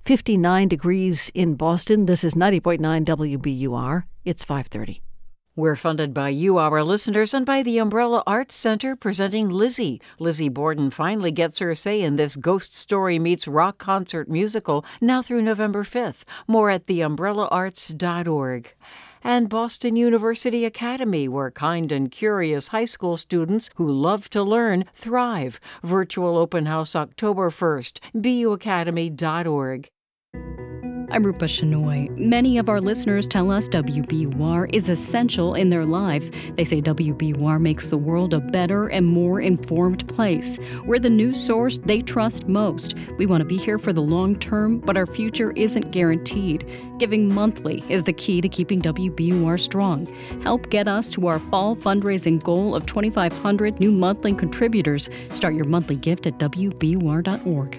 59 0.02 0.68
degrees 0.68 1.32
in 1.34 1.54
Boston. 1.54 2.06
This 2.06 2.22
is 2.22 2.34
90.9 2.34 3.04
WBUR. 3.04 4.04
It's 4.24 4.44
530. 4.44 5.02
We're 5.58 5.74
funded 5.74 6.12
by 6.12 6.28
you, 6.28 6.58
our 6.58 6.84
listeners, 6.84 7.32
and 7.32 7.46
by 7.46 7.62
the 7.62 7.78
Umbrella 7.78 8.22
Arts 8.26 8.54
Center 8.54 8.94
presenting 8.94 9.48
Lizzie. 9.48 10.02
Lizzie 10.18 10.50
Borden 10.50 10.90
finally 10.90 11.32
gets 11.32 11.60
her 11.60 11.74
say 11.74 12.02
in 12.02 12.16
this 12.16 12.36
Ghost 12.36 12.74
Story 12.74 13.18
Meets 13.18 13.48
Rock 13.48 13.78
Concert 13.78 14.28
musical 14.28 14.84
now 15.00 15.22
through 15.22 15.40
November 15.40 15.82
5th. 15.82 16.24
More 16.46 16.68
at 16.68 16.86
theumbrellaarts.org 16.86 18.74
and 19.26 19.48
Boston 19.48 19.96
University 19.96 20.64
Academy, 20.64 21.26
where 21.26 21.50
kind 21.50 21.90
and 21.90 22.12
curious 22.12 22.68
high 22.68 22.84
school 22.84 23.16
students 23.16 23.70
who 23.74 23.90
love 23.90 24.30
to 24.30 24.40
learn 24.40 24.84
thrive. 24.94 25.58
Virtual 25.82 26.38
open 26.38 26.66
house 26.66 26.94
October 26.94 27.50
1st, 27.50 27.98
buacademy.org. 28.14 29.88
I'm 31.08 31.24
Rupa 31.24 31.44
Shenoy. 31.44 32.10
Many 32.18 32.58
of 32.58 32.68
our 32.68 32.80
listeners 32.80 33.28
tell 33.28 33.52
us 33.52 33.68
WBUR 33.68 34.68
is 34.74 34.88
essential 34.88 35.54
in 35.54 35.70
their 35.70 35.84
lives. 35.84 36.32
They 36.56 36.64
say 36.64 36.82
WBUR 36.82 37.60
makes 37.60 37.86
the 37.86 37.96
world 37.96 38.34
a 38.34 38.40
better 38.40 38.88
and 38.88 39.06
more 39.06 39.40
informed 39.40 40.08
place. 40.08 40.58
We're 40.84 40.98
the 40.98 41.08
news 41.08 41.42
source 41.42 41.78
they 41.78 42.00
trust 42.02 42.48
most. 42.48 42.94
We 43.18 43.26
want 43.26 43.42
to 43.42 43.46
be 43.46 43.56
here 43.56 43.78
for 43.78 43.92
the 43.92 44.02
long 44.02 44.36
term, 44.40 44.80
but 44.80 44.96
our 44.96 45.06
future 45.06 45.52
isn't 45.52 45.92
guaranteed. 45.92 46.68
Giving 46.98 47.32
monthly 47.32 47.84
is 47.88 48.02
the 48.02 48.12
key 48.12 48.40
to 48.40 48.48
keeping 48.48 48.82
WBUR 48.82 49.60
strong. 49.60 50.06
Help 50.42 50.70
get 50.70 50.88
us 50.88 51.08
to 51.10 51.28
our 51.28 51.38
fall 51.38 51.76
fundraising 51.76 52.42
goal 52.42 52.74
of 52.74 52.84
2,500 52.86 53.78
new 53.78 53.92
monthly 53.92 54.34
contributors. 54.34 55.08
Start 55.32 55.54
your 55.54 55.66
monthly 55.66 55.96
gift 55.96 56.26
at 56.26 56.38
WBUR.org. 56.38 57.78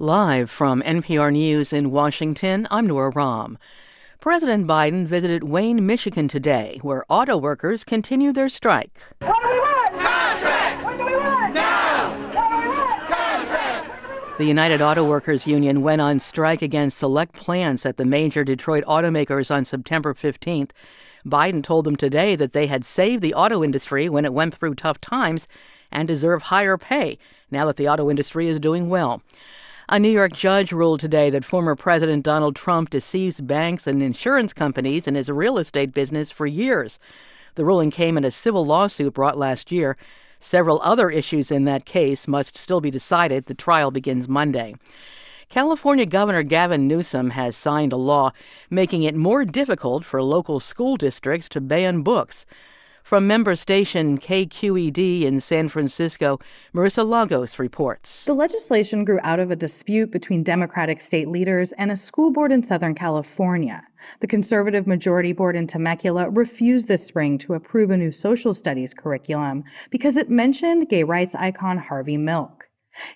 Live 0.00 0.48
from 0.48 0.80
NPR 0.82 1.32
News 1.32 1.72
in 1.72 1.90
Washington, 1.90 2.68
I'm 2.70 2.86
Nora 2.86 3.10
Raum. 3.10 3.58
President 4.20 4.64
Biden 4.64 5.04
visited 5.04 5.42
Wayne, 5.42 5.84
Michigan 5.86 6.28
today, 6.28 6.78
where 6.82 7.04
auto 7.08 7.36
workers 7.36 7.82
continue 7.82 8.32
their 8.32 8.48
strike. 8.48 9.00
What 9.18 9.42
do 9.42 9.48
we 9.48 9.58
want? 9.58 9.92
Contracts! 9.94 10.84
What 10.84 10.98
do 10.98 11.04
we 11.04 11.16
want? 11.16 11.52
Now! 11.52 12.10
What 12.32 12.48
do 12.48 12.58
we 12.60 12.68
want? 12.68 13.08
Contracts! 13.08 14.38
The 14.38 14.44
United 14.44 14.80
Auto 14.80 15.02
Workers 15.02 15.48
Union 15.48 15.82
went 15.82 16.00
on 16.00 16.20
strike 16.20 16.62
against 16.62 16.98
select 16.98 17.34
plants 17.34 17.84
at 17.84 17.96
the 17.96 18.04
major 18.04 18.44
Detroit 18.44 18.84
automakers 18.84 19.52
on 19.52 19.64
September 19.64 20.14
15th. 20.14 20.70
Biden 21.26 21.60
told 21.60 21.84
them 21.84 21.96
today 21.96 22.36
that 22.36 22.52
they 22.52 22.68
had 22.68 22.84
saved 22.84 23.20
the 23.20 23.34
auto 23.34 23.64
industry 23.64 24.08
when 24.08 24.24
it 24.24 24.32
went 24.32 24.54
through 24.54 24.76
tough 24.76 25.00
times 25.00 25.48
and 25.90 26.06
deserve 26.06 26.42
higher 26.42 26.78
pay 26.78 27.18
now 27.50 27.66
that 27.66 27.74
the 27.74 27.88
auto 27.88 28.08
industry 28.08 28.46
is 28.46 28.60
doing 28.60 28.88
well. 28.88 29.22
A 29.90 29.98
New 29.98 30.10
York 30.10 30.34
judge 30.34 30.70
ruled 30.70 31.00
today 31.00 31.30
that 31.30 31.46
former 31.46 31.74
President 31.74 32.22
Donald 32.22 32.54
Trump 32.54 32.90
deceived 32.90 33.46
banks 33.46 33.86
and 33.86 34.02
insurance 34.02 34.52
companies 34.52 35.06
in 35.06 35.14
his 35.14 35.30
real 35.30 35.56
estate 35.56 35.94
business 35.94 36.30
for 36.30 36.46
years. 36.46 36.98
The 37.54 37.64
ruling 37.64 37.90
came 37.90 38.18
in 38.18 38.24
a 38.24 38.30
civil 38.30 38.66
lawsuit 38.66 39.14
brought 39.14 39.38
last 39.38 39.72
year. 39.72 39.96
Several 40.40 40.78
other 40.82 41.08
issues 41.08 41.50
in 41.50 41.64
that 41.64 41.86
case 41.86 42.28
must 42.28 42.54
still 42.54 42.82
be 42.82 42.90
decided. 42.90 43.46
The 43.46 43.54
trial 43.54 43.90
begins 43.90 44.28
Monday. 44.28 44.74
California 45.48 46.04
Governor 46.04 46.42
Gavin 46.42 46.86
Newsom 46.86 47.30
has 47.30 47.56
signed 47.56 47.94
a 47.94 47.96
law 47.96 48.32
making 48.68 49.04
it 49.04 49.14
more 49.14 49.46
difficult 49.46 50.04
for 50.04 50.22
local 50.22 50.60
school 50.60 50.98
districts 50.98 51.48
to 51.48 51.62
ban 51.62 52.02
books. 52.02 52.44
From 53.08 53.26
member 53.26 53.56
station 53.56 54.18
KQED 54.18 55.22
in 55.22 55.40
San 55.40 55.70
Francisco, 55.70 56.38
Marisa 56.74 57.08
Lagos 57.08 57.58
reports. 57.58 58.26
The 58.26 58.34
legislation 58.34 59.02
grew 59.02 59.18
out 59.22 59.40
of 59.40 59.50
a 59.50 59.56
dispute 59.56 60.10
between 60.10 60.42
Democratic 60.42 61.00
state 61.00 61.28
leaders 61.28 61.72
and 61.78 61.90
a 61.90 61.96
school 61.96 62.30
board 62.30 62.52
in 62.52 62.62
Southern 62.62 62.94
California. 62.94 63.82
The 64.20 64.26
conservative 64.26 64.86
majority 64.86 65.32
board 65.32 65.56
in 65.56 65.66
Temecula 65.66 66.28
refused 66.28 66.86
this 66.86 67.06
spring 67.06 67.38
to 67.38 67.54
approve 67.54 67.88
a 67.90 67.96
new 67.96 68.12
social 68.12 68.52
studies 68.52 68.92
curriculum 68.92 69.64
because 69.88 70.18
it 70.18 70.28
mentioned 70.28 70.90
gay 70.90 71.02
rights 71.02 71.34
icon 71.34 71.78
Harvey 71.78 72.18
Milk. 72.18 72.68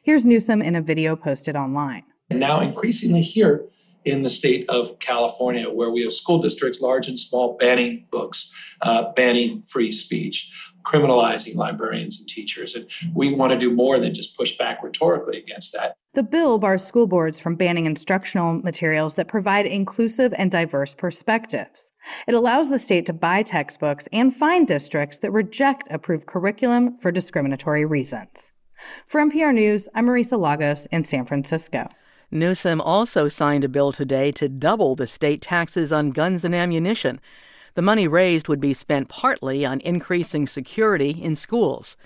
Here's 0.02 0.24
Newsom 0.24 0.62
in 0.62 0.74
a 0.74 0.80
video 0.80 1.16
posted 1.16 1.54
online. 1.54 2.04
And 2.30 2.40
now, 2.40 2.60
increasingly, 2.60 3.20
here 3.20 3.66
in 4.04 4.22
the 4.22 4.30
state 4.30 4.68
of 4.68 4.98
California, 4.98 5.68
where 5.70 5.90
we 5.90 6.02
have 6.02 6.12
school 6.12 6.40
districts, 6.40 6.80
large 6.80 7.08
and 7.08 7.18
small, 7.18 7.56
banning 7.56 8.06
books, 8.10 8.52
uh, 8.82 9.12
banning 9.12 9.62
free 9.62 9.92
speech, 9.92 10.72
criminalizing 10.84 11.54
librarians 11.54 12.18
and 12.18 12.28
teachers. 12.28 12.74
And 12.74 12.86
we 13.14 13.34
want 13.34 13.52
to 13.52 13.58
do 13.58 13.70
more 13.70 13.98
than 13.98 14.14
just 14.14 14.36
push 14.36 14.56
back 14.56 14.82
rhetorically 14.82 15.38
against 15.38 15.72
that. 15.74 15.96
The 16.14 16.22
bill 16.22 16.58
bars 16.58 16.84
school 16.84 17.06
boards 17.06 17.40
from 17.40 17.56
banning 17.56 17.86
instructional 17.86 18.54
materials 18.54 19.14
that 19.14 19.28
provide 19.28 19.64
inclusive 19.64 20.34
and 20.36 20.50
diverse 20.50 20.94
perspectives. 20.94 21.90
It 22.26 22.34
allows 22.34 22.68
the 22.68 22.78
state 22.78 23.06
to 23.06 23.12
buy 23.12 23.42
textbooks 23.42 24.08
and 24.12 24.34
fine 24.34 24.66
districts 24.66 25.18
that 25.18 25.30
reject 25.30 25.88
approved 25.90 26.26
curriculum 26.26 26.98
for 26.98 27.12
discriminatory 27.12 27.84
reasons. 27.84 28.52
For 29.06 29.20
NPR 29.20 29.54
News, 29.54 29.88
I'm 29.94 30.06
Marisa 30.06 30.38
Lagos 30.38 30.86
in 30.86 31.02
San 31.02 31.24
Francisco. 31.24 31.88
Newsom 32.32 32.80
also 32.80 33.28
signed 33.28 33.62
a 33.62 33.68
bill 33.68 33.92
today 33.92 34.32
to 34.32 34.48
double 34.48 34.96
the 34.96 35.06
state 35.06 35.42
taxes 35.42 35.92
on 35.92 36.12
guns 36.12 36.44
and 36.44 36.54
ammunition. 36.54 37.20
The 37.74 37.82
money 37.82 38.08
raised 38.08 38.48
would 38.48 38.60
be 38.60 38.72
spent 38.72 39.10
partly 39.10 39.66
on 39.66 39.80
increasing 39.82 40.46
security 40.46 41.10
in 41.10 41.36
schools. 41.36 41.96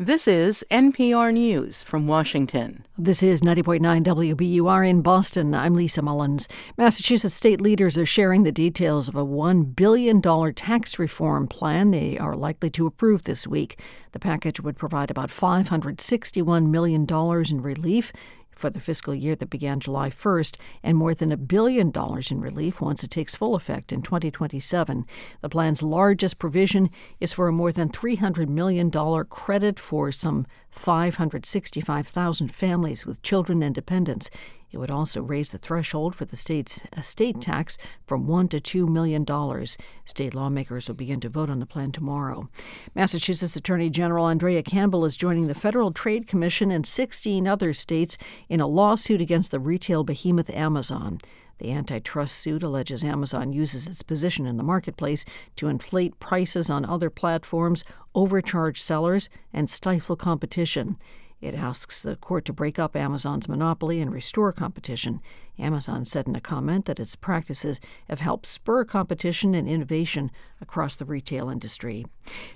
This 0.00 0.28
is 0.28 0.64
NPR 0.70 1.32
News 1.32 1.82
from 1.82 2.06
Washington. 2.06 2.86
This 2.96 3.20
is 3.20 3.40
90.9 3.40 4.04
WBUR 4.04 4.88
in 4.88 5.02
Boston. 5.02 5.52
I'm 5.54 5.74
Lisa 5.74 6.02
Mullins. 6.02 6.46
Massachusetts 6.76 7.34
state 7.34 7.60
leaders 7.60 7.98
are 7.98 8.06
sharing 8.06 8.44
the 8.44 8.52
details 8.52 9.08
of 9.08 9.16
a 9.16 9.26
$1 9.26 9.74
billion 9.74 10.22
tax 10.54 11.00
reform 11.00 11.48
plan 11.48 11.90
they 11.90 12.16
are 12.16 12.36
likely 12.36 12.70
to 12.70 12.86
approve 12.86 13.24
this 13.24 13.44
week. 13.44 13.80
The 14.12 14.20
package 14.20 14.60
would 14.60 14.78
provide 14.78 15.10
about 15.10 15.30
$561 15.30 16.70
million 16.70 17.04
in 17.50 17.60
relief 17.60 18.12
for 18.58 18.70
the 18.70 18.80
fiscal 18.80 19.14
year 19.14 19.36
that 19.36 19.48
began 19.50 19.78
July 19.78 20.10
1st 20.10 20.56
and 20.82 20.96
more 20.96 21.14
than 21.14 21.30
a 21.30 21.36
billion 21.36 21.90
dollars 21.90 22.30
in 22.30 22.40
relief 22.40 22.80
once 22.80 23.04
it 23.04 23.10
takes 23.10 23.36
full 23.36 23.54
effect 23.54 23.92
in 23.92 24.02
2027. 24.02 25.06
The 25.40 25.48
plan's 25.48 25.82
largest 25.82 26.38
provision 26.38 26.90
is 27.20 27.32
for 27.32 27.48
a 27.48 27.52
more 27.52 27.72
than 27.72 27.88
$300 27.88 28.48
million 28.48 28.90
credit 29.30 29.78
for 29.78 30.10
some 30.10 30.46
565,000 30.70 32.48
families 32.48 33.06
with 33.06 33.22
children 33.22 33.62
and 33.62 33.74
dependents. 33.74 34.28
It 34.70 34.78
would 34.78 34.90
also 34.90 35.22
raise 35.22 35.48
the 35.50 35.58
threshold 35.58 36.14
for 36.14 36.24
the 36.24 36.36
state's 36.36 36.80
estate 36.96 37.40
tax 37.40 37.78
from 38.06 38.26
one 38.26 38.48
to 38.48 38.60
two 38.60 38.86
million 38.86 39.24
dollars. 39.24 39.78
State 40.04 40.34
lawmakers 40.34 40.88
will 40.88 40.94
begin 40.94 41.20
to 41.20 41.28
vote 41.28 41.50
on 41.50 41.58
the 41.58 41.66
plan 41.66 41.92
tomorrow. 41.92 42.48
Massachusetts 42.94 43.56
Attorney 43.56 43.88
General 43.90 44.26
Andrea 44.26 44.62
Campbell 44.62 45.04
is 45.04 45.16
joining 45.16 45.46
the 45.46 45.54
Federal 45.54 45.92
Trade 45.92 46.26
Commission 46.26 46.70
and 46.70 46.86
16 46.86 47.48
other 47.48 47.72
states 47.72 48.18
in 48.48 48.60
a 48.60 48.66
lawsuit 48.66 49.20
against 49.20 49.50
the 49.50 49.60
retail 49.60 50.04
behemoth 50.04 50.50
Amazon. 50.50 51.18
The 51.58 51.72
antitrust 51.72 52.36
suit 52.36 52.62
alleges 52.62 53.02
Amazon 53.02 53.52
uses 53.52 53.88
its 53.88 54.02
position 54.02 54.46
in 54.46 54.58
the 54.58 54.62
marketplace 54.62 55.24
to 55.56 55.66
inflate 55.66 56.20
prices 56.20 56.70
on 56.70 56.84
other 56.84 57.10
platforms, 57.10 57.82
overcharge 58.14 58.80
sellers, 58.80 59.28
and 59.52 59.68
stifle 59.68 60.14
competition. 60.14 60.96
It 61.40 61.54
asks 61.54 62.02
the 62.02 62.16
court 62.16 62.44
to 62.46 62.52
break 62.52 62.80
up 62.80 62.96
Amazon's 62.96 63.48
monopoly 63.48 64.00
and 64.00 64.12
restore 64.12 64.52
competition. 64.52 65.20
Amazon 65.56 66.04
said 66.04 66.26
in 66.26 66.34
a 66.34 66.40
comment 66.40 66.86
that 66.86 66.98
its 66.98 67.14
practices 67.14 67.80
have 68.08 68.18
helped 68.18 68.46
spur 68.46 68.84
competition 68.84 69.54
and 69.54 69.68
innovation 69.68 70.32
across 70.60 70.96
the 70.96 71.04
retail 71.04 71.48
industry. 71.48 72.06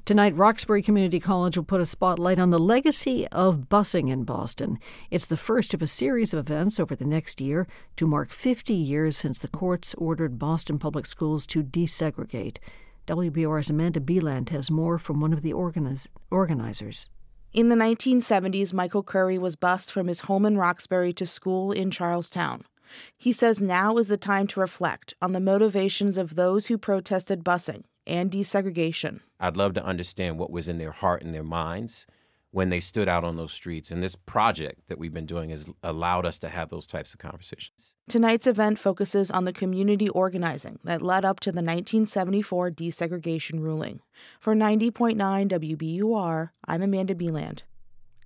Tonight, 0.05 0.35
Roxbury 0.35 0.83
Community 0.83 1.21
College 1.21 1.57
will 1.57 1.65
put 1.65 1.81
a 1.81 1.87
spotlight 1.87 2.41
on 2.41 2.51
the 2.51 2.59
legacy 2.59 3.29
of 3.29 3.69
busing 3.69 4.09
in 4.11 4.25
Boston. 4.25 4.81
It's 5.13 5.27
the 5.27 5.37
first 5.37 5.75
of 5.75 5.83
a 5.83 5.87
series 5.87 6.33
of 6.33 6.41
events 6.41 6.81
over 6.81 6.97
the 6.97 7.05
next 7.05 7.41
year 7.41 7.69
to 7.97 8.07
mark 8.07 8.31
50 8.31 8.75
years 8.75 9.17
since 9.17 9.39
the 9.39 9.49
courts 9.49 9.95
ordered 9.95 10.41
Boston 10.41 10.81
Public 10.81 11.07
Schools 11.07 11.47
to 11.49 11.63
desegregate. 11.63 12.59
WBUR's 13.07 13.71
Amanda 13.71 14.01
Beland 14.01 14.49
has 14.49 14.71
more 14.71 14.99
from 14.99 15.21
one 15.21 15.33
of 15.33 15.43
the 15.43 15.53
organiz- 15.53 16.09
organizers. 16.31 17.09
In 17.53 17.69
the 17.69 17.77
1970s, 17.77 18.73
Michael 18.73 19.03
Curry 19.03 19.37
was 19.37 19.57
bused 19.57 19.91
from 19.91 20.07
his 20.07 20.21
home 20.21 20.47
in 20.47 20.57
Roxbury 20.57 21.13
to 21.13 21.27
school 21.27 21.71
in 21.71 21.91
Charlestown. 21.91 22.65
He 23.19 23.31
says 23.31 23.61
now 23.61 23.99
is 23.99 24.09
the 24.09 24.17
time 24.17 24.47
to 24.49 24.61
reflect 24.61 25.13
on 25.21 25.33
the 25.33 25.41
motivations 25.41 26.17
of 26.17 26.35
those 26.35 26.69
who 26.69 26.79
protested 26.79 27.45
busing 27.45 27.83
and 28.07 28.31
desegregation. 28.31 29.21
I'd 29.39 29.59
love 29.59 29.75
to 29.75 29.85
understand 29.85 30.39
what 30.39 30.51
was 30.51 30.67
in 30.67 30.79
their 30.79 30.93
heart 30.93 31.23
and 31.23 31.35
their 31.35 31.43
minds 31.43 32.07
when 32.53 32.69
they 32.69 32.81
stood 32.81 33.09
out 33.09 33.25
on 33.25 33.37
those 33.37 33.53
streets. 33.53 33.91
And 33.91 34.03
this 34.03 34.15
project 34.15 34.89
that 34.89 34.99
we've 34.99 35.13
been 35.13 35.27
doing 35.27 35.51
has 35.51 35.67
allowed 35.83 36.25
us 36.25 36.39
to 36.41 36.49
have 36.49 36.69
those 36.69 36.87
types 36.87 37.13
of 37.13 37.19
conversations. 37.19 37.95
Tonight's 38.09 38.47
event 38.47 38.79
focuses 38.79 39.31
on 39.31 39.47
the 39.47 39.53
community 39.53 40.09
organizing 40.11 40.79
that 40.85 41.03
led 41.03 41.25
up 41.25 41.41
to 41.41 41.51
the 41.51 41.57
1974 41.57 42.71
desegregation 42.71 43.61
ruling. 43.61 44.01
For 44.39 44.55
90.9 44.55 45.17
WBUR, 45.49 46.51
I'm 46.67 46.83
Amanda 46.83 47.15
Beland. 47.15 47.65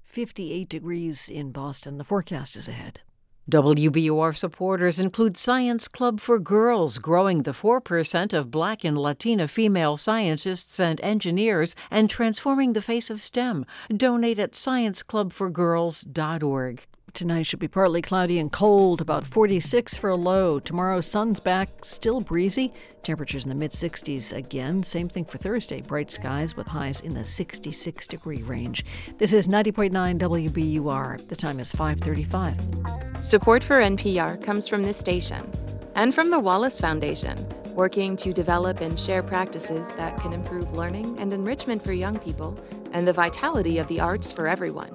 58 0.05 0.69
degrees 0.69 1.29
in 1.29 1.53
Boston. 1.53 1.99
The 1.99 2.05
forecast 2.05 2.57
is 2.57 2.69
ahead. 2.69 3.01
WBUR 3.49 4.37
supporters 4.37 4.99
include 4.99 5.37
Science 5.37 5.87
Club 5.87 6.19
for 6.19 6.41
Girls, 6.41 6.99
growing 6.99 7.45
the 7.45 7.53
4% 7.53 8.33
of 8.33 8.51
Black 8.51 8.83
and 8.83 8.99
Latina 8.99 9.47
female 9.47 9.97
scientists 9.97 10.81
and 10.81 11.01
engineers 11.01 11.77
and 11.89 12.11
transforming 12.11 12.73
the 12.73 12.83
face 12.83 13.09
of 13.09 13.23
STEM. 13.23 13.65
Donate 13.89 14.41
at 14.41 14.55
scienceclubforgirls.org. 14.55 16.87
Tonight 17.17 17.47
should 17.47 17.61
be 17.61 17.67
partly 17.67 18.03
cloudy 18.03 18.39
and 18.39 18.53
cold, 18.53 19.01
about 19.01 19.25
46 19.25 19.97
for 19.97 20.11
a 20.11 20.17
low. 20.17 20.61
Tomorrow, 20.61 21.01
sun's 21.01 21.41
back, 21.41 21.83
still 21.83 22.21
breezy. 22.21 22.75
Temperatures 23.03 23.45
in 23.45 23.49
the 23.49 23.55
mid 23.55 23.71
60s 23.71 24.37
again. 24.37 24.83
Same 24.83 25.09
thing 25.09 25.25
for 25.25 25.39
Thursday. 25.39 25.81
Bright 25.81 26.11
skies 26.11 26.55
with 26.59 26.67
highs 26.67 27.01
in 27.01 27.15
the 27.15 27.25
66 27.25 28.07
degree 28.07 28.43
range. 28.43 28.85
This 29.17 29.33
is 29.33 29.49
90.9 29.49 30.19
WBUR. 30.19 31.27
The 31.27 31.37
time 31.37 31.59
is 31.59 31.73
5:35. 31.73 33.25
Support 33.25 33.65
for 33.65 33.81
NPR 33.81 34.37
comes 34.45 34.69
from 34.69 34.83
this 34.83 34.99
station 34.99 35.51
and 35.95 36.15
from 36.15 36.31
the 36.31 36.39
Wallace 36.39 36.79
Foundation, 36.79 37.39
working 37.75 38.19
to 38.19 38.35
develop 38.35 38.83
and 38.83 39.01
share 39.01 39.23
practices 39.23 39.95
that 39.95 40.19
can 40.19 40.35
improve 40.35 40.71
learning 40.75 41.19
and 41.19 41.33
enrichment 41.33 41.83
for 41.83 41.95
young 41.95 42.19
people 42.19 42.59
and 42.97 43.07
the 43.07 43.13
vitality 43.13 43.77
of 43.77 43.87
the 43.89 44.01
arts 44.01 44.33
for 44.33 44.49
everyone. 44.49 44.91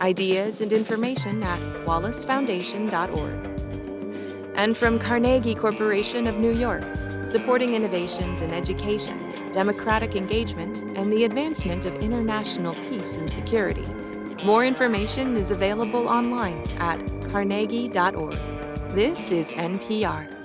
Ideas 0.00 0.60
and 0.60 0.72
information 0.72 1.42
at 1.42 1.58
wallacefoundation.org. 1.84 4.54
And 4.54 4.76
from 4.76 5.00
Carnegie 5.00 5.56
Corporation 5.56 6.28
of 6.28 6.38
New 6.38 6.52
York, 6.52 6.84
supporting 7.24 7.74
innovations 7.74 8.40
in 8.40 8.52
education, 8.52 9.50
democratic 9.50 10.14
engagement, 10.14 10.78
and 10.96 11.12
the 11.12 11.24
advancement 11.24 11.86
of 11.86 11.96
international 11.96 12.76
peace 12.88 13.16
and 13.16 13.28
security. 13.28 13.86
More 14.44 14.64
information 14.64 15.36
is 15.36 15.50
available 15.50 16.06
online 16.06 16.70
at 16.78 17.00
carnegie.org. 17.32 18.38
This 18.92 19.32
is 19.32 19.50
NPR. 19.50 20.39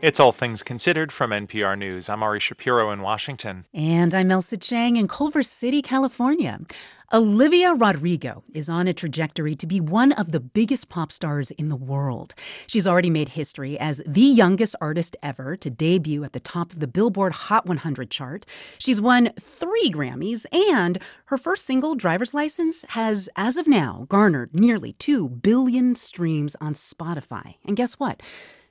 It's 0.00 0.20
All 0.20 0.30
Things 0.30 0.62
Considered 0.62 1.10
from 1.10 1.32
NPR 1.32 1.76
News. 1.76 2.08
I'm 2.08 2.22
Ari 2.22 2.38
Shapiro 2.38 2.92
in 2.92 3.02
Washington. 3.02 3.64
And 3.74 4.14
I'm 4.14 4.28
Ailsa 4.28 4.56
Chang 4.56 4.96
in 4.96 5.08
Culver 5.08 5.42
City, 5.42 5.82
California. 5.82 6.60
Olivia 7.12 7.74
Rodrigo 7.74 8.44
is 8.54 8.68
on 8.68 8.86
a 8.86 8.92
trajectory 8.92 9.56
to 9.56 9.66
be 9.66 9.80
one 9.80 10.12
of 10.12 10.30
the 10.30 10.38
biggest 10.38 10.88
pop 10.88 11.10
stars 11.10 11.50
in 11.50 11.68
the 11.68 11.74
world. 11.74 12.36
She's 12.68 12.86
already 12.86 13.10
made 13.10 13.30
history 13.30 13.76
as 13.76 14.00
the 14.06 14.20
youngest 14.20 14.76
artist 14.80 15.16
ever 15.20 15.56
to 15.56 15.68
debut 15.68 16.22
at 16.22 16.32
the 16.32 16.38
top 16.38 16.72
of 16.72 16.78
the 16.78 16.86
Billboard 16.86 17.32
Hot 17.32 17.66
100 17.66 18.08
chart. 18.08 18.46
She's 18.78 19.00
won 19.00 19.30
three 19.40 19.90
Grammys, 19.90 20.46
and 20.52 20.98
her 21.24 21.36
first 21.36 21.64
single, 21.66 21.96
Driver's 21.96 22.34
License, 22.34 22.84
has, 22.90 23.28
as 23.34 23.56
of 23.56 23.66
now, 23.66 24.06
garnered 24.08 24.54
nearly 24.54 24.92
2 24.92 25.28
billion 25.28 25.96
streams 25.96 26.54
on 26.60 26.74
Spotify. 26.74 27.56
And 27.64 27.76
guess 27.76 27.94
what? 27.94 28.22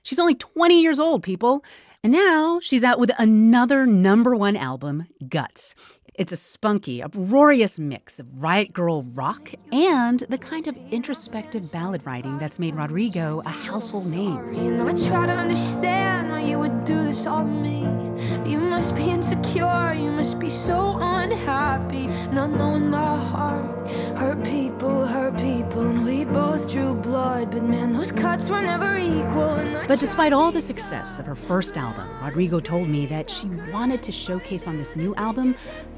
She's 0.08 0.20
only 0.20 0.36
20 0.36 0.82
years 0.82 1.02
old, 1.02 1.22
people. 1.22 1.66
And 2.02 2.14
now 2.14 2.62
she's 2.62 2.82
out 2.82 2.98
with 2.98 3.12
another 3.20 3.86
number 3.86 4.38
one 4.38 4.56
album, 4.56 5.08
Guts. 5.28 5.76
It's 6.18 6.34
a 6.34 6.38
spunky, 6.38 7.04
uproarious 7.04 7.78
mix 7.78 8.20
of 8.20 8.42
riot 8.42 8.74
girl 8.74 9.04
rock 9.04 9.52
and 9.72 10.22
the 10.30 10.40
kind 10.40 10.66
of 10.66 10.76
introspective 10.90 11.72
ballad 11.72 12.08
writing 12.08 12.40
that's 12.40 12.58
made 12.58 12.74
Rodrigo 12.74 13.40
a 13.46 13.50
household 13.50 14.08
name. 14.08 14.52
You 14.52 14.88
I 14.88 14.94
try 14.94 15.28
to 15.28 15.34
understand 15.34 16.32
why 16.32 16.42
you 16.42 16.58
would 16.58 16.86
do 16.86 17.04
this 17.04 17.28
all 17.28 17.44
to 17.44 17.52
me. 17.52 17.82
You 18.50 18.58
must 18.58 18.96
be 18.96 19.04
insecure, 19.04 19.94
you 19.94 20.10
must 20.10 20.40
be 20.40 20.50
so 20.50 20.98
unhappy. 21.00 22.08
Not 22.32 22.50
knowing 22.50 22.90
my 22.90 23.18
heart. 23.18 23.88
Hurt 24.18 24.44
people, 24.44 25.06
hurt 25.06 25.38
people, 25.38 25.82
and 25.82 26.04
we 26.04 26.26
both 26.26 26.72
drew 26.72 26.96
blood. 26.96 27.52
But 27.52 27.64
man, 27.64 27.94
those 27.94 28.12
cuts 28.12 28.50
were 28.50 28.62
never 28.62 28.98
equal. 28.98 29.56
But 29.88 30.00
despite 30.00 30.34
all 30.34 30.52
the 30.52 30.62
success 30.62 31.20
of 31.20 31.26
her 31.26 31.36
first 31.36 31.78
album, 31.78 32.10
Rodrigo 32.22 32.60
told 32.60 32.90
me 32.90 33.06
that 33.06 33.30
she 33.30 33.48
wanted 33.72 34.02
to 34.04 34.12
showcase 34.12 34.68
on 34.68 34.78
this 34.78 34.96
new 34.96 35.14
album 35.16 35.56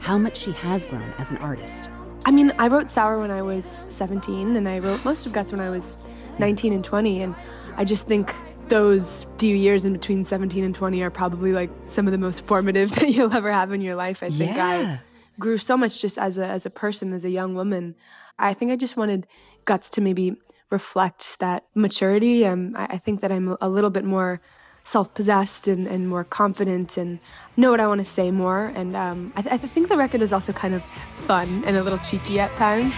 how 0.09 0.17
much 0.17 0.37
she 0.37 0.51
has 0.53 0.87
grown 0.87 1.13
as 1.19 1.29
an 1.29 1.37
artist. 1.37 1.87
I 2.25 2.31
mean, 2.31 2.51
I 2.57 2.67
wrote 2.67 2.89
Sour 2.89 3.19
when 3.19 3.29
I 3.29 3.43
was 3.43 3.85
17, 3.89 4.55
and 4.55 4.67
I 4.67 4.79
wrote 4.79 5.05
most 5.05 5.27
of 5.27 5.33
Guts 5.33 5.51
when 5.51 5.61
I 5.61 5.69
was 5.69 5.99
19 6.39 6.73
and 6.73 6.83
20, 6.83 7.21
and 7.21 7.35
I 7.77 7.85
just 7.85 8.07
think 8.07 8.33
those 8.69 9.27
few 9.37 9.55
years 9.55 9.85
in 9.85 9.93
between 9.93 10.25
17 10.25 10.63
and 10.63 10.73
20 10.73 11.03
are 11.03 11.11
probably 11.11 11.53
like 11.53 11.69
some 11.89 12.07
of 12.07 12.11
the 12.11 12.17
most 12.17 12.43
formative 12.43 12.89
that 12.95 13.09
you'll 13.09 13.31
ever 13.31 13.51
have 13.51 13.71
in 13.71 13.81
your 13.81 13.93
life. 13.93 14.23
I 14.23 14.31
think 14.31 14.55
Yeah. 14.55 14.97
I 14.97 14.99
grew 15.39 15.59
so 15.59 15.77
much 15.77 16.01
just 16.01 16.17
as 16.17 16.39
a 16.39 16.47
as 16.47 16.65
a 16.65 16.71
person, 16.71 17.13
as 17.13 17.23
a 17.23 17.29
young 17.29 17.53
woman. 17.53 17.93
I 18.39 18.55
think 18.55 18.71
I 18.71 18.77
just 18.77 18.97
wanted 18.97 19.27
Guts 19.65 19.91
to 19.91 20.01
maybe 20.01 20.35
reflect 20.71 21.37
that 21.39 21.65
maturity. 21.75 22.47
Um, 22.47 22.73
I, 22.75 22.85
I 22.93 22.97
think 22.97 23.21
that 23.21 23.31
I'm 23.31 23.55
a 23.61 23.69
little 23.69 23.91
bit 23.91 24.05
more 24.05 24.41
self-possessed 24.89 25.67
and, 25.67 25.85
and 25.85 26.09
more 26.09 26.23
confident 26.23 26.97
and 26.97 27.19
know 27.55 27.69
what 27.69 27.79
I 27.79 27.85
want 27.85 27.99
to 27.99 28.05
say 28.05 28.31
more. 28.31 28.71
And 28.75 28.95
um, 28.95 29.31
I, 29.35 29.43
th- 29.43 29.53
I 29.53 29.57
think 29.59 29.87
the 29.87 29.97
record 29.97 30.23
is 30.23 30.33
also 30.33 30.51
kind 30.51 30.73
of 30.73 30.83
fun 31.27 31.63
and 31.67 31.77
a 31.77 31.83
little 31.83 31.99
cheeky 31.99 32.39
at 32.39 32.49
times. 32.57 32.97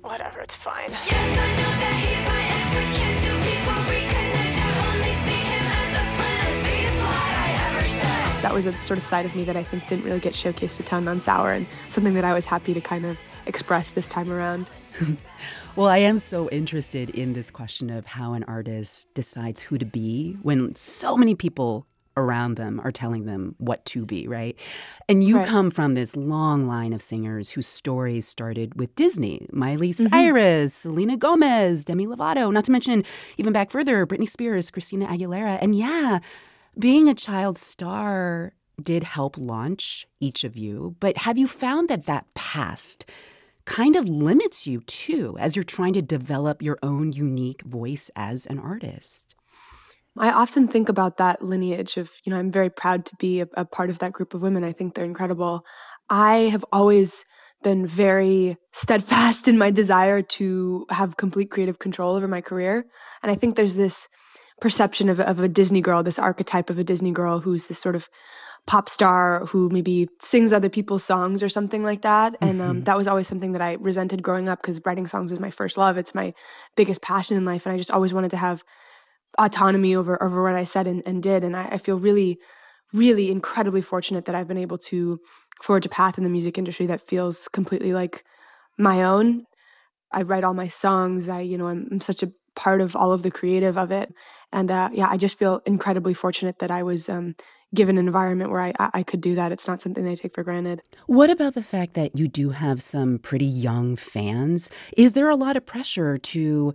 Whatever, 0.00 0.40
it's 0.40 0.54
fine. 0.54 0.90
That 8.40 8.54
was 8.54 8.64
a 8.64 8.82
sort 8.82 8.98
of 8.98 9.04
side 9.04 9.26
of 9.26 9.36
me 9.36 9.44
that 9.44 9.56
I 9.56 9.64
think 9.64 9.86
didn't 9.86 10.06
really 10.06 10.20
get 10.20 10.32
showcased 10.32 10.80
a 10.80 10.82
ton 10.82 11.06
on 11.08 11.20
Sour 11.20 11.52
and 11.52 11.66
something 11.90 12.14
that 12.14 12.24
I 12.24 12.32
was 12.32 12.46
happy 12.46 12.72
to 12.72 12.80
kind 12.80 13.04
of 13.04 13.18
express 13.44 13.90
this 13.90 14.08
time 14.08 14.30
around. 14.30 14.70
Well, 15.76 15.86
I 15.86 15.98
am 15.98 16.18
so 16.18 16.48
interested 16.50 17.10
in 17.10 17.34
this 17.34 17.50
question 17.50 17.88
of 17.88 18.04
how 18.04 18.32
an 18.32 18.42
artist 18.44 19.06
decides 19.14 19.60
who 19.60 19.78
to 19.78 19.84
be 19.86 20.36
when 20.42 20.74
so 20.74 21.16
many 21.16 21.36
people 21.36 21.86
around 22.16 22.56
them 22.56 22.80
are 22.82 22.90
telling 22.90 23.26
them 23.26 23.54
what 23.58 23.84
to 23.84 24.04
be, 24.04 24.26
right? 24.26 24.58
And 25.08 25.22
you 25.22 25.36
Right. 25.36 25.46
come 25.46 25.70
from 25.70 25.94
this 25.94 26.16
long 26.16 26.66
line 26.66 26.92
of 26.92 27.00
singers 27.00 27.50
whose 27.50 27.68
stories 27.68 28.26
started 28.26 28.74
with 28.74 28.92
Disney 28.96 29.46
Miley 29.52 29.90
Mhm. 29.92 30.10
Cyrus, 30.10 30.74
Selena 30.74 31.16
Gomez, 31.16 31.84
Demi 31.84 32.08
Lovato, 32.08 32.52
not 32.52 32.64
to 32.64 32.72
mention 32.72 33.04
even 33.36 33.52
back 33.52 33.70
further, 33.70 34.04
Britney 34.04 34.28
Spears, 34.28 34.72
Christina 34.72 35.06
Aguilera. 35.06 35.58
And 35.62 35.76
yeah, 35.76 36.18
being 36.76 37.08
a 37.08 37.14
child 37.14 37.56
star 37.56 38.52
did 38.82 39.04
help 39.04 39.36
launch 39.38 40.08
each 40.18 40.42
of 40.42 40.56
you, 40.56 40.96
but 40.98 41.18
have 41.18 41.38
you 41.38 41.46
found 41.46 41.88
that 41.88 42.06
that 42.06 42.26
past 42.34 43.06
kind 43.68 43.96
of 43.96 44.08
limits 44.08 44.66
you 44.66 44.80
too 44.80 45.36
as 45.38 45.54
you're 45.54 45.62
trying 45.62 45.92
to 45.92 46.00
develop 46.00 46.62
your 46.62 46.78
own 46.82 47.12
unique 47.12 47.60
voice 47.62 48.10
as 48.16 48.46
an 48.46 48.58
artist? 48.58 49.34
I 50.16 50.30
often 50.30 50.66
think 50.66 50.88
about 50.88 51.18
that 51.18 51.42
lineage 51.42 51.98
of, 51.98 52.10
you 52.24 52.30
know, 52.30 52.38
I'm 52.38 52.50
very 52.50 52.70
proud 52.70 53.04
to 53.06 53.16
be 53.16 53.42
a, 53.42 53.48
a, 53.54 53.66
part 53.66 53.90
of 53.90 53.98
that 53.98 54.12
group 54.12 54.32
of 54.32 54.40
women. 54.40 54.64
I 54.64 54.72
think 54.72 54.94
they're 54.94 55.04
incredible. 55.04 55.64
I 56.08 56.48
have 56.50 56.64
always 56.72 57.26
been 57.62 57.86
very 57.86 58.56
steadfast 58.72 59.48
in 59.48 59.58
my 59.58 59.70
desire 59.70 60.22
to 60.22 60.86
have 60.88 61.18
complete 61.18 61.50
creative 61.50 61.78
control 61.78 62.16
over 62.16 62.26
my 62.26 62.40
career. 62.40 62.86
And 63.22 63.30
I 63.30 63.34
think 63.34 63.54
there's 63.54 63.76
this 63.76 64.08
perception 64.62 65.10
of, 65.10 65.20
of 65.20 65.40
a 65.40 65.48
Disney 65.48 65.82
girl, 65.82 66.02
this 66.02 66.18
archetype 66.18 66.70
of 66.70 66.78
a 66.78 66.84
Disney 66.84 67.12
girl 67.12 67.40
who's 67.40 67.66
this 67.66 67.78
sort 67.78 67.96
of 67.96 68.08
pop 68.68 68.86
star 68.86 69.46
who 69.46 69.70
maybe 69.70 70.10
sings 70.20 70.52
other 70.52 70.68
people's 70.68 71.02
songs 71.02 71.42
or 71.42 71.48
something 71.48 71.82
like 71.82 72.02
that. 72.02 72.36
And 72.42 72.60
um, 72.60 72.68
mm-hmm. 72.68 72.84
that 72.84 72.98
was 72.98 73.08
always 73.08 73.26
something 73.26 73.52
that 73.52 73.62
I 73.62 73.78
resented 73.80 74.22
growing 74.22 74.46
up 74.46 74.60
because 74.60 74.78
writing 74.84 75.06
songs 75.06 75.30
was 75.30 75.40
my 75.40 75.48
first 75.48 75.78
love. 75.78 75.96
It's 75.96 76.14
my 76.14 76.34
biggest 76.76 77.00
passion 77.00 77.38
in 77.38 77.46
life. 77.46 77.64
And 77.64 77.74
I 77.74 77.78
just 77.78 77.90
always 77.90 78.12
wanted 78.12 78.30
to 78.32 78.36
have 78.36 78.62
autonomy 79.38 79.96
over 79.96 80.22
over 80.22 80.42
what 80.42 80.54
I 80.54 80.64
said 80.64 80.86
and, 80.86 81.02
and 81.06 81.22
did. 81.22 81.44
And 81.44 81.56
I, 81.56 81.64
I, 81.72 81.78
feel 81.78 81.98
really, 81.98 82.38
really 82.92 83.30
incredibly 83.30 83.80
fortunate 83.80 84.26
that 84.26 84.34
I've 84.34 84.48
been 84.48 84.58
able 84.58 84.78
to 84.78 85.18
forge 85.62 85.86
a 85.86 85.88
path 85.88 86.18
in 86.18 86.24
the 86.24 86.30
music 86.30 86.58
industry 86.58 86.86
that 86.86 87.00
feels 87.00 87.48
completely 87.48 87.94
like 87.94 88.22
my 88.76 89.02
own. 89.02 89.44
I 90.12 90.22
write 90.22 90.44
all 90.44 90.54
my 90.54 90.68
songs. 90.68 91.26
I, 91.28 91.40
you 91.40 91.56
know, 91.56 91.68
I'm, 91.68 91.88
I'm 91.90 92.00
such 92.02 92.22
a 92.22 92.32
part 92.54 92.82
of 92.82 92.94
all 92.94 93.12
of 93.12 93.22
the 93.22 93.30
creative 93.30 93.78
of 93.78 93.90
it. 93.92 94.12
And 94.52 94.70
uh, 94.70 94.90
yeah, 94.92 95.08
I 95.08 95.16
just 95.16 95.38
feel 95.38 95.62
incredibly 95.64 96.12
fortunate 96.12 96.58
that 96.58 96.70
I 96.70 96.82
was 96.82 97.08
um, 97.08 97.34
given 97.74 97.98
an 97.98 98.06
environment 98.06 98.50
where 98.50 98.60
I, 98.60 98.72
I 98.78 99.02
could 99.02 99.20
do 99.20 99.34
that. 99.34 99.52
It's 99.52 99.68
not 99.68 99.80
something 99.80 100.08
I 100.08 100.14
take 100.14 100.34
for 100.34 100.42
granted. 100.42 100.80
What 101.06 101.30
about 101.30 101.54
the 101.54 101.62
fact 101.62 101.94
that 101.94 102.16
you 102.16 102.28
do 102.28 102.50
have 102.50 102.80
some 102.80 103.18
pretty 103.18 103.46
young 103.46 103.96
fans? 103.96 104.70
Is 104.96 105.12
there 105.12 105.28
a 105.28 105.36
lot 105.36 105.56
of 105.56 105.66
pressure 105.66 106.18
to 106.18 106.72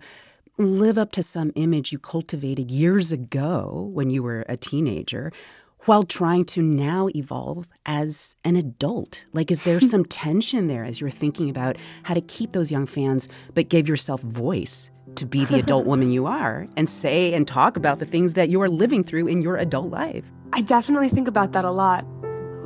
live 0.56 0.96
up 0.98 1.10
to 1.12 1.22
some 1.22 1.50
image 1.56 1.90
you 1.90 1.98
cultivated 1.98 2.70
years 2.70 3.10
ago 3.10 3.90
when 3.92 4.10
you 4.10 4.22
were 4.22 4.44
a 4.48 4.56
teenager 4.56 5.32
while 5.86 6.04
trying 6.04 6.44
to 6.44 6.62
now 6.62 7.08
evolve 7.14 7.68
as 7.84 8.36
an 8.44 8.54
adult? 8.54 9.26
Like, 9.32 9.50
is 9.50 9.64
there 9.64 9.80
some 9.92 10.04
tension 10.04 10.68
there 10.68 10.84
as 10.84 11.00
you're 11.00 11.10
thinking 11.10 11.50
about 11.50 11.76
how 12.04 12.14
to 12.14 12.20
keep 12.20 12.52
those 12.52 12.70
young 12.70 12.86
fans, 12.86 13.28
but 13.54 13.68
give 13.68 13.88
yourself 13.88 14.20
voice 14.20 14.90
to 15.16 15.26
be 15.26 15.44
the 15.44 15.58
adult 15.58 15.86
woman 15.86 16.10
you 16.10 16.26
are 16.26 16.66
and 16.76 16.88
say 16.88 17.32
and 17.34 17.46
talk 17.46 17.76
about 17.76 17.98
the 17.98 18.06
things 18.06 18.34
that 18.34 18.48
you 18.48 18.60
are 18.62 18.68
living 18.68 19.04
through 19.04 19.26
in 19.26 19.42
your 19.42 19.56
adult 19.56 19.90
life? 19.90 20.24
I 20.52 20.60
definitely 20.60 21.08
think 21.08 21.28
about 21.28 21.52
that 21.52 21.64
a 21.64 21.70
lot. 21.70 22.04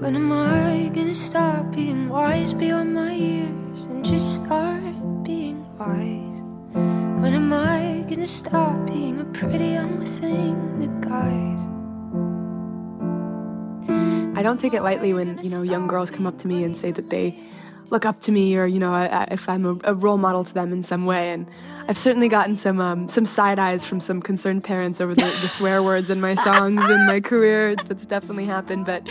When 0.01 0.15
am 0.15 0.31
I 0.33 0.91
gonna 0.95 1.15
stop 1.15 1.73
being 1.73 2.09
wise 2.09 2.53
beyond 2.53 2.95
my 2.95 3.13
years 3.13 3.83
and 3.85 4.05
just 4.05 4.37
start 4.37 4.83
being 5.25 5.65
wise? 5.79 6.29
When 7.21 7.35
am 7.35 7.53
I 7.53 8.05
gonna 8.09 8.29
stop 8.29 8.87
being 8.87 9.21
a 9.21 9.25
pretty 9.25 9.69
young 9.69 10.05
thing 10.07 10.81
to 10.81 11.09
guys? 11.09 11.61
I 14.39 14.43
don't 14.43 14.61
take 14.61 14.73
it 14.73 14.83
lightly 14.83 15.13
when, 15.13 15.43
you 15.43 15.51
know, 15.51 15.63
young 15.63 15.89
girls 15.89 16.13
come 16.13 16.27
up 16.27 16.39
to 16.39 16.47
me 16.47 16.63
and 16.63 16.77
say 16.77 16.93
that 16.93 17.11
they 17.11 17.37
look 17.91 18.05
up 18.05 18.21
to 18.23 18.33
me 18.33 18.57
or, 18.57 18.67
you 18.67 18.79
know, 18.79 18.95
if 19.31 19.49
I'm 19.49 19.65
a, 19.65 19.77
a 19.85 19.95
role 19.95 20.19
model 20.19 20.45
to 20.45 20.55
them 20.55 20.73
in 20.73 20.83
some 20.83 21.07
way. 21.07 21.31
And 21.31 21.49
I've 21.89 21.99
certainly 21.99 22.29
gotten 22.29 22.57
some 22.57 22.81
um, 22.81 23.09
some 23.09 23.27
side 23.27 23.59
eyes 23.59 23.85
from 23.85 24.01
some 24.01 24.21
concerned 24.21 24.65
parents 24.65 25.01
over 25.01 25.15
the, 25.15 25.23
the 25.23 25.49
swear 25.49 25.83
words 25.83 26.11
in 26.11 26.21
my 26.21 26.35
songs 26.35 26.89
in 26.89 27.07
my 27.07 27.21
career. 27.21 27.77
That's 27.77 28.07
definitely 28.07 28.45
happened. 28.45 28.85
But 28.85 29.09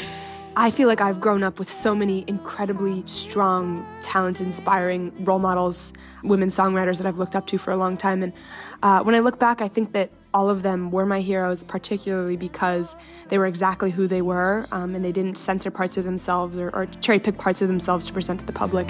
I 0.55 0.71
feel 0.71 0.87
like 0.87 1.01
I've 1.01 1.19
grown 1.19 1.43
up 1.43 1.59
with 1.59 1.71
so 1.71 1.93
many 1.93 2.23
incredibly 2.27 3.03
strong, 3.05 3.85
talented, 4.01 4.47
inspiring 4.47 5.11
role 5.23 5.39
models, 5.39 5.93
women 6.23 6.49
songwriters 6.49 6.97
that 6.97 7.07
I've 7.07 7.19
looked 7.19 7.35
up 7.35 7.47
to 7.47 7.57
for 7.57 7.71
a 7.71 7.77
long 7.77 7.97
time. 7.97 8.23
And 8.23 8.33
uh, 8.83 9.01
when 9.03 9.15
I 9.15 9.19
look 9.19 9.39
back, 9.39 9.61
I 9.61 9.67
think 9.67 9.93
that 9.93 10.11
all 10.37 10.51
of 10.51 10.61
them 10.61 10.91
were 10.91 11.03
my 11.03 11.19
heroes, 11.19 11.63
particularly 11.63 12.37
because 12.37 12.95
they 13.29 13.39
were 13.39 13.47
exactly 13.47 13.89
who 13.89 14.07
they 14.07 14.21
were 14.21 14.67
um, 14.71 14.93
and 14.93 15.03
they 15.03 15.11
didn't 15.11 15.35
censor 15.35 15.71
parts 15.71 15.97
of 15.97 16.03
themselves 16.03 16.59
or, 16.59 16.69
or 16.75 16.85
cherry 17.01 17.17
pick 17.17 17.39
parts 17.39 17.59
of 17.63 17.67
themselves 17.67 18.05
to 18.05 18.13
present 18.13 18.39
to 18.39 18.45
the 18.45 18.53
public. 18.53 18.87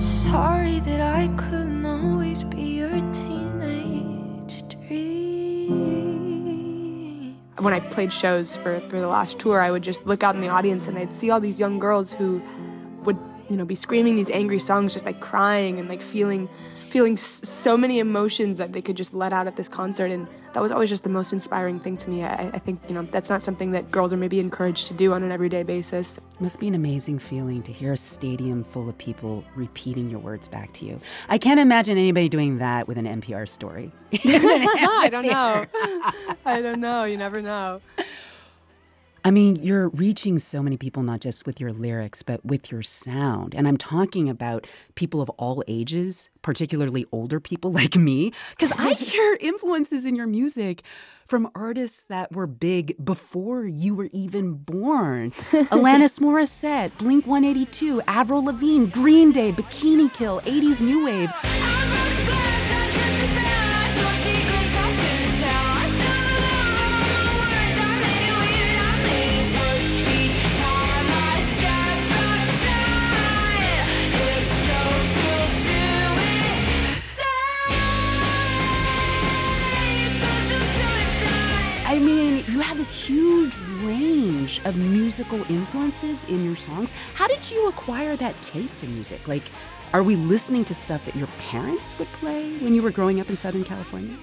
Sorry 0.00 0.78
that 0.80 1.00
I 1.00 1.28
couldn't 1.36 1.84
always 1.84 2.42
be 2.44 2.62
your 2.62 2.98
teenage 3.12 4.66
dream. 4.68 5.70
When 7.58 7.74
I 7.74 7.80
played 7.80 8.10
shows 8.12 8.56
for, 8.56 8.80
for 8.80 8.98
the 8.98 9.08
last 9.08 9.38
tour, 9.38 9.60
I 9.60 9.70
would 9.70 9.82
just 9.82 10.06
look 10.06 10.22
out 10.22 10.34
in 10.34 10.40
the 10.40 10.48
audience 10.48 10.86
and 10.88 10.96
I'd 10.96 11.14
see 11.14 11.30
all 11.30 11.40
these 11.40 11.60
young 11.60 11.78
girls 11.78 12.10
who 12.10 12.40
would, 13.04 13.18
you 13.50 13.56
know, 13.56 13.66
be 13.66 13.74
screaming 13.74 14.16
these 14.16 14.30
angry 14.30 14.58
songs, 14.58 14.94
just 14.94 15.04
like 15.04 15.20
crying 15.20 15.78
and 15.78 15.86
like 15.88 16.00
feeling 16.00 16.48
feeling 16.90 17.16
so 17.16 17.76
many 17.76 17.98
emotions 17.98 18.58
that 18.58 18.72
they 18.72 18.82
could 18.82 18.96
just 18.96 19.14
let 19.14 19.32
out 19.32 19.46
at 19.46 19.56
this 19.56 19.68
concert 19.68 20.10
and 20.10 20.26
that 20.52 20.60
was 20.60 20.72
always 20.72 20.88
just 20.88 21.04
the 21.04 21.08
most 21.08 21.32
inspiring 21.32 21.78
thing 21.78 21.96
to 21.96 22.10
me. 22.10 22.24
I, 22.24 22.50
I, 22.52 22.58
think 22.58 22.80
you 22.88 22.94
know 22.94 23.02
that's 23.10 23.30
not 23.30 23.42
something 23.42 23.70
that 23.70 23.90
girls 23.92 24.12
are 24.12 24.16
maybe 24.16 24.40
encouraged 24.40 24.88
to 24.88 24.94
do 24.94 25.12
on 25.12 25.22
an 25.22 25.30
everyday 25.30 25.62
basis. 25.62 26.18
Must 26.40 26.58
be 26.58 26.66
an 26.66 26.74
amazing 26.74 27.20
feeling 27.20 27.62
to 27.62 27.72
hear 27.72 27.92
a 27.92 27.96
stadium 27.96 28.64
full 28.64 28.88
of 28.88 28.98
people 28.98 29.44
repeating 29.54 30.10
your 30.10 30.18
words 30.18 30.48
back 30.48 30.72
to 30.74 30.84
you. 30.84 31.00
I 31.28 31.38
can't 31.38 31.60
imagine 31.60 31.96
anybody 31.96 32.28
doing 32.28 32.58
that 32.58 32.88
with 32.88 32.98
an 32.98 33.06
npr 33.06 33.48
story. 33.48 33.92
I 34.12 35.08
don't 35.10 35.26
know. 35.26 35.66
I 36.44 36.60
don't 36.60 36.80
know. 36.80 37.04
You 37.04 37.16
never 37.16 37.40
know 37.40 37.80
I 39.24 39.30
mean, 39.30 39.56
you're 39.56 39.88
reaching 39.90 40.38
so 40.38 40.62
many 40.62 40.76
people, 40.76 41.02
not 41.02 41.20
just 41.20 41.44
with 41.44 41.60
your 41.60 41.72
lyrics, 41.72 42.22
but 42.22 42.44
with 42.44 42.72
your 42.72 42.82
sound. 42.82 43.54
And 43.54 43.68
I'm 43.68 43.76
talking 43.76 44.28
about 44.28 44.66
people 44.94 45.20
of 45.20 45.28
all 45.30 45.62
ages, 45.68 46.30
particularly 46.42 47.04
older 47.12 47.40
people 47.40 47.70
like 47.80 47.96
me, 47.96 48.32
because 48.50 48.72
I 48.78 48.92
hear 48.98 49.36
influences 49.40 50.04
in 50.04 50.16
your 50.16 50.26
music 50.26 50.82
from 51.26 51.50
artists 51.54 52.02
that 52.04 52.32
were 52.32 52.46
big 52.46 53.04
before 53.04 53.64
you 53.64 53.94
were 53.94 54.08
even 54.12 54.54
born. 54.54 55.30
Alanis 55.70 56.18
Morissette, 56.18 56.96
Blink 56.98 57.26
182, 57.26 58.02
Avril 58.08 58.44
Lavigne, 58.44 58.86
Green 58.86 59.30
Day, 59.32 59.52
Bikini 59.52 60.12
Kill, 60.12 60.40
80s 60.40 60.80
New 60.80 61.04
Wave. 61.04 61.30
Huge 82.78 83.56
range 83.82 84.60
of 84.64 84.76
musical 84.76 85.38
influences 85.50 86.24
in 86.24 86.44
your 86.44 86.56
songs. 86.56 86.92
How 87.14 87.26
did 87.26 87.50
you 87.50 87.68
acquire 87.68 88.16
that 88.16 88.40
taste 88.42 88.84
in 88.84 88.94
music? 88.94 89.26
Like, 89.26 89.42
are 89.92 90.02
we 90.02 90.16
listening 90.16 90.64
to 90.66 90.74
stuff 90.74 91.04
that 91.06 91.16
your 91.16 91.26
parents 91.50 91.98
would 91.98 92.08
play 92.20 92.56
when 92.58 92.74
you 92.74 92.82
were 92.82 92.92
growing 92.92 93.20
up 93.20 93.28
in 93.28 93.36
Southern 93.36 93.64
California? 93.64 94.16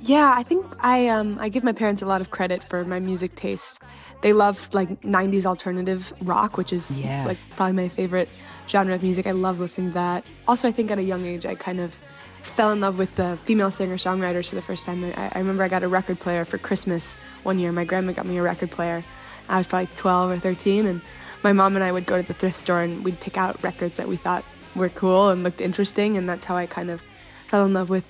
Yeah, 0.00 0.34
I 0.36 0.42
think 0.42 0.66
I 0.80 1.06
um 1.08 1.38
I 1.40 1.48
give 1.48 1.62
my 1.62 1.72
parents 1.72 2.02
a 2.02 2.06
lot 2.06 2.20
of 2.20 2.30
credit 2.30 2.64
for 2.64 2.84
my 2.84 2.98
music 2.98 3.36
taste. 3.36 3.80
They 4.22 4.32
love 4.32 4.68
like 4.74 5.00
90s 5.02 5.46
alternative 5.46 6.12
rock, 6.22 6.56
which 6.56 6.72
is 6.72 6.92
yeah. 6.94 7.24
like 7.24 7.38
probably 7.50 7.74
my 7.74 7.88
favorite 7.88 8.28
genre 8.68 8.94
of 8.94 9.02
music. 9.02 9.28
I 9.28 9.30
love 9.30 9.60
listening 9.60 9.88
to 9.88 9.94
that. 9.94 10.24
Also, 10.48 10.66
I 10.66 10.72
think 10.72 10.90
at 10.90 10.98
a 10.98 11.02
young 11.02 11.24
age 11.24 11.46
I 11.46 11.54
kind 11.54 11.78
of 11.78 11.96
fell 12.42 12.70
in 12.70 12.80
love 12.80 12.98
with 12.98 13.14
the 13.16 13.38
female 13.44 13.70
singer 13.70 13.96
songwriters 13.96 14.48
for 14.48 14.54
the 14.54 14.62
first 14.62 14.84
time. 14.86 15.04
I, 15.04 15.30
I, 15.34 15.38
remember 15.38 15.62
I 15.62 15.68
got 15.68 15.82
a 15.82 15.88
record 15.88 16.20
player 16.20 16.44
for 16.44 16.58
Christmas 16.58 17.16
one 17.42 17.58
year. 17.58 17.72
My 17.72 17.84
grandma 17.84 18.12
got 18.12 18.26
me 18.26 18.38
a 18.38 18.42
record 18.42 18.70
player. 18.70 19.04
I 19.48 19.58
was 19.58 19.66
probably 19.66 19.88
12 19.96 20.30
or 20.30 20.38
13, 20.38 20.86
and 20.86 21.00
my 21.42 21.52
mom 21.52 21.74
and 21.74 21.84
I 21.84 21.92
would 21.92 22.06
go 22.06 22.20
to 22.20 22.26
the 22.26 22.34
thrift 22.34 22.56
store 22.56 22.82
and 22.82 23.04
we'd 23.04 23.20
pick 23.20 23.36
out 23.36 23.62
records 23.62 23.96
that 23.96 24.08
we 24.08 24.16
thought 24.16 24.44
were 24.74 24.88
cool 24.88 25.30
and 25.30 25.42
looked 25.42 25.60
interesting, 25.60 26.16
and 26.16 26.28
that's 26.28 26.44
how 26.44 26.56
I 26.56 26.66
kind 26.66 26.90
of 26.90 27.02
fell 27.48 27.64
in 27.64 27.72
love 27.72 27.90
with 27.90 28.04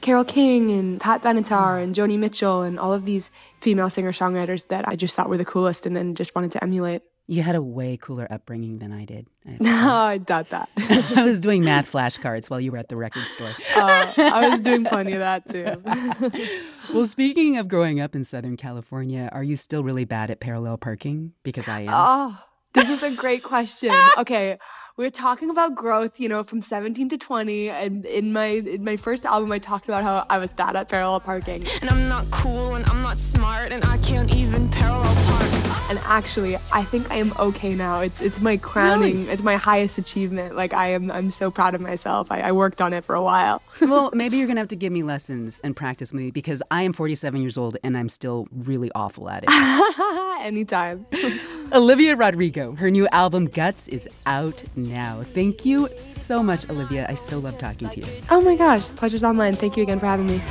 Carole 0.00 0.24
King 0.24 0.72
and 0.72 1.00
Pat 1.00 1.22
Benatar 1.22 1.82
and 1.82 1.94
Joni 1.94 2.18
Mitchell 2.18 2.62
and 2.62 2.78
all 2.78 2.92
of 2.92 3.04
these 3.04 3.30
female 3.60 3.88
singer 3.88 4.12
songwriters 4.12 4.66
that 4.68 4.86
I 4.88 4.96
just 4.96 5.14
thought 5.14 5.28
were 5.28 5.36
the 5.36 5.44
coolest 5.44 5.86
and 5.86 5.96
then 5.96 6.14
just 6.14 6.34
wanted 6.34 6.50
to 6.52 6.62
emulate. 6.62 7.02
You 7.28 7.42
had 7.42 7.54
a 7.54 7.62
way 7.62 7.96
cooler 7.96 8.26
upbringing 8.30 8.78
than 8.78 8.92
I 8.92 9.04
did. 9.04 9.26
I 9.46 9.56
No, 9.60 9.90
I 9.90 10.18
doubt 10.18 10.50
that. 10.50 10.68
I 11.16 11.22
was 11.22 11.40
doing 11.40 11.64
math 11.64 11.90
flashcards 11.90 12.50
while 12.50 12.60
you 12.60 12.72
were 12.72 12.78
at 12.78 12.88
the 12.88 12.96
record 12.96 13.24
store. 13.24 13.50
Uh, 13.76 14.12
I 14.18 14.48
was 14.48 14.60
doing 14.60 14.84
plenty 14.84 15.12
of 15.12 15.20
that 15.20 15.48
too. 15.48 16.92
well, 16.92 17.06
speaking 17.06 17.58
of 17.58 17.68
growing 17.68 18.00
up 18.00 18.14
in 18.14 18.24
Southern 18.24 18.56
California, 18.56 19.28
are 19.32 19.44
you 19.44 19.56
still 19.56 19.84
really 19.84 20.04
bad 20.04 20.30
at 20.30 20.40
parallel 20.40 20.78
parking? 20.78 21.32
Because 21.42 21.68
I 21.68 21.82
am. 21.82 21.88
Oh, 21.90 22.44
this 22.74 22.88
is 22.88 23.02
a 23.02 23.14
great 23.14 23.42
question. 23.42 23.92
Okay, 24.18 24.58
we 24.96 25.06
are 25.06 25.10
talking 25.10 25.48
about 25.48 25.74
growth, 25.74 26.20
you 26.20 26.28
know, 26.28 26.42
from 26.42 26.60
17 26.60 27.08
to 27.10 27.18
20, 27.18 27.70
and 27.70 28.04
in 28.04 28.32
my 28.32 28.46
in 28.46 28.84
my 28.84 28.96
first 28.96 29.24
album, 29.24 29.50
I 29.52 29.58
talked 29.58 29.86
about 29.86 30.02
how 30.02 30.26
I 30.28 30.38
was 30.38 30.52
bad 30.52 30.76
at 30.76 30.88
parallel 30.88 31.20
parking. 31.20 31.64
And 31.80 31.88
I'm 31.88 32.08
not 32.08 32.30
cool 32.30 32.74
and 32.74 32.84
I'm 32.90 33.02
not 33.02 33.18
smart 33.18 33.72
and 33.72 33.84
I 33.84 33.96
can't 33.98 34.34
even 34.34 34.68
parallel 34.68 35.14
park. 35.26 35.61
And 35.88 35.98
actually, 36.04 36.56
I 36.72 36.84
think 36.84 37.10
I 37.10 37.16
am 37.16 37.32
okay 37.38 37.74
now. 37.74 38.00
It's 38.00 38.20
it's 38.22 38.40
my 38.40 38.56
crowning, 38.56 39.14
Really? 39.16 39.30
it's 39.30 39.42
my 39.42 39.56
highest 39.56 39.98
achievement. 39.98 40.54
Like 40.56 40.72
I 40.72 40.88
am, 40.88 41.10
I'm 41.10 41.30
so 41.30 41.50
proud 41.50 41.74
of 41.74 41.80
myself. 41.80 42.30
I, 42.32 42.40
I 42.40 42.52
worked 42.52 42.80
on 42.80 42.92
it 42.92 43.04
for 43.04 43.14
a 43.14 43.22
while. 43.22 43.62
well, 43.82 44.10
maybe 44.14 44.36
you're 44.38 44.46
going 44.46 44.56
to 44.56 44.60
have 44.60 44.68
to 44.68 44.76
give 44.76 44.92
me 44.92 45.02
lessons 45.02 45.60
and 45.64 45.76
practice 45.76 46.12
with 46.12 46.20
me 46.22 46.30
because 46.30 46.62
I 46.70 46.82
am 46.82 46.92
47 46.92 47.40
years 47.42 47.58
old 47.58 47.76
and 47.84 47.96
I'm 47.96 48.08
still 48.08 48.48
really 48.52 48.90
awful 48.94 49.28
at 49.28 49.44
it. 49.46 49.50
Anytime. 50.42 51.06
Olivia 51.72 52.16
Rodrigo, 52.16 52.72
her 52.74 52.90
new 52.90 53.06
album 53.08 53.46
Guts 53.46 53.88
is 53.88 54.08
out 54.26 54.62
now. 54.76 55.22
Thank 55.22 55.64
you 55.64 55.88
so 55.98 56.42
much, 56.42 56.68
Olivia. 56.70 57.06
I 57.08 57.14
so 57.14 57.38
love 57.38 57.58
talking 57.58 57.88
to 57.90 58.00
you. 58.00 58.06
Oh 58.30 58.40
my 58.40 58.56
gosh, 58.56 58.88
the 58.88 58.96
pleasure's 58.96 59.22
all 59.24 59.34
mine. 59.34 59.54
Thank 59.56 59.76
you 59.76 59.82
again 59.82 59.98
for 60.00 60.06
having 60.06 60.26
me. 60.26 60.42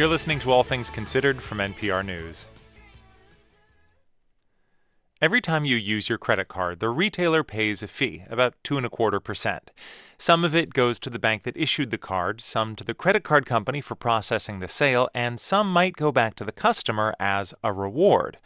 You're 0.00 0.08
listening 0.08 0.38
to 0.38 0.50
All 0.50 0.64
Things 0.64 0.88
Considered 0.88 1.42
from 1.42 1.58
NPR 1.58 2.02
News. 2.02 2.48
Every 5.20 5.42
time 5.42 5.66
you 5.66 5.76
use 5.76 6.08
your 6.08 6.16
credit 6.16 6.48
card, 6.48 6.80
the 6.80 6.88
retailer 6.88 7.44
pays 7.44 7.82
a 7.82 7.86
fee, 7.86 8.24
about 8.30 8.54
two 8.64 8.78
and 8.78 8.86
a 8.86 8.88
quarter 8.88 9.20
percent. 9.20 9.70
Some 10.16 10.42
of 10.42 10.56
it 10.56 10.72
goes 10.72 10.98
to 11.00 11.10
the 11.10 11.18
bank 11.18 11.42
that 11.42 11.54
issued 11.54 11.90
the 11.90 11.98
card, 11.98 12.40
some 12.40 12.76
to 12.76 12.82
the 12.82 12.94
credit 12.94 13.24
card 13.24 13.44
company 13.44 13.82
for 13.82 13.94
processing 13.94 14.60
the 14.60 14.68
sale, 14.68 15.10
and 15.14 15.38
some 15.38 15.70
might 15.70 15.96
go 15.96 16.10
back 16.10 16.34
to 16.36 16.44
the 16.44 16.50
customer 16.50 17.14
as 17.20 17.52
a 17.62 17.70
reward. 17.70 18.38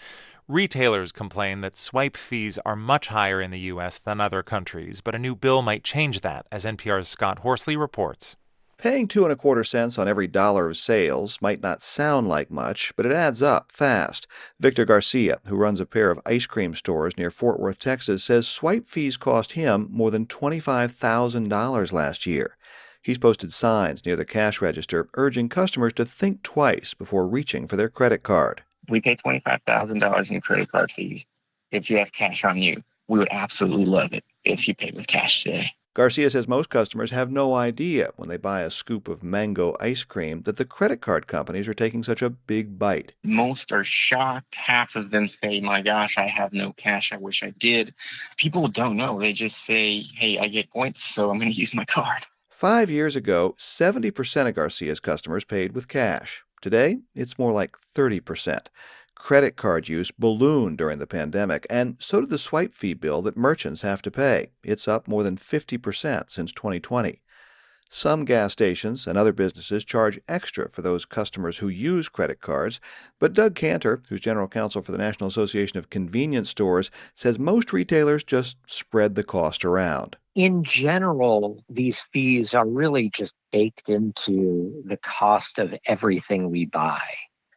Retailers 0.49 1.13
complain 1.13 1.61
that 1.61 1.77
swipe 1.77 2.17
fees 2.17 2.59
are 2.67 2.75
much 2.75 3.07
higher 3.07 3.41
in 3.41 3.53
the 3.53 3.61
U.S. 3.61 4.01
than 4.01 4.21
other 4.21 4.43
countries, 4.43 5.01
but 5.01 5.15
a 5.15 5.21
new 5.21 5.37
bill 5.37 5.63
might 5.63 5.85
change 5.85 6.23
that, 6.23 6.47
as 6.51 6.65
NPR's 6.65 7.07
Scott 7.07 7.39
Horsley 7.39 7.77
reports. 7.77 8.35
Paying 8.85 9.09
two 9.09 9.23
and 9.23 9.33
a 9.33 9.37
quarter 9.37 9.65
cents 9.65 9.99
on 9.99 10.09
every 10.09 10.27
dollar 10.27 10.69
of 10.69 10.77
sales 10.77 11.39
might 11.41 11.63
not 11.63 11.81
sound 11.81 12.29
like 12.29 12.51
much, 12.51 12.93
but 12.97 13.07
it 13.07 13.13
adds 13.13 13.41
up 13.41 13.73
fast. 13.73 14.27
Victor 14.61 14.85
Garcia, 14.85 15.41
who 15.47 15.57
runs 15.57 15.81
a 15.81 15.87
pair 15.87 16.11
of 16.11 16.21
ice 16.27 16.45
cream 16.45 16.75
stores 16.75 17.17
near 17.17 17.31
Fort 17.31 17.59
Worth, 17.59 17.79
Texas, 17.79 18.25
says 18.25 18.47
swipe 18.47 18.87
fees 18.87 19.17
cost 19.17 19.53
him 19.53 19.89
more 19.91 20.11
than 20.11 20.27
$25,000 20.27 21.93
last 21.95 22.27
year. 22.27 22.59
He's 23.01 23.17
posted 23.17 23.55
signs 23.55 24.05
near 24.05 24.17
the 24.17 24.27
cash 24.27 24.61
register 24.61 25.09
urging 25.15 25.49
customers 25.49 25.95
to 25.95 26.05
think 26.05 26.43
twice 26.43 26.93
before 26.93 27.27
reaching 27.27 27.67
for 27.67 27.77
their 27.77 27.89
credit 27.89 28.23
card. 28.23 28.65
We 28.91 29.01
pay 29.01 29.17
$25,000 29.17 30.31
in 30.31 30.43
credit 30.43 30.71
card 30.71 30.93
fees 30.93 31.25
if 31.71 31.89
you 31.89 31.97
have 31.97 32.13
cash 32.13 32.45
on 32.45 32.59
you. 32.59 32.83
We 33.09 33.19
would 33.19 33.29
absolutely 33.31 33.87
love 33.87 34.13
it 34.13 34.25
if 34.45 34.69
you 34.69 34.75
paid 34.75 34.95
with 34.95 35.07
cash 35.07 35.43
today. 35.43 35.71
Garcia 35.95 36.29
says 36.29 36.49
most 36.49 36.71
customers 36.71 37.13
have 37.13 37.31
no 37.31 37.55
idea 37.55 38.11
when 38.17 38.29
they 38.29 38.37
buy 38.37 38.63
a 38.63 38.71
scoop 38.71 39.07
of 39.07 39.23
mango 39.23 39.77
ice 39.79 40.03
cream 40.03 40.43
that 40.43 40.57
the 40.57 40.65
credit 40.65 41.01
card 41.01 41.29
companies 41.29 41.69
are 41.69 41.73
taking 41.73 42.03
such 42.03 42.21
a 42.21 42.31
big 42.31 42.81
bite. 42.81 43.13
Most 43.23 43.71
are 43.71 43.85
shocked. 43.85 44.57
Half 44.57 44.97
of 44.97 45.13
them 45.13 45.29
say, 45.29 45.61
My 45.61 45.83
gosh, 45.83 46.19
I 46.19 46.27
have 46.27 46.53
no 46.53 46.73
cash. 46.73 47.13
I 47.13 47.17
wish 47.17 47.45
I 47.45 47.51
did. 47.51 47.95
People 48.37 48.67
don't 48.67 48.97
know. 48.97 49.21
They 49.21 49.33
just 49.33 49.65
say, 49.65 50.01
Hey, 50.01 50.37
I 50.37 50.49
get 50.49 50.69
points, 50.71 51.05
so 51.05 51.31
I'm 51.31 51.39
going 51.39 51.53
to 51.53 51.57
use 51.57 51.77
my 51.77 51.85
card. 51.85 52.27
Five 52.51 52.91
years 52.91 53.15
ago, 53.15 53.55
70% 53.57 54.49
of 54.49 54.55
Garcia's 54.57 54.99
customers 54.99 55.45
paid 55.45 55.77
with 55.77 55.87
cash. 55.87 56.43
Today, 56.61 57.03
it's 57.15 57.39
more 57.39 57.53
like 57.53 57.77
30%. 57.95 58.67
Credit 59.17 59.57
card 59.57 59.89
use 59.89 60.11
ballooned 60.11 60.79
during 60.79 60.99
the 60.99 61.07
pandemic, 61.07 61.67
and 61.71 61.97
so 61.99 62.21
did 62.21 62.31
the 62.31 62.39
swipe 62.39 62.75
fee 62.75 62.95
bill 62.95 63.23
that 63.23 63.37
merchants 63.37 63.83
have 63.83 64.03
to 64.03 64.11
pay. 64.11 64.49
It's 64.63 64.89
up 64.89 65.09
more 65.09 65.23
than 65.23 65.37
50% 65.37 66.31
since 66.31 66.53
2020. 66.53 67.21
Some 67.89 68.25
gas 68.25 68.53
stations 68.53 69.07
and 69.07 69.17
other 69.17 69.33
businesses 69.33 69.85
charge 69.85 70.19
extra 70.29 70.69
for 70.69 70.83
those 70.83 71.05
customers 71.05 71.59
who 71.59 71.69
use 71.69 72.09
credit 72.09 72.41
cards, 72.41 72.81
but 73.21 73.33
Doug 73.33 73.55
Kantor, 73.55 74.03
who's 74.09 74.21
general 74.21 74.49
counsel 74.49 74.83
for 74.83 74.91
the 74.91 74.99
National 74.99 75.29
Association 75.29 75.79
of 75.79 75.91
Convenience 75.91 76.51
Stores, 76.51 76.91
says 77.15 77.39
most 77.39 77.73
retailers 77.73 78.25
just 78.25 78.57
spread 78.67 79.15
the 79.15 79.23
cost 79.23 79.65
around. 79.65 80.17
In 80.35 80.65
general, 80.65 81.63
these 81.69 82.03
fees 82.13 82.53
are 82.53 82.67
really 82.67 83.11
just 83.11 83.35
baked 83.53 83.89
into 83.89 84.83
the 84.85 84.97
cost 84.97 85.61
of 85.61 85.73
everything 85.87 86.51
we 86.51 86.67
buy. 86.67 87.01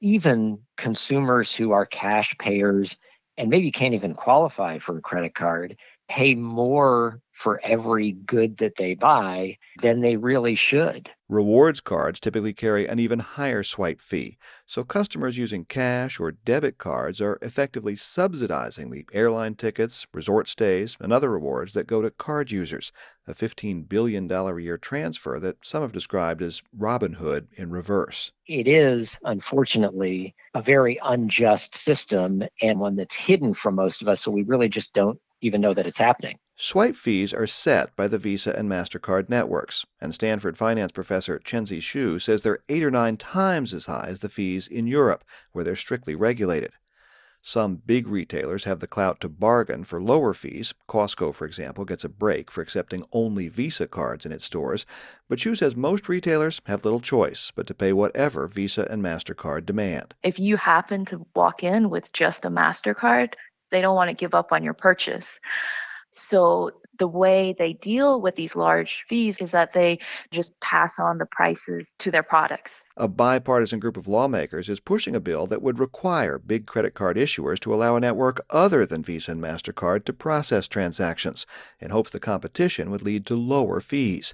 Even 0.02 0.60
consumers 0.78 1.56
who 1.56 1.72
are 1.72 1.86
cash 1.86 2.36
payers 2.40 2.98
and 3.38 3.50
maybe 3.50 3.72
can't 3.72 3.94
even 3.94 4.14
qualify 4.14 4.78
for 4.78 4.98
a 4.98 5.02
credit 5.02 5.36
card 5.36 5.78
pay 6.08 6.36
more 6.36 7.22
for 7.38 7.62
every 7.64 8.14
good 8.14 8.58
that 8.58 8.78
they 8.78 8.96
buy 8.96 9.58
than 9.82 10.02
they 10.02 10.18
really 10.18 10.56
should. 10.56 11.12
Rewards 11.30 11.82
cards 11.82 12.20
typically 12.20 12.54
carry 12.54 12.88
an 12.88 13.00
even 13.00 13.20
higher 13.20 13.62
swipe 13.62 14.00
fee, 14.00 14.38
so 14.66 14.84
customers 14.84 15.38
using 15.38 15.66
cash 15.66 16.20
or 16.20 16.32
debit 16.32 16.80
cards 16.80 17.22
are 17.22 17.38
effectively 17.42 17.96
subsidizing 17.96 18.90
the 18.90 19.06
airline 19.14 19.54
tickets, 19.54 20.08
resort 20.14 20.48
stays, 20.48 20.98
and 21.00 21.14
other 21.14 21.30
rewards 21.30 21.74
that 21.74 21.86
go 21.86 22.02
to 22.02 22.10
card 22.10 22.52
users, 22.52 22.92
a 23.28 23.34
$15 23.34 23.88
billion 23.88 24.32
a 24.32 24.60
year 24.60 24.78
transfer 24.80 25.40
that 25.40 25.58
some 25.64 25.84
have 25.84 25.92
described 25.92 26.42
as 26.42 26.64
Robin 26.76 27.14
Hood 27.14 27.50
in 27.56 27.70
reverse. 27.70 28.32
It 28.48 28.68
is, 28.68 29.20
unfortunately, 29.24 30.34
a 30.56 30.62
very 30.62 30.98
unjust 31.04 31.76
system 31.76 32.42
and 32.64 32.80
one 32.80 32.96
that's 32.96 33.16
hidden 33.16 33.54
from 33.54 33.76
most 33.76 34.02
of 34.02 34.08
us, 34.08 34.22
so 34.22 34.32
we 34.32 34.42
really 34.44 34.70
just 34.70 34.94
don't 34.94 35.20
even 35.42 35.62
know 35.62 35.74
that 35.74 35.86
it's 35.86 36.00
happening. 36.00 36.40
Swipe 36.60 36.96
fees 36.96 37.36
are 37.36 37.46
set 37.46 37.96
by 37.96 38.08
the 38.08 38.18
Visa 38.18 38.52
and 38.58 38.68
MasterCard 38.68 39.30
networks, 39.30 39.86
and 40.02 40.12
Stanford 40.12 40.58
finance 40.58 40.92
professor 40.92 41.38
Chenzi 41.38 41.78
Xu 41.78 42.20
says 42.20 42.42
they're 42.42 42.64
eight 42.68 42.84
or 42.84 42.90
nine 42.90 43.16
times 43.16 43.76
as 43.76 43.86
high 43.86 44.08
as 44.08 44.22
the 44.22 44.28
fees 44.28 44.68
in 44.68 44.88
Europe, 44.88 45.24
where 45.52 45.64
they're 45.64 45.76
strictly 45.76 46.16
regulated. 46.16 46.72
Some 47.44 47.76
big 47.86 48.08
retailers 48.08 48.64
have 48.64 48.80
the 48.80 48.88
clout 48.88 49.22
to 49.22 49.30
bargain 49.30 49.84
for 49.84 50.02
lower 50.02 50.34
fees. 50.34 50.74
Costco, 50.90 51.36
for 51.36 51.46
example, 51.46 51.86
gets 51.86 52.04
a 52.04 52.10
break 52.10 52.50
for 52.50 52.62
accepting 52.62 53.06
only 53.12 53.50
Visa 53.50 53.86
cards 53.86 54.26
in 54.26 54.32
its 54.32 54.46
stores. 54.46 54.88
But 55.30 55.38
Xu 55.38 55.56
says 55.56 55.76
most 55.76 56.10
retailers 56.10 56.60
have 56.66 56.84
little 56.84 57.00
choice 57.00 57.52
but 57.56 57.68
to 57.68 57.76
pay 57.76 57.94
whatever 57.94 58.48
Visa 58.48 58.88
and 58.90 59.04
MasterCard 59.04 59.68
demand. 59.68 60.16
If 60.24 60.40
you 60.40 60.58
happen 60.58 61.06
to 61.06 61.24
walk 61.36 61.64
in 61.64 61.92
with 61.92 62.12
just 62.14 62.46
a 62.46 62.50
MasterCard, 62.50 63.36
they 63.70 63.80
don't 63.80 63.96
want 63.96 64.10
to 64.10 64.16
give 64.16 64.34
up 64.34 64.52
on 64.52 64.64
your 64.64 64.74
purchase. 64.74 65.40
So 66.12 66.72
the 67.00 67.08
way 67.08 67.56
they 67.58 67.74
deal 67.74 68.22
with 68.22 68.36
these 68.36 68.56
large 68.56 69.04
fees 69.08 69.40
is 69.40 69.52
that 69.52 69.74
they 69.74 70.00
just 70.32 70.60
pass 70.62 71.00
on 71.00 71.18
the 71.18 71.26
prices 71.26 71.94
to 72.00 72.12
their 72.12 72.24
products. 72.24 72.82
A 72.96 73.08
bipartisan 73.08 73.80
group 73.80 73.98
of 73.98 74.08
lawmakers 74.08 74.70
is 74.70 74.80
pushing 74.80 75.16
a 75.16 75.20
bill 75.20 75.46
that 75.48 75.62
would 75.62 75.80
require 75.80 76.40
big 76.40 76.66
credit 76.66 76.96
card 76.96 77.18
issuers 77.18 77.60
to 77.60 77.74
allow 77.74 77.96
a 77.96 78.00
network 78.00 78.44
other 78.50 78.86
than 78.86 79.04
Visa 79.04 79.32
and 79.32 79.42
MasterCard 79.42 80.06
to 80.06 80.14
process 80.14 80.68
transactions 80.68 81.46
in 81.80 81.92
hopes 81.92 82.12
the 82.12 82.20
competition 82.20 82.90
would 82.90 83.04
lead 83.04 83.26
to 83.28 83.36
lower 83.36 83.80
fees. 83.80 84.34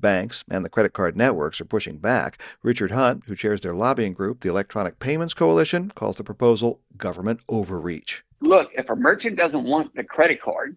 Banks 0.00 0.44
and 0.50 0.64
the 0.64 0.68
credit 0.70 0.92
card 0.92 1.16
networks 1.16 1.60
are 1.60 1.64
pushing 1.64 1.98
back. 1.98 2.40
Richard 2.62 2.90
Hunt, 2.90 3.24
who 3.26 3.34
chairs 3.34 3.62
their 3.62 3.74
lobbying 3.74 4.12
group, 4.12 4.40
the 4.40 4.48
Electronic 4.48 4.98
Payments 4.98 5.34
Coalition, 5.34 5.90
calls 5.90 6.16
the 6.16 6.24
proposal 6.24 6.80
government 6.96 7.40
overreach. 7.48 8.22
Look, 8.40 8.70
if 8.74 8.90
a 8.90 8.96
merchant 8.96 9.36
doesn't 9.36 9.64
want 9.64 9.94
the 9.94 10.04
credit 10.04 10.42
card, 10.42 10.76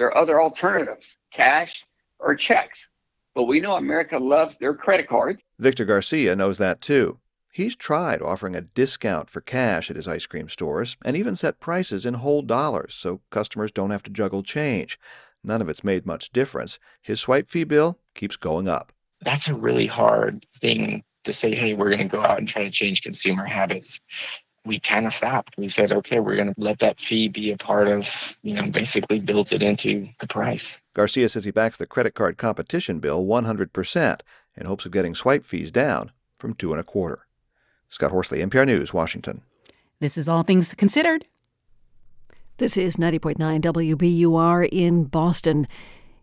there 0.00 0.08
are 0.08 0.16
other 0.16 0.40
alternatives 0.40 1.18
cash 1.30 1.84
or 2.18 2.34
checks. 2.34 2.88
But 3.34 3.44
we 3.44 3.60
know 3.60 3.72
America 3.72 4.16
loves 4.18 4.56
their 4.56 4.72
credit 4.72 5.06
cards. 5.06 5.42
Victor 5.58 5.84
Garcia 5.84 6.34
knows 6.34 6.56
that 6.56 6.80
too. 6.80 7.18
He's 7.52 7.76
tried 7.76 8.22
offering 8.22 8.56
a 8.56 8.62
discount 8.62 9.28
for 9.28 9.42
cash 9.42 9.90
at 9.90 9.96
his 9.96 10.08
ice 10.08 10.24
cream 10.24 10.48
stores 10.48 10.96
and 11.04 11.18
even 11.18 11.36
set 11.36 11.60
prices 11.60 12.06
in 12.06 12.14
whole 12.14 12.40
dollars 12.40 12.94
so 12.94 13.20
customers 13.28 13.70
don't 13.70 13.90
have 13.90 14.02
to 14.04 14.10
juggle 14.10 14.42
change. 14.42 14.98
None 15.44 15.60
of 15.60 15.68
it's 15.68 15.84
made 15.84 16.06
much 16.06 16.32
difference. 16.32 16.78
His 17.02 17.20
swipe 17.20 17.46
fee 17.46 17.64
bill 17.64 17.98
keeps 18.14 18.36
going 18.36 18.68
up. 18.68 18.92
That's 19.20 19.48
a 19.48 19.54
really 19.54 19.86
hard 19.86 20.46
thing 20.62 21.04
to 21.24 21.34
say, 21.34 21.54
hey, 21.54 21.74
we're 21.74 21.90
going 21.90 22.08
to 22.08 22.16
go 22.16 22.22
out 22.22 22.38
and 22.38 22.48
try 22.48 22.64
to 22.64 22.70
change 22.70 23.02
consumer 23.02 23.44
habits. 23.44 24.00
We 24.64 24.78
kind 24.78 25.06
of 25.06 25.14
stopped. 25.14 25.54
We 25.56 25.68
said, 25.68 25.92
okay, 25.92 26.20
we're 26.20 26.36
going 26.36 26.54
to 26.54 26.60
let 26.60 26.80
that 26.80 27.00
fee 27.00 27.28
be 27.28 27.50
a 27.50 27.56
part 27.56 27.88
of, 27.88 28.06
you 28.42 28.54
know, 28.54 28.70
basically 28.70 29.20
built 29.20 29.52
it 29.52 29.62
into 29.62 30.08
the 30.20 30.26
price. 30.26 30.76
Garcia 30.94 31.28
says 31.28 31.44
he 31.44 31.50
backs 31.50 31.78
the 31.78 31.86
credit 31.86 32.14
card 32.14 32.36
competition 32.36 32.98
bill 32.98 33.24
100% 33.24 34.20
in 34.56 34.66
hopes 34.66 34.84
of 34.84 34.92
getting 34.92 35.14
swipe 35.14 35.44
fees 35.44 35.70
down 35.70 36.12
from 36.38 36.54
two 36.54 36.72
and 36.72 36.80
a 36.80 36.84
quarter. 36.84 37.26
Scott 37.88 38.10
Horsley, 38.10 38.40
NPR 38.40 38.66
News, 38.66 38.92
Washington. 38.92 39.42
This 39.98 40.16
is 40.16 40.28
All 40.28 40.42
Things 40.42 40.74
Considered. 40.74 41.26
This 42.58 42.76
is 42.76 42.96
90.9 42.96 43.60
WBUR 43.60 44.68
in 44.70 45.04
Boston. 45.04 45.66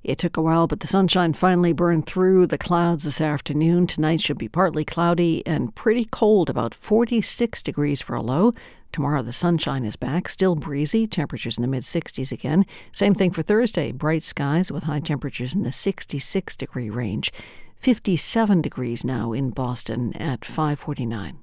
It 0.08 0.18
took 0.18 0.38
a 0.38 0.42
while, 0.42 0.68
but 0.68 0.80
the 0.80 0.88
sunshine 0.88 1.34
finally 1.34 1.74
burned 1.74 2.06
through 2.06 2.48
the 2.48 2.58
clouds 2.58 3.04
this 3.04 3.20
afternoon. 3.20 3.88
Tonight 3.88 4.22
should 4.22 4.38
be 4.38 4.48
partly 4.48 4.86
cloudy 4.86 5.46
and 5.46 5.76
pretty 5.76 6.06
cold, 6.06 6.50
about 6.50 6.74
46 6.74 7.62
degrees 7.62 8.02
for 8.02 8.16
a 8.16 8.22
low. 8.22 8.54
Tomorrow 8.94 9.24
the 9.24 9.34
sunshine 9.34 9.84
is 9.84 9.98
back, 9.98 10.30
still 10.30 10.56
breezy, 10.56 11.08
temperatures 11.08 11.58
in 11.58 11.62
the 11.62 11.68
mid 11.68 11.84
60s 11.84 12.32
again. 12.32 12.66
Same 12.94 13.16
thing 13.16 13.32
for 13.32 13.42
Thursday, 13.42 13.92
bright 13.92 14.24
skies 14.24 14.72
with 14.72 14.84
high 14.84 15.02
temperatures 15.02 15.54
in 15.54 15.64
the 15.64 15.74
66 15.74 16.56
degree 16.56 16.90
range. 16.90 17.34
57 17.76 18.62
degrees 18.62 19.04
now 19.04 19.34
in 19.34 19.50
Boston 19.50 20.14
at 20.14 20.46
549. 20.46 21.40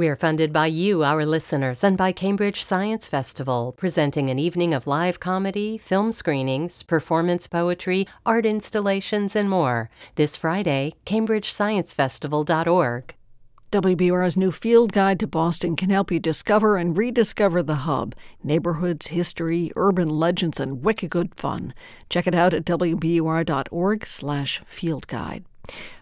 We're 0.00 0.16
funded 0.16 0.50
by 0.50 0.68
you, 0.68 1.04
our 1.04 1.26
listeners, 1.26 1.84
and 1.84 1.98
by 1.98 2.12
Cambridge 2.12 2.64
Science 2.64 3.06
Festival, 3.06 3.74
presenting 3.76 4.30
an 4.30 4.38
evening 4.38 4.72
of 4.72 4.86
live 4.86 5.20
comedy, 5.20 5.76
film 5.76 6.10
screenings, 6.10 6.82
performance 6.82 7.46
poetry, 7.46 8.06
art 8.24 8.46
installations, 8.46 9.36
and 9.36 9.50
more. 9.50 9.90
This 10.14 10.38
Friday, 10.38 10.94
cambridgesciencefestival.org. 11.04 13.14
WBUR's 13.72 14.38
new 14.38 14.50
field 14.50 14.94
guide 14.94 15.20
to 15.20 15.26
Boston 15.26 15.76
can 15.76 15.90
help 15.90 16.10
you 16.10 16.18
discover 16.18 16.78
and 16.78 16.96
rediscover 16.96 17.62
the 17.62 17.84
hub, 17.84 18.14
neighborhoods, 18.42 19.08
history, 19.08 19.70
urban 19.76 20.08
legends, 20.08 20.58
and 20.58 20.82
wicked 20.82 21.10
good 21.10 21.34
fun. 21.34 21.74
Check 22.08 22.26
it 22.26 22.34
out 22.34 22.54
at 22.54 22.64
wbur.org/fieldguide. 22.64 25.44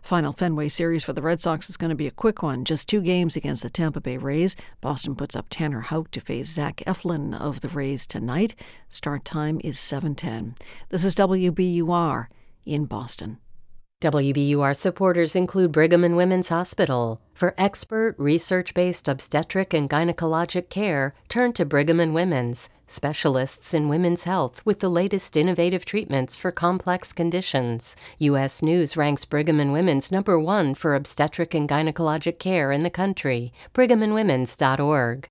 Final 0.03 0.33
Fenway 0.33 0.69
series 0.69 1.05
for 1.05 1.13
the 1.13 1.23
Red 1.23 1.41
Sox 1.41 1.69
is 1.69 1.77
going 1.77 1.91
to 1.91 1.97
be 1.97 2.07
a 2.07 2.11
quick 2.13 2.43
one. 2.43 2.65
Just 2.65 2.89
two 2.89 3.01
games 3.01 3.37
against 3.37 3.63
the 3.63 3.71
Tampa 3.71 4.01
Bay 4.01 4.17
Rays. 4.17 4.57
Boston 4.81 5.15
puts 5.15 5.37
up 5.37 5.47
Tanner 5.51 5.81
Houck 5.81 6.11
to 6.13 6.21
face 6.21 6.49
Zach 6.49 6.83
Eflin 6.87 7.39
of 7.39 7.61
the 7.61 7.69
Rays 7.69 8.07
tonight. 8.07 8.55
Start 8.89 9.25
time 9.25 9.61
is 9.65 9.79
7:10. 9.79 10.57
This 10.89 11.05
is 11.05 11.15
WBUR 11.15 12.29
in 12.65 12.87
Boston. 12.87 13.39
WBUR 14.01 14.77
supporters 14.77 15.35
include 15.35 15.73
Brigham 15.73 16.05
and 16.05 16.17
Women's 16.17 16.51
Hospital. 16.51 17.21
For 17.35 17.53
expert, 17.59 18.15
research 18.17 18.73
based 18.73 19.09
obstetric 19.09 19.75
and 19.75 19.91
gynecologic 19.91 20.69
care, 20.69 21.15
turn 21.29 21.53
to 21.55 21.65
Brigham 21.65 21.99
and 21.99 22.15
Women's, 22.15 22.69
specialists 22.87 23.75
in 23.75 23.89
women's 23.89 24.23
health 24.23 24.65
with 24.65 24.79
the 24.79 24.89
latest 24.89 25.37
innovative 25.37 25.85
treatments 25.85 26.37
for 26.37 26.53
complex 26.53 27.13
conditions. 27.13 27.97
U.S. 28.19 28.63
News 28.63 28.97
ranks 28.97 29.25
Brigham 29.25 29.59
and 29.59 29.73
Women's 29.73 30.13
number 30.13 30.39
one 30.39 30.75
for 30.75 30.95
obstetric 30.95 31.53
and 31.53 31.69
gynecologic 31.69 32.39
care 32.39 32.71
in 32.71 32.85
the 32.85 32.91
country. 32.91 33.53
BrighamandWomen's.org. 33.75 35.29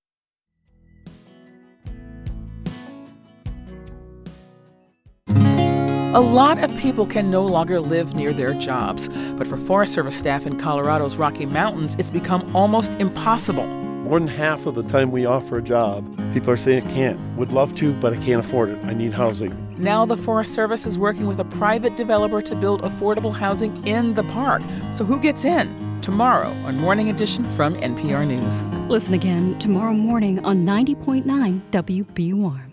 A 6.17 6.19
lot 6.19 6.63
of 6.63 6.75
people 6.77 7.05
can 7.05 7.29
no 7.29 7.45
longer 7.45 7.79
live 7.79 8.15
near 8.15 8.33
their 8.33 8.55
jobs, 8.55 9.07
but 9.35 9.45
for 9.45 9.55
Forest 9.55 9.93
Service 9.93 10.17
staff 10.17 10.47
in 10.47 10.57
Colorado's 10.57 11.15
Rocky 11.15 11.45
Mountains, 11.45 11.95
it's 11.99 12.09
become 12.09 12.55
almost 12.55 12.95
impossible. 12.95 13.67
More 13.67 14.17
than 14.17 14.27
half 14.27 14.65
of 14.65 14.73
the 14.73 14.81
time 14.81 15.11
we 15.11 15.27
offer 15.27 15.59
a 15.59 15.61
job, 15.61 16.03
people 16.33 16.49
are 16.49 16.57
saying, 16.57 16.87
I 16.87 16.91
can't. 16.91 17.19
Would 17.37 17.51
love 17.51 17.75
to, 17.75 17.93
but 17.93 18.13
I 18.13 18.17
can't 18.17 18.43
afford 18.43 18.69
it. 18.69 18.83
I 18.85 18.95
need 18.95 19.13
housing. 19.13 19.55
Now 19.77 20.07
the 20.07 20.17
Forest 20.17 20.55
Service 20.55 20.87
is 20.87 20.97
working 20.97 21.27
with 21.27 21.37
a 21.37 21.45
private 21.45 21.95
developer 21.95 22.41
to 22.41 22.55
build 22.55 22.81
affordable 22.81 23.35
housing 23.35 23.85
in 23.85 24.15
the 24.15 24.23
park. 24.23 24.63
So 24.93 25.05
who 25.05 25.19
gets 25.19 25.45
in? 25.45 25.69
Tomorrow 26.01 26.49
on 26.65 26.77
Morning 26.77 27.11
Edition 27.11 27.47
from 27.51 27.75
NPR 27.75 28.25
News. 28.25 28.63
Listen 28.89 29.13
again 29.13 29.59
tomorrow 29.59 29.93
morning 29.93 30.43
on 30.43 30.65
90.9 30.65 31.61
WBUR. 31.69 32.66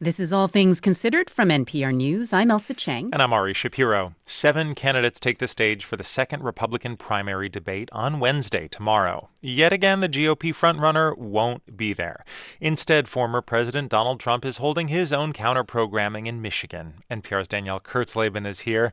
This 0.00 0.20
is 0.20 0.32
All 0.32 0.46
Things 0.46 0.80
Considered 0.80 1.28
from 1.28 1.48
NPR 1.48 1.92
News. 1.92 2.32
I'm 2.32 2.50
Ailsa 2.50 2.76
Chang. 2.76 3.10
And 3.12 3.20
I'm 3.20 3.32
Ari 3.32 3.52
Shapiro. 3.52 4.14
Seven 4.24 4.76
candidates 4.76 5.18
take 5.18 5.38
the 5.38 5.48
stage 5.48 5.84
for 5.84 5.96
the 5.96 6.04
second 6.04 6.44
Republican 6.44 6.96
primary 6.96 7.48
debate 7.48 7.88
on 7.90 8.20
Wednesday, 8.20 8.68
tomorrow. 8.68 9.28
Yet 9.40 9.72
again, 9.72 9.98
the 9.98 10.08
GOP 10.08 10.50
frontrunner 10.50 11.18
won't 11.18 11.76
be 11.76 11.92
there. 11.92 12.24
Instead, 12.60 13.08
former 13.08 13.42
President 13.42 13.90
Donald 13.90 14.20
Trump 14.20 14.44
is 14.44 14.58
holding 14.58 14.86
his 14.86 15.12
own 15.12 15.32
counter 15.32 15.64
programming 15.64 16.28
in 16.28 16.40
Michigan. 16.40 17.02
NPR's 17.10 17.48
Danielle 17.48 17.80
Kurtzleben 17.80 18.46
is 18.46 18.60
here. 18.60 18.92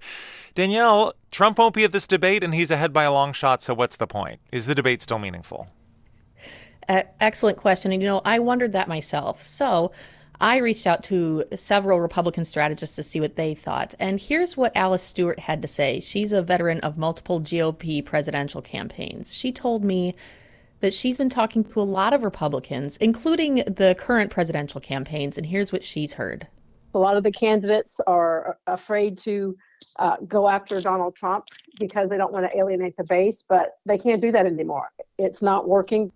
Danielle, 0.55 1.13
Trump 1.29 1.59
won't 1.59 1.75
be 1.75 1.83
at 1.83 1.91
this 1.91 2.07
debate, 2.07 2.43
and 2.43 2.55
he's 2.55 2.71
ahead 2.71 2.91
by 2.91 3.03
a 3.03 3.13
long 3.13 3.31
shot, 3.31 3.61
so 3.61 3.75
what's 3.75 3.97
the 3.97 4.07
point? 4.07 4.39
Is 4.51 4.65
the 4.65 4.73
debate 4.73 5.03
still 5.03 5.19
meaningful? 5.19 5.67
Uh, 6.89 7.03
excellent 7.19 7.59
question. 7.59 7.91
And, 7.91 8.01
you 8.01 8.07
know, 8.07 8.21
I 8.25 8.39
wondered 8.39 8.73
that 8.73 8.87
myself. 8.87 9.43
So, 9.43 9.91
I 10.39 10.57
reached 10.57 10.87
out 10.87 11.03
to 11.05 11.45
several 11.55 11.99
Republican 11.99 12.45
strategists 12.45 12.95
to 12.95 13.03
see 13.03 13.19
what 13.19 13.35
they 13.35 13.55
thought. 13.55 13.95
And 13.99 14.19
here's 14.19 14.57
what 14.57 14.75
Alice 14.75 15.03
Stewart 15.03 15.39
had 15.39 15.61
to 15.61 15.67
say. 15.67 15.99
She's 15.99 16.33
a 16.33 16.41
veteran 16.41 16.79
of 16.81 16.97
multiple 16.97 17.39
GOP 17.39 18.03
presidential 18.03 18.61
campaigns. 18.61 19.33
She 19.33 19.51
told 19.51 19.83
me 19.83 20.13
that 20.81 20.93
she's 20.93 21.17
been 21.17 21.29
talking 21.29 21.63
to 21.63 21.81
a 21.81 21.83
lot 21.83 22.13
of 22.13 22.23
Republicans, 22.23 22.97
including 22.97 23.63
the 23.65 23.95
current 23.97 24.31
presidential 24.31 24.81
campaigns. 24.81 25.37
And 25.37 25.45
here's 25.45 25.71
what 25.71 25.83
she's 25.83 26.13
heard. 26.13 26.47
A 26.93 26.99
lot 26.99 27.17
of 27.17 27.23
the 27.23 27.31
candidates 27.31 27.99
are 28.07 28.57
afraid 28.67 29.17
to 29.19 29.57
uh, 29.99 30.17
go 30.27 30.47
after 30.47 30.79
Donald 30.81 31.15
Trump 31.15 31.45
because 31.79 32.09
they 32.09 32.17
don't 32.17 32.31
want 32.31 32.49
to 32.49 32.57
alienate 32.57 32.95
the 32.95 33.03
base, 33.03 33.43
but 33.47 33.71
they 33.85 33.97
can't 33.97 34.21
do 34.21 34.31
that 34.31 34.45
anymore. 34.45 34.89
It's 35.17 35.41
not 35.41 35.67
working. 35.67 36.11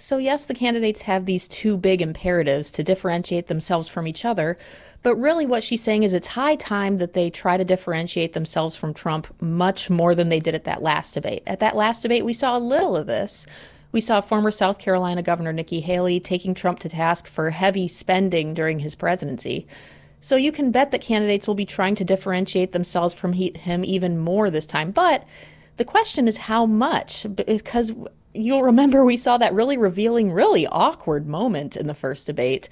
So, 0.00 0.18
yes, 0.18 0.46
the 0.46 0.54
candidates 0.54 1.02
have 1.02 1.26
these 1.26 1.48
two 1.48 1.76
big 1.76 2.00
imperatives 2.00 2.70
to 2.70 2.84
differentiate 2.84 3.48
themselves 3.48 3.88
from 3.88 4.06
each 4.06 4.24
other, 4.24 4.56
but 5.02 5.16
really 5.16 5.44
what 5.44 5.64
she's 5.64 5.82
saying 5.82 6.04
is 6.04 6.14
it's 6.14 6.28
high 6.28 6.54
time 6.54 6.98
that 6.98 7.14
they 7.14 7.30
try 7.30 7.56
to 7.56 7.64
differentiate 7.64 8.32
themselves 8.32 8.76
from 8.76 8.94
Trump 8.94 9.26
much 9.42 9.90
more 9.90 10.14
than 10.14 10.28
they 10.28 10.38
did 10.38 10.54
at 10.54 10.62
that 10.64 10.82
last 10.82 11.14
debate. 11.14 11.42
At 11.48 11.58
that 11.58 11.74
last 11.74 12.02
debate, 12.02 12.24
we 12.24 12.32
saw 12.32 12.56
a 12.56 12.60
little 12.60 12.96
of 12.96 13.08
this. 13.08 13.44
We 13.90 14.00
saw 14.00 14.20
former 14.20 14.52
South 14.52 14.78
Carolina 14.78 15.20
Governor 15.20 15.52
Nikki 15.52 15.80
Haley 15.80 16.20
taking 16.20 16.54
Trump 16.54 16.78
to 16.80 16.88
task 16.88 17.26
for 17.26 17.50
heavy 17.50 17.88
spending 17.88 18.54
during 18.54 18.78
his 18.78 18.94
presidency. 18.94 19.66
So 20.20 20.36
you 20.36 20.52
can 20.52 20.70
bet 20.70 20.92
that 20.92 21.00
candidates 21.00 21.48
will 21.48 21.56
be 21.56 21.66
trying 21.66 21.96
to 21.96 22.04
differentiate 22.04 22.70
themselves 22.70 23.14
from 23.14 23.32
he- 23.32 23.56
him 23.58 23.84
even 23.84 24.18
more 24.18 24.48
this 24.48 24.66
time. 24.66 24.92
But 24.92 25.24
the 25.76 25.84
question 25.84 26.28
is 26.28 26.36
how 26.36 26.66
much? 26.66 27.26
Because 27.34 27.92
you'll 28.34 28.62
remember 28.62 29.04
we 29.04 29.16
saw 29.16 29.38
that 29.38 29.54
really 29.54 29.76
revealing, 29.76 30.32
really 30.32 30.66
awkward 30.66 31.26
moment 31.26 31.76
in 31.76 31.86
the 31.86 31.94
first 31.94 32.26
debate 32.26 32.68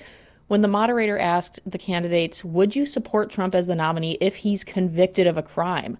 when 0.48 0.62
the 0.62 0.68
moderator 0.68 1.18
asked 1.18 1.60
the 1.66 1.78
candidates, 1.78 2.44
Would 2.44 2.76
you 2.76 2.86
support 2.86 3.30
Trump 3.30 3.54
as 3.54 3.66
the 3.66 3.74
nominee 3.74 4.18
if 4.20 4.36
he's 4.36 4.64
convicted 4.64 5.26
of 5.26 5.36
a 5.36 5.42
crime? 5.42 5.98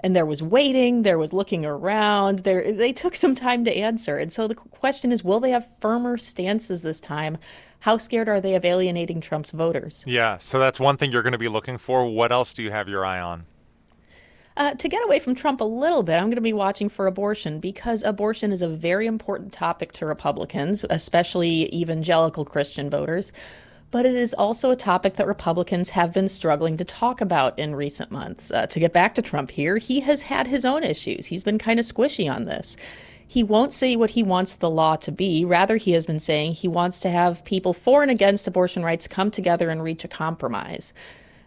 And 0.00 0.14
there 0.14 0.26
was 0.26 0.42
waiting, 0.42 1.02
there 1.02 1.18
was 1.18 1.32
looking 1.32 1.64
around, 1.64 2.40
there 2.40 2.72
they 2.72 2.92
took 2.92 3.14
some 3.14 3.34
time 3.34 3.64
to 3.64 3.74
answer. 3.74 4.18
And 4.18 4.32
so 4.32 4.46
the 4.46 4.54
question 4.54 5.12
is, 5.12 5.24
will 5.24 5.40
they 5.40 5.50
have 5.50 5.66
firmer 5.80 6.18
stances 6.18 6.82
this 6.82 7.00
time? 7.00 7.38
How 7.80 7.96
scared 7.96 8.28
are 8.28 8.40
they 8.40 8.54
of 8.54 8.64
alienating 8.64 9.20
Trump's 9.20 9.50
voters? 9.50 10.04
Yeah, 10.06 10.38
so 10.38 10.58
that's 10.58 10.80
one 10.80 10.96
thing 10.96 11.12
you're 11.12 11.22
going 11.22 11.32
to 11.32 11.38
be 11.38 11.48
looking 11.48 11.78
for. 11.78 12.06
What 12.06 12.32
else 12.32 12.52
do 12.52 12.62
you 12.62 12.70
have 12.70 12.88
your 12.88 13.04
eye 13.04 13.20
on? 13.20 13.46
Uh, 14.56 14.72
to 14.74 14.88
get 14.88 15.04
away 15.04 15.18
from 15.18 15.34
Trump 15.34 15.60
a 15.60 15.64
little 15.64 16.04
bit, 16.04 16.14
I'm 16.14 16.26
going 16.26 16.36
to 16.36 16.40
be 16.40 16.52
watching 16.52 16.88
for 16.88 17.08
abortion 17.08 17.58
because 17.58 18.04
abortion 18.04 18.52
is 18.52 18.62
a 18.62 18.68
very 18.68 19.06
important 19.06 19.52
topic 19.52 19.90
to 19.94 20.06
Republicans, 20.06 20.84
especially 20.88 21.74
evangelical 21.74 22.44
Christian 22.44 22.88
voters. 22.88 23.32
But 23.90 24.06
it 24.06 24.14
is 24.14 24.32
also 24.32 24.70
a 24.70 24.76
topic 24.76 25.14
that 25.16 25.26
Republicans 25.26 25.90
have 25.90 26.12
been 26.12 26.28
struggling 26.28 26.76
to 26.76 26.84
talk 26.84 27.20
about 27.20 27.58
in 27.58 27.74
recent 27.74 28.12
months. 28.12 28.52
Uh, 28.52 28.66
to 28.66 28.80
get 28.80 28.92
back 28.92 29.14
to 29.16 29.22
Trump 29.22 29.50
here, 29.50 29.78
he 29.78 30.00
has 30.00 30.22
had 30.22 30.46
his 30.46 30.64
own 30.64 30.84
issues. 30.84 31.26
He's 31.26 31.44
been 31.44 31.58
kind 31.58 31.80
of 31.80 31.86
squishy 31.86 32.32
on 32.32 32.44
this. 32.44 32.76
He 33.26 33.42
won't 33.42 33.72
say 33.72 33.96
what 33.96 34.10
he 34.10 34.22
wants 34.22 34.54
the 34.54 34.70
law 34.70 34.94
to 34.96 35.10
be. 35.10 35.44
Rather, 35.44 35.76
he 35.76 35.92
has 35.92 36.06
been 36.06 36.20
saying 36.20 36.52
he 36.52 36.68
wants 36.68 37.00
to 37.00 37.10
have 37.10 37.44
people 37.44 37.72
for 37.72 38.02
and 38.02 38.10
against 38.10 38.46
abortion 38.46 38.84
rights 38.84 39.08
come 39.08 39.30
together 39.30 39.70
and 39.70 39.82
reach 39.82 40.04
a 40.04 40.08
compromise. 40.08 40.92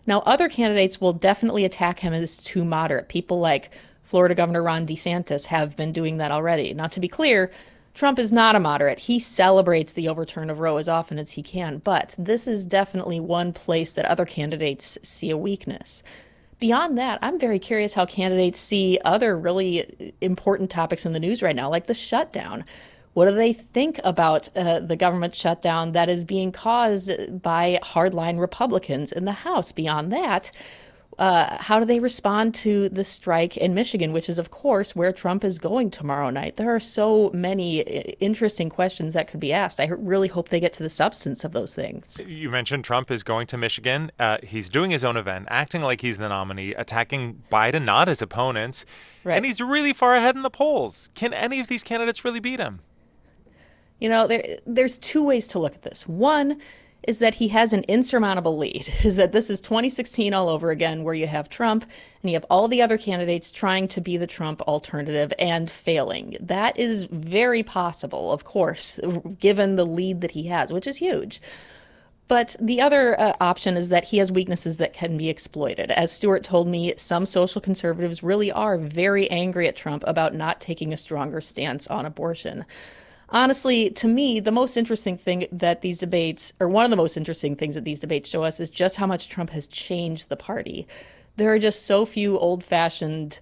Now, 0.07 0.21
other 0.21 0.49
candidates 0.49 0.99
will 0.99 1.13
definitely 1.13 1.65
attack 1.65 1.99
him 1.99 2.13
as 2.13 2.43
too 2.43 2.65
moderate. 2.65 3.09
People 3.09 3.39
like 3.39 3.71
Florida 4.03 4.33
Governor 4.33 4.63
Ron 4.63 4.87
DeSantis 4.87 5.47
have 5.47 5.75
been 5.75 5.91
doing 5.91 6.17
that 6.17 6.31
already. 6.31 6.73
Now, 6.73 6.87
to 6.87 6.99
be 7.01 7.09
clear, 7.09 7.51
Trump 7.93 8.17
is 8.17 8.31
not 8.31 8.55
a 8.55 8.59
moderate. 8.59 8.99
He 8.99 9.19
celebrates 9.19 9.91
the 9.91 10.07
overturn 10.07 10.49
of 10.49 10.59
Roe 10.59 10.77
as 10.77 10.87
often 10.87 11.19
as 11.19 11.31
he 11.31 11.43
can, 11.43 11.79
but 11.79 12.15
this 12.17 12.47
is 12.47 12.65
definitely 12.65 13.19
one 13.19 13.51
place 13.51 13.91
that 13.91 14.05
other 14.05 14.25
candidates 14.25 14.97
see 15.03 15.29
a 15.29 15.37
weakness. 15.37 16.03
Beyond 16.59 16.97
that, 16.97 17.19
I'm 17.21 17.39
very 17.39 17.59
curious 17.59 17.93
how 17.95 18.05
candidates 18.05 18.59
see 18.59 18.97
other 19.03 19.37
really 19.37 20.13
important 20.21 20.69
topics 20.69 21.05
in 21.05 21.13
the 21.13 21.19
news 21.19 21.43
right 21.43 21.55
now, 21.55 21.69
like 21.69 21.87
the 21.87 21.93
shutdown. 21.93 22.65
What 23.17 23.25
do 23.25 23.33
they 23.33 23.51
think 23.51 23.99
about 24.03 24.47
uh, 24.55 24.79
the 24.79 24.95
government 24.95 25.33
shutdown 25.33 25.93
that 25.93 26.07
is 26.07 26.23
being 26.23 26.51
caused 26.51 27.41
by 27.41 27.79
hardline 27.81 28.39
Republicans 28.39 29.11
in 29.11 29.25
the 29.25 29.31
House? 29.31 29.71
Beyond 29.71 30.11
that, 30.11 30.51
uh, 31.17 31.57
how 31.57 31.79
do 31.79 31.85
they 31.85 31.99
respond 31.99 32.53
to 32.53 32.89
the 32.89 33.03
strike 33.03 33.57
in 33.57 33.73
Michigan, 33.73 34.13
which 34.13 34.29
is, 34.29 34.37
of 34.37 34.51
course, 34.51 34.95
where 34.95 35.11
Trump 35.11 35.43
is 35.43 35.57
going 35.57 35.89
tomorrow 35.89 36.29
night? 36.29 36.57
There 36.57 36.75
are 36.75 36.79
so 36.79 37.31
many 37.33 37.81
uh, 37.81 38.01
interesting 38.19 38.69
questions 38.69 39.15
that 39.15 39.27
could 39.27 39.39
be 39.39 39.51
asked. 39.51 39.79
I 39.79 39.87
really 39.87 40.27
hope 40.27 40.49
they 40.49 40.59
get 40.59 40.73
to 40.73 40.83
the 40.83 40.87
substance 40.87 41.43
of 41.43 41.53
those 41.53 41.73
things. 41.73 42.21
You 42.23 42.51
mentioned 42.51 42.83
Trump 42.83 43.09
is 43.09 43.23
going 43.23 43.47
to 43.47 43.57
Michigan. 43.57 44.11
Uh, 44.19 44.37
he's 44.43 44.69
doing 44.69 44.91
his 44.91 45.03
own 45.03 45.17
event, 45.17 45.47
acting 45.49 45.81
like 45.81 46.01
he's 46.01 46.19
the 46.19 46.29
nominee, 46.29 46.75
attacking 46.75 47.41
Biden, 47.51 47.83
not 47.83 48.09
his 48.09 48.21
opponents. 48.21 48.85
Right. 49.23 49.37
And 49.37 49.43
he's 49.43 49.59
really 49.59 49.91
far 49.91 50.13
ahead 50.13 50.35
in 50.35 50.43
the 50.43 50.51
polls. 50.51 51.09
Can 51.15 51.33
any 51.33 51.59
of 51.59 51.65
these 51.65 51.81
candidates 51.81 52.23
really 52.23 52.39
beat 52.39 52.59
him? 52.59 52.81
You 53.99 54.09
know, 54.09 54.27
there, 54.27 54.59
there's 54.65 54.97
two 54.97 55.23
ways 55.23 55.47
to 55.47 55.59
look 55.59 55.75
at 55.75 55.81
this. 55.81 56.07
One, 56.07 56.59
is 57.07 57.19
that 57.19 57.35
he 57.35 57.47
has 57.47 57.71
an 57.71 57.83
insurmountable 57.87 58.57
lead, 58.57 58.93
is 59.03 59.15
that 59.15 59.31
this 59.31 59.49
is 59.49 59.61
2016 59.61 60.33
all 60.33 60.49
over 60.49 60.69
again, 60.69 61.03
where 61.03 61.13
you 61.13 61.25
have 61.25 61.49
Trump 61.49 61.85
and 62.21 62.29
you 62.29 62.35
have 62.35 62.45
all 62.49 62.67
the 62.67 62.81
other 62.81 62.97
candidates 62.97 63.51
trying 63.51 63.87
to 63.87 64.01
be 64.01 64.17
the 64.17 64.27
Trump 64.27 64.61
alternative 64.63 65.33
and 65.39 65.71
failing. 65.71 66.35
That 66.39 66.77
is 66.77 67.05
very 67.05 67.63
possible, 67.63 68.31
of 68.31 68.43
course, 68.43 68.99
given 69.39 69.77
the 69.77 69.85
lead 69.85 70.21
that 70.21 70.31
he 70.31 70.47
has, 70.47 70.71
which 70.71 70.85
is 70.85 70.97
huge. 70.97 71.41
But 72.27 72.57
the 72.59 72.81
other 72.81 73.17
uh, 73.17 73.33
option 73.39 73.77
is 73.77 73.87
that 73.87 74.03
he 74.03 74.17
has 74.17 74.33
weaknesses 74.33 74.75
that 74.77 74.91
can 74.91 75.15
be 75.15 75.29
exploited. 75.29 75.91
As 75.91 76.11
Stewart 76.11 76.43
told 76.43 76.67
me, 76.67 76.93
some 76.97 77.25
social 77.25 77.61
conservatives 77.61 78.21
really 78.21 78.51
are 78.51 78.77
very 78.77 79.31
angry 79.31 79.65
at 79.65 79.77
Trump 79.77 80.03
about 80.05 80.35
not 80.35 80.59
taking 80.59 80.91
a 80.91 80.97
stronger 80.97 81.39
stance 81.39 81.87
on 81.87 82.05
abortion 82.05 82.65
honestly, 83.29 83.89
to 83.91 84.07
me, 84.07 84.39
the 84.39 84.51
most 84.51 84.77
interesting 84.77 85.17
thing 85.17 85.47
that 85.51 85.81
these 85.81 85.97
debates, 85.97 86.53
or 86.59 86.67
one 86.67 86.85
of 86.85 86.89
the 86.89 86.97
most 86.97 87.17
interesting 87.17 87.55
things 87.55 87.75
that 87.75 87.83
these 87.83 87.99
debates 87.99 88.29
show 88.29 88.43
us, 88.43 88.59
is 88.59 88.69
just 88.69 88.95
how 88.95 89.05
much 89.05 89.29
Trump 89.29 89.49
has 89.51 89.67
changed 89.67 90.29
the 90.29 90.35
party. 90.35 90.87
There 91.35 91.53
are 91.53 91.59
just 91.59 91.85
so 91.85 92.05
few 92.05 92.37
old 92.39 92.63
fashioned 92.63 93.39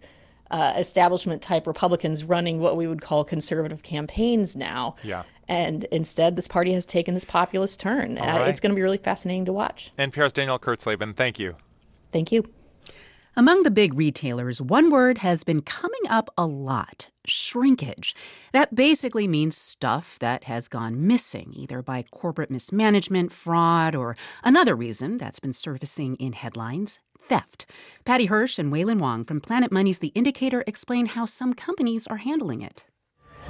uh, 0.51 0.73
establishment 0.77 1.41
type 1.41 1.65
Republicans 1.67 2.23
running 2.23 2.59
what 2.59 2.77
we 2.77 2.87
would 2.87 3.01
call 3.01 3.23
conservative 3.23 3.83
campaigns 3.83 4.55
now. 4.55 4.95
Yeah. 5.03 5.23
And 5.47 5.83
instead, 5.85 6.35
this 6.35 6.47
party 6.47 6.73
has 6.73 6.85
taken 6.85 7.13
this 7.13 7.25
populist 7.25 7.79
turn. 7.79 8.17
Uh. 8.17 8.45
It's 8.47 8.59
going 8.59 8.71
to 8.71 8.75
be 8.75 8.81
really 8.81 8.97
fascinating 8.97 9.45
to 9.45 9.53
watch. 9.53 9.91
NPR's 9.99 10.33
Danielle 10.33 10.59
Kurtzleben, 10.59 11.15
thank 11.15 11.39
you. 11.39 11.55
Thank 12.11 12.31
you. 12.31 12.45
Among 13.37 13.63
the 13.63 13.71
big 13.71 13.93
retailers, 13.95 14.61
one 14.61 14.89
word 14.89 15.17
has 15.17 15.43
been 15.43 15.61
coming 15.61 15.99
up 16.09 16.29
a 16.37 16.45
lot 16.45 17.09
shrinkage. 17.27 18.15
That 18.53 18.75
basically 18.75 19.27
means 19.27 19.57
stuff 19.57 20.17
that 20.19 20.45
has 20.45 20.69
gone 20.69 21.05
missing, 21.05 21.51
either 21.53 21.81
by 21.81 22.03
corporate 22.11 22.49
mismanagement, 22.49 23.33
fraud, 23.33 23.93
or 23.93 24.15
another 24.45 24.73
reason 24.73 25.17
that's 25.17 25.41
been 25.41 25.51
surfacing 25.51 26.15
in 26.15 26.31
headlines 26.31 26.99
theft. 27.27 27.69
Patty 28.05 28.27
Hirsch 28.27 28.57
and 28.57 28.71
Wailin 28.71 28.99
Wong 28.99 29.25
from 29.25 29.41
Planet 29.41 29.71
Money's 29.71 29.99
The 29.99 30.13
Indicator 30.15 30.63
explain 30.65 31.07
how 31.07 31.25
some 31.25 31.53
companies 31.53 32.07
are 32.07 32.17
handling 32.17 32.61
it. 32.61 32.85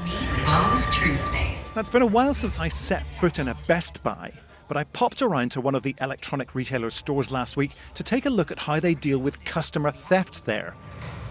Meet 0.03 0.45
Mo's 0.47 0.89
True 0.95 1.15
Space. 1.15 1.71
It's 1.75 1.89
been 1.89 2.01
a 2.01 2.07
while 2.07 2.33
since 2.33 2.59
I 2.59 2.69
set 2.69 3.13
foot 3.15 3.37
in 3.37 3.49
a 3.49 3.57
Best 3.67 4.01
Buy 4.01 4.31
but 4.67 4.77
I 4.77 4.83
popped 4.85 5.21
around 5.21 5.51
to 5.51 5.61
one 5.61 5.75
of 5.75 5.83
the 5.83 5.95
electronic 6.01 6.55
retailer 6.55 6.89
stores 6.89 7.31
last 7.31 7.57
week 7.57 7.71
to 7.93 8.03
take 8.03 8.25
a 8.25 8.29
look 8.29 8.51
at 8.51 8.59
how 8.59 8.79
they 8.79 8.93
deal 8.93 9.19
with 9.19 9.43
customer 9.45 9.91
theft 9.91 10.45
there. 10.45 10.73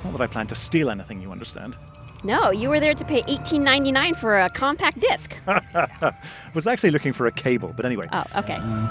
Not 0.05 0.13
that 0.13 0.21
I 0.21 0.27
plan 0.27 0.47
to 0.49 0.55
steal 0.55 0.91
anything, 0.91 1.21
you 1.21 1.33
understand. 1.33 1.77
No, 2.25 2.51
you 2.51 2.71
were 2.71 2.81
there 2.81 2.95
to 2.95 3.05
pay 3.05 3.23
$18.99 3.23 4.17
for 4.17 4.41
a 4.41 4.49
compact 4.49 5.01
disc. 5.01 5.37
I 5.47 6.13
was 6.55 6.67
actually 6.67 6.91
looking 6.91 7.13
for 7.13 7.27
a 7.27 7.33
cable, 7.33 7.75
but 7.77 7.85
anyway. 7.85 8.09
Oh, 8.13 8.25
okay. 8.37 8.55
And 8.57 8.89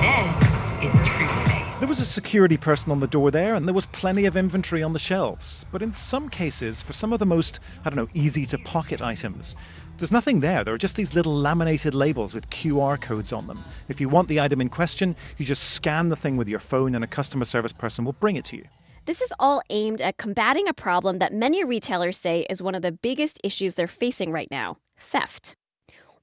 this 0.00 0.94
is 0.94 1.00
True 1.06 1.28
Space. 1.28 1.76
There 1.78 1.88
was 1.88 2.00
a 2.00 2.06
security 2.06 2.56
person 2.56 2.90
on 2.90 3.00
the 3.00 3.06
door 3.06 3.30
there, 3.30 3.54
and 3.54 3.66
there 3.66 3.74
was 3.74 3.84
plenty 3.84 4.24
of 4.24 4.34
inventory 4.34 4.82
on 4.82 4.94
the 4.94 4.98
shelves. 4.98 5.66
But 5.70 5.82
in 5.82 5.92
some 5.92 6.30
cases, 6.30 6.80
for 6.80 6.94
some 6.94 7.12
of 7.12 7.18
the 7.18 7.26
most, 7.26 7.60
I 7.84 7.90
don't 7.90 7.96
know, 7.96 8.08
easy 8.14 8.46
to 8.46 8.56
pocket 8.56 9.02
items, 9.02 9.54
there's 9.98 10.12
nothing 10.12 10.40
there. 10.40 10.64
There 10.64 10.74
are 10.74 10.78
just 10.78 10.96
these 10.96 11.14
little 11.14 11.34
laminated 11.34 11.94
labels 11.94 12.34
with 12.34 12.50
QR 12.50 13.00
codes 13.00 13.32
on 13.32 13.46
them. 13.46 13.64
If 13.88 14.00
you 14.00 14.08
want 14.08 14.28
the 14.28 14.40
item 14.40 14.60
in 14.60 14.68
question, 14.68 15.16
you 15.38 15.44
just 15.44 15.70
scan 15.70 16.08
the 16.08 16.16
thing 16.16 16.36
with 16.36 16.48
your 16.48 16.58
phone 16.58 16.94
and 16.94 17.02
a 17.02 17.06
customer 17.06 17.44
service 17.44 17.72
person 17.72 18.04
will 18.04 18.12
bring 18.12 18.36
it 18.36 18.44
to 18.46 18.56
you. 18.56 18.64
This 19.06 19.22
is 19.22 19.32
all 19.38 19.62
aimed 19.70 20.00
at 20.00 20.16
combating 20.16 20.68
a 20.68 20.74
problem 20.74 21.18
that 21.18 21.32
many 21.32 21.64
retailers 21.64 22.18
say 22.18 22.44
is 22.50 22.62
one 22.62 22.74
of 22.74 22.82
the 22.82 22.92
biggest 22.92 23.40
issues 23.44 23.74
they're 23.74 23.86
facing 23.86 24.32
right 24.32 24.48
now 24.50 24.78
theft. 24.98 25.54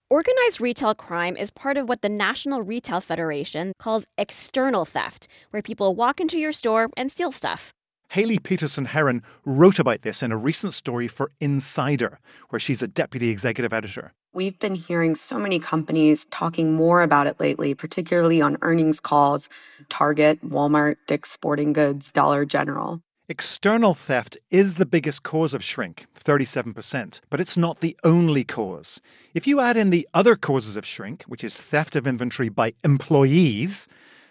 Organized 0.10 0.62
retail 0.62 0.94
crime 0.94 1.38
is 1.38 1.50
part 1.50 1.78
of 1.78 1.88
what 1.90 2.02
the 2.02 2.10
National 2.10 2.62
Retail 2.62 3.02
Federation 3.02 3.74
calls 3.80 4.06
external 4.18 4.86
theft, 4.86 5.28
where 5.50 5.62
people 5.62 5.96
walk 5.96 6.20
into 6.20 6.38
your 6.38 6.52
store 6.52 6.90
and 6.96 7.12
steal 7.12 7.32
stuff. 7.32 7.74
Haley 8.14 8.38
Peterson 8.38 8.86
Heron 8.86 9.24
wrote 9.44 9.80
about 9.80 10.04
this 10.04 10.22
in 10.22 10.32
a 10.32 10.38
recent 10.38 10.76
story 10.76 11.08
for 11.08 11.32
Insider, 11.40 12.20
where 12.50 12.60
she's 12.60 12.84
a 12.84 12.88
deputy 12.88 13.30
executive 13.32 13.74
editor. 13.74 14.14
We've 14.34 14.60
been 14.60 14.76
hearing 14.76 15.16
so 15.16 15.40
many 15.40 15.58
companies 15.58 16.26
talking 16.26 16.76
more 16.76 17.02
about 17.02 17.26
it 17.26 17.40
lately, 17.40 17.74
particularly 17.74 18.40
on 18.40 18.60
earnings 18.62 19.00
calls 19.00 19.50
Target, 19.90 20.48
Walmart, 20.48 20.98
Dick's 21.08 21.32
Sporting 21.32 21.74
Goods, 21.74 22.12
Dollar 22.12 22.46
General. 22.46 23.02
External 23.30 23.96
theft 23.96 24.38
is 24.52 24.76
the 24.76 24.86
biggest 24.86 25.24
cause 25.24 25.56
of 25.56 25.64
shrink, 25.64 26.06
37%, 26.14 27.20
but 27.32 27.40
it's 27.40 27.58
not 27.58 27.80
the 27.80 27.98
only 28.04 28.44
cause. 28.44 29.02
If 29.34 29.48
you 29.48 29.60
add 29.60 29.76
in 29.76 29.90
the 29.90 30.08
other 30.14 30.36
causes 30.36 30.76
of 30.76 30.86
shrink, 30.86 31.24
which 31.24 31.44
is 31.44 31.56
theft 31.56 31.96
of 31.96 32.06
inventory 32.06 32.50
by 32.50 32.74
employees, 32.84 33.88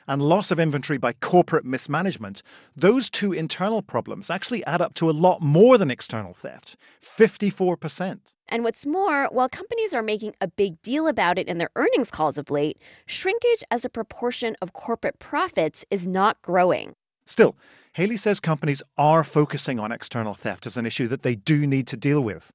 and 0.07 0.23
loss 0.23 0.51
of 0.51 0.61
inventory 0.61 0.99
by 0.99 1.13
corporate 1.13 1.65
mismanagement, 1.65 2.43
those 2.77 3.11
two 3.11 3.33
internal 3.33 3.83
problems 3.83 4.31
actually 4.31 4.65
add 4.67 4.81
up 4.81 4.95
to 4.95 5.09
a 5.09 5.13
lot 5.13 5.41
more 5.41 5.79
than 5.79 5.91
external 5.91 6.33
theft 6.33 6.77
54%. 7.03 8.21
And 8.49 8.65
what's 8.65 8.85
more, 8.85 9.29
while 9.31 9.49
companies 9.49 9.95
are 9.95 10.03
making 10.03 10.35
a 10.41 10.49
big 10.49 10.81
deal 10.83 11.07
about 11.07 11.39
it 11.39 11.49
in 11.49 11.59
their 11.59 11.71
earnings 11.77 12.11
calls 12.11 12.37
of 12.37 12.51
late, 12.51 12.79
shrinkage 13.07 13.65
as 13.71 13.85
a 13.85 13.89
proportion 13.89 14.57
of 14.61 14.73
corporate 14.73 15.19
profits 15.19 15.85
is 15.91 16.07
not 16.07 16.43
growing. 16.43 16.95
Still, 17.25 17.57
Haley 17.95 18.17
says 18.17 18.41
companies 18.41 18.83
are 18.99 19.25
focusing 19.25 19.79
on 19.79 19.93
external 19.93 20.35
theft 20.35 20.67
as 20.67 20.77
an 20.77 20.87
issue 20.87 21.09
that 21.09 21.23
they 21.23 21.35
do 21.35 21.67
need 21.67 21.87
to 21.89 21.97
deal 21.97 22.23
with. 22.23 22.53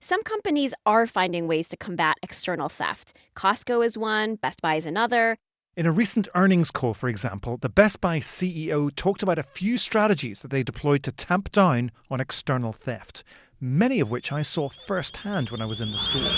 Some 0.00 0.22
companies 0.22 0.72
are 0.86 1.06
finding 1.06 1.46
ways 1.46 1.68
to 1.68 1.76
combat 1.76 2.16
external 2.22 2.68
theft. 2.68 3.12
Costco 3.36 3.84
is 3.84 3.98
one, 3.98 4.36
Best 4.36 4.62
Buy 4.62 4.76
is 4.76 4.86
another, 4.86 5.36
in 5.76 5.86
a 5.86 5.92
recent 5.92 6.28
earnings 6.34 6.70
call, 6.70 6.92
for 6.92 7.08
example, 7.08 7.56
the 7.56 7.68
Best 7.68 8.02
Buy 8.02 8.18
CEO 8.18 8.94
talked 8.94 9.22
about 9.22 9.38
a 9.38 9.42
few 9.42 9.78
strategies 9.78 10.42
that 10.42 10.50
they 10.50 10.62
deployed 10.62 11.02
to 11.04 11.12
tamp 11.12 11.50
down 11.52 11.90
on 12.10 12.20
external 12.20 12.74
theft, 12.74 13.24
many 13.60 13.98
of 14.00 14.10
which 14.10 14.30
I 14.30 14.42
saw 14.42 14.68
firsthand 14.68 15.48
when 15.48 15.62
I 15.62 15.64
was 15.64 15.80
in 15.80 15.92
the 15.92 15.98
store. 15.98 16.30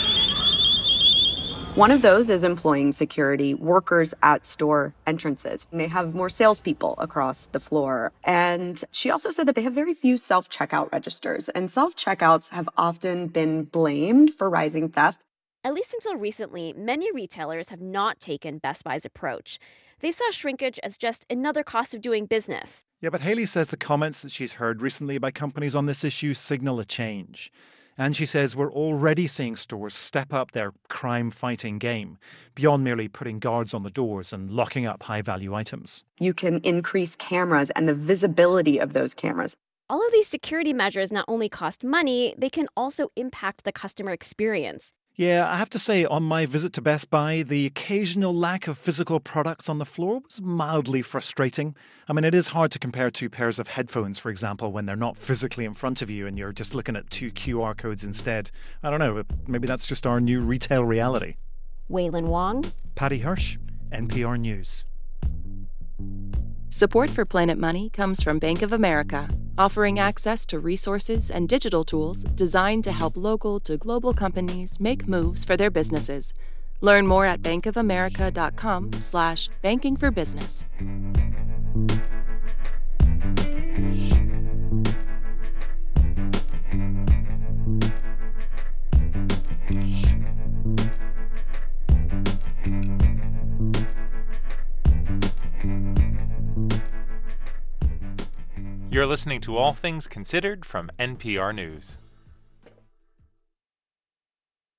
One 1.74 1.90
of 1.90 2.02
those 2.02 2.28
is 2.28 2.44
employing 2.44 2.92
security 2.92 3.54
workers 3.54 4.12
at 4.22 4.44
store 4.44 4.94
entrances. 5.06 5.66
They 5.72 5.88
have 5.88 6.14
more 6.14 6.28
salespeople 6.28 6.96
across 6.98 7.46
the 7.52 7.60
floor. 7.60 8.12
And 8.22 8.84
she 8.90 9.10
also 9.10 9.30
said 9.30 9.48
that 9.48 9.54
they 9.54 9.62
have 9.62 9.72
very 9.72 9.94
few 9.94 10.18
self 10.18 10.50
checkout 10.50 10.92
registers, 10.92 11.48
and 11.48 11.70
self 11.70 11.96
checkouts 11.96 12.50
have 12.50 12.68
often 12.76 13.28
been 13.28 13.64
blamed 13.64 14.34
for 14.34 14.50
rising 14.50 14.90
theft. 14.90 15.20
At 15.64 15.74
least 15.74 15.94
until 15.94 16.16
recently, 16.16 16.72
many 16.72 17.12
retailers 17.12 17.68
have 17.68 17.80
not 17.80 18.18
taken 18.18 18.58
Best 18.58 18.82
Buy's 18.82 19.04
approach. 19.04 19.60
They 20.00 20.10
saw 20.10 20.32
shrinkage 20.32 20.80
as 20.82 20.96
just 20.96 21.24
another 21.30 21.62
cost 21.62 21.94
of 21.94 22.00
doing 22.00 22.26
business. 22.26 22.82
Yeah, 23.00 23.10
but 23.10 23.20
Haley 23.20 23.46
says 23.46 23.68
the 23.68 23.76
comments 23.76 24.22
that 24.22 24.32
she's 24.32 24.54
heard 24.54 24.82
recently 24.82 25.18
by 25.18 25.30
companies 25.30 25.76
on 25.76 25.86
this 25.86 26.02
issue 26.02 26.34
signal 26.34 26.80
a 26.80 26.84
change. 26.84 27.52
And 27.96 28.16
she 28.16 28.26
says 28.26 28.56
we're 28.56 28.72
already 28.72 29.28
seeing 29.28 29.54
stores 29.54 29.94
step 29.94 30.32
up 30.32 30.50
their 30.50 30.72
crime 30.88 31.30
fighting 31.30 31.78
game 31.78 32.18
beyond 32.56 32.82
merely 32.82 33.06
putting 33.06 33.38
guards 33.38 33.72
on 33.72 33.84
the 33.84 33.90
doors 33.90 34.32
and 34.32 34.50
locking 34.50 34.84
up 34.84 35.04
high 35.04 35.22
value 35.22 35.54
items. 35.54 36.02
You 36.18 36.34
can 36.34 36.58
increase 36.64 37.14
cameras 37.14 37.70
and 37.70 37.88
the 37.88 37.94
visibility 37.94 38.78
of 38.78 38.94
those 38.94 39.14
cameras. 39.14 39.54
All 39.88 40.04
of 40.04 40.10
these 40.10 40.26
security 40.26 40.72
measures 40.72 41.12
not 41.12 41.26
only 41.28 41.48
cost 41.48 41.84
money, 41.84 42.34
they 42.36 42.50
can 42.50 42.66
also 42.76 43.12
impact 43.14 43.62
the 43.62 43.72
customer 43.72 44.10
experience. 44.10 44.92
Yeah, 45.14 45.46
I 45.46 45.58
have 45.58 45.68
to 45.70 45.78
say, 45.78 46.06
on 46.06 46.22
my 46.22 46.46
visit 46.46 46.72
to 46.72 46.80
Best 46.80 47.10
Buy, 47.10 47.42
the 47.42 47.66
occasional 47.66 48.34
lack 48.34 48.66
of 48.66 48.78
physical 48.78 49.20
products 49.20 49.68
on 49.68 49.76
the 49.76 49.84
floor 49.84 50.20
was 50.20 50.40
mildly 50.40 51.02
frustrating. 51.02 51.76
I 52.08 52.14
mean, 52.14 52.24
it 52.24 52.34
is 52.34 52.48
hard 52.48 52.72
to 52.72 52.78
compare 52.78 53.10
two 53.10 53.28
pairs 53.28 53.58
of 53.58 53.68
headphones, 53.68 54.18
for 54.18 54.30
example, 54.30 54.72
when 54.72 54.86
they're 54.86 54.96
not 54.96 55.18
physically 55.18 55.66
in 55.66 55.74
front 55.74 56.00
of 56.00 56.08
you 56.08 56.26
and 56.26 56.38
you're 56.38 56.52
just 56.52 56.74
looking 56.74 56.96
at 56.96 57.10
two 57.10 57.30
QR 57.30 57.76
codes 57.76 58.02
instead. 58.02 58.50
I 58.82 58.88
don't 58.88 59.00
know, 59.00 59.22
maybe 59.46 59.66
that's 59.66 59.86
just 59.86 60.06
our 60.06 60.18
new 60.18 60.40
retail 60.40 60.82
reality. 60.82 61.36
Wailin 61.90 62.24
Wong, 62.24 62.64
Patty 62.94 63.18
Hirsch, 63.18 63.58
NPR 63.92 64.40
News. 64.40 64.86
Support 66.74 67.10
for 67.10 67.26
Planet 67.26 67.58
Money 67.58 67.90
comes 67.90 68.22
from 68.22 68.38
Bank 68.38 68.62
of 68.62 68.72
America. 68.72 69.28
offering 69.58 69.98
access 69.98 70.46
to 70.46 70.58
resources 70.58 71.30
and 71.30 71.46
digital 71.46 71.84
tools 71.84 72.24
designed 72.34 72.84
to 72.84 72.92
help 72.92 73.14
local 73.14 73.60
to 73.60 73.76
global 73.76 74.14
companies 74.14 74.80
make 74.80 75.06
moves 75.06 75.44
for 75.44 75.54
their 75.58 75.70
businesses. 75.70 76.32
Learn 76.80 77.06
more 77.06 77.26
at 77.26 77.42
bankofamerica.com 77.42 78.92
slash 78.94 79.50
banking 79.60 79.96
for 79.96 80.10
business. 80.10 80.64
You're 98.92 99.06
listening 99.06 99.40
to 99.42 99.56
All 99.56 99.72
Things 99.72 100.06
Considered 100.06 100.64
from 100.66 100.90
NPR 100.98 101.54
News. 101.54 101.96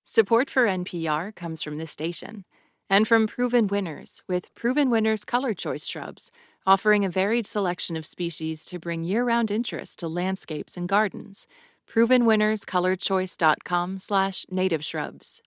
Support 0.04 0.52
for 0.52 0.68
NPR 0.68 1.34
comes 1.34 1.64
from 1.64 1.80
this 1.80 1.90
station 1.90 2.46
and 2.88 3.08
from 3.08 3.26
Proven 3.26 3.66
Winners 3.66 4.22
with 4.28 4.54
Proven 4.54 4.92
Winners 4.92 5.26
Color 5.26 5.56
Choice 5.56 5.88
Shrubs, 5.88 6.32
offering 6.68 7.04
a 7.04 7.10
varied 7.10 7.48
selection 7.48 7.96
of 7.96 8.06
species 8.06 8.66
to 8.66 8.78
bring 8.78 9.04
year-round 9.04 9.50
interest 9.50 9.98
to 9.98 10.08
landscapes 10.08 10.78
and 10.78 10.88
gardens. 10.88 11.48
ProvenWinnersColorChoice.com 11.92 13.98
slash 13.98 14.46
native 14.52 14.86
shrubs. 14.86 15.42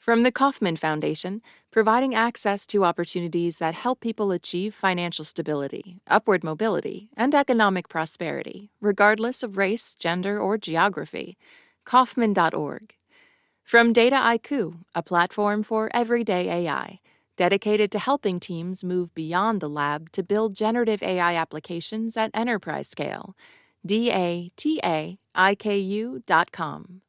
From 0.00 0.22
the 0.22 0.32
Kauffman 0.32 0.76
Foundation, 0.76 1.42
providing 1.70 2.14
access 2.14 2.66
to 2.68 2.86
opportunities 2.86 3.58
that 3.58 3.74
help 3.74 4.00
people 4.00 4.32
achieve 4.32 4.74
financial 4.74 5.26
stability, 5.26 5.98
upward 6.06 6.42
mobility, 6.42 7.10
and 7.18 7.34
economic 7.34 7.86
prosperity, 7.90 8.70
regardless 8.80 9.42
of 9.42 9.58
race, 9.58 9.94
gender, 9.94 10.40
or 10.40 10.56
geography. 10.56 11.36
Kauffman.org. 11.84 12.94
From 13.62 13.92
Dataiku, 13.92 14.78
a 14.94 15.02
platform 15.02 15.62
for 15.62 15.90
everyday 15.92 16.48
AI, 16.48 17.00
dedicated 17.36 17.92
to 17.92 17.98
helping 17.98 18.40
teams 18.40 18.82
move 18.82 19.14
beyond 19.14 19.60
the 19.60 19.68
lab 19.68 20.10
to 20.12 20.22
build 20.22 20.54
generative 20.54 21.02
AI 21.02 21.34
applications 21.34 22.16
at 22.16 22.30
enterprise 22.32 22.88
scale. 22.88 23.36
D 23.84 24.10
A 24.10 24.50
T 24.56 24.80
A 24.82 25.18
I 25.34 25.54
K 25.54 25.78
U.com 25.78 27.02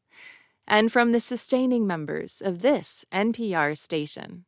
and 0.72 0.90
from 0.90 1.12
the 1.12 1.20
sustaining 1.20 1.86
members 1.86 2.42
of 2.42 2.62
this 2.62 3.04
NPR 3.12 3.78
station. 3.78 4.46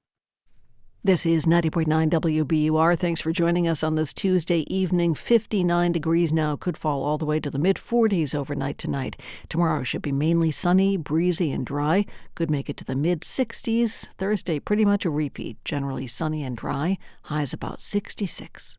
This 1.04 1.26
is 1.26 1.46
90.9 1.46 2.10
WBUR. 2.10 2.98
Thanks 2.98 3.20
for 3.20 3.34
joining 3.34 3.68
us 3.68 3.84
on 3.84 3.96
this 3.96 4.14
Tuesday 4.14 4.62
evening. 4.74 5.16
59 5.16 5.92
degrees 5.92 6.32
now, 6.32 6.56
could 6.56 6.78
fall 6.78 7.04
all 7.04 7.18
the 7.18 7.26
way 7.26 7.42
to 7.42 7.52
the 7.52 7.60
mid 7.60 7.76
40s 7.76 8.34
overnight 8.34 8.78
tonight. 8.78 9.20
Tomorrow 9.50 9.84
should 9.84 10.02
be 10.02 10.14
mainly 10.14 10.50
sunny, 10.50 10.96
breezy, 10.96 11.52
and 11.52 11.66
dry. 11.66 12.06
Could 12.36 12.50
make 12.50 12.70
it 12.70 12.78
to 12.78 12.86
the 12.86 12.96
mid 12.96 13.24
60s. 13.24 14.08
Thursday, 14.18 14.60
pretty 14.60 14.86
much 14.86 15.04
a 15.04 15.10
repeat. 15.10 15.58
Generally 15.66 16.08
sunny 16.08 16.42
and 16.42 16.56
dry. 16.56 16.98
Highs 17.24 17.52
about 17.52 17.82
66. 17.82 18.78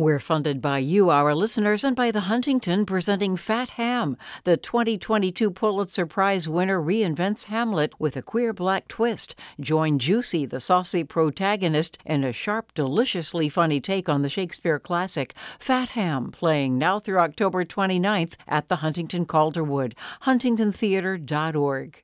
We're 0.00 0.18
funded 0.18 0.62
by 0.62 0.78
you, 0.78 1.10
our 1.10 1.34
listeners, 1.34 1.84
and 1.84 1.94
by 1.94 2.10
the 2.10 2.22
Huntington 2.22 2.86
presenting 2.86 3.36
Fat 3.36 3.68
Ham. 3.76 4.16
The 4.44 4.56
2022 4.56 5.50
Pulitzer 5.50 6.06
Prize 6.06 6.48
winner 6.48 6.80
reinvents 6.80 7.48
Hamlet 7.48 7.92
with 8.00 8.16
a 8.16 8.22
queer 8.22 8.54
black 8.54 8.88
twist. 8.88 9.34
Join 9.60 9.98
Juicy, 9.98 10.46
the 10.46 10.58
saucy 10.58 11.04
protagonist, 11.04 11.98
in 12.06 12.24
a 12.24 12.32
sharp, 12.32 12.72
deliciously 12.72 13.50
funny 13.50 13.78
take 13.78 14.08
on 14.08 14.22
the 14.22 14.30
Shakespeare 14.30 14.78
classic 14.78 15.34
Fat 15.58 15.90
Ham, 15.90 16.30
playing 16.30 16.78
now 16.78 16.98
through 16.98 17.18
October 17.18 17.66
29th 17.66 18.36
at 18.48 18.68
the 18.68 18.76
Huntington 18.76 19.26
Calderwood. 19.26 19.94
HuntingtonTheater.org. 20.22 22.02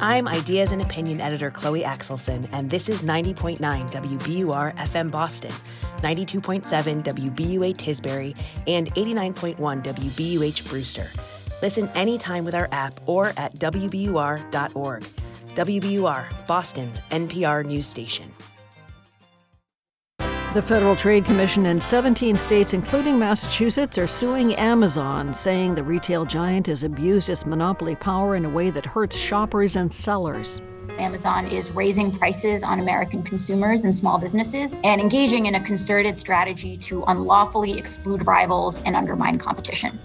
I'm 0.00 0.28
Ideas 0.28 0.72
and 0.72 0.80
Opinion 0.80 1.20
Editor 1.20 1.50
Chloe 1.50 1.82
Axelson, 1.82 2.48
and 2.52 2.70
this 2.70 2.88
is 2.88 3.02
90.9 3.02 3.58
WBUR 3.58 4.76
FM 4.76 5.10
Boston, 5.10 5.52
92.7 6.02 7.02
WBUA 7.02 7.76
Tisbury, 7.76 8.36
and 8.66 8.94
89.1 8.94 9.56
WBUH 9.56 10.68
Brewster. 10.68 11.10
Listen 11.62 11.88
anytime 11.94 12.44
with 12.44 12.54
our 12.54 12.68
app 12.70 13.00
or 13.06 13.32
at 13.36 13.54
WBUR.org. 13.56 15.04
WBUR, 15.54 16.46
Boston's 16.46 17.00
NPR 17.10 17.64
news 17.66 17.86
station. 17.86 18.32
The 20.58 20.62
Federal 20.62 20.96
Trade 20.96 21.24
Commission 21.24 21.66
and 21.66 21.80
17 21.80 22.36
states, 22.36 22.74
including 22.74 23.16
Massachusetts, 23.16 23.96
are 23.96 24.08
suing 24.08 24.56
Amazon, 24.56 25.32
saying 25.32 25.76
the 25.76 25.84
retail 25.84 26.24
giant 26.24 26.66
has 26.66 26.82
abused 26.82 27.30
its 27.30 27.46
monopoly 27.46 27.94
power 27.94 28.34
in 28.34 28.44
a 28.44 28.48
way 28.48 28.70
that 28.70 28.84
hurts 28.84 29.16
shoppers 29.16 29.76
and 29.76 29.94
sellers. 29.94 30.60
Amazon 30.98 31.46
is 31.46 31.70
raising 31.70 32.10
prices 32.10 32.64
on 32.64 32.80
American 32.80 33.22
consumers 33.22 33.84
and 33.84 33.94
small 33.94 34.18
businesses 34.18 34.80
and 34.82 35.00
engaging 35.00 35.46
in 35.46 35.54
a 35.54 35.60
concerted 35.60 36.16
strategy 36.16 36.76
to 36.78 37.04
unlawfully 37.04 37.78
exclude 37.78 38.26
rivals 38.26 38.82
and 38.82 38.96
undermine 38.96 39.38
competition. 39.38 39.96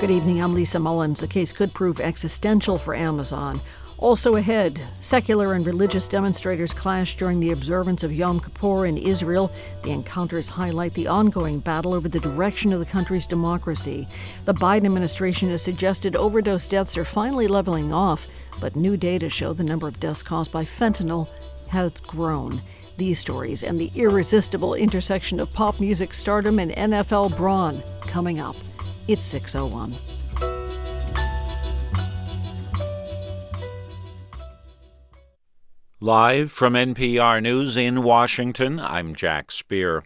Good 0.00 0.12
evening, 0.12 0.40
I'm 0.40 0.54
Lisa 0.54 0.78
Mullins. 0.78 1.18
The 1.18 1.26
case 1.26 1.50
could 1.50 1.74
prove 1.74 1.98
existential 1.98 2.78
for 2.78 2.94
Amazon. 2.94 3.60
Also 3.98 4.36
ahead, 4.36 4.80
secular 5.00 5.54
and 5.54 5.66
religious 5.66 6.06
demonstrators 6.06 6.72
clash 6.72 7.16
during 7.16 7.40
the 7.40 7.50
observance 7.50 8.04
of 8.04 8.14
Yom 8.14 8.38
Kippur 8.38 8.86
in 8.86 8.96
Israel. 8.96 9.50
The 9.82 9.90
encounters 9.90 10.48
highlight 10.48 10.94
the 10.94 11.08
ongoing 11.08 11.58
battle 11.58 11.94
over 11.94 12.08
the 12.08 12.20
direction 12.20 12.72
of 12.72 12.78
the 12.78 12.86
country's 12.86 13.26
democracy. 13.26 14.06
The 14.44 14.54
Biden 14.54 14.86
administration 14.86 15.50
has 15.50 15.62
suggested 15.62 16.14
overdose 16.14 16.68
deaths 16.68 16.96
are 16.96 17.04
finally 17.04 17.48
leveling 17.48 17.92
off, 17.92 18.28
but 18.60 18.76
new 18.76 18.96
data 18.96 19.28
show 19.28 19.52
the 19.52 19.64
number 19.64 19.88
of 19.88 19.98
deaths 19.98 20.22
caused 20.22 20.52
by 20.52 20.64
fentanyl 20.64 21.28
has 21.66 21.92
grown. 22.00 22.60
These 22.98 23.18
stories 23.18 23.64
and 23.64 23.80
the 23.80 23.90
irresistible 23.96 24.74
intersection 24.74 25.40
of 25.40 25.52
pop 25.52 25.80
music 25.80 26.14
stardom 26.14 26.60
and 26.60 26.70
NFL 26.70 27.36
brawn 27.36 27.82
coming 28.02 28.38
up. 28.38 28.56
It's 29.08 29.24
601. 29.24 30.17
Live 36.00 36.52
from 36.52 36.74
NPR 36.74 37.42
News 37.42 37.76
in 37.76 38.04
Washington, 38.04 38.78
I'm 38.78 39.16
Jack 39.16 39.50
Speer. 39.50 40.04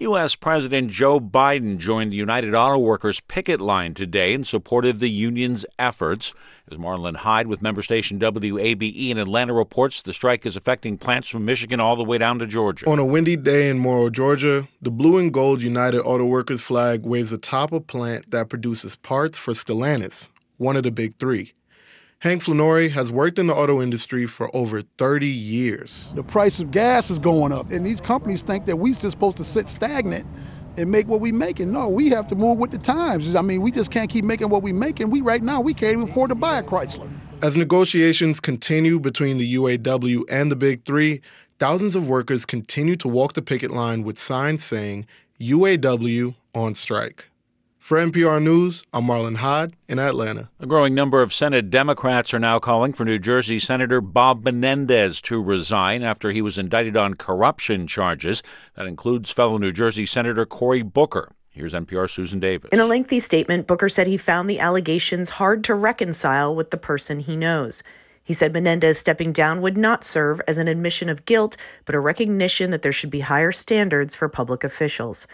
U.S. 0.00 0.36
President 0.36 0.90
Joe 0.90 1.20
Biden 1.20 1.76
joined 1.76 2.12
the 2.12 2.16
United 2.16 2.54
Auto 2.54 2.78
Workers 2.78 3.20
picket 3.20 3.60
line 3.60 3.92
today 3.92 4.32
in 4.32 4.44
support 4.44 4.86
of 4.86 5.00
the 5.00 5.10
union's 5.10 5.66
efforts. 5.78 6.32
As 6.72 6.78
Marlon 6.78 7.16
Hyde 7.16 7.48
with 7.48 7.60
member 7.60 7.82
station 7.82 8.18
WABE 8.18 9.10
in 9.10 9.18
Atlanta 9.18 9.52
reports, 9.52 10.00
the 10.00 10.14
strike 10.14 10.46
is 10.46 10.56
affecting 10.56 10.96
plants 10.96 11.28
from 11.28 11.44
Michigan 11.44 11.78
all 11.78 11.96
the 11.96 12.04
way 12.04 12.16
down 12.16 12.38
to 12.38 12.46
Georgia. 12.46 12.88
On 12.88 12.98
a 12.98 13.04
windy 13.04 13.36
day 13.36 13.68
in 13.68 13.78
Morrow, 13.78 14.08
Georgia, 14.08 14.66
the 14.80 14.90
blue 14.90 15.18
and 15.18 15.30
gold 15.30 15.60
United 15.60 16.00
Auto 16.00 16.24
Workers 16.24 16.62
flag 16.62 17.04
waves 17.04 17.32
atop 17.32 17.70
a 17.70 17.80
plant 17.80 18.30
that 18.30 18.48
produces 18.48 18.96
parts 18.96 19.38
for 19.38 19.52
Stellantis, 19.52 20.28
one 20.56 20.74
of 20.74 20.84
the 20.84 20.90
big 20.90 21.18
three. 21.18 21.52
Hank 22.24 22.40
Flannery 22.40 22.88
has 22.88 23.12
worked 23.12 23.38
in 23.38 23.48
the 23.48 23.54
auto 23.54 23.82
industry 23.82 24.24
for 24.24 24.48
over 24.56 24.80
30 24.80 25.26
years. 25.26 26.08
The 26.14 26.22
price 26.22 26.58
of 26.58 26.70
gas 26.70 27.10
is 27.10 27.18
going 27.18 27.52
up, 27.52 27.70
and 27.70 27.84
these 27.84 28.00
companies 28.00 28.40
think 28.40 28.64
that 28.64 28.76
we're 28.76 28.94
just 28.94 29.10
supposed 29.10 29.36
to 29.36 29.44
sit 29.44 29.68
stagnant 29.68 30.26
and 30.78 30.90
make 30.90 31.06
what 31.06 31.20
we 31.20 31.32
making. 31.32 31.70
No, 31.70 31.86
we 31.86 32.08
have 32.08 32.26
to 32.28 32.34
move 32.34 32.56
with 32.56 32.70
the 32.70 32.78
times. 32.78 33.36
I 33.36 33.42
mean, 33.42 33.60
we 33.60 33.70
just 33.70 33.90
can't 33.90 34.08
keep 34.08 34.24
making 34.24 34.48
what 34.48 34.62
we 34.62 34.72
making. 34.72 35.10
We 35.10 35.20
right 35.20 35.42
now 35.42 35.60
we 35.60 35.74
can't 35.74 35.92
even 35.92 36.08
afford 36.08 36.30
to 36.30 36.34
buy 36.34 36.60
a 36.60 36.62
Chrysler. 36.62 37.10
As 37.42 37.58
negotiations 37.58 38.40
continue 38.40 38.98
between 38.98 39.36
the 39.36 39.56
UAW 39.56 40.22
and 40.30 40.50
the 40.50 40.56
Big 40.56 40.86
Three, 40.86 41.20
thousands 41.58 41.94
of 41.94 42.08
workers 42.08 42.46
continue 42.46 42.96
to 42.96 43.06
walk 43.06 43.34
the 43.34 43.42
picket 43.42 43.70
line 43.70 44.02
with 44.02 44.18
signs 44.18 44.64
saying 44.64 45.04
UAW 45.42 46.34
on 46.54 46.74
strike. 46.74 47.26
For 47.84 47.98
NPR 47.98 48.42
News, 48.42 48.82
I'm 48.94 49.04
Marlon 49.04 49.36
Hyde 49.36 49.76
in 49.90 49.98
Atlanta. 49.98 50.48
A 50.58 50.64
growing 50.64 50.94
number 50.94 51.20
of 51.20 51.34
Senate 51.34 51.68
Democrats 51.68 52.32
are 52.32 52.38
now 52.38 52.58
calling 52.58 52.94
for 52.94 53.04
New 53.04 53.18
Jersey 53.18 53.60
Senator 53.60 54.00
Bob 54.00 54.42
Menendez 54.42 55.20
to 55.20 55.42
resign 55.42 56.02
after 56.02 56.30
he 56.30 56.40
was 56.40 56.56
indicted 56.56 56.96
on 56.96 57.12
corruption 57.12 57.86
charges. 57.86 58.42
That 58.76 58.86
includes 58.86 59.30
fellow 59.30 59.58
New 59.58 59.70
Jersey 59.70 60.06
Senator 60.06 60.46
Cory 60.46 60.80
Booker. 60.80 61.30
Here's 61.50 61.74
NPR 61.74 62.08
Susan 62.08 62.40
Davis. 62.40 62.70
In 62.72 62.80
a 62.80 62.86
lengthy 62.86 63.20
statement, 63.20 63.66
Booker 63.66 63.90
said 63.90 64.06
he 64.06 64.16
found 64.16 64.48
the 64.48 64.60
allegations 64.60 65.28
hard 65.28 65.62
to 65.64 65.74
reconcile 65.74 66.54
with 66.54 66.70
the 66.70 66.78
person 66.78 67.20
he 67.20 67.36
knows. 67.36 67.82
He 68.22 68.32
said 68.32 68.54
Menendez 68.54 68.98
stepping 68.98 69.30
down 69.30 69.60
would 69.60 69.76
not 69.76 70.06
serve 70.06 70.40
as 70.48 70.56
an 70.56 70.68
admission 70.68 71.10
of 71.10 71.26
guilt, 71.26 71.58
but 71.84 71.94
a 71.94 72.00
recognition 72.00 72.70
that 72.70 72.80
there 72.80 72.92
should 72.92 73.10
be 73.10 73.20
higher 73.20 73.52
standards 73.52 74.14
for 74.14 74.30
public 74.30 74.64
officials. 74.64 75.26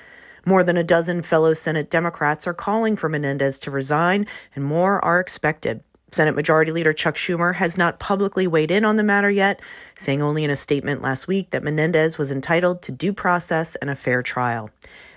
More 0.45 0.65
than 0.65 0.77
a 0.77 0.85
dozen 0.85 1.23
fellow 1.23 1.55
Senate 1.55 1.91
Democrats 1.91 2.47
are 2.47 2.55
calling 2.55 2.97
for 2.97 3.09
Menendez 3.09 3.59
to 3.61 3.71
resign, 3.71 4.27
and 4.55 4.65
more 4.65 5.05
are 5.05 5.21
expected. 5.21 5.83
Senate 6.13 6.35
Majority 6.35 6.73
Leader 6.73 6.93
Chuck 6.93 7.15
Schumer 7.15 7.55
has 7.55 7.77
not 7.77 8.01
publicly 8.01 8.47
weighed 8.47 8.73
in 8.73 8.85
on 8.85 8.97
the 8.97 9.05
matter 9.05 9.31
yet, 9.31 9.61
saying 9.97 10.21
only 10.21 10.43
in 10.43 10.51
a 10.51 10.57
statement 10.57 11.03
last 11.03 11.29
week 11.29 11.51
that 11.51 11.63
Menendez 11.63 12.19
was 12.19 12.33
entitled 12.33 12.83
to 12.83 12.93
due 12.93 13.13
process 13.13 13.77
and 13.77 13.89
a 13.91 13.95
fair 13.95 14.23
trial. 14.23 14.71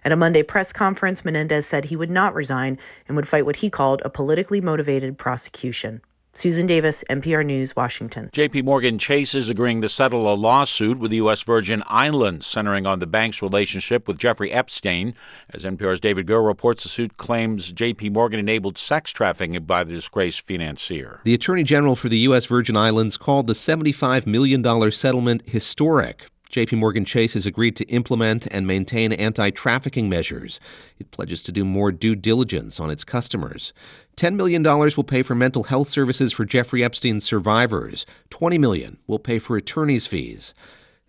At 0.05 0.11
a 0.11 0.15
Monday 0.15 0.43
press 0.43 0.71
conference, 0.71 1.25
Menendez 1.25 1.65
said 1.65 1.85
he 1.85 1.95
would 1.95 2.11
not 2.11 2.35
resign 2.35 2.77
and 3.07 3.15
would 3.15 3.27
fight 3.27 3.45
what 3.45 3.57
he 3.57 3.69
called 3.71 4.03
a 4.05 4.09
politically 4.09 4.61
motivated 4.61 5.17
prosecution. 5.17 6.01
Susan 6.35 6.65
Davis, 6.65 7.03
NPR 7.11 7.45
News, 7.45 7.76
Washington. 7.76 8.31
JP 8.34 8.64
Morgan 8.64 8.97
Chase 8.97 9.35
is 9.35 9.49
agreeing 9.49 9.84
to 9.84 9.88
settle 9.88 10.34
a 10.34 10.34
lawsuit 10.34 10.97
with 10.97 11.11
the 11.11 11.18
U.S. 11.18 11.43
Virgin 11.43 11.84
Islands 11.85 12.47
centering 12.47 12.88
on 12.88 12.97
the 12.97 13.05
bank's 13.05 13.43
relationship 13.43 14.07
with 14.07 14.18
Jeffrey 14.18 14.51
Epstein. 14.51 15.14
As 15.51 15.64
NPR's 15.64 15.99
David 15.99 16.26
Gura 16.26 16.47
reports, 16.47 16.81
the 16.81 16.89
suit 16.89 17.18
claims 17.18 17.72
JP 17.72 18.14
Morgan 18.14 18.39
enabled 18.39 18.80
sex 18.80 19.11
trafficking 19.11 19.64
by 19.65 19.84
the 19.84 19.93
disgraced 19.93 20.41
financier. 20.41 21.22
The 21.23 21.35
Attorney 21.35 21.64
General 21.64 21.95
for 21.95 22.10
the 22.10 22.18
U.S. 22.19 22.47
Virgin 22.47 22.76
Islands 22.76 23.15
called 23.15 23.45
the 23.45 23.53
$75 23.53 24.26
million 24.26 24.91
settlement 24.91 25.43
historic. 25.45 26.31
JP 26.53 26.77
Morgan 26.77 27.03
Chase 27.03 27.34
has 27.34 27.47
agreed 27.47 27.76
to 27.77 27.85
implement 27.85 28.45
and 28.51 28.68
maintain 28.68 29.11
anti 29.11 29.49
trafficking 29.49 30.07
measures. 30.07 30.60
It 30.99 31.10
pledges 31.10 31.41
to 31.43 31.51
do 31.51 31.65
more 31.65 31.91
due 31.91 32.15
diligence 32.15 32.80
on 32.80 32.91
its 32.91 33.03
customers. 33.03 33.73
$10 34.15 34.35
million 34.35 34.64
will 34.64 35.03
pay 35.03 35.23
for 35.23 35.35
mental 35.35 35.64
health 35.64 35.90
services 35.90 36.31
for 36.31 36.45
Jeffrey 36.45 36.84
Epstein's 36.84 37.23
survivors. 37.23 38.06
20 38.30 38.57
million 38.57 38.98
will 39.07 39.19
pay 39.19 39.40
for 39.40 39.57
attorney's 39.57 40.06
fees. 40.07 40.53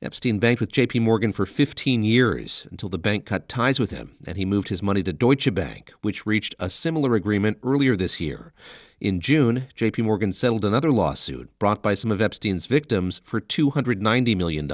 Epstein 0.02 0.38
banked 0.38 0.60
with 0.60 0.70
JP 0.70 1.00
Morgan 1.00 1.32
for 1.32 1.46
15 1.46 2.02
years 2.02 2.66
until 2.70 2.90
the 2.90 2.98
bank 2.98 3.24
cut 3.24 3.48
ties 3.48 3.80
with 3.80 3.90
him 3.90 4.16
and 4.26 4.36
he 4.36 4.44
moved 4.44 4.68
his 4.68 4.82
money 4.82 5.02
to 5.02 5.12
Deutsche 5.14 5.52
Bank, 5.54 5.92
which 6.02 6.26
reached 6.26 6.54
a 6.58 6.68
similar 6.68 7.14
agreement 7.14 7.58
earlier 7.62 7.96
this 7.96 8.20
year. 8.20 8.52
In 9.00 9.20
June, 9.20 9.68
JP 9.76 10.04
Morgan 10.04 10.32
settled 10.32 10.64
another 10.64 10.90
lawsuit 10.90 11.50
brought 11.58 11.82
by 11.82 11.94
some 11.94 12.10
of 12.10 12.20
Epstein's 12.20 12.66
victims 12.66 13.20
for 13.24 13.40
$290 13.40 14.36
million. 14.36 14.70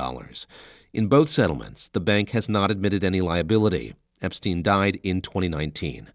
In 0.92 1.06
both 1.06 1.30
settlements, 1.30 1.88
the 1.88 2.00
bank 2.00 2.30
has 2.30 2.48
not 2.48 2.70
admitted 2.70 3.04
any 3.04 3.20
liability. 3.20 3.94
Epstein 4.20 4.62
died 4.62 4.98
in 5.02 5.20
2019. 5.20 6.10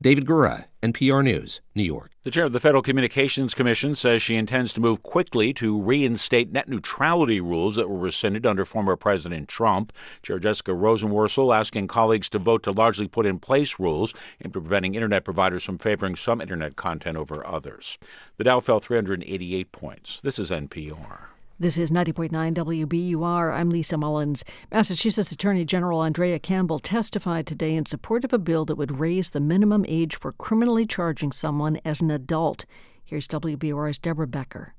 David 0.00 0.26
Gura, 0.26 0.66
NPR 0.80 1.24
News, 1.24 1.60
New 1.74 1.82
York. 1.82 2.12
The 2.22 2.30
chair 2.30 2.44
of 2.44 2.52
the 2.52 2.60
Federal 2.60 2.84
Communications 2.84 3.52
Commission 3.52 3.96
says 3.96 4.22
she 4.22 4.36
intends 4.36 4.72
to 4.74 4.80
move 4.80 5.02
quickly 5.02 5.52
to 5.54 5.82
reinstate 5.82 6.52
net 6.52 6.68
neutrality 6.68 7.40
rules 7.40 7.74
that 7.74 7.90
were 7.90 7.98
rescinded 7.98 8.46
under 8.46 8.64
former 8.64 8.94
President 8.94 9.48
Trump. 9.48 9.92
Chair 10.22 10.38
Jessica 10.38 10.70
Rosenworcel 10.70 11.52
asking 11.52 11.88
colleagues 11.88 12.28
to 12.28 12.38
vote 12.38 12.62
to 12.62 12.70
largely 12.70 13.08
put 13.08 13.26
in 13.26 13.40
place 13.40 13.80
rules 13.80 14.14
at 14.40 14.52
preventing 14.52 14.94
internet 14.94 15.24
providers 15.24 15.64
from 15.64 15.78
favoring 15.78 16.14
some 16.14 16.40
internet 16.40 16.76
content 16.76 17.16
over 17.16 17.44
others. 17.44 17.98
The 18.36 18.44
Dow 18.44 18.60
fell 18.60 18.78
388 18.78 19.72
points. 19.72 20.20
This 20.20 20.38
is 20.38 20.52
NPR. 20.52 21.27
This 21.60 21.76
is 21.76 21.90
90.9 21.90 22.54
WBUR. 22.54 23.52
I'm 23.52 23.68
Lisa 23.68 23.98
Mullins. 23.98 24.44
Massachusetts 24.70 25.32
Attorney 25.32 25.64
General 25.64 26.04
Andrea 26.04 26.38
Campbell 26.38 26.78
testified 26.78 27.48
today 27.48 27.74
in 27.74 27.84
support 27.84 28.24
of 28.24 28.32
a 28.32 28.38
bill 28.38 28.64
that 28.66 28.76
would 28.76 29.00
raise 29.00 29.30
the 29.30 29.40
minimum 29.40 29.84
age 29.88 30.14
for 30.14 30.30
criminally 30.30 30.86
charging 30.86 31.32
someone 31.32 31.80
as 31.84 32.00
an 32.00 32.12
adult. 32.12 32.64
Here's 33.04 33.26
WBUR's 33.26 33.98
Deborah 33.98 34.28
Becker. 34.28 34.74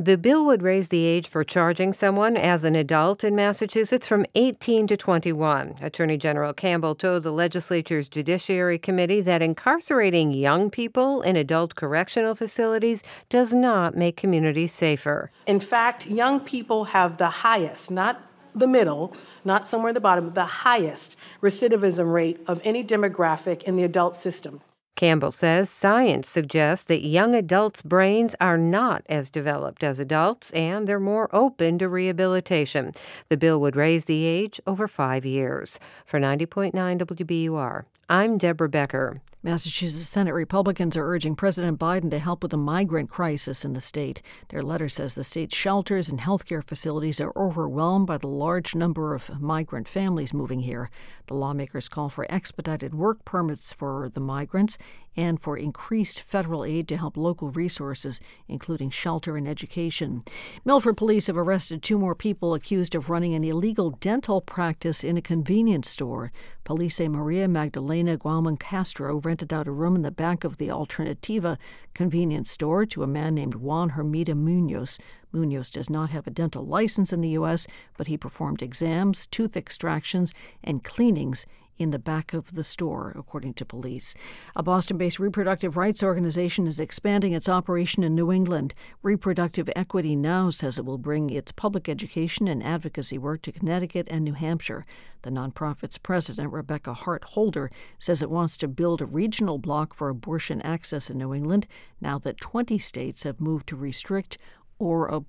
The 0.00 0.16
bill 0.16 0.46
would 0.46 0.62
raise 0.62 0.90
the 0.90 1.04
age 1.04 1.26
for 1.26 1.42
charging 1.42 1.92
someone 1.92 2.36
as 2.36 2.62
an 2.62 2.76
adult 2.76 3.24
in 3.24 3.34
Massachusetts 3.34 4.06
from 4.06 4.26
18 4.36 4.86
to 4.86 4.96
21. 4.96 5.74
Attorney 5.82 6.16
General 6.16 6.52
Campbell 6.52 6.94
told 6.94 7.24
the 7.24 7.32
legislature's 7.32 8.08
Judiciary 8.08 8.78
Committee 8.78 9.20
that 9.22 9.42
incarcerating 9.42 10.30
young 10.30 10.70
people 10.70 11.20
in 11.22 11.34
adult 11.34 11.74
correctional 11.74 12.36
facilities 12.36 13.02
does 13.28 13.52
not 13.52 13.96
make 13.96 14.16
communities 14.16 14.72
safer. 14.72 15.32
In 15.48 15.58
fact, 15.58 16.06
young 16.06 16.38
people 16.38 16.84
have 16.84 17.16
the 17.16 17.30
highest, 17.30 17.90
not 17.90 18.22
the 18.54 18.68
middle, 18.68 19.16
not 19.44 19.66
somewhere 19.66 19.88
at 19.88 19.94
the 19.94 20.00
bottom, 20.00 20.32
the 20.32 20.44
highest 20.44 21.16
recidivism 21.42 22.12
rate 22.12 22.40
of 22.46 22.60
any 22.62 22.84
demographic 22.84 23.64
in 23.64 23.74
the 23.74 23.82
adult 23.82 24.14
system. 24.14 24.60
Campbell 24.98 25.30
says 25.30 25.70
science 25.70 26.28
suggests 26.28 26.84
that 26.86 27.06
young 27.06 27.32
adults' 27.32 27.82
brains 27.82 28.34
are 28.40 28.58
not 28.58 29.04
as 29.08 29.30
developed 29.30 29.84
as 29.84 30.00
adults 30.00 30.50
and 30.50 30.88
they're 30.88 30.98
more 30.98 31.30
open 31.32 31.78
to 31.78 31.88
rehabilitation. 31.88 32.90
The 33.28 33.36
bill 33.36 33.60
would 33.60 33.76
raise 33.76 34.06
the 34.06 34.24
age 34.24 34.60
over 34.66 34.88
five 34.88 35.24
years. 35.24 35.78
For 36.04 36.18
90.9 36.18 36.72
WBUR, 36.74 37.84
I'm 38.10 38.38
Deborah 38.38 38.70
Becker. 38.70 39.20
Massachusetts 39.42 40.08
Senate 40.08 40.32
Republicans 40.32 40.96
are 40.96 41.04
urging 41.04 41.36
President 41.36 41.78
Biden 41.78 42.10
to 42.10 42.18
help 42.18 42.42
with 42.42 42.52
the 42.52 42.56
migrant 42.56 43.10
crisis 43.10 43.66
in 43.66 43.74
the 43.74 43.82
state. 43.82 44.22
Their 44.48 44.62
letter 44.62 44.88
says 44.88 45.12
the 45.12 45.22
state's 45.22 45.54
shelters 45.54 46.08
and 46.08 46.18
healthcare 46.18 46.64
facilities 46.64 47.20
are 47.20 47.34
overwhelmed 47.36 48.06
by 48.06 48.16
the 48.16 48.26
large 48.26 48.74
number 48.74 49.14
of 49.14 49.38
migrant 49.42 49.88
families 49.88 50.32
moving 50.32 50.60
here. 50.60 50.88
The 51.26 51.34
lawmakers 51.34 51.90
call 51.90 52.08
for 52.08 52.26
expedited 52.30 52.94
work 52.94 53.26
permits 53.26 53.74
for 53.74 54.08
the 54.08 54.20
migrants 54.20 54.78
and 55.18 55.40
for 55.40 55.56
increased 55.56 56.20
federal 56.20 56.64
aid 56.64 56.86
to 56.86 56.96
help 56.96 57.16
local 57.16 57.50
resources, 57.50 58.20
including 58.46 58.88
shelter 58.88 59.36
and 59.36 59.48
education. 59.48 60.22
Milford 60.64 60.96
police 60.96 61.26
have 61.26 61.36
arrested 61.36 61.82
two 61.82 61.98
more 61.98 62.14
people 62.14 62.54
accused 62.54 62.94
of 62.94 63.10
running 63.10 63.34
an 63.34 63.42
illegal 63.42 63.90
dental 63.90 64.40
practice 64.40 65.02
in 65.02 65.16
a 65.16 65.20
convenience 65.20 65.90
store. 65.90 66.30
Police 66.62 66.94
say 66.94 67.08
Maria 67.08 67.48
Magdalena 67.48 68.16
Gualman 68.16 68.60
Castro 68.60 69.16
rented 69.16 69.52
out 69.52 69.66
a 69.66 69.72
room 69.72 69.96
in 69.96 70.02
the 70.02 70.12
back 70.12 70.44
of 70.44 70.58
the 70.58 70.70
Alternativa 70.70 71.58
convenience 71.94 72.52
store 72.52 72.86
to 72.86 73.02
a 73.02 73.08
man 73.08 73.34
named 73.34 73.56
Juan 73.56 73.90
Hermida 73.90 74.36
Munoz. 74.36 75.00
Munoz 75.32 75.68
does 75.68 75.90
not 75.90 76.10
have 76.10 76.28
a 76.28 76.30
dental 76.30 76.64
license 76.64 77.12
in 77.12 77.22
the 77.22 77.30
U.S., 77.30 77.66
but 77.96 78.06
he 78.06 78.16
performed 78.16 78.62
exams, 78.62 79.26
tooth 79.26 79.56
extractions, 79.56 80.32
and 80.62 80.84
cleanings 80.84 81.44
in 81.78 81.90
the 81.90 81.98
back 81.98 82.32
of 82.32 82.54
the 82.54 82.64
store, 82.64 83.12
according 83.16 83.54
to 83.54 83.64
police. 83.64 84.14
A 84.56 84.62
Boston 84.62 84.98
based 84.98 85.18
reproductive 85.18 85.76
rights 85.76 86.02
organization 86.02 86.66
is 86.66 86.80
expanding 86.80 87.32
its 87.32 87.48
operation 87.48 88.02
in 88.02 88.14
New 88.14 88.32
England. 88.32 88.74
Reproductive 89.02 89.70
Equity 89.76 90.16
Now 90.16 90.50
says 90.50 90.78
it 90.78 90.84
will 90.84 90.98
bring 90.98 91.30
its 91.30 91.52
public 91.52 91.88
education 91.88 92.48
and 92.48 92.62
advocacy 92.62 93.18
work 93.18 93.42
to 93.42 93.52
Connecticut 93.52 94.08
and 94.10 94.24
New 94.24 94.34
Hampshire. 94.34 94.84
The 95.22 95.30
nonprofit's 95.30 95.98
president, 95.98 96.52
Rebecca 96.52 96.94
Hart 96.94 97.24
Holder, 97.24 97.70
says 97.98 98.22
it 98.22 98.30
wants 98.30 98.56
to 98.58 98.68
build 98.68 99.00
a 99.00 99.06
regional 99.06 99.58
block 99.58 99.92
for 99.94 100.08
abortion 100.08 100.62
access 100.62 101.10
in 101.10 101.18
New 101.18 101.34
England 101.34 101.66
now 102.00 102.18
that 102.18 102.40
20 102.40 102.78
states 102.78 103.24
have 103.24 103.40
moved 103.40 103.68
to 103.68 103.76
restrict 103.76 104.38
or 104.78 105.06
a, 105.08 105.22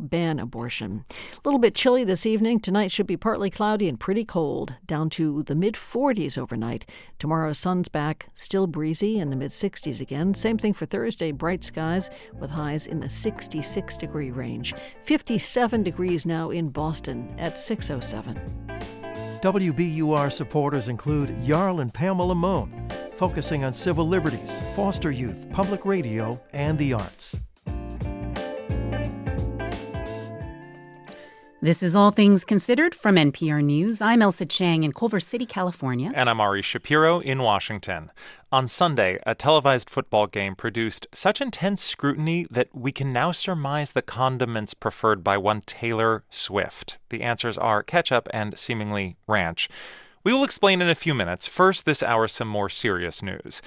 ban 0.00 0.38
abortion. 0.38 1.04
A 1.10 1.40
little 1.44 1.60
bit 1.60 1.74
chilly 1.74 2.02
this 2.02 2.24
evening. 2.24 2.60
Tonight 2.60 2.90
should 2.90 3.06
be 3.06 3.18
partly 3.18 3.50
cloudy 3.50 3.90
and 3.90 4.00
pretty 4.00 4.24
cold, 4.24 4.74
down 4.86 5.10
to 5.10 5.42
the 5.42 5.54
mid 5.54 5.74
40s 5.74 6.38
overnight. 6.38 6.86
Tomorrow, 7.18 7.52
sun's 7.52 7.88
back, 7.88 8.28
still 8.34 8.66
breezy 8.66 9.18
in 9.18 9.28
the 9.28 9.36
mid 9.36 9.50
60s 9.50 10.00
again. 10.00 10.32
Same 10.32 10.56
thing 10.56 10.72
for 10.72 10.86
Thursday, 10.86 11.30
bright 11.30 11.62
skies 11.62 12.08
with 12.38 12.50
highs 12.50 12.86
in 12.86 13.00
the 13.00 13.10
66 13.10 13.96
degree 13.98 14.30
range. 14.30 14.74
57 15.02 15.82
degrees 15.82 16.24
now 16.24 16.50
in 16.50 16.70
Boston 16.70 17.34
at 17.38 17.60
607. 17.60 18.40
WBUR 19.42 20.32
supporters 20.32 20.88
include 20.88 21.36
Jarl 21.44 21.80
and 21.80 21.92
Pamela 21.92 22.34
Mohn, 22.34 22.88
focusing 23.16 23.64
on 23.64 23.74
civil 23.74 24.08
liberties, 24.08 24.56
foster 24.74 25.10
youth, 25.10 25.46
public 25.50 25.84
radio, 25.84 26.40
and 26.52 26.78
the 26.78 26.94
arts. 26.94 27.36
This 31.66 31.82
is 31.82 31.96
All 31.96 32.12
Things 32.12 32.44
Considered 32.44 32.94
from 32.94 33.16
NPR 33.16 33.60
News. 33.60 34.00
I'm 34.00 34.20
Ailsa 34.20 34.48
Chang 34.48 34.84
in 34.84 34.92
Culver 34.92 35.18
City, 35.18 35.44
California. 35.44 36.12
And 36.14 36.30
I'm 36.30 36.40
Ari 36.40 36.62
Shapiro 36.62 37.18
in 37.18 37.42
Washington. 37.42 38.12
On 38.52 38.68
Sunday, 38.68 39.18
a 39.26 39.34
televised 39.34 39.90
football 39.90 40.28
game 40.28 40.54
produced 40.54 41.08
such 41.12 41.40
intense 41.40 41.82
scrutiny 41.82 42.46
that 42.52 42.68
we 42.72 42.92
can 42.92 43.12
now 43.12 43.32
surmise 43.32 43.94
the 43.94 44.02
condiments 44.02 44.74
preferred 44.74 45.24
by 45.24 45.36
one 45.36 45.60
Taylor 45.60 46.22
Swift. 46.30 46.98
The 47.08 47.22
answers 47.22 47.58
are 47.58 47.82
ketchup 47.82 48.28
and 48.32 48.56
seemingly 48.56 49.16
ranch. 49.26 49.68
We 50.22 50.32
will 50.32 50.44
explain 50.44 50.80
in 50.80 50.88
a 50.88 50.94
few 50.94 51.14
minutes. 51.14 51.48
First, 51.48 51.84
this 51.84 52.00
hour, 52.00 52.28
some 52.28 52.46
more 52.46 52.68
serious 52.68 53.24
news. 53.24 53.60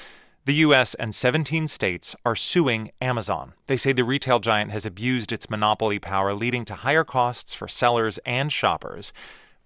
The 0.50 0.66
U.S. 0.66 0.96
and 0.96 1.14
17 1.14 1.68
states 1.68 2.16
are 2.26 2.36
suing 2.36 2.90
Amazon. 3.00 3.54
They 3.68 3.78
say 3.78 3.92
the 3.92 4.04
retail 4.04 4.40
giant 4.40 4.72
has 4.72 4.84
abused 4.84 5.32
its 5.32 5.48
monopoly 5.48 6.00
power, 6.00 6.34
leading 6.34 6.66
to 6.66 6.74
higher 6.74 7.04
costs 7.04 7.54
for 7.54 7.68
sellers 7.68 8.18
and 8.26 8.52
shoppers. 8.52 9.14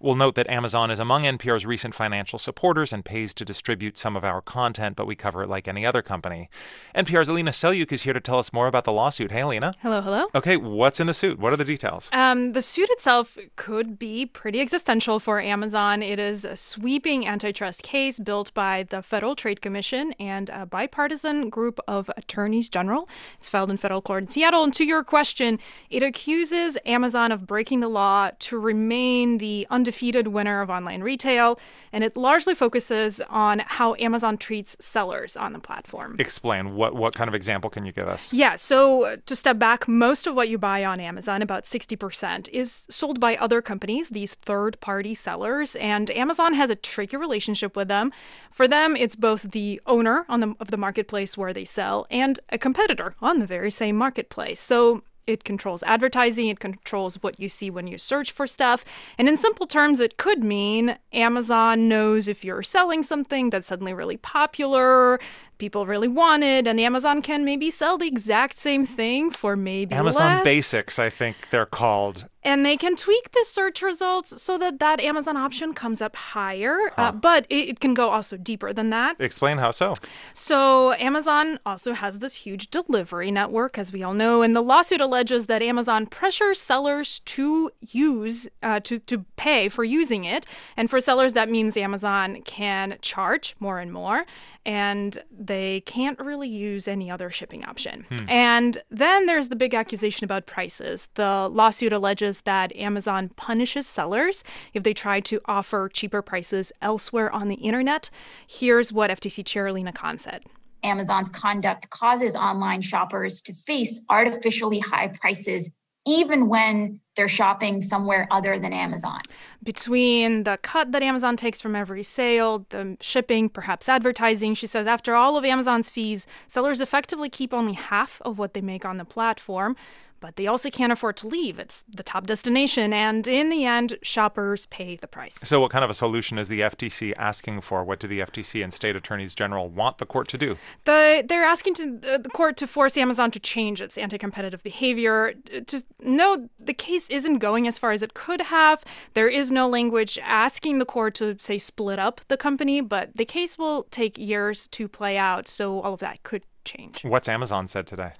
We'll 0.04 0.16
note 0.16 0.36
that 0.36 0.50
Amazon 0.50 0.92
is 0.92 1.00
among 1.00 1.24
NPR's 1.24 1.66
recent 1.66 1.96
financial 1.96 2.38
supporters 2.38 2.92
and 2.92 3.06
pays 3.06 3.34
to 3.36 3.46
distribute 3.46 3.98
some 3.98 4.18
of 4.18 4.26
our 4.26 4.42
content, 4.42 4.98
but 4.98 5.08
we 5.08 5.16
cover 5.16 5.44
it 5.44 5.48
like 5.48 5.66
any 5.66 5.86
other 5.86 6.02
company. 6.02 6.50
NPR's 6.94 7.30
Alina 7.30 7.52
Selyukh 7.52 7.90
is 7.90 8.02
here 8.02 8.12
to 8.12 8.20
tell 8.20 8.38
us 8.38 8.52
more 8.52 8.68
about 8.68 8.84
the 8.84 8.92
lawsuit. 8.92 9.32
Hey, 9.32 9.40
Alina. 9.40 9.74
Hello, 9.80 10.02
hello. 10.02 10.28
Okay, 10.36 10.58
what's 10.58 11.00
in 11.00 11.08
the 11.08 11.14
suit? 11.14 11.40
What 11.40 11.54
are 11.54 11.56
the 11.56 11.64
details? 11.64 12.10
Um, 12.12 12.52
the 12.52 12.62
suit 12.62 12.90
itself 12.90 13.38
could 13.56 13.98
be 13.98 14.26
pretty 14.26 14.60
existential 14.60 15.22
for 15.22 15.40
Amazon. 15.40 16.04
It 16.04 16.20
is 16.20 16.44
a 16.44 16.58
sweeping 16.58 17.26
antitrust 17.26 17.82
case 17.82 18.20
built 18.20 18.54
by 18.54 18.84
the 18.84 19.02
Federal 19.02 19.36
Trade 19.36 19.62
Commission 19.62 20.12
and 20.20 20.50
a 20.50 20.66
bipartisan 20.66 21.50
group 21.50 21.80
of 21.88 22.12
attorneys 22.18 22.68
general. 22.68 23.08
It's 23.40 23.48
filed 23.48 23.72
in 23.72 23.78
federal 23.78 24.02
court 24.02 24.24
in 24.24 24.30
Seattle. 24.32 24.66
And 24.66 24.74
to 24.74 24.84
your 24.84 25.06
question, 25.06 25.60
it 25.90 26.04
accuses 26.04 26.78
Amazon 26.86 27.32
of 27.32 27.48
breaking 27.48 27.80
the 27.80 27.88
law 27.88 28.32
to 28.40 28.60
remain 28.60 29.38
the 29.38 29.66
undefeated 29.70 29.93
winner 30.28 30.62
of 30.62 30.70
online 30.70 31.02
retail. 31.02 31.60
And 31.92 32.04
it 32.04 32.18
largely 32.18 32.56
focuses 32.56 33.22
on 33.30 33.60
how 33.60 33.96
Amazon 34.00 34.38
treats 34.38 34.76
sellers 34.80 35.38
on 35.38 35.54
the 35.54 35.60
platform. 35.60 36.16
Explain. 36.20 36.76
What, 36.76 36.96
what 36.96 37.14
kind 37.14 37.28
of 37.28 37.36
example 37.36 37.70
can 37.70 37.86
you 37.86 37.92
give 37.92 38.08
us? 38.08 38.34
Yeah, 38.34 38.56
so 38.56 39.06
uh, 39.06 39.18
to 39.26 39.36
step 39.36 39.60
back, 39.60 39.88
most 39.88 40.28
of 40.28 40.36
what 40.36 40.50
you 40.50 40.58
buy 40.58 40.84
on 40.84 41.00
Amazon, 41.00 41.42
about 41.42 41.66
60%, 41.66 42.50
is 42.50 42.88
sold 42.90 43.20
by 43.20 43.36
other 43.38 43.62
companies, 43.62 44.10
these 44.10 44.36
third 44.36 44.80
party 44.80 45.14
sellers. 45.14 45.76
And 45.76 46.10
Amazon 46.12 46.54
has 46.54 46.70
a 46.70 46.76
tricky 46.76 47.18
relationship 47.18 47.76
with 47.76 47.88
them. 47.88 48.12
For 48.50 48.68
them, 48.68 48.96
it's 48.96 49.16
both 49.16 49.52
the 49.52 49.82
owner 49.86 50.26
on 50.30 50.40
the, 50.40 50.56
of 50.60 50.72
the 50.72 50.78
marketplace 50.78 51.38
where 51.38 51.54
they 51.54 51.66
sell 51.66 52.06
and 52.10 52.40
a 52.50 52.58
competitor 52.58 53.14
on 53.22 53.40
the 53.40 53.48
very 53.48 53.72
same 53.72 53.96
marketplace. 53.96 54.60
So 54.60 55.04
it 55.28 55.44
controls 55.44 55.84
advertising, 55.84 56.48
it 56.48 56.60
controls 56.60 57.22
what 57.22 57.40
you 57.40 57.50
see 57.50 57.70
when 57.70 57.88
you 57.88 57.98
search 57.98 58.32
for 58.32 58.48
stuff. 58.48 58.84
And 59.18 59.28
in 59.28 59.38
simple 59.38 59.68
terms, 59.68 60.00
it 60.00 60.18
could 60.18 60.44
mean 60.44 60.98
Amazon 61.12 61.88
knows 61.88 62.28
if 62.28 62.44
you're 62.44 62.64
selling 62.64 63.04
something 63.04 63.50
that's 63.50 63.68
suddenly 63.68 63.94
really 63.94 64.18
popular, 64.18 65.20
people 65.58 65.86
really 65.86 66.08
want 66.08 66.44
it, 66.44 66.68
and 66.68 66.80
Amazon 66.80 67.22
can 67.22 67.46
maybe 67.46 67.72
sell 67.72 67.98
the 67.98 68.08
exact 68.08 68.58
same 68.58 68.86
thing 68.86 69.32
for 69.32 69.56
maybe 69.56 69.96
Amazon 69.96 70.38
less. 70.38 70.44
Basics, 70.44 71.00
I 71.00 71.10
think 71.10 71.36
they're 71.52 71.66
called. 71.66 72.28
And 72.46 72.66
they 72.66 72.76
can 72.76 72.98
tweak 72.98 73.32
the 73.32 73.46
search 73.46 73.82
results 73.82 74.42
so 74.42 74.58
that 74.58 74.80
that 74.80 75.00
Amazon 75.00 75.38
option 75.38 75.74
comes 75.74 76.02
up 76.02 76.18
higher, 76.18 76.78
uh, 76.98 77.14
but 77.14 77.46
it, 77.50 77.70
it 77.70 77.80
can 77.80 77.94
go 77.94 78.10
also 78.10 78.36
deeper 78.36 78.74
than 78.74 78.90
that. 78.90 79.16
Explain 79.20 79.60
how 79.60 79.72
so. 79.72 79.96
So, 80.34 80.92
Amazon 80.96 81.60
also 81.66 81.94
has 81.94 82.20
this 82.20 82.36
huge 82.36 82.70
delivery 82.70 83.32
network, 83.32 83.78
as 83.78 83.94
we 83.94 84.04
all 84.04 84.14
know, 84.14 84.42
and 84.42 84.54
the 84.54 84.62
lawsuit 84.62 85.00
alleges 85.00 85.46
that 85.46 85.62
Amazon 85.62 86.06
pressures 86.06 86.60
sellers 86.60 87.20
to 87.20 87.72
use, 87.80 88.50
uh, 88.62 88.82
to, 88.82 89.00
to 89.00 89.24
pay 89.38 89.70
for 89.70 89.86
using 89.86 90.26
it. 90.26 90.46
And 90.76 90.90
for 90.90 91.00
sellers, 91.00 91.32
that 91.34 91.50
means 91.50 91.78
Amazon 91.78 92.42
can 92.42 92.98
charge 93.02 93.56
more 93.62 93.80
and 93.80 93.94
more, 93.94 94.26
and 94.66 95.18
they 95.48 95.82
can't 95.82 96.20
really 96.20 96.48
use 96.48 96.88
any 96.88 97.10
other 97.10 97.30
shipping 97.30 97.64
option. 97.66 98.06
Hmm. 98.10 98.30
And 98.30 98.78
then 98.90 99.26
there's 99.26 99.50
the 99.50 99.56
big 99.56 99.74
accusation 99.74 100.26
about 100.26 100.46
prices. 100.46 101.10
The 101.16 101.50
lawsuit 101.52 101.94
alleges 101.94 102.42
that 102.42 102.76
Amazon 102.76 103.30
punishes 103.36 103.88
sellers 103.88 104.44
if 104.74 104.84
they 104.84 104.94
try 104.94 105.20
to 105.22 105.40
offer 105.46 105.90
cheaper 105.90 106.22
prices 106.22 106.72
elsewhere 106.82 107.32
on 107.32 107.48
the 107.48 107.56
internet. 107.56 108.10
Here's 108.50 108.92
what 108.94 109.10
FTC 109.10 109.46
Chair 109.46 109.72
Lina 109.72 109.94
Khan 109.94 110.18
said. 110.18 110.44
Amazon's 110.84 111.30
conduct 111.30 111.90
causes 111.90 112.36
online 112.36 112.82
shoppers 112.82 113.42
to 113.42 113.54
face 113.54 114.04
artificially 114.10 114.80
high 114.80 115.08
prices 115.08 115.70
even 116.06 116.50
when 116.50 117.00
they're 117.16 117.28
shopping 117.28 117.82
somewhere 117.82 118.28
other 118.32 118.58
than 118.58 118.74
Amazon. 118.74 119.22
Between 119.62 120.44
the 120.44 120.58
cut 120.62 120.92
that 120.92 121.04
Amazon 121.04 121.38
takes 121.38 121.62
from 121.62 121.76
every 121.76 122.04
sale, 122.04 122.66
the 122.70 122.98
shipping, 123.02 123.50
perhaps 123.50 123.88
advertising, 123.88 124.56
she 124.56 124.68
says 124.68 124.88
after 124.88 125.14
all 125.14 125.38
of 125.38 125.46
Amazon's 125.46 125.90
fees, 125.90 126.26
sellers 126.48 126.82
effectively 126.82 127.30
keep 127.30 127.54
only 127.54 127.74
half 127.74 128.22
of 128.24 128.40
what 128.40 128.54
they 128.54 128.62
make 128.62 128.86
on 128.86 128.98
the 128.98 129.06
platform. 129.06 129.76
But 130.24 130.38
they 130.38 130.48
also 130.48 130.70
can't 130.70 130.94
afford 130.94 131.18
to 131.18 131.28
leave. 131.28 131.60
It's 131.60 131.84
the 131.86 132.02
top 132.02 132.28
destination. 132.28 132.94
And 132.94 133.28
in 133.28 133.50
the 133.50 133.66
end, 133.66 133.98
shoppers 134.04 134.66
pay 134.68 134.96
the 134.96 135.06
price. 135.06 135.36
So, 135.44 135.60
what 135.60 135.70
kind 135.70 135.84
of 135.84 135.90
a 135.90 135.94
solution 135.94 136.38
is 136.38 136.48
the 136.48 136.62
FTC 136.62 137.14
asking 137.18 137.60
for? 137.60 137.84
What 137.84 138.00
do 138.00 138.08
the 138.08 138.22
FTC 138.22 138.64
and 138.64 138.74
state 138.74 138.96
attorneys 138.96 139.36
general 139.36 139.68
want 139.68 139.98
the 139.98 140.06
court 140.06 140.30
to 140.30 140.38
do? 140.38 140.58
The, 140.86 141.26
they're 141.28 141.44
asking 141.44 141.74
to, 141.74 142.00
uh, 142.08 142.18
the 142.20 142.30
court 142.30 142.56
to 142.56 142.68
force 142.68 142.96
Amazon 142.96 143.32
to 143.32 143.40
change 143.42 143.82
its 143.82 143.98
anti 143.98 144.18
competitive 144.18 144.64
behavior. 144.64 145.34
To 145.68 145.84
no, 146.00 146.48
the 146.58 146.74
case 146.74 147.10
isn't 147.10 147.40
going 147.40 147.68
as 147.68 147.78
far 147.78 147.92
as 147.92 148.02
it 148.02 148.14
could 148.14 148.44
have. 148.44 148.82
There 149.16 149.28
is 149.28 149.52
no 149.52 149.68
language 149.68 150.18
asking 150.24 150.80
the 150.80 150.86
court 150.86 151.16
to, 151.16 151.36
say, 151.38 151.58
split 151.58 152.00
up 152.00 152.22
the 152.30 152.38
company, 152.38 152.80
but 152.80 153.10
the 153.14 153.26
case 153.26 153.58
will 153.58 153.88
take 153.92 154.18
years 154.18 154.70
to 154.70 154.88
play 154.88 155.18
out. 155.18 155.50
So, 155.50 155.82
all 155.82 155.96
of 155.96 156.00
that 156.00 156.24
could 156.24 156.46
change. 156.64 157.04
What's 157.04 157.28
Amazon 157.28 157.68
said 157.68 157.88
today? 157.88 158.14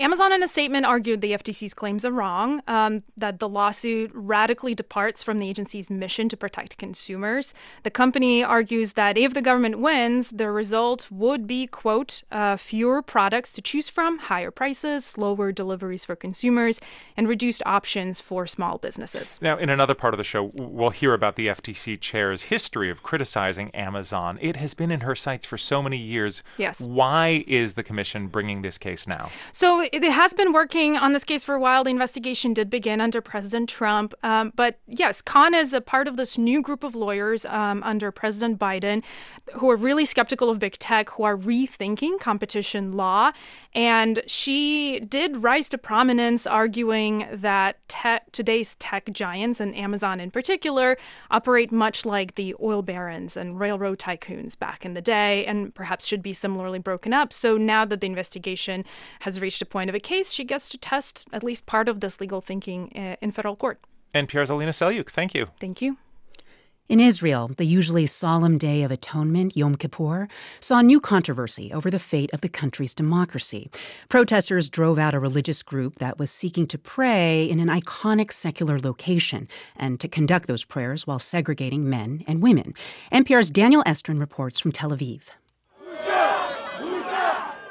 Amazon, 0.00 0.32
in 0.32 0.42
a 0.42 0.48
statement, 0.48 0.86
argued 0.86 1.20
the 1.20 1.32
FTC's 1.32 1.74
claims 1.74 2.04
are 2.04 2.12
wrong, 2.12 2.62
um, 2.68 3.02
that 3.16 3.38
the 3.38 3.48
lawsuit 3.48 4.10
radically 4.14 4.74
departs 4.74 5.22
from 5.22 5.38
the 5.38 5.48
agency's 5.48 5.90
mission 5.90 6.28
to 6.28 6.36
protect 6.36 6.78
consumers. 6.78 7.54
The 7.82 7.90
company 7.90 8.42
argues 8.42 8.94
that 8.94 9.16
if 9.16 9.34
the 9.34 9.42
government 9.42 9.78
wins, 9.78 10.30
the 10.30 10.50
result 10.50 11.08
would 11.10 11.46
be, 11.46 11.66
quote, 11.66 12.22
uh, 12.30 12.56
fewer 12.56 13.02
products 13.02 13.52
to 13.52 13.62
choose 13.62 13.88
from, 13.88 14.18
higher 14.18 14.50
prices, 14.50 15.04
slower 15.04 15.52
deliveries 15.52 16.04
for 16.04 16.16
consumers, 16.16 16.80
and 17.16 17.28
reduced 17.28 17.62
options 17.64 18.20
for 18.20 18.46
small 18.46 18.78
businesses. 18.78 19.38
Now, 19.40 19.56
in 19.56 19.70
another 19.70 19.94
part 19.94 20.14
of 20.14 20.18
the 20.18 20.24
show, 20.24 20.50
we'll 20.54 20.90
hear 20.90 21.14
about 21.14 21.36
the 21.36 21.46
FTC 21.46 22.00
chair's 22.00 22.44
history 22.44 22.90
of 22.90 23.02
criticizing 23.02 23.70
Amazon. 23.70 24.38
It 24.40 24.56
has 24.56 24.74
been 24.74 24.90
in 24.90 25.00
her 25.00 25.14
sights 25.14 25.46
for 25.46 25.56
so 25.56 25.82
many 25.82 25.96
years. 25.96 26.42
Yes. 26.58 26.80
Why 26.80 27.44
is 27.46 27.74
the 27.74 27.82
commission 27.82 28.28
bringing 28.28 28.62
this 28.62 28.78
case 28.78 29.06
now? 29.06 29.30
So 29.52 29.63
it 29.64 30.02
has 30.02 30.34
been 30.34 30.52
working 30.52 30.96
on 30.96 31.12
this 31.12 31.24
case 31.24 31.44
for 31.44 31.54
a 31.54 31.60
while. 31.60 31.84
The 31.84 31.90
investigation 31.90 32.54
did 32.54 32.68
begin 32.68 33.00
under 33.00 33.20
President 33.20 33.68
Trump. 33.68 34.12
Um, 34.22 34.52
but 34.56 34.78
yes, 34.86 35.22
Khan 35.22 35.54
is 35.54 35.72
a 35.72 35.80
part 35.80 36.08
of 36.08 36.16
this 36.16 36.36
new 36.36 36.60
group 36.60 36.84
of 36.84 36.94
lawyers 36.94 37.46
um, 37.46 37.82
under 37.82 38.10
President 38.10 38.58
Biden 38.58 39.02
who 39.54 39.70
are 39.70 39.76
really 39.76 40.04
skeptical 40.04 40.50
of 40.50 40.58
big 40.58 40.78
tech, 40.78 41.10
who 41.10 41.22
are 41.22 41.36
rethinking 41.36 42.18
competition 42.18 42.92
law. 42.92 43.32
And 43.74 44.22
she 44.26 45.00
did 45.00 45.38
rise 45.38 45.68
to 45.70 45.78
prominence 45.78 46.46
arguing 46.46 47.26
that 47.32 47.76
te- 47.88 48.24
today's 48.32 48.74
tech 48.76 49.10
giants, 49.12 49.60
and 49.60 49.74
Amazon 49.74 50.20
in 50.20 50.30
particular, 50.30 50.96
operate 51.30 51.70
much 51.70 52.04
like 52.04 52.34
the 52.34 52.54
oil 52.60 52.82
barons 52.82 53.36
and 53.36 53.58
railroad 53.58 53.98
tycoons 53.98 54.58
back 54.58 54.84
in 54.84 54.94
the 54.94 55.02
day 55.02 55.44
and 55.46 55.74
perhaps 55.74 56.06
should 56.06 56.22
be 56.22 56.32
similarly 56.32 56.78
broken 56.78 57.12
up. 57.12 57.32
So 57.32 57.56
now 57.56 57.84
that 57.84 58.00
the 58.00 58.06
investigation 58.06 58.84
has 59.20 59.40
reached 59.40 59.53
a 59.62 59.66
point 59.66 59.88
of 59.88 59.94
a 59.94 60.00
case, 60.00 60.32
she 60.32 60.44
gets 60.44 60.68
to 60.70 60.78
test 60.78 61.26
at 61.32 61.42
least 61.42 61.66
part 61.66 61.88
of 61.88 62.00
this 62.00 62.20
legal 62.20 62.40
thinking 62.40 62.92
uh, 62.94 63.16
in 63.20 63.30
federal 63.30 63.56
court. 63.56 63.80
NPR's 64.14 64.50
Alina 64.50 64.72
Selyukh, 64.72 65.10
thank 65.10 65.34
you. 65.34 65.48
Thank 65.58 65.82
you. 65.82 65.96
In 66.86 67.00
Israel, 67.00 67.50
the 67.56 67.64
usually 67.64 68.04
solemn 68.04 68.58
Day 68.58 68.82
of 68.82 68.90
Atonement, 68.90 69.56
Yom 69.56 69.74
Kippur, 69.74 70.28
saw 70.60 70.82
new 70.82 71.00
controversy 71.00 71.72
over 71.72 71.90
the 71.90 71.98
fate 71.98 72.30
of 72.34 72.42
the 72.42 72.48
country's 72.48 72.94
democracy. 72.94 73.70
Protesters 74.10 74.68
drove 74.68 74.98
out 74.98 75.14
a 75.14 75.18
religious 75.18 75.62
group 75.62 75.96
that 75.96 76.18
was 76.18 76.30
seeking 76.30 76.66
to 76.66 76.76
pray 76.76 77.46
in 77.46 77.58
an 77.58 77.68
iconic 77.68 78.30
secular 78.30 78.78
location 78.78 79.48
and 79.76 79.98
to 79.98 80.08
conduct 80.08 80.46
those 80.46 80.62
prayers 80.62 81.06
while 81.06 81.18
segregating 81.18 81.88
men 81.88 82.22
and 82.26 82.42
women. 82.42 82.74
NPR's 83.10 83.50
Daniel 83.50 83.82
Estrin 83.84 84.20
reports 84.20 84.60
from 84.60 84.70
Tel 84.70 84.90
Aviv. 84.90 85.22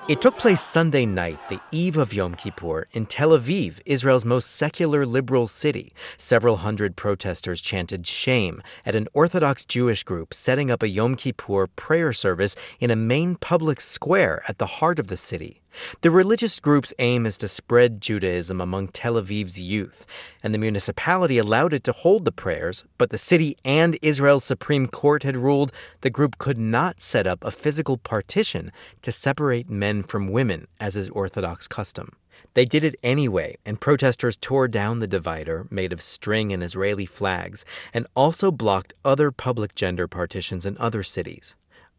It 0.10 0.22
took 0.22 0.38
place 0.38 0.62
Sunday 0.62 1.06
night, 1.06 1.40
the 1.48 1.62
eve 1.72 1.96
of 1.96 2.14
Yom 2.14 2.36
Kippur, 2.36 2.86
in 2.92 3.06
Tel 3.06 3.30
Aviv, 3.30 3.80
Israel's 3.86 4.26
most 4.26 4.52
secular 4.52 5.06
liberal 5.06 5.48
city. 5.48 5.94
Several 6.18 6.58
hundred 6.58 6.98
protesters 6.98 7.62
chanted 7.62 8.06
shame 8.06 8.62
at 8.86 8.96
an 8.96 9.08
Orthodox 9.14 9.64
Jewish 9.64 10.04
group 10.04 10.34
setting 10.34 10.70
up 10.70 10.84
a 10.84 10.90
Yom 10.90 11.16
Kippur 11.16 11.68
prayer 11.68 12.12
service 12.12 12.54
in 12.82 12.92
a 12.92 12.98
main 12.98 13.38
public 13.38 13.80
square 13.80 14.44
at 14.46 14.58
the 14.58 14.66
heart 14.66 15.00
of 15.00 15.08
the 15.08 15.16
city. 15.16 15.63
The 16.02 16.12
religious 16.12 16.60
group's 16.60 16.94
aim 17.00 17.26
is 17.26 17.38
to 17.38 17.48
spread 17.48 18.02
Judaism 18.02 18.62
among 18.62 18.90
Tel 18.90 19.16
Aviv's 19.16 19.60
youth, 19.60 20.06
and 20.42 20.54
the 20.54 20.58
municipality 20.58 21.38
allowed 21.38 21.74
it 21.74 21.84
to 21.86 21.92
hold 21.92 22.26
the 22.26 22.32
prayers, 22.32 22.86
but 22.98 23.10
the 23.10 23.18
city 23.18 23.58
and 23.66 23.98
Israel's 24.02 24.44
Supreme 24.44 24.88
Court 24.88 25.24
had 25.24 25.38
ruled 25.38 25.72
the 26.02 26.10
group 26.10 26.38
could 26.38 26.58
not 26.58 27.02
set 27.02 27.26
up 27.26 27.44
a 27.44 27.52
physical 27.52 27.98
partition 27.98 28.72
to 29.02 29.12
separate 29.12 29.70
men 29.70 30.04
from 30.04 30.32
women, 30.32 30.68
as 30.80 30.96
is 30.96 31.10
Orthodox 31.10 31.68
custom. 31.68 32.16
They 32.54 32.66
did 32.66 32.84
it 32.84 32.96
anyway, 33.02 33.58
and 33.66 33.82
protesters 33.82 34.38
tore 34.38 34.68
down 34.68 35.00
the 35.00 35.08
divider, 35.08 35.66
made 35.72 35.92
of 35.92 36.02
string 36.02 36.54
and 36.54 36.64
Israeli 36.64 37.06
flags, 37.06 37.66
and 37.94 38.06
also 38.16 38.52
blocked 38.52 38.94
other 39.04 39.32
public 39.32 39.74
gender 39.76 40.08
partitions 40.08 40.66
in 40.66 40.78
other 40.78 41.04
cities. 41.04 41.56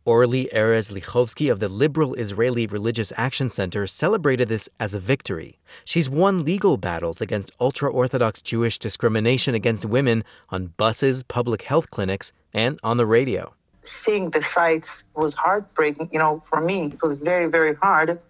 Orly 0.06 0.50
Erez 0.52 0.92
Likhovski 0.92 1.50
of 1.50 1.60
the 1.60 1.68
Liberal 1.68 2.12
Israeli 2.14 2.66
Religious 2.66 3.10
Action 3.16 3.48
Center 3.48 3.86
celebrated 3.86 4.48
this 4.48 4.68
as 4.78 4.92
a 4.92 4.98
victory. 4.98 5.58
She's 5.86 6.10
won 6.10 6.44
legal 6.44 6.76
battles 6.76 7.22
against 7.22 7.52
ultra 7.58 7.90
Orthodox 7.90 8.42
Jewish 8.42 8.78
discrimination 8.78 9.54
against 9.54 9.86
women 9.86 10.22
on 10.50 10.74
buses, 10.76 11.22
public 11.22 11.62
health 11.62 11.90
clinics, 11.90 12.34
and 12.52 12.78
on 12.82 12.98
the 12.98 13.06
radio. 13.06 13.54
Seeing 13.82 14.28
the 14.28 14.42
sites 14.42 15.04
was 15.14 15.32
heartbreaking. 15.32 16.10
You 16.12 16.18
know, 16.18 16.42
for 16.44 16.60
me, 16.60 16.88
it 16.92 17.02
was 17.02 17.16
very, 17.16 17.46
very 17.46 17.74
hard 17.74 18.20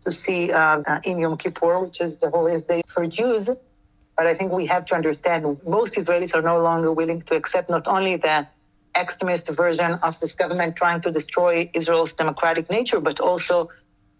to 0.00 0.10
see 0.10 0.50
uh, 0.50 0.82
uh, 0.84 1.00
in 1.04 1.20
Yom 1.20 1.36
Kippur, 1.36 1.78
which 1.78 2.00
is 2.00 2.16
the 2.16 2.28
holiest 2.28 2.66
day 2.66 2.82
for 2.88 3.06
Jews. 3.06 3.48
But 4.16 4.26
I 4.26 4.34
think 4.34 4.50
we 4.50 4.66
have 4.66 4.84
to 4.86 4.96
understand 4.96 5.44
most 5.64 5.94
Israelis 5.94 6.34
are 6.34 6.42
no 6.42 6.60
longer 6.60 6.90
willing 6.90 7.22
to 7.22 7.36
accept 7.36 7.70
not 7.70 7.86
only 7.86 8.16
the 8.16 8.48
extremist 8.96 9.48
version 9.48 9.94
of 10.02 10.18
this 10.20 10.34
government 10.34 10.76
trying 10.76 11.00
to 11.02 11.10
destroy 11.10 11.70
Israel's 11.74 12.12
democratic 12.12 12.70
nature, 12.70 13.00
but 13.00 13.20
also 13.20 13.68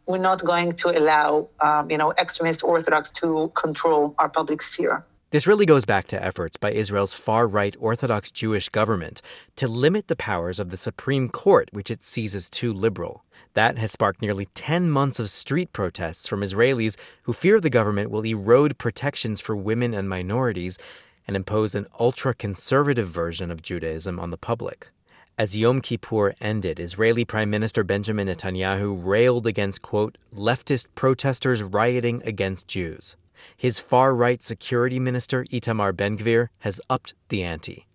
we're 0.06 0.18
not 0.18 0.44
going 0.44 0.72
to 0.72 0.98
allow, 0.98 1.48
um, 1.60 1.90
you 1.90 1.96
know, 1.96 2.12
extremist 2.18 2.62
Orthodox 2.62 3.10
to 3.12 3.50
control 3.54 4.14
our 4.18 4.28
public 4.28 4.60
sphere. 4.62 5.04
This 5.34 5.48
really 5.48 5.66
goes 5.66 5.84
back 5.84 6.06
to 6.08 6.24
efforts 6.24 6.56
by 6.56 6.70
Israel's 6.70 7.12
far 7.12 7.48
right 7.48 7.74
Orthodox 7.80 8.30
Jewish 8.30 8.68
government 8.68 9.20
to 9.56 9.66
limit 9.66 10.06
the 10.06 10.14
powers 10.14 10.60
of 10.60 10.70
the 10.70 10.76
Supreme 10.76 11.28
Court, 11.28 11.68
which 11.72 11.90
it 11.90 12.04
sees 12.04 12.36
as 12.36 12.48
too 12.48 12.72
liberal. 12.72 13.24
That 13.54 13.76
has 13.78 13.90
sparked 13.90 14.22
nearly 14.22 14.46
10 14.54 14.90
months 14.90 15.18
of 15.18 15.28
street 15.30 15.72
protests 15.72 16.28
from 16.28 16.42
Israelis 16.42 16.96
who 17.24 17.32
fear 17.32 17.60
the 17.60 17.68
government 17.68 18.12
will 18.12 18.24
erode 18.24 18.78
protections 18.78 19.40
for 19.40 19.56
women 19.56 19.92
and 19.92 20.08
minorities 20.08 20.78
and 21.26 21.36
impose 21.36 21.74
an 21.74 21.86
ultra 21.98 22.34
conservative 22.34 23.08
version 23.08 23.50
of 23.50 23.62
Judaism 23.62 24.18
on 24.20 24.30
the 24.30 24.36
public. 24.36 24.88
As 25.36 25.56
Yom 25.56 25.80
Kippur 25.80 26.34
ended, 26.40 26.78
Israeli 26.78 27.24
Prime 27.24 27.50
Minister 27.50 27.82
Benjamin 27.82 28.28
Netanyahu 28.28 28.96
railed 29.04 29.48
against, 29.48 29.82
quote, 29.82 30.16
leftist 30.32 30.86
protesters 30.94 31.60
rioting 31.60 32.22
against 32.24 32.68
Jews. 32.68 33.16
His 33.56 33.80
far 33.80 34.14
right 34.14 34.42
security 34.44 35.00
minister, 35.00 35.44
Itamar 35.46 35.96
Ben 35.96 36.16
Gvir, 36.16 36.48
has 36.60 36.80
upped 36.88 37.14
the 37.30 37.42
ante. 37.42 37.86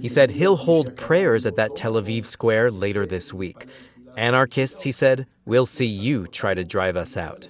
He 0.00 0.08
said 0.08 0.30
he'll 0.30 0.56
hold 0.56 0.96
prayers 0.96 1.44
at 1.44 1.56
that 1.56 1.76
Tel 1.76 1.94
Aviv 1.94 2.24
square 2.24 2.70
later 2.70 3.04
this 3.04 3.34
week. 3.34 3.66
Anarchists, 4.16 4.84
he 4.84 4.92
said, 4.92 5.26
we'll 5.44 5.66
see 5.66 5.86
you 5.86 6.26
try 6.28 6.54
to 6.54 6.64
drive 6.64 6.96
us 6.96 7.16
out. 7.16 7.48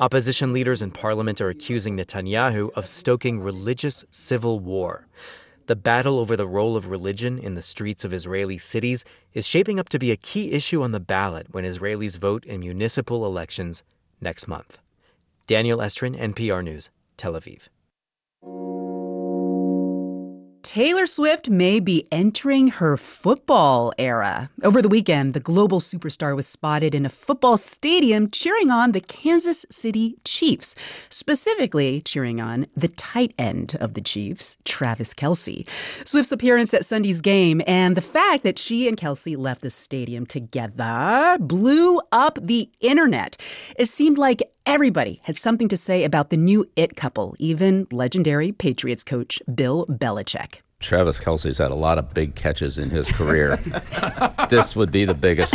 Opposition 0.00 0.52
leaders 0.52 0.82
in 0.82 0.90
parliament 0.90 1.40
are 1.40 1.48
accusing 1.48 1.96
Netanyahu 1.96 2.70
of 2.74 2.86
stoking 2.86 3.40
religious 3.40 4.04
civil 4.10 4.60
war. 4.60 5.06
The 5.66 5.76
battle 5.76 6.18
over 6.18 6.36
the 6.36 6.46
role 6.46 6.76
of 6.76 6.88
religion 6.88 7.38
in 7.38 7.54
the 7.54 7.62
streets 7.62 8.04
of 8.04 8.12
Israeli 8.12 8.58
cities 8.58 9.04
is 9.32 9.46
shaping 9.46 9.78
up 9.78 9.88
to 9.90 9.98
be 9.98 10.10
a 10.10 10.16
key 10.16 10.52
issue 10.52 10.82
on 10.82 10.92
the 10.92 11.00
ballot 11.00 11.46
when 11.52 11.64
Israelis 11.64 12.18
vote 12.18 12.44
in 12.44 12.60
municipal 12.60 13.24
elections 13.24 13.82
next 14.20 14.48
month. 14.48 14.78
Daniel 15.46 15.78
Estrin, 15.78 16.18
NPR 16.18 16.64
News, 16.64 16.90
Tel 17.16 17.34
Aviv. 17.34 17.68
Taylor 20.72 21.06
Swift 21.06 21.50
may 21.50 21.80
be 21.80 22.08
entering 22.10 22.68
her 22.68 22.96
football 22.96 23.92
era. 23.98 24.48
Over 24.62 24.80
the 24.80 24.88
weekend, 24.88 25.34
the 25.34 25.38
global 25.38 25.80
superstar 25.80 26.34
was 26.34 26.46
spotted 26.46 26.94
in 26.94 27.04
a 27.04 27.10
football 27.10 27.58
stadium 27.58 28.30
cheering 28.30 28.70
on 28.70 28.92
the 28.92 29.02
Kansas 29.02 29.66
City 29.70 30.16
Chiefs, 30.24 30.74
specifically 31.10 32.00
cheering 32.00 32.40
on 32.40 32.68
the 32.74 32.88
tight 32.88 33.34
end 33.38 33.76
of 33.82 33.92
the 33.92 34.00
Chiefs, 34.00 34.56
Travis 34.64 35.12
Kelce. 35.12 35.68
Swift's 36.06 36.32
appearance 36.32 36.72
at 36.72 36.86
Sunday's 36.86 37.20
game 37.20 37.60
and 37.66 37.94
the 37.94 38.00
fact 38.00 38.42
that 38.42 38.58
she 38.58 38.88
and 38.88 38.96
Kelce 38.96 39.36
left 39.36 39.60
the 39.60 39.68
stadium 39.68 40.24
together 40.24 41.36
blew 41.38 42.00
up 42.12 42.38
the 42.40 42.70
internet. 42.80 43.36
It 43.76 43.90
seemed 43.90 44.16
like 44.16 44.40
Everybody 44.64 45.20
had 45.24 45.36
something 45.36 45.68
to 45.68 45.76
say 45.76 46.04
about 46.04 46.30
the 46.30 46.36
new 46.36 46.68
it 46.76 46.94
couple, 46.94 47.34
even 47.38 47.86
legendary 47.90 48.52
Patriots 48.52 49.02
coach 49.02 49.42
Bill 49.52 49.86
Belichick. 49.86 50.60
Travis 50.78 51.20
Kelce's 51.20 51.58
had 51.58 51.72
a 51.72 51.76
lot 51.76 51.98
of 51.98 52.14
big 52.14 52.34
catches 52.36 52.78
in 52.78 52.90
his 52.90 53.10
career. 53.10 53.56
this 54.50 54.76
would 54.76 54.92
be 54.92 55.04
the 55.04 55.14
biggest. 55.14 55.54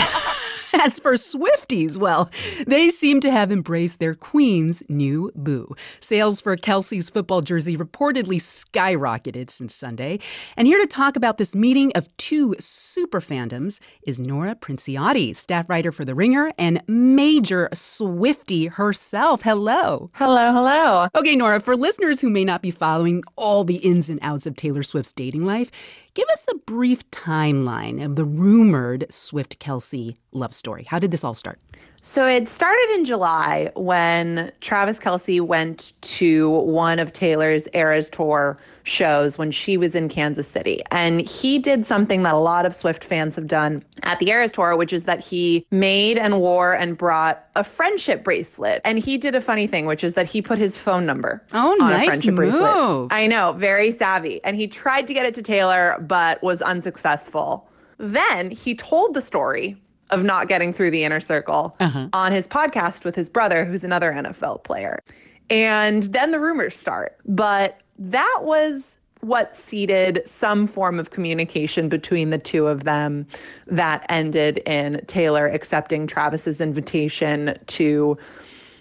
As 0.74 1.00
for 1.00 1.14
Swifties, 1.14 1.98
well, 1.98 2.30
they 2.66 2.90
seem 2.90 3.20
to 3.22 3.32
have 3.32 3.52
embraced 3.52 4.00
their 4.00 4.14
queen's 4.14 4.84
new 4.90 5.32
boo. 5.36 5.76
Sales 6.00 6.42
for 6.42 6.58
Kelce's 6.58 7.10
football 7.10 7.42
jersey 7.42 7.78
reportedly 7.78 8.38
skyrocketed 8.38 9.50
since 9.50 9.74
Sunday. 9.74 10.20
And 10.58 10.68
here 10.68 10.80
to 10.80 10.88
talk 10.88 11.16
about 11.16 11.38
this 11.38 11.56
meeting 11.56 11.92
of 11.96 12.16
two 12.18 12.56
super 12.60 13.22
fandoms 13.22 13.80
is 14.04 14.20
Nora 14.20 14.56
Princiotti, 14.56 15.36
staff 15.36 15.70
writer 15.70 15.92
for 15.92 16.04
The 16.04 16.16
Ringer 16.16 16.52
and 16.58 16.82
major 16.88 17.70
Swiftie 17.74 18.72
herself. 18.72 19.44
Hello. 19.44 20.10
Hello, 20.16 20.52
hello. 20.52 21.08
Okay, 21.16 21.36
Nora, 21.36 21.60
for 21.60 21.78
listeners 21.78 22.20
who 22.20 22.30
may 22.30 22.44
not 22.44 22.62
be 22.62 22.72
following 22.72 23.24
all 23.36 23.64
the 23.64 23.78
ins 23.78 24.10
and 24.10 24.20
outs 24.22 24.46
of 24.46 24.56
Taylor 24.56 24.84
Swift's 24.84 25.14
dating 25.14 25.46
life, 25.46 25.72
Give 26.18 26.30
us 26.30 26.48
a 26.50 26.58
brief 26.58 27.08
timeline 27.12 28.04
of 28.04 28.16
the 28.16 28.26
rumored 28.26 29.06
Swift 29.14 29.60
Kelce 29.60 30.16
love 30.32 30.56
story. 30.56 30.84
How 30.88 30.98
did 30.98 31.12
this 31.12 31.24
all 31.24 31.36
start? 31.36 31.60
So 32.02 32.26
it 32.26 32.48
started 32.48 32.90
in 32.96 33.06
July 33.06 33.72
when 33.76 34.52
Travis 34.62 34.98
Kelce 34.98 35.42
went 35.42 35.94
to 36.02 36.50
one 36.50 37.00
of 37.00 37.12
Taylor's 37.12 37.68
Eras 37.74 38.10
Tour 38.10 38.58
shows 38.84 39.38
when 39.38 39.52
she 39.52 39.76
was 39.76 39.94
in 39.94 40.08
Kansas 40.08 40.48
City. 40.48 40.82
And 40.92 41.22
he 41.22 41.60
did 41.60 41.86
something 41.86 42.24
that 42.24 42.34
a 42.34 42.40
lot 42.40 42.66
of 42.66 42.74
Swift 42.74 43.04
fans 43.04 43.36
have 43.36 43.48
done 43.48 43.84
at 44.04 44.20
the 44.20 44.30
Eras 44.30 44.54
Tour, 44.54 44.78
which 44.78 44.94
is 44.94 45.04
that 45.04 45.20
he 45.20 45.66
made 45.70 46.18
and 46.18 46.40
wore 46.40 46.74
and 46.74 46.98
brought 46.98 47.46
a 47.56 47.64
friendship 47.64 48.24
bracelet. 48.24 48.82
And 48.86 48.98
he 48.98 49.18
did 49.18 49.36
a 49.36 49.42
funny 49.42 49.68
thing, 49.68 49.86
which 49.86 50.04
is 50.04 50.14
that 50.14 50.28
he 50.28 50.42
put 50.42 50.58
his 50.58 50.78
phone 50.78 51.06
number 51.06 51.44
oh, 51.52 51.72
on 51.72 51.78
nice 51.80 52.04
a 52.04 52.06
friendship 52.06 52.34
move. 52.36 52.52
bracelet. 52.52 53.12
I 53.12 53.28
know, 53.28 53.52
very 53.54 53.92
savvy. 53.92 54.42
And 54.46 54.56
he 54.56 54.68
tried 54.68 55.08
to 55.08 55.14
get 55.14 55.26
it 55.26 55.36
to 55.36 55.42
Taylor, 55.42 55.98
but 56.08 56.42
was 56.42 56.62
unsuccessful. 56.62 57.70
Then 57.98 58.52
he 58.52 58.76
told 58.76 59.14
the 59.14 59.22
story 59.22 59.76
of 60.10 60.24
not 60.24 60.48
getting 60.48 60.74
through 60.74 60.92
the 60.92 61.04
inner 61.04 61.20
circle 61.20 61.76
uh-huh. 61.80 62.10
on 62.14 62.32
his 62.32 62.48
podcast 62.48 63.04
with 63.04 63.16
his 63.16 63.30
brother, 63.30 63.66
who's 63.66 63.84
another 63.84 64.12
NFL 64.12 64.64
player. 64.64 65.04
And 65.50 66.04
then 66.04 66.32
the 66.32 66.40
rumors 66.40 66.78
start. 66.78 67.18
But 67.26 67.80
that 68.00 68.40
was 68.42 68.92
what 69.22 69.56
seeded 69.56 70.22
some 70.26 70.68
form 70.68 71.00
of 71.00 71.10
communication 71.10 71.90
between 71.90 72.30
the 72.30 72.38
two 72.38 72.68
of 72.68 72.84
them 72.84 73.26
that 73.66 74.06
ended 74.10 74.60
in 74.60 75.04
Taylor 75.08 75.48
accepting 75.48 76.08
Travis's 76.08 76.62
invitation 76.62 77.58
to 77.68 78.18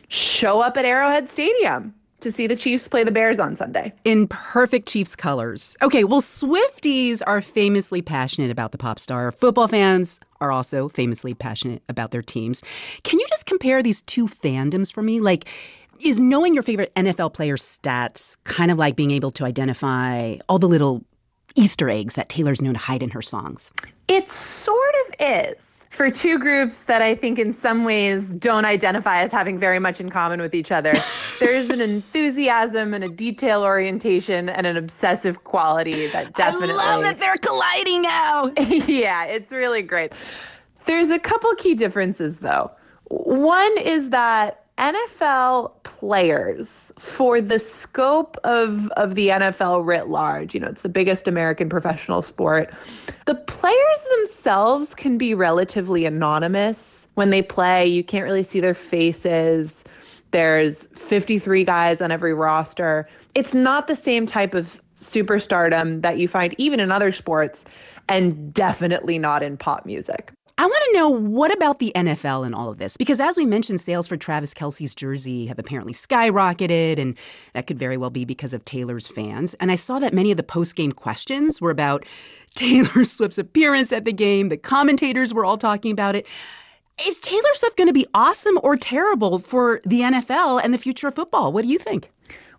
show 0.09 0.61
up 0.61 0.77
at 0.77 0.85
Arrowhead 0.85 1.29
Stadium 1.29 1.95
to 2.21 2.33
see 2.33 2.47
the 2.47 2.57
Chiefs 2.57 2.89
play 2.89 3.05
the 3.05 3.11
Bears 3.11 3.39
on 3.39 3.57
Sunday. 3.57 3.93
In 4.05 4.29
perfect 4.29 4.89
Chiefs 4.89 5.15
colors. 5.17 5.77
Okay, 5.83 6.05
well, 6.05 6.21
Swifties 6.21 7.23
are 7.27 7.41
famously 7.41 8.03
passionate 8.03 8.51
about 8.51 8.73
the 8.73 8.79
pop 8.79 8.99
star. 8.99 9.31
Football 9.33 9.69
fans 9.69 10.21
are 10.41 10.53
also 10.53 10.89
famously 10.89 11.35
passionate 11.35 11.83
about 11.89 12.11
their 12.11 12.23
teams. 12.23 12.63
Can 13.03 13.19
you 13.19 13.27
just 13.29 13.47
compare 13.47 13.83
these 13.83 14.03
two 14.03 14.27
fandoms 14.27 14.93
for 14.93 15.03
me? 15.03 15.21
Like, 15.21 15.47
is 16.01 16.21
knowing 16.21 16.55
your 16.55 16.63
favorite 16.63 16.93
NFL 16.95 17.33
player's 17.33 17.63
stats 17.63 18.37
kind 18.45 18.71
of 18.71 18.79
like 18.79 18.97
being 18.97 19.11
able 19.11 19.31
to 19.33 19.45
identify 19.45 20.37
all 20.49 20.59
the 20.59 20.69
little 20.69 21.05
Easter 21.55 21.89
eggs 21.89 22.15
that 22.15 22.29
Taylor's 22.29 22.61
known 22.61 22.75
to 22.75 22.81
hide 22.81 23.03
in 23.03 23.11
her 23.11 23.23
songs? 23.23 23.71
It 24.09 24.31
sort 24.31 24.95
of 25.07 25.15
is 25.55 25.76
for 25.91 26.11
two 26.11 26.39
groups 26.39 26.83
that 26.83 27.03
I 27.03 27.15
think 27.15 27.39
in 27.39 27.53
some 27.53 27.85
ways 27.85 28.29
don't 28.35 28.65
identify 28.65 29.23
as 29.23 29.31
having 29.31 29.59
very 29.59 29.79
much 29.79 30.01
in 30.01 30.11
common 30.11 30.41
with 30.41 30.55
each 30.55 30.71
other. 30.71 30.93
There's 31.41 31.71
an 31.71 31.81
enthusiasm 31.81 32.93
and 32.93 33.05
a 33.05 33.09
detail 33.09 33.63
orientation 33.63 34.49
and 34.49 34.67
an 34.67 34.77
obsessive 34.77 35.45
quality 35.45 36.09
that 36.09 36.35
definitely 36.35 36.75
I 36.75 36.97
love 36.97 37.03
that 37.03 37.19
they're 37.19 37.37
colliding 37.37 38.03
now. 38.03 38.53
yeah, 38.87 39.25
it's 39.25 39.53
really 39.53 39.83
great. 39.83 40.13
There's 40.87 41.11
a 41.11 41.19
couple 41.19 41.55
key 41.55 41.75
differences 41.75 42.39
though. 42.39 42.71
One 43.09 43.79
is 43.79 44.11
that 44.11 44.66
NFL 44.79 45.73
players 45.85 46.93
for 46.99 47.41
the 47.41 47.59
scope 47.59 48.37
of 48.45 48.89
of 48.91 49.15
the 49.15 49.29
NFL 49.29 49.87
writ 49.87 50.09
large, 50.09 50.53
you 50.55 50.61
know, 50.61 50.69
it's 50.69 50.83
the 50.83 50.89
biggest 50.91 51.27
American 51.27 51.69
professional 51.69 52.21
sport. 52.21 52.75
The 53.25 53.35
players 53.35 54.05
themselves 54.19 54.95
can 54.95 55.17
be 55.17 55.35
relatively 55.35 56.05
anonymous 56.05 57.09
when 57.15 57.31
they 57.31 57.41
play. 57.41 57.87
You 57.87 58.05
can't 58.05 58.25
really 58.25 58.43
see 58.43 58.61
their 58.61 58.75
faces. 58.75 59.83
There's 60.33 60.87
53 60.95 61.65
guys 61.65 62.03
on 62.03 62.11
every 62.11 62.35
roster. 62.35 63.09
It's 63.35 63.55
not 63.55 63.87
the 63.87 63.97
same 63.97 64.27
type 64.27 64.55
of 64.55 64.83
superstardom 64.97 66.03
that 66.03 66.19
you 66.19 66.29
find 66.29 66.55
even 66.59 66.81
in 66.81 66.91
other 66.91 67.13
sports 67.13 67.65
and 68.09 68.53
definitely 68.53 69.19
not 69.19 69.43
in 69.43 69.57
pop 69.57 69.87
music. 69.87 70.33
I 70.59 70.65
want 70.65 70.83
to 70.87 70.93
know 70.95 71.11
what 71.11 71.53
about 71.53 71.81
the 71.81 71.93
NFL 71.95 72.47
and 72.47 72.55
all 72.55 72.71
of 72.71 72.79
this? 72.79 72.97
Because 72.97 73.21
as 73.21 73.37
we 73.37 73.45
mentioned, 73.45 73.79
sales 73.79 74.09
for 74.09 74.17
Travis 74.17 74.55
Kelce's 74.55 74.95
jersey 74.95 75.47
have 75.47 75.59
apparently 75.59 75.93
skyrocketed, 75.93 76.99
and 76.99 77.15
that 77.53 77.67
could 77.67 77.79
very 77.79 77.99
well 77.99 78.09
be 78.09 78.25
because 78.25 78.55
of 78.55 78.65
Taylor's 78.65 79.07
fans. 79.07 79.53
And 79.55 79.71
I 79.71 79.77
saw 79.77 79.99
that 79.99 80.15
many 80.15 80.31
of 80.31 80.39
the 80.39 80.43
post 80.43 80.75
game 80.75 80.93
questions 80.93 81.61
were 81.61 81.71
about 81.71 82.07
Taylor 82.55 83.05
Swift's 83.05 83.37
appearance 83.37 83.93
at 83.93 84.07
the 84.07 84.15
game. 84.15 84.49
The 84.49 84.57
commentators 84.57 85.35
were 85.35 85.45
all 85.45 85.59
talking 85.59 85.93
about 85.93 86.17
it. 86.17 86.27
Is 87.07 87.19
Taylor 87.19 87.43
Swift 87.53 87.77
going 87.77 87.89
to 87.89 87.93
be 87.93 88.07
awesome 88.15 88.59
or 88.63 88.77
terrible 88.79 89.39
for 89.39 89.83
the 89.85 90.01
NFL 90.01 90.63
and 90.65 90.73
the 90.73 90.79
future 90.79 91.09
of 91.09 91.15
football? 91.15 91.53
What 91.53 91.63
do 91.63 91.69
you 91.69 91.79
think? 91.79 92.11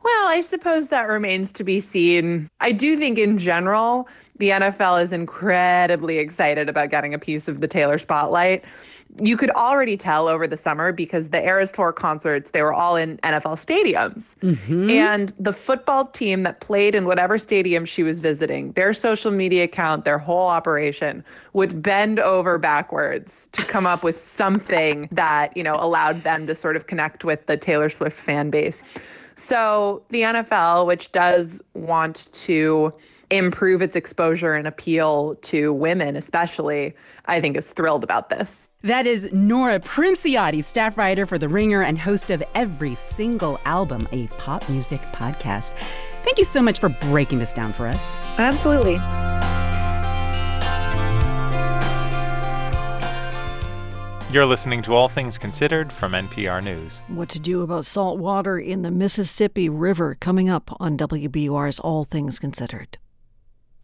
Well, 0.03 0.27
I 0.27 0.41
suppose 0.41 0.89
that 0.89 1.07
remains 1.07 1.51
to 1.53 1.63
be 1.63 1.81
seen. 1.81 2.47
I 2.59 2.71
do 2.71 2.95
think, 2.95 3.17
in 3.17 3.39
general, 3.39 4.07
the 4.39 4.49
NFL 4.49 5.03
is 5.03 5.11
incredibly 5.11 6.19
excited 6.19 6.69
about 6.69 6.89
getting 6.89 7.13
a 7.13 7.19
piece 7.19 7.47
of 7.47 7.61
the 7.61 7.67
Taylor 7.67 7.97
spotlight. 7.97 8.63
You 9.19 9.35
could 9.35 9.49
already 9.51 9.97
tell 9.97 10.27
over 10.27 10.45
the 10.45 10.57
summer 10.57 10.91
because 10.91 11.29
the 11.29 11.43
Eras 11.43 11.71
Tour 11.71 11.91
concerts, 11.91 12.51
they 12.51 12.61
were 12.61 12.73
all 12.73 12.95
in 12.95 13.17
NFL 13.19 13.55
stadiums. 13.55 14.35
Mm-hmm. 14.41 14.89
And 14.91 15.33
the 15.39 15.53
football 15.53 16.05
team 16.05 16.43
that 16.43 16.59
played 16.59 16.93
in 16.93 17.05
whatever 17.05 17.37
stadium 17.39 17.85
she 17.85 18.03
was 18.03 18.19
visiting, 18.19 18.73
their 18.73 18.93
social 18.93 19.31
media 19.31 19.63
account, 19.63 20.05
their 20.05 20.19
whole 20.19 20.47
operation 20.47 21.23
would 21.53 21.81
bend 21.81 22.19
over 22.19 22.57
backwards 22.57 23.49
to 23.53 23.63
come 23.65 23.87
up 23.87 24.03
with 24.03 24.17
something 24.21 25.07
that, 25.11 25.55
you 25.57 25.63
know, 25.63 25.77
allowed 25.79 26.23
them 26.23 26.45
to 26.45 26.53
sort 26.53 26.75
of 26.75 26.85
connect 26.85 27.25
with 27.25 27.47
the 27.47 27.57
Taylor 27.57 27.89
Swift 27.89 28.17
fan 28.17 28.49
base. 28.51 28.83
So 29.35 30.03
the 30.09 30.23
NFL, 30.23 30.85
which 30.85 31.11
does 31.11 31.61
want 31.73 32.29
to 32.33 32.93
improve 33.29 33.81
its 33.81 33.95
exposure 33.95 34.53
and 34.53 34.67
appeal 34.67 35.35
to 35.35 35.73
women, 35.73 36.15
especially, 36.15 36.95
I 37.25 37.41
think 37.41 37.57
is 37.57 37.71
thrilled 37.71 38.03
about 38.03 38.29
this. 38.29 38.67
That 38.83 39.07
is 39.07 39.27
Nora 39.33 39.79
Princiotti, 39.79 40.63
staff 40.63 40.97
writer 40.97 41.25
for 41.25 41.37
The 41.37 41.49
Ringer 41.49 41.81
and 41.81 41.97
host 41.97 42.29
of 42.31 42.43
Every 42.55 42.95
Single 42.95 43.59
Album, 43.65 44.07
a 44.11 44.27
pop 44.37 44.67
music 44.69 45.01
podcast. 45.13 45.75
Thank 46.23 46.37
you 46.37 46.43
so 46.43 46.61
much 46.61 46.79
for 46.79 46.89
breaking 46.89 47.39
this 47.39 47.53
down 47.53 47.73
for 47.73 47.87
us. 47.87 48.13
Absolutely. 48.37 48.99
You're 54.29 54.45
listening 54.45 54.81
to 54.83 54.93
All 54.93 55.07
Things 55.07 55.37
Considered 55.37 55.91
from 55.91 56.11
NPR 56.11 56.61
News. 56.61 57.01
What 57.07 57.29
to 57.29 57.39
do 57.39 57.61
about 57.61 57.85
salt 57.85 58.19
water 58.19 58.59
in 58.59 58.81
the 58.81 58.91
Mississippi 58.91 59.69
River 59.69 60.15
coming 60.19 60.49
up 60.49 60.69
on 60.81 60.97
WBUR's 60.97 61.79
All 61.79 62.03
Things 62.03 62.37
Considered. 62.37 62.97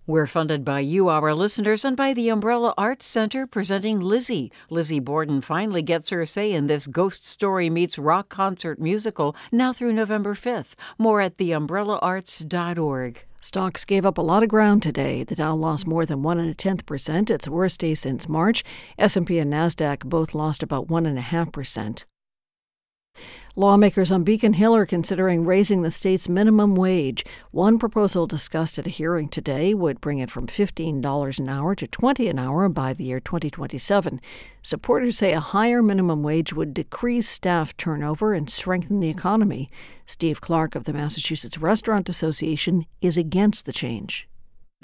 We're 0.05 0.27
funded 0.27 0.65
by 0.65 0.81
you, 0.81 1.07
our 1.07 1.33
listeners, 1.33 1.85
and 1.85 1.95
by 1.95 2.13
the 2.13 2.27
Umbrella 2.27 2.73
Arts 2.77 3.05
Center 3.05 3.47
presenting 3.47 4.01
Lizzie. 4.01 4.51
Lizzie 4.69 4.99
Borden 4.99 5.39
finally 5.39 5.81
gets 5.81 6.09
her 6.09 6.25
say 6.25 6.51
in 6.51 6.67
this 6.67 6.87
Ghost 6.87 7.25
Story 7.25 7.69
Meets 7.69 7.97
Rock 7.97 8.27
Concert 8.27 8.81
musical 8.81 9.33
now 9.49 9.71
through 9.71 9.93
November 9.93 10.33
5th. 10.33 10.73
More 10.97 11.21
at 11.21 11.37
theumbrellaarts.org. 11.37 13.23
Stocks 13.41 13.85
gave 13.85 14.05
up 14.05 14.17
a 14.17 14.21
lot 14.21 14.43
of 14.43 14.49
ground 14.49 14.83
today. 14.83 15.23
The 15.23 15.35
Dow 15.35 15.55
lost 15.55 15.87
more 15.87 16.05
than 16.05 16.21
one 16.21 16.37
and 16.37 16.49
a 16.49 16.53
tenth 16.53 16.85
percent, 16.85 17.31
its 17.31 17.47
worst 17.47 17.79
day 17.79 17.93
since 17.93 18.27
March. 18.27 18.65
S&P 18.99 19.39
and 19.39 19.53
Nasdaq 19.53 20.03
both 20.03 20.35
lost 20.35 20.61
about 20.63 20.89
one 20.89 21.05
and 21.05 21.17
a 21.17 21.21
half 21.21 21.49
percent. 21.53 22.05
Lawmakers 23.55 24.11
on 24.11 24.23
Beacon 24.23 24.53
Hill 24.53 24.75
are 24.75 24.87
considering 24.87 25.45
raising 25.45 25.83
the 25.83 25.91
state's 25.91 26.27
minimum 26.27 26.75
wage. 26.75 27.23
One 27.51 27.77
proposal 27.77 28.25
discussed 28.25 28.79
at 28.79 28.87
a 28.87 28.89
hearing 28.89 29.29
today 29.29 29.75
would 29.75 30.01
bring 30.01 30.17
it 30.17 30.31
from 30.31 30.47
$15 30.47 31.37
an 31.39 31.49
hour 31.49 31.75
to 31.75 31.85
20 31.85 32.27
an 32.29 32.39
hour 32.39 32.67
by 32.67 32.93
the 32.93 33.03
year 33.03 33.19
2027. 33.19 34.19
Supporters 34.63 35.19
say 35.19 35.33
a 35.33 35.39
higher 35.39 35.83
minimum 35.83 36.23
wage 36.23 36.51
would 36.51 36.73
decrease 36.73 37.29
staff 37.29 37.77
turnover 37.77 38.33
and 38.33 38.49
strengthen 38.49 39.01
the 39.01 39.09
economy. 39.09 39.69
Steve 40.07 40.41
Clark 40.41 40.73
of 40.73 40.85
the 40.85 40.93
Massachusetts 40.93 41.59
Restaurant 41.59 42.09
Association 42.09 42.87
is 43.01 43.17
against 43.17 43.67
the 43.67 43.71
change 43.71 44.27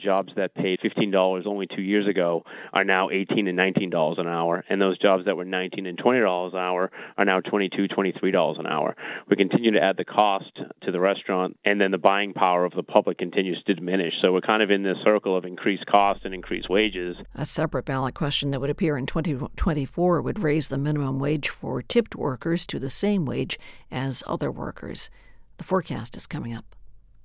jobs 0.01 0.31
that 0.35 0.55
paid 0.55 0.79
$15 0.79 1.45
only 1.45 1.67
two 1.67 1.81
years 1.81 2.07
ago 2.07 2.43
are 2.73 2.83
now 2.83 3.09
$18 3.09 3.49
and 3.49 3.57
$19 3.57 4.19
an 4.19 4.27
hour, 4.27 4.63
and 4.69 4.81
those 4.81 4.97
jobs 4.99 5.25
that 5.25 5.35
were 5.35 5.45
$19 5.45 5.87
and 5.87 5.97
$20 5.97 6.53
an 6.53 6.59
hour 6.59 6.91
are 7.17 7.25
now 7.25 7.39
$22, 7.41 7.89
$23 7.89 8.59
an 8.59 8.67
hour. 8.67 8.95
We 9.29 9.35
continue 9.35 9.71
to 9.71 9.81
add 9.81 9.97
the 9.97 10.05
cost 10.05 10.51
to 10.83 10.91
the 10.91 10.99
restaurant, 10.99 11.57
and 11.65 11.79
then 11.79 11.91
the 11.91 11.97
buying 11.97 12.33
power 12.33 12.65
of 12.65 12.73
the 12.73 12.83
public 12.83 13.17
continues 13.17 13.61
to 13.67 13.73
diminish. 13.73 14.13
So 14.21 14.31
we're 14.33 14.41
kind 14.41 14.63
of 14.63 14.71
in 14.71 14.83
this 14.83 14.97
circle 15.03 15.37
of 15.37 15.45
increased 15.45 15.85
cost 15.85 16.21
and 16.25 16.33
increased 16.33 16.69
wages. 16.69 17.17
A 17.35 17.45
separate 17.45 17.85
ballot 17.85 18.15
question 18.15 18.51
that 18.51 18.61
would 18.61 18.69
appear 18.69 18.97
in 18.97 19.05
2024 19.05 20.21
would 20.21 20.39
raise 20.39 20.67
the 20.67 20.77
minimum 20.77 21.19
wage 21.19 21.49
for 21.49 21.81
tipped 21.81 22.15
workers 22.15 22.65
to 22.67 22.79
the 22.79 22.89
same 22.89 23.25
wage 23.25 23.59
as 23.91 24.23
other 24.27 24.51
workers. 24.51 25.09
The 25.57 25.63
forecast 25.63 26.15
is 26.15 26.25
coming 26.25 26.53
up. 26.53 26.75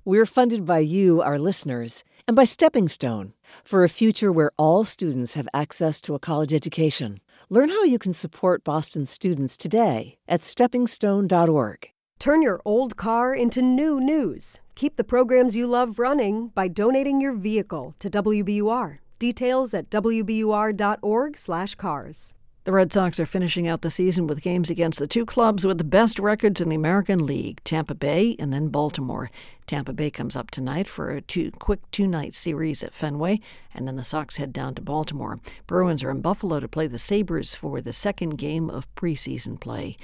We're 0.03 0.25
funded 0.27 0.65
by 0.65 0.79
you, 0.79 1.21
our 1.23 1.39
listeners, 1.39 2.03
and 2.27 2.35
by 2.35 2.43
Stepping 2.43 2.87
Stone 2.87 3.33
for 3.63 3.83
a 3.83 3.89
future 3.89 4.31
where 4.31 4.51
all 4.57 4.83
students 4.83 5.35
have 5.35 5.47
access 5.53 6.01
to 6.01 6.15
a 6.15 6.19
college 6.19 6.53
education. 6.53 7.19
Learn 7.49 7.69
how 7.69 7.83
you 7.83 7.99
can 7.99 8.13
support 8.13 8.63
Boston 8.63 9.05
students 9.05 9.57
today 9.57 10.15
at 10.27 10.41
steppingstone.org. 10.41 11.89
Turn 12.17 12.41
your 12.41 12.61
old 12.65 12.97
car 12.97 13.35
into 13.35 13.61
new 13.61 13.99
news. 13.99 14.59
Keep 14.73 14.97
the 14.97 15.03
programs 15.03 15.55
you 15.55 15.67
love 15.67 15.99
running 15.99 16.47
by 16.55 16.67
donating 16.67 17.21
your 17.21 17.33
vehicle 17.33 17.93
to 17.99 18.09
WBUR. 18.09 18.97
Details 19.19 19.73
at 19.73 19.89
wbur.org/cars. 19.89 22.33
The 22.65 22.71
Red 22.71 22.91
Sox 22.91 23.19
are 23.19 23.27
finishing 23.27 23.67
out 23.67 23.83
the 23.83 23.91
season 23.91 24.25
with 24.25 24.41
games 24.41 24.71
against 24.71 24.97
the 24.97 25.05
two 25.05 25.23
clubs 25.23 25.67
with 25.67 25.77
the 25.77 25.83
best 25.83 26.17
records 26.17 26.59
in 26.59 26.69
the 26.69 26.75
American 26.75 27.23
League, 27.23 27.63
Tampa 27.63 27.93
Bay 27.93 28.35
and 28.39 28.51
then 28.51 28.69
Baltimore. 28.69 29.29
Tampa 29.67 29.93
Bay 29.93 30.09
comes 30.09 30.35
up 30.35 30.49
tonight 30.49 30.89
for 30.89 31.11
a 31.11 31.21
two, 31.21 31.51
quick 31.59 31.79
two 31.91 32.07
night 32.07 32.33
series 32.33 32.81
at 32.81 32.91
Fenway, 32.91 33.39
and 33.75 33.87
then 33.87 33.97
the 33.97 34.03
Sox 34.03 34.37
head 34.37 34.51
down 34.51 34.73
to 34.73 34.81
Baltimore. 34.81 35.39
Bruins 35.67 36.03
are 36.03 36.09
in 36.09 36.21
Buffalo 36.21 36.59
to 36.59 36.67
play 36.67 36.87
the 36.87 36.97
Sabres 36.97 37.53
for 37.53 37.81
the 37.81 37.93
second 37.93 38.39
game 38.39 38.71
of 38.71 38.93
preseason 38.95 39.59
play. 39.59 39.95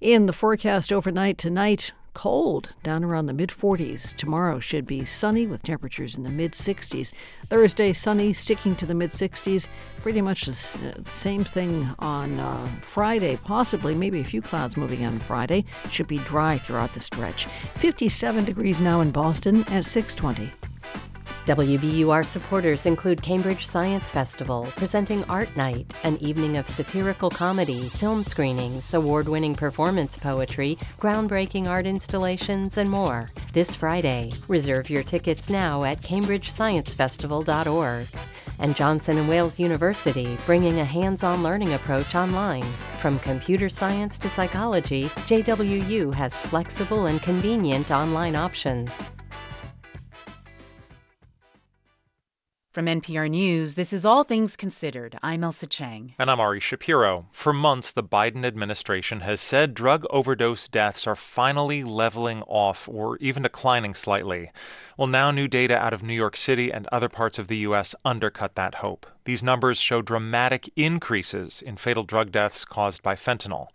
In 0.00 0.26
the 0.26 0.32
forecast 0.32 0.92
overnight 0.92 1.38
tonight, 1.38 1.92
cold 2.18 2.70
down 2.82 3.04
around 3.04 3.26
the 3.26 3.32
mid 3.32 3.48
40s. 3.48 4.12
Tomorrow 4.16 4.58
should 4.58 4.88
be 4.88 5.04
sunny 5.04 5.46
with 5.46 5.62
temperatures 5.62 6.16
in 6.16 6.24
the 6.24 6.28
mid 6.28 6.50
60s. 6.50 7.12
Thursday, 7.46 7.92
sunny, 7.92 8.32
sticking 8.32 8.74
to 8.74 8.86
the 8.86 8.94
mid 8.94 9.10
60s. 9.10 9.68
Pretty 10.02 10.20
much 10.20 10.46
the 10.46 10.52
same 11.12 11.44
thing 11.44 11.88
on 12.00 12.40
uh, 12.40 12.68
Friday, 12.80 13.36
possibly, 13.44 13.94
maybe 13.94 14.18
a 14.18 14.24
few 14.24 14.42
clouds 14.42 14.76
moving 14.76 15.06
on 15.06 15.20
Friday. 15.20 15.64
Should 15.90 16.08
be 16.08 16.18
dry 16.18 16.58
throughout 16.58 16.92
the 16.92 16.98
stretch. 16.98 17.46
57 17.76 18.44
degrees 18.44 18.80
now 18.80 19.00
in 19.00 19.12
Boston 19.12 19.62
at 19.68 19.84
620. 19.84 20.67
WBUR 21.48 22.24
supporters 22.26 22.84
include 22.84 23.22
Cambridge 23.22 23.66
Science 23.66 24.10
Festival, 24.10 24.68
presenting 24.76 25.24
Art 25.30 25.56
Night, 25.56 25.94
an 26.04 26.18
evening 26.18 26.58
of 26.58 26.68
satirical 26.68 27.30
comedy, 27.30 27.88
film 27.88 28.22
screenings, 28.22 28.92
award 28.92 29.26
winning 29.26 29.54
performance 29.54 30.18
poetry, 30.18 30.76
groundbreaking 31.00 31.66
art 31.66 31.86
installations, 31.86 32.76
and 32.76 32.90
more. 32.90 33.30
This 33.54 33.74
Friday. 33.74 34.34
Reserve 34.46 34.90
your 34.90 35.02
tickets 35.02 35.48
now 35.48 35.84
at 35.84 36.02
cambridgesciencefestival.org. 36.02 38.06
And 38.58 38.76
Johnson 38.76 39.26
& 39.28 39.28
Wales 39.28 39.58
University, 39.58 40.36
bringing 40.44 40.80
a 40.80 40.84
hands 40.84 41.24
on 41.24 41.42
learning 41.42 41.72
approach 41.72 42.14
online. 42.14 42.70
From 42.98 43.18
computer 43.20 43.70
science 43.70 44.18
to 44.18 44.28
psychology, 44.28 45.08
JWU 45.24 46.12
has 46.12 46.42
flexible 46.42 47.06
and 47.06 47.22
convenient 47.22 47.90
online 47.90 48.36
options. 48.36 49.12
From 52.70 52.84
NPR 52.84 53.30
News, 53.30 53.76
this 53.76 53.94
is 53.94 54.04
All 54.04 54.24
Things 54.24 54.54
Considered. 54.54 55.18
I'm 55.22 55.40
Ailsa 55.40 55.66
Chang. 55.66 56.14
And 56.18 56.30
I'm 56.30 56.38
Ari 56.38 56.60
Shapiro. 56.60 57.26
For 57.32 57.54
months, 57.54 57.90
the 57.90 58.02
Biden 58.02 58.44
administration 58.44 59.20
has 59.20 59.40
said 59.40 59.72
drug 59.72 60.04
overdose 60.10 60.68
deaths 60.68 61.06
are 61.06 61.16
finally 61.16 61.82
leveling 61.82 62.42
off 62.42 62.86
or 62.86 63.16
even 63.20 63.44
declining 63.44 63.94
slightly. 63.94 64.52
Well, 64.98 65.06
now 65.06 65.30
new 65.30 65.48
data 65.48 65.78
out 65.78 65.94
of 65.94 66.02
New 66.02 66.12
York 66.12 66.36
City 66.36 66.70
and 66.70 66.86
other 66.92 67.08
parts 67.08 67.38
of 67.38 67.48
the 67.48 67.56
U.S. 67.58 67.94
undercut 68.04 68.54
that 68.56 68.76
hope. 68.76 69.06
These 69.24 69.42
numbers 69.42 69.78
show 69.78 70.02
dramatic 70.02 70.70
increases 70.76 71.62
in 71.62 71.78
fatal 71.78 72.04
drug 72.04 72.30
deaths 72.30 72.66
caused 72.66 73.02
by 73.02 73.14
fentanyl. 73.14 73.68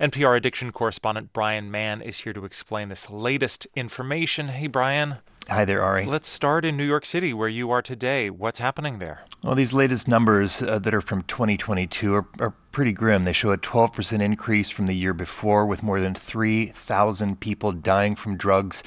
NPR 0.00 0.36
addiction 0.36 0.72
correspondent 0.72 1.32
Brian 1.32 1.70
Mann 1.70 2.02
is 2.02 2.18
here 2.18 2.32
to 2.32 2.44
explain 2.44 2.88
this 2.88 3.08
latest 3.08 3.68
information. 3.76 4.48
Hey, 4.48 4.66
Brian. 4.66 5.18
Hi 5.50 5.64
there, 5.64 5.82
Ari. 5.82 6.04
Let's 6.04 6.28
start 6.28 6.64
in 6.64 6.76
New 6.76 6.84
York 6.84 7.04
City, 7.04 7.34
where 7.34 7.48
you 7.48 7.72
are 7.72 7.82
today. 7.82 8.30
What's 8.30 8.60
happening 8.60 9.00
there? 9.00 9.22
Well, 9.42 9.56
these 9.56 9.72
latest 9.72 10.06
numbers 10.06 10.62
uh, 10.62 10.78
that 10.78 10.94
are 10.94 11.00
from 11.00 11.22
2022 11.22 12.14
are, 12.14 12.26
are 12.38 12.54
pretty 12.70 12.92
grim. 12.92 13.24
They 13.24 13.32
show 13.32 13.50
a 13.50 13.58
12% 13.58 14.20
increase 14.20 14.70
from 14.70 14.86
the 14.86 14.94
year 14.94 15.12
before, 15.12 15.66
with 15.66 15.82
more 15.82 16.00
than 16.00 16.14
3,000 16.14 17.40
people 17.40 17.72
dying 17.72 18.14
from 18.14 18.36
drugs 18.36 18.84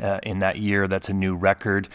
uh, 0.00 0.20
in 0.22 0.38
that 0.38 0.58
year. 0.58 0.86
That's 0.86 1.08
a 1.08 1.12
new 1.12 1.34
record. 1.34 1.88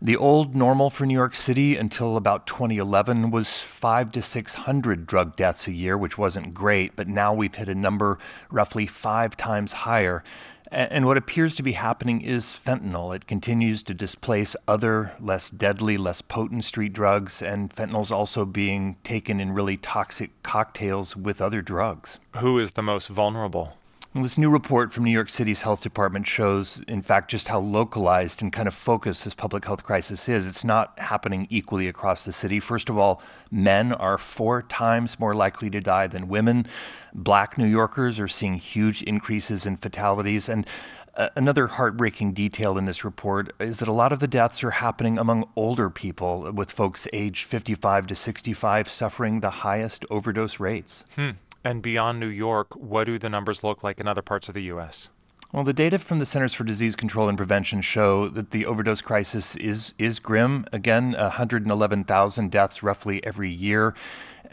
The 0.00 0.16
old 0.16 0.54
normal 0.54 0.88
for 0.88 1.04
New 1.04 1.14
York 1.14 1.34
City 1.34 1.76
until 1.76 2.16
about 2.16 2.46
2011 2.46 3.30
was 3.30 3.48
five 3.48 4.10
to 4.12 4.22
600 4.22 5.06
drug 5.06 5.36
deaths 5.36 5.66
a 5.66 5.72
year, 5.72 5.98
which 5.98 6.16
wasn't 6.16 6.54
great, 6.54 6.96
but 6.96 7.08
now 7.08 7.34
we've 7.34 7.54
hit 7.54 7.68
a 7.68 7.74
number 7.74 8.18
roughly 8.50 8.86
five 8.86 9.36
times 9.36 9.72
higher. 9.72 10.22
And 10.70 11.06
what 11.06 11.16
appears 11.16 11.54
to 11.56 11.62
be 11.62 11.72
happening 11.72 12.20
is 12.20 12.46
fentanyl. 12.46 13.14
It 13.14 13.26
continues 13.26 13.82
to 13.84 13.94
displace 13.94 14.56
other, 14.66 15.12
less 15.20 15.50
deadly, 15.50 15.96
less 15.96 16.20
potent 16.22 16.64
street 16.64 16.92
drugs, 16.92 17.40
and 17.40 17.74
fentanyl's 17.74 18.10
also 18.10 18.44
being 18.44 18.96
taken 19.04 19.38
in 19.40 19.52
really 19.52 19.76
toxic 19.76 20.30
cocktails 20.42 21.16
with 21.16 21.40
other 21.40 21.62
drugs. 21.62 22.18
Who 22.40 22.58
is 22.58 22.72
the 22.72 22.82
most 22.82 23.08
vulnerable? 23.08 23.74
This 24.22 24.38
new 24.38 24.48
report 24.48 24.94
from 24.94 25.04
New 25.04 25.10
York 25.10 25.28
City's 25.28 25.60
health 25.60 25.82
department 25.82 26.26
shows, 26.26 26.80
in 26.88 27.02
fact, 27.02 27.30
just 27.30 27.48
how 27.48 27.60
localized 27.60 28.40
and 28.40 28.50
kind 28.50 28.66
of 28.66 28.72
focused 28.72 29.24
this 29.24 29.34
public 29.34 29.66
health 29.66 29.84
crisis 29.84 30.26
is. 30.26 30.46
It's 30.46 30.64
not 30.64 30.98
happening 30.98 31.46
equally 31.50 31.86
across 31.86 32.22
the 32.22 32.32
city. 32.32 32.58
First 32.58 32.88
of 32.88 32.96
all, 32.96 33.20
men 33.50 33.92
are 33.92 34.16
four 34.16 34.62
times 34.62 35.20
more 35.20 35.34
likely 35.34 35.68
to 35.68 35.82
die 35.82 36.06
than 36.06 36.28
women. 36.28 36.64
Black 37.12 37.58
New 37.58 37.66
Yorkers 37.66 38.18
are 38.18 38.28
seeing 38.28 38.54
huge 38.54 39.02
increases 39.02 39.66
in 39.66 39.76
fatalities. 39.76 40.48
And 40.48 40.66
uh, 41.14 41.28
another 41.36 41.66
heartbreaking 41.66 42.32
detail 42.32 42.78
in 42.78 42.86
this 42.86 43.04
report 43.04 43.54
is 43.60 43.80
that 43.80 43.88
a 43.88 43.92
lot 43.92 44.12
of 44.12 44.20
the 44.20 44.28
deaths 44.28 44.64
are 44.64 44.72
happening 44.72 45.18
among 45.18 45.48
older 45.56 45.90
people, 45.90 46.50
with 46.52 46.72
folks 46.72 47.06
aged 47.12 47.46
55 47.46 48.06
to 48.06 48.14
65 48.14 48.88
suffering 48.88 49.40
the 49.40 49.50
highest 49.50 50.06
overdose 50.10 50.58
rates. 50.58 51.04
Hmm. 51.16 51.30
And 51.66 51.82
beyond 51.82 52.20
New 52.20 52.28
York, 52.28 52.76
what 52.76 53.08
do 53.08 53.18
the 53.18 53.28
numbers 53.28 53.64
look 53.64 53.82
like 53.82 53.98
in 53.98 54.06
other 54.06 54.22
parts 54.22 54.46
of 54.46 54.54
the 54.54 54.62
U.S.? 54.62 55.10
Well, 55.52 55.64
the 55.64 55.72
data 55.72 55.98
from 55.98 56.20
the 56.20 56.24
Centers 56.24 56.54
for 56.54 56.62
Disease 56.62 56.94
Control 56.94 57.28
and 57.28 57.36
Prevention 57.36 57.80
show 57.80 58.28
that 58.28 58.52
the 58.52 58.64
overdose 58.64 59.00
crisis 59.00 59.56
is 59.56 59.92
is 59.98 60.20
grim. 60.20 60.66
Again, 60.72 61.14
111,000 61.14 62.50
deaths 62.52 62.84
roughly 62.84 63.24
every 63.26 63.50
year. 63.50 63.96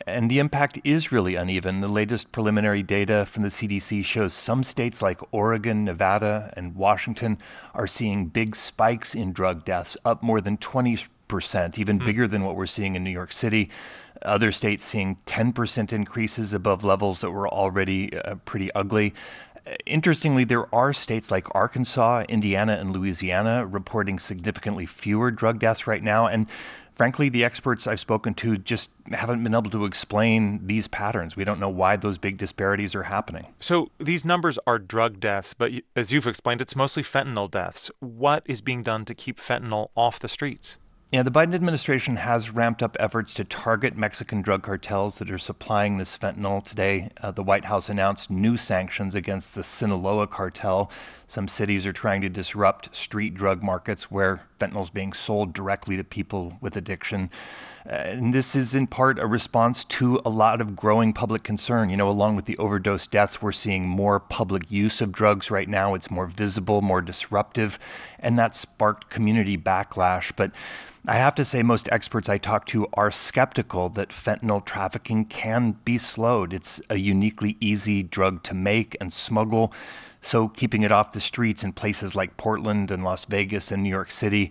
And 0.07 0.31
the 0.31 0.39
impact 0.39 0.79
is 0.83 1.11
really 1.11 1.35
uneven. 1.35 1.81
The 1.81 1.87
latest 1.87 2.31
preliminary 2.31 2.81
data 2.81 3.27
from 3.27 3.43
the 3.43 3.49
CDC 3.49 4.03
shows 4.03 4.33
some 4.33 4.63
states 4.63 4.99
like 4.99 5.19
Oregon, 5.31 5.85
Nevada, 5.85 6.51
and 6.57 6.75
Washington 6.75 7.37
are 7.75 7.85
seeing 7.85 8.25
big 8.25 8.55
spikes 8.55 9.13
in 9.13 9.33
drug 9.33 9.65
deaths, 9.65 9.97
up 10.03 10.23
more 10.23 10.41
than 10.41 10.57
20%, 10.57 11.07
even 11.77 11.99
mm. 11.99 12.05
bigger 12.05 12.27
than 12.27 12.43
what 12.43 12.55
we're 12.55 12.65
seeing 12.65 12.95
in 12.95 13.03
New 13.03 13.11
York 13.11 13.31
City 13.31 13.69
other 14.23 14.51
states 14.51 14.83
seeing 14.83 15.17
10% 15.25 15.93
increases 15.93 16.53
above 16.53 16.83
levels 16.83 17.21
that 17.21 17.31
were 17.31 17.47
already 17.47 18.17
uh, 18.17 18.35
pretty 18.45 18.71
ugly. 18.73 19.13
Interestingly, 19.85 20.43
there 20.43 20.73
are 20.75 20.91
states 20.91 21.31
like 21.31 21.47
Arkansas, 21.55 22.23
Indiana, 22.27 22.73
and 22.73 22.91
Louisiana 22.91 23.65
reporting 23.65 24.19
significantly 24.19 24.85
fewer 24.85 25.31
drug 25.31 25.59
deaths 25.59 25.87
right 25.87 26.03
now. 26.03 26.27
And 26.27 26.47
frankly, 26.95 27.29
the 27.29 27.43
experts 27.43 27.87
I've 27.87 27.99
spoken 27.99 28.33
to 28.35 28.57
just 28.57 28.89
haven't 29.11 29.41
been 29.41 29.55
able 29.55 29.71
to 29.71 29.85
explain 29.85 30.67
these 30.67 30.87
patterns. 30.87 31.35
We 31.35 31.45
don't 31.45 31.59
know 31.59 31.69
why 31.69 31.95
those 31.95 32.17
big 32.17 32.37
disparities 32.37 32.93
are 32.93 33.03
happening. 33.03 33.47
So 33.61 33.89
these 33.99 34.25
numbers 34.25 34.59
are 34.67 34.79
drug 34.79 35.19
deaths, 35.19 35.53
but 35.53 35.71
as 35.95 36.11
you've 36.11 36.27
explained, 36.27 36.61
it's 36.61 36.75
mostly 36.75 37.03
fentanyl 37.03 37.49
deaths. 37.49 37.89
What 37.99 38.43
is 38.45 38.61
being 38.61 38.83
done 38.83 39.05
to 39.05 39.15
keep 39.15 39.39
fentanyl 39.39 39.89
off 39.95 40.19
the 40.19 40.27
streets? 40.27 40.77
Yeah, 41.13 41.21
the 41.21 41.29
Biden 41.29 41.53
administration 41.53 42.15
has 42.15 42.49
ramped 42.49 42.81
up 42.81 42.97
efforts 42.99 43.35
to 43.35 43.43
target 43.43 43.95
Mexican 43.95 44.41
drug 44.41 44.63
cartels 44.63 45.19
that 45.19 45.29
are 45.29 45.37
supplying 45.37 45.99
this 45.99 46.17
fentanyl. 46.17 46.63
Today, 46.63 47.11
uh, 47.21 47.29
the 47.29 47.43
White 47.43 47.65
House 47.65 47.87
announced 47.87 48.31
new 48.31 48.57
sanctions 48.57 49.13
against 49.13 49.53
the 49.53 49.63
Sinaloa 49.63 50.25
cartel. 50.25 50.89
Some 51.27 51.47
cities 51.47 51.85
are 51.85 51.93
trying 51.93 52.21
to 52.21 52.29
disrupt 52.29 52.95
street 52.95 53.35
drug 53.35 53.61
markets 53.61 54.09
where 54.09 54.47
fentanyl 54.59 54.81
is 54.81 54.89
being 54.89 55.13
sold 55.13 55.53
directly 55.53 55.97
to 55.97 56.03
people 56.03 56.57
with 56.61 56.75
addiction. 56.75 57.29
Uh, 57.85 57.93
and 57.93 58.33
this 58.33 58.55
is 58.55 58.73
in 58.73 58.87
part 58.87 59.19
a 59.19 59.27
response 59.27 59.83
to 59.83 60.19
a 60.25 60.29
lot 60.29 60.61
of 60.61 60.75
growing 60.75 61.13
public 61.13 61.43
concern. 61.43 61.91
You 61.91 61.97
know, 61.97 62.09
along 62.09 62.37
with 62.37 62.45
the 62.45 62.57
overdose 62.57 63.05
deaths, 63.05 63.39
we're 63.39 63.51
seeing 63.51 63.87
more 63.87 64.19
public 64.19 64.71
use 64.71 64.99
of 64.99 65.11
drugs 65.11 65.51
right 65.51 65.69
now. 65.69 65.93
It's 65.93 66.09
more 66.09 66.25
visible, 66.25 66.81
more 66.81 67.01
disruptive, 67.01 67.77
and 68.17 68.39
that 68.39 68.55
sparked 68.55 69.11
community 69.11 69.59
backlash. 69.59 70.31
But 70.35 70.51
I 71.05 71.15
have 71.15 71.35
to 71.35 71.43
say, 71.43 71.63
most 71.63 71.89
experts 71.91 72.29
I 72.29 72.37
talk 72.37 72.65
to 72.67 72.87
are 72.93 73.11
skeptical 73.11 73.89
that 73.89 74.09
fentanyl 74.09 74.63
trafficking 74.63 75.25
can 75.25 75.75
be 75.83 75.97
slowed. 75.97 76.53
It's 76.53 76.79
a 76.89 76.95
uniquely 76.95 77.57
easy 77.59 78.03
drug 78.03 78.41
to 78.43 78.53
make 78.53 78.95
and 79.01 79.11
smuggle. 79.11 79.73
So, 80.21 80.47
keeping 80.47 80.81
it 80.81 80.93
off 80.93 81.11
the 81.11 81.19
streets 81.19 81.61
in 81.61 81.73
places 81.73 82.15
like 82.15 82.37
Portland 82.37 82.89
and 82.89 83.03
Las 83.03 83.25
Vegas 83.25 83.69
and 83.69 83.83
New 83.83 83.89
York 83.89 84.11
City, 84.11 84.49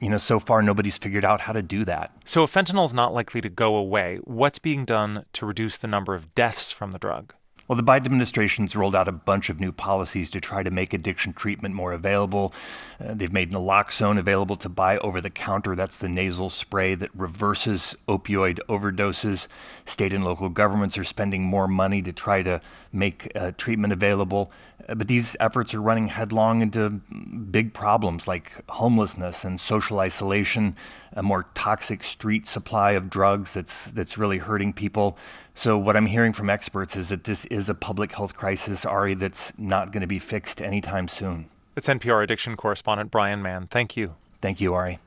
you 0.00 0.08
know, 0.08 0.16
so 0.16 0.40
far 0.40 0.62
nobody's 0.62 0.96
figured 0.96 1.26
out 1.26 1.42
how 1.42 1.52
to 1.52 1.60
do 1.60 1.84
that. 1.84 2.10
So, 2.24 2.44
if 2.44 2.54
fentanyl 2.54 2.86
is 2.86 2.94
not 2.94 3.12
likely 3.12 3.42
to 3.42 3.50
go 3.50 3.76
away, 3.76 4.18
what's 4.24 4.58
being 4.58 4.86
done 4.86 5.26
to 5.34 5.44
reduce 5.44 5.76
the 5.76 5.88
number 5.88 6.14
of 6.14 6.34
deaths 6.34 6.72
from 6.72 6.92
the 6.92 6.98
drug? 6.98 7.34
Well, 7.72 7.78
the 7.78 7.90
Biden 7.90 8.04
administration's 8.04 8.76
rolled 8.76 8.94
out 8.94 9.08
a 9.08 9.12
bunch 9.12 9.48
of 9.48 9.58
new 9.58 9.72
policies 9.72 10.28
to 10.32 10.42
try 10.42 10.62
to 10.62 10.70
make 10.70 10.92
addiction 10.92 11.32
treatment 11.32 11.74
more 11.74 11.94
available. 11.94 12.52
Uh, 13.00 13.14
they've 13.14 13.32
made 13.32 13.50
naloxone 13.50 14.18
available 14.18 14.56
to 14.56 14.68
buy 14.68 14.98
over 14.98 15.22
the 15.22 15.30
counter. 15.30 15.74
That's 15.74 15.96
the 15.96 16.10
nasal 16.10 16.50
spray 16.50 16.94
that 16.94 17.08
reverses 17.14 17.94
opioid 18.06 18.58
overdoses. 18.68 19.46
State 19.86 20.12
and 20.12 20.22
local 20.22 20.50
governments 20.50 20.98
are 20.98 21.04
spending 21.04 21.44
more 21.44 21.66
money 21.66 22.02
to 22.02 22.12
try 22.12 22.42
to 22.42 22.60
make 22.92 23.32
uh, 23.34 23.52
treatment 23.56 23.94
available. 23.94 24.52
Uh, 24.86 24.94
but 24.94 25.08
these 25.08 25.34
efforts 25.40 25.72
are 25.72 25.80
running 25.80 26.08
headlong 26.08 26.60
into 26.60 26.90
big 26.90 27.72
problems 27.72 28.28
like 28.28 28.52
homelessness 28.68 29.44
and 29.44 29.58
social 29.58 29.98
isolation, 30.00 30.76
a 31.14 31.22
more 31.22 31.46
toxic 31.54 32.04
street 32.04 32.46
supply 32.46 32.92
of 32.92 33.08
drugs 33.08 33.54
that's 33.54 33.86
that's 33.86 34.18
really 34.18 34.38
hurting 34.38 34.74
people. 34.74 35.16
So, 35.54 35.76
what 35.76 35.96
I'm 35.96 36.06
hearing 36.06 36.32
from 36.32 36.48
experts 36.48 36.96
is 36.96 37.10
that 37.10 37.24
this 37.24 37.44
is 37.46 37.68
a 37.68 37.74
public 37.74 38.12
health 38.12 38.34
crisis, 38.34 38.84
Ari, 38.84 39.14
that's 39.14 39.52
not 39.58 39.92
going 39.92 40.00
to 40.00 40.06
be 40.06 40.18
fixed 40.18 40.62
anytime 40.62 41.08
soon. 41.08 41.50
It's 41.76 41.88
NPR 41.88 42.22
addiction 42.22 42.56
correspondent 42.56 43.10
Brian 43.10 43.42
Mann. 43.42 43.66
Thank 43.66 43.96
you. 43.96 44.14
Thank 44.40 44.60
you, 44.60 44.74
Ari. 44.74 44.98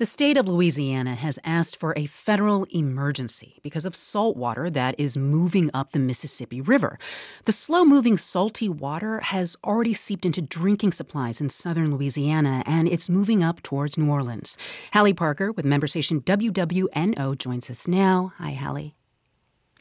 The 0.00 0.06
state 0.06 0.38
of 0.38 0.48
Louisiana 0.48 1.14
has 1.14 1.38
asked 1.44 1.76
for 1.76 1.92
a 1.94 2.06
federal 2.06 2.64
emergency 2.70 3.60
because 3.62 3.84
of 3.84 3.94
salt 3.94 4.34
water 4.34 4.70
that 4.70 4.94
is 4.98 5.14
moving 5.14 5.70
up 5.74 5.92
the 5.92 5.98
Mississippi 5.98 6.62
River. 6.62 6.98
The 7.44 7.52
slow 7.52 7.84
moving 7.84 8.16
salty 8.16 8.66
water 8.66 9.20
has 9.20 9.58
already 9.62 9.92
seeped 9.92 10.24
into 10.24 10.40
drinking 10.40 10.92
supplies 10.92 11.42
in 11.42 11.50
southern 11.50 11.94
Louisiana 11.94 12.62
and 12.64 12.88
it's 12.88 13.10
moving 13.10 13.42
up 13.42 13.62
towards 13.62 13.98
New 13.98 14.10
Orleans. 14.10 14.56
Halle 14.92 15.12
Parker 15.12 15.52
with 15.52 15.66
member 15.66 15.86
station 15.86 16.22
WWNO 16.22 17.36
joins 17.36 17.68
us 17.68 17.86
now. 17.86 18.32
Hi, 18.38 18.52
Halle. 18.52 18.94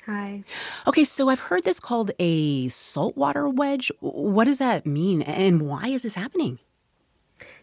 Hi. 0.09 0.43
Okay, 0.88 1.03
so 1.03 1.29
I've 1.29 1.39
heard 1.39 1.65
this 1.65 1.79
called 1.79 2.09
a 2.17 2.67
saltwater 2.69 3.47
wedge. 3.47 3.91
What 3.99 4.45
does 4.45 4.57
that 4.57 4.88
mean 4.88 5.21
and 5.21 5.61
why 5.61 5.89
is 5.89 6.01
this 6.01 6.15
happening? 6.15 6.57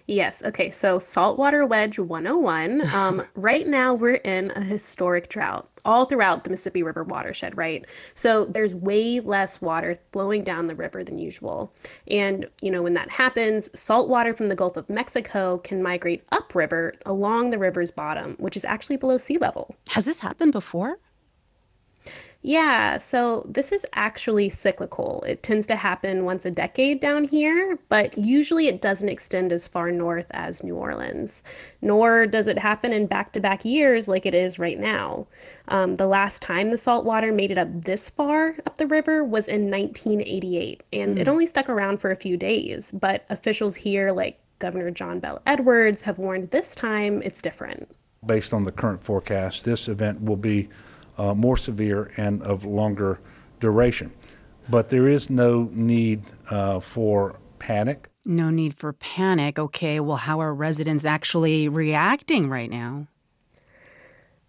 Yes. 0.06 0.44
Okay. 0.44 0.70
So, 0.70 1.00
Saltwater 1.00 1.66
Wedge 1.66 1.98
101. 1.98 2.94
Um, 2.94 3.24
right 3.34 3.66
now, 3.66 3.94
we're 3.94 4.14
in 4.14 4.52
a 4.54 4.60
historic 4.60 5.28
drought 5.28 5.68
all 5.84 6.04
throughout 6.04 6.44
the 6.44 6.50
Mississippi 6.50 6.84
River 6.84 7.02
watershed, 7.02 7.56
right? 7.56 7.84
So, 8.14 8.44
there's 8.44 8.72
way 8.72 9.18
less 9.18 9.60
water 9.60 9.96
flowing 10.12 10.44
down 10.44 10.68
the 10.68 10.76
river 10.76 11.02
than 11.02 11.18
usual. 11.18 11.72
And, 12.06 12.46
you 12.60 12.70
know, 12.70 12.82
when 12.82 12.94
that 12.94 13.10
happens, 13.10 13.76
salt 13.76 14.08
water 14.08 14.32
from 14.32 14.46
the 14.46 14.54
Gulf 14.54 14.76
of 14.76 14.88
Mexico 14.88 15.58
can 15.58 15.82
migrate 15.82 16.22
upriver 16.30 16.94
along 17.04 17.50
the 17.50 17.58
river's 17.58 17.90
bottom, 17.90 18.36
which 18.38 18.56
is 18.56 18.64
actually 18.64 18.98
below 18.98 19.18
sea 19.18 19.38
level. 19.38 19.74
Has 19.88 20.04
this 20.04 20.20
happened 20.20 20.52
before? 20.52 20.98
Yeah, 22.42 22.98
so 22.98 23.44
this 23.48 23.72
is 23.72 23.84
actually 23.92 24.50
cyclical. 24.50 25.24
It 25.26 25.42
tends 25.42 25.66
to 25.66 25.74
happen 25.74 26.24
once 26.24 26.44
a 26.44 26.50
decade 26.50 27.00
down 27.00 27.24
here, 27.24 27.78
but 27.88 28.16
usually 28.16 28.68
it 28.68 28.80
doesn't 28.80 29.08
extend 29.08 29.50
as 29.50 29.66
far 29.66 29.90
north 29.90 30.26
as 30.30 30.62
New 30.62 30.76
Orleans, 30.76 31.42
nor 31.82 32.24
does 32.24 32.46
it 32.46 32.60
happen 32.60 32.92
in 32.92 33.06
back 33.06 33.32
to 33.32 33.40
back 33.40 33.64
years 33.64 34.06
like 34.06 34.26
it 34.26 34.34
is 34.34 34.60
right 34.60 34.78
now. 34.78 35.26
Um, 35.66 35.96
the 35.96 36.06
last 36.06 36.40
time 36.40 36.70
the 36.70 36.78
salt 36.78 37.04
water 37.04 37.32
made 37.32 37.50
it 37.50 37.58
up 37.58 37.68
this 37.82 38.08
far 38.08 38.56
up 38.64 38.76
the 38.76 38.86
river 38.86 39.24
was 39.24 39.48
in 39.48 39.68
1988, 39.68 40.84
and 40.92 41.16
mm. 41.16 41.20
it 41.20 41.26
hmm. 41.26 41.32
only 41.32 41.46
stuck 41.46 41.68
around 41.68 41.98
for 41.98 42.12
a 42.12 42.16
few 42.16 42.36
days, 42.36 42.92
but 42.92 43.24
officials 43.28 43.76
here, 43.76 44.12
like 44.12 44.38
Governor 44.60 44.92
John 44.92 45.18
Bel 45.18 45.42
Edwards, 45.46 46.02
have 46.02 46.18
warned 46.18 46.50
this 46.52 46.76
time 46.76 47.22
it's 47.22 47.42
different. 47.42 47.90
Based 48.24 48.54
on 48.54 48.62
the 48.62 48.72
current 48.72 49.02
forecast, 49.02 49.64
this 49.64 49.88
event 49.88 50.22
will 50.22 50.36
be 50.36 50.68
uh, 51.18 51.34
more 51.34 51.56
severe 51.56 52.12
and 52.16 52.42
of 52.42 52.64
longer 52.64 53.20
duration. 53.60 54.12
But 54.68 54.88
there 54.88 55.08
is 55.08 55.30
no 55.30 55.70
need 55.72 56.22
uh, 56.50 56.80
for 56.80 57.38
panic. 57.58 58.08
No 58.24 58.50
need 58.50 58.74
for 58.74 58.92
panic. 58.92 59.58
Okay, 59.58 60.00
well, 60.00 60.16
how 60.16 60.40
are 60.40 60.52
residents 60.52 61.04
actually 61.04 61.68
reacting 61.68 62.48
right 62.48 62.70
now? 62.70 63.06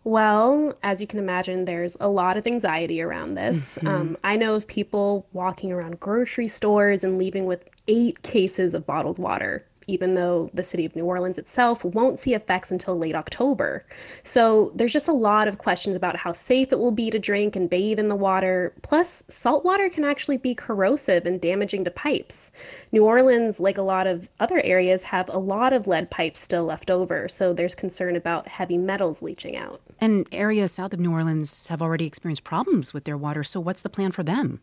Well, 0.03 0.77
as 0.81 1.01
you 1.01 1.05
can 1.05 1.19
imagine, 1.19 1.65
there's 1.65 1.97
a 1.99 2.07
lot 2.07 2.37
of 2.37 2.47
anxiety 2.47 3.01
around 3.01 3.35
this. 3.35 3.77
Mm-hmm. 3.77 3.87
Um, 3.87 4.17
I 4.23 4.37
know 4.37 4.55
of 4.55 4.65
people 4.65 5.27
walking 5.33 5.71
around 5.71 5.99
grocery 5.99 6.47
stores 6.47 7.03
and 7.03 7.17
leaving 7.17 7.45
with 7.45 7.69
eight 7.89 8.21
cases 8.23 8.73
of 8.73 8.85
bottled 8.85 9.19
water 9.19 9.66
even 9.87 10.13
though 10.13 10.49
the 10.53 10.63
city 10.63 10.85
of 10.85 10.95
New 10.95 11.05
Orleans 11.05 11.37
itself 11.37 11.83
won't 11.83 12.19
see 12.19 12.33
effects 12.33 12.71
until 12.71 12.97
late 12.97 13.15
October. 13.15 13.85
So 14.21 14.71
there's 14.75 14.93
just 14.93 15.07
a 15.07 15.13
lot 15.13 15.47
of 15.47 15.57
questions 15.57 15.95
about 15.95 16.17
how 16.17 16.33
safe 16.33 16.71
it 16.71 16.79
will 16.79 16.91
be 16.91 17.09
to 17.09 17.17
drink 17.17 17.55
and 17.55 17.69
bathe 17.69 17.97
in 17.97 18.09
the 18.09 18.15
water. 18.15 18.73
Plus, 18.81 19.23
salt 19.29 19.63
water 19.63 19.89
can 19.89 20.03
actually 20.03 20.37
be 20.37 20.53
corrosive 20.53 21.25
and 21.25 21.39
damaging 21.39 21.85
to 21.85 21.91
pipes. 21.91 22.51
New 22.91 23.05
Orleans, 23.05 23.59
like 23.59 23.77
a 23.77 23.81
lot 23.81 24.07
of 24.07 24.29
other 24.39 24.61
areas, 24.61 25.05
have 25.05 25.29
a 25.29 25.39
lot 25.39 25.73
of 25.73 25.87
lead 25.87 26.11
pipes 26.11 26.39
still 26.39 26.65
left 26.65 26.91
over, 26.91 27.27
so 27.29 27.53
there's 27.53 27.75
concern 27.75 28.15
about 28.15 28.47
heavy 28.47 28.77
metals 28.77 29.21
leaching 29.21 29.55
out. 29.55 29.81
And 29.99 30.27
areas 30.31 30.73
south 30.73 30.93
of 30.93 30.99
New 30.99 31.11
Orleans 31.11 31.67
have 31.69 31.81
already 31.81 32.05
experienced 32.05 32.43
problems 32.43 32.93
with 32.93 33.05
their 33.05 33.17
water, 33.17 33.43
so 33.43 33.59
what's 33.59 33.81
the 33.81 33.89
plan 33.89 34.11
for 34.11 34.23
them? 34.23 34.61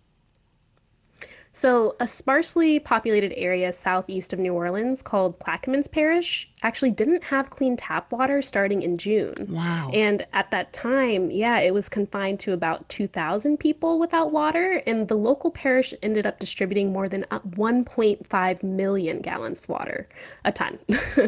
So, 1.56 1.94
a 2.00 2.08
sparsely 2.08 2.80
populated 2.80 3.32
area 3.38 3.72
southeast 3.72 4.32
of 4.32 4.40
New 4.40 4.54
Orleans 4.54 5.02
called 5.02 5.38
Plaquemines 5.38 5.88
Parish 5.88 6.50
actually 6.64 6.90
didn't 6.90 7.24
have 7.24 7.50
clean 7.50 7.76
tap 7.76 8.10
water 8.10 8.40
starting 8.42 8.82
in 8.82 8.96
June. 8.96 9.46
Wow. 9.50 9.90
And 9.92 10.26
at 10.32 10.50
that 10.50 10.72
time, 10.72 11.30
yeah, 11.30 11.60
it 11.60 11.74
was 11.74 11.88
confined 11.88 12.40
to 12.40 12.52
about 12.52 12.88
2,000 12.88 13.58
people 13.58 13.98
without 13.98 14.32
water, 14.32 14.82
and 14.86 15.06
the 15.06 15.14
local 15.14 15.50
parish 15.50 15.92
ended 16.02 16.26
up 16.26 16.40
distributing 16.40 16.92
more 16.92 17.08
than 17.08 17.26
uh, 17.30 17.40
1.5 17.40 18.62
million 18.62 19.20
gallons 19.20 19.58
of 19.60 19.68
water, 19.68 20.08
a 20.44 20.50
ton. 20.50 20.78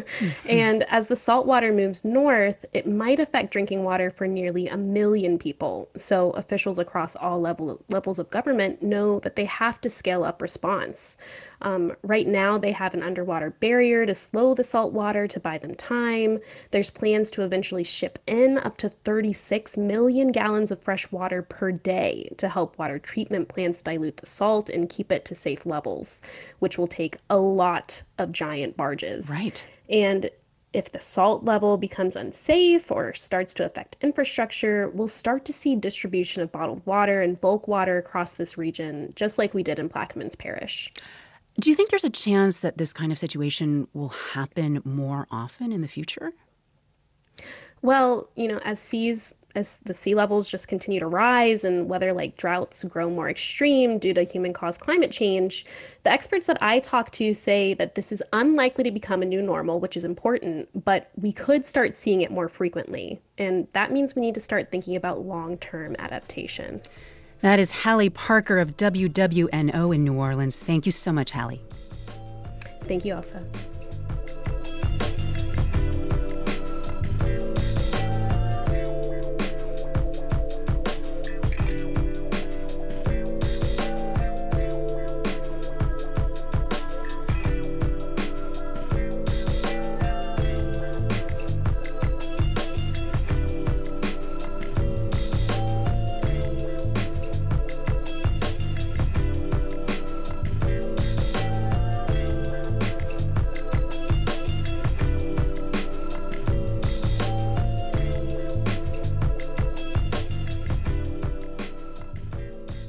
and 0.49 0.83
as 0.85 1.09
the 1.09 1.17
salt 1.17 1.47
water 1.47 1.73
moves 1.73 2.05
north, 2.05 2.65
it 2.73 2.89
might 2.89 3.21
affect 3.21 3.53
drinking 3.53 3.85
water 3.85 4.11
for 4.11 4.27
nearly 4.27 4.67
a 4.67 4.77
million 4.77 5.39
people. 5.39 5.91
So, 5.97 6.31
officials 6.31 6.79
across 6.79 7.15
all 7.15 7.41
level, 7.41 7.83
levels 7.91 8.19
of 8.19 8.31
government 8.31 8.83
know 8.83 9.21
that 9.21 9.37
they 9.37 9.45
have 9.45 9.81
to 9.83 9.91
scale 9.91 10.25
up 10.25 10.41
response. 10.41 11.19
Um, 11.63 11.95
right 12.03 12.27
now, 12.27 12.59
they 12.59 12.73
have 12.73 12.95
an 12.95 13.03
underwater 13.03 13.51
barrier 13.51 14.07
to 14.07 14.15
slow 14.15 14.55
the 14.55 14.65
salt 14.65 14.93
water 14.93 15.27
to 15.27 15.41
buy 15.41 15.59
them 15.59 15.75
time. 15.75 16.39
There's 16.71 16.91
plans 16.91 17.31
to 17.33 17.43
eventually 17.43 17.85
ship 17.85 18.19
in 18.27 18.59
up 18.59 18.77
to 18.79 18.91
36 18.91 19.77
million 19.77 20.33
gallons 20.33 20.71
of 20.71 20.83
fresh 20.83 21.11
water 21.11 21.43
per 21.43 21.73
day 21.73 22.35
to 22.39 22.49
help 22.49 22.79
water 22.79 22.99
treatment 22.99 23.49
plants 23.49 23.83
dilute 23.83 24.19
the 24.19 24.27
salt 24.27 24.69
and 24.69 24.89
keep 24.89 25.11
it 25.11 25.25
to 25.27 25.35
safe 25.35 25.67
levels, 25.67 26.21
which 26.59 26.79
will 26.79 26.87
take 26.87 27.17
a 27.31 27.39
lot 27.39 28.03
of 28.19 28.33
giant 28.33 28.77
barges. 28.77 29.31
Right. 29.31 29.65
And 29.89 30.31
if 30.77 30.93
the 30.93 31.01
salt 31.01 31.43
level 31.43 31.79
becomes 31.79 32.17
unsafe 32.17 32.91
or 32.91 33.15
starts 33.15 33.55
to 33.55 33.65
affect 33.65 33.97
infrastructure, 34.03 34.91
we'll 34.91 35.09
start 35.09 35.47
to 35.47 35.53
see 35.53 35.75
distribution 35.75 36.43
of 36.43 36.53
bottled 36.53 36.85
water 36.85 37.23
and 37.23 37.41
bulk 37.41 37.67
water 37.67 37.97
across 37.97 38.35
this 38.35 38.59
region, 38.59 39.11
just 39.17 39.39
like 39.39 39.55
we 39.55 39.63
did 39.63 39.79
in 39.79 39.89
Plaquemines 39.89 40.37
Parish. 40.37 40.93
Do 41.59 41.71
you 41.71 41.77
think 41.77 41.91
there's 41.91 42.05
a 42.05 42.11
chance 42.11 42.61
that 42.61 42.77
this 42.77 42.93
kind 42.93 43.11
of 43.11 43.19
situation 43.19 43.89
will 43.95 44.11
happen 44.11 44.83
more 44.85 45.27
often 45.31 45.73
in 45.73 45.81
the 45.81 45.89
future? 45.89 46.33
Well, 47.83 48.29
you 48.35 48.49
know, 48.49 48.59
as 48.59 48.81
seas 48.81 49.35
as 49.55 49.79
the 49.79 49.95
sea 49.95 50.15
levels 50.15 50.51
just 50.51 50.69
continue 50.69 51.01
to 51.01 51.07
rise 51.07 51.65
and 51.65 51.89
weather 51.89 52.13
like 52.13 52.37
droughts 52.37 52.85
grow 52.85 53.09
more 53.09 53.31
extreme 53.31 53.99
due 53.99 54.13
to 54.13 54.23
human 54.23 54.53
caused 54.53 54.81
climate 54.81 55.11
change, 55.11 55.65
the 56.03 56.11
experts 56.11 56.47
that 56.47 56.63
I 56.63 56.79
talk 56.79 57.11
to 57.13 57.33
say 57.33 57.73
that 57.73 57.95
this 57.95 58.13
is 58.13 58.23
unlikely 58.35 58.85
to 58.85 58.91
become 58.91 59.23
a 59.23 59.27
new 59.27 59.41
normal, 59.41 59.81
which 59.81 59.97
is 59.97 60.05
important, 60.05 60.85
but 60.85 61.11
we 61.17 61.33
could 61.33 61.65
start 61.65 61.95
seeing 61.95 62.21
it 62.21 62.31
more 62.31 62.51
frequently. 62.51 63.23
And 63.39 63.67
that 63.73 63.91
means 63.91 64.15
we 64.15 64.21
need 64.21 64.35
to 64.35 64.41
start 64.41 64.71
thinking 64.71 64.95
about 64.95 65.25
long 65.25 65.57
term 65.57 65.97
adaptation. 65.99 66.83
That 67.41 67.59
is 67.59 67.71
Halle 67.71 68.11
Parker 68.11 68.59
of 68.59 68.77
WWNO 68.77 69.95
in 69.95 70.05
New 70.05 70.15
Orleans. 70.15 70.59
Thank 70.59 70.87
you 70.87 70.93
so 70.93 71.13
much, 71.13 71.31
Halle. 71.31 71.61
Thank 72.87 73.05
you, 73.05 73.15
Ailsa. 73.15 73.45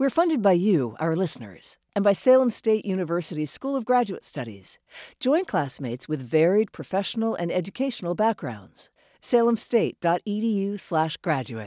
We're 0.00 0.18
funded 0.20 0.42
by 0.42 0.52
you, 0.52 0.94
our 1.00 1.16
listeners, 1.16 1.76
and 1.96 2.04
by 2.04 2.12
Salem 2.12 2.50
State 2.50 2.84
University's 2.84 3.50
School 3.50 3.74
of 3.76 3.84
Graduate 3.84 4.24
Studies. 4.24 4.78
Join 5.18 5.44
classmates 5.44 6.08
with 6.08 6.30
varied 6.38 6.70
professional 6.70 7.34
and 7.34 7.50
educational 7.50 8.14
backgrounds. 8.14 8.90
salemstate.edu/graduate. 9.20 11.66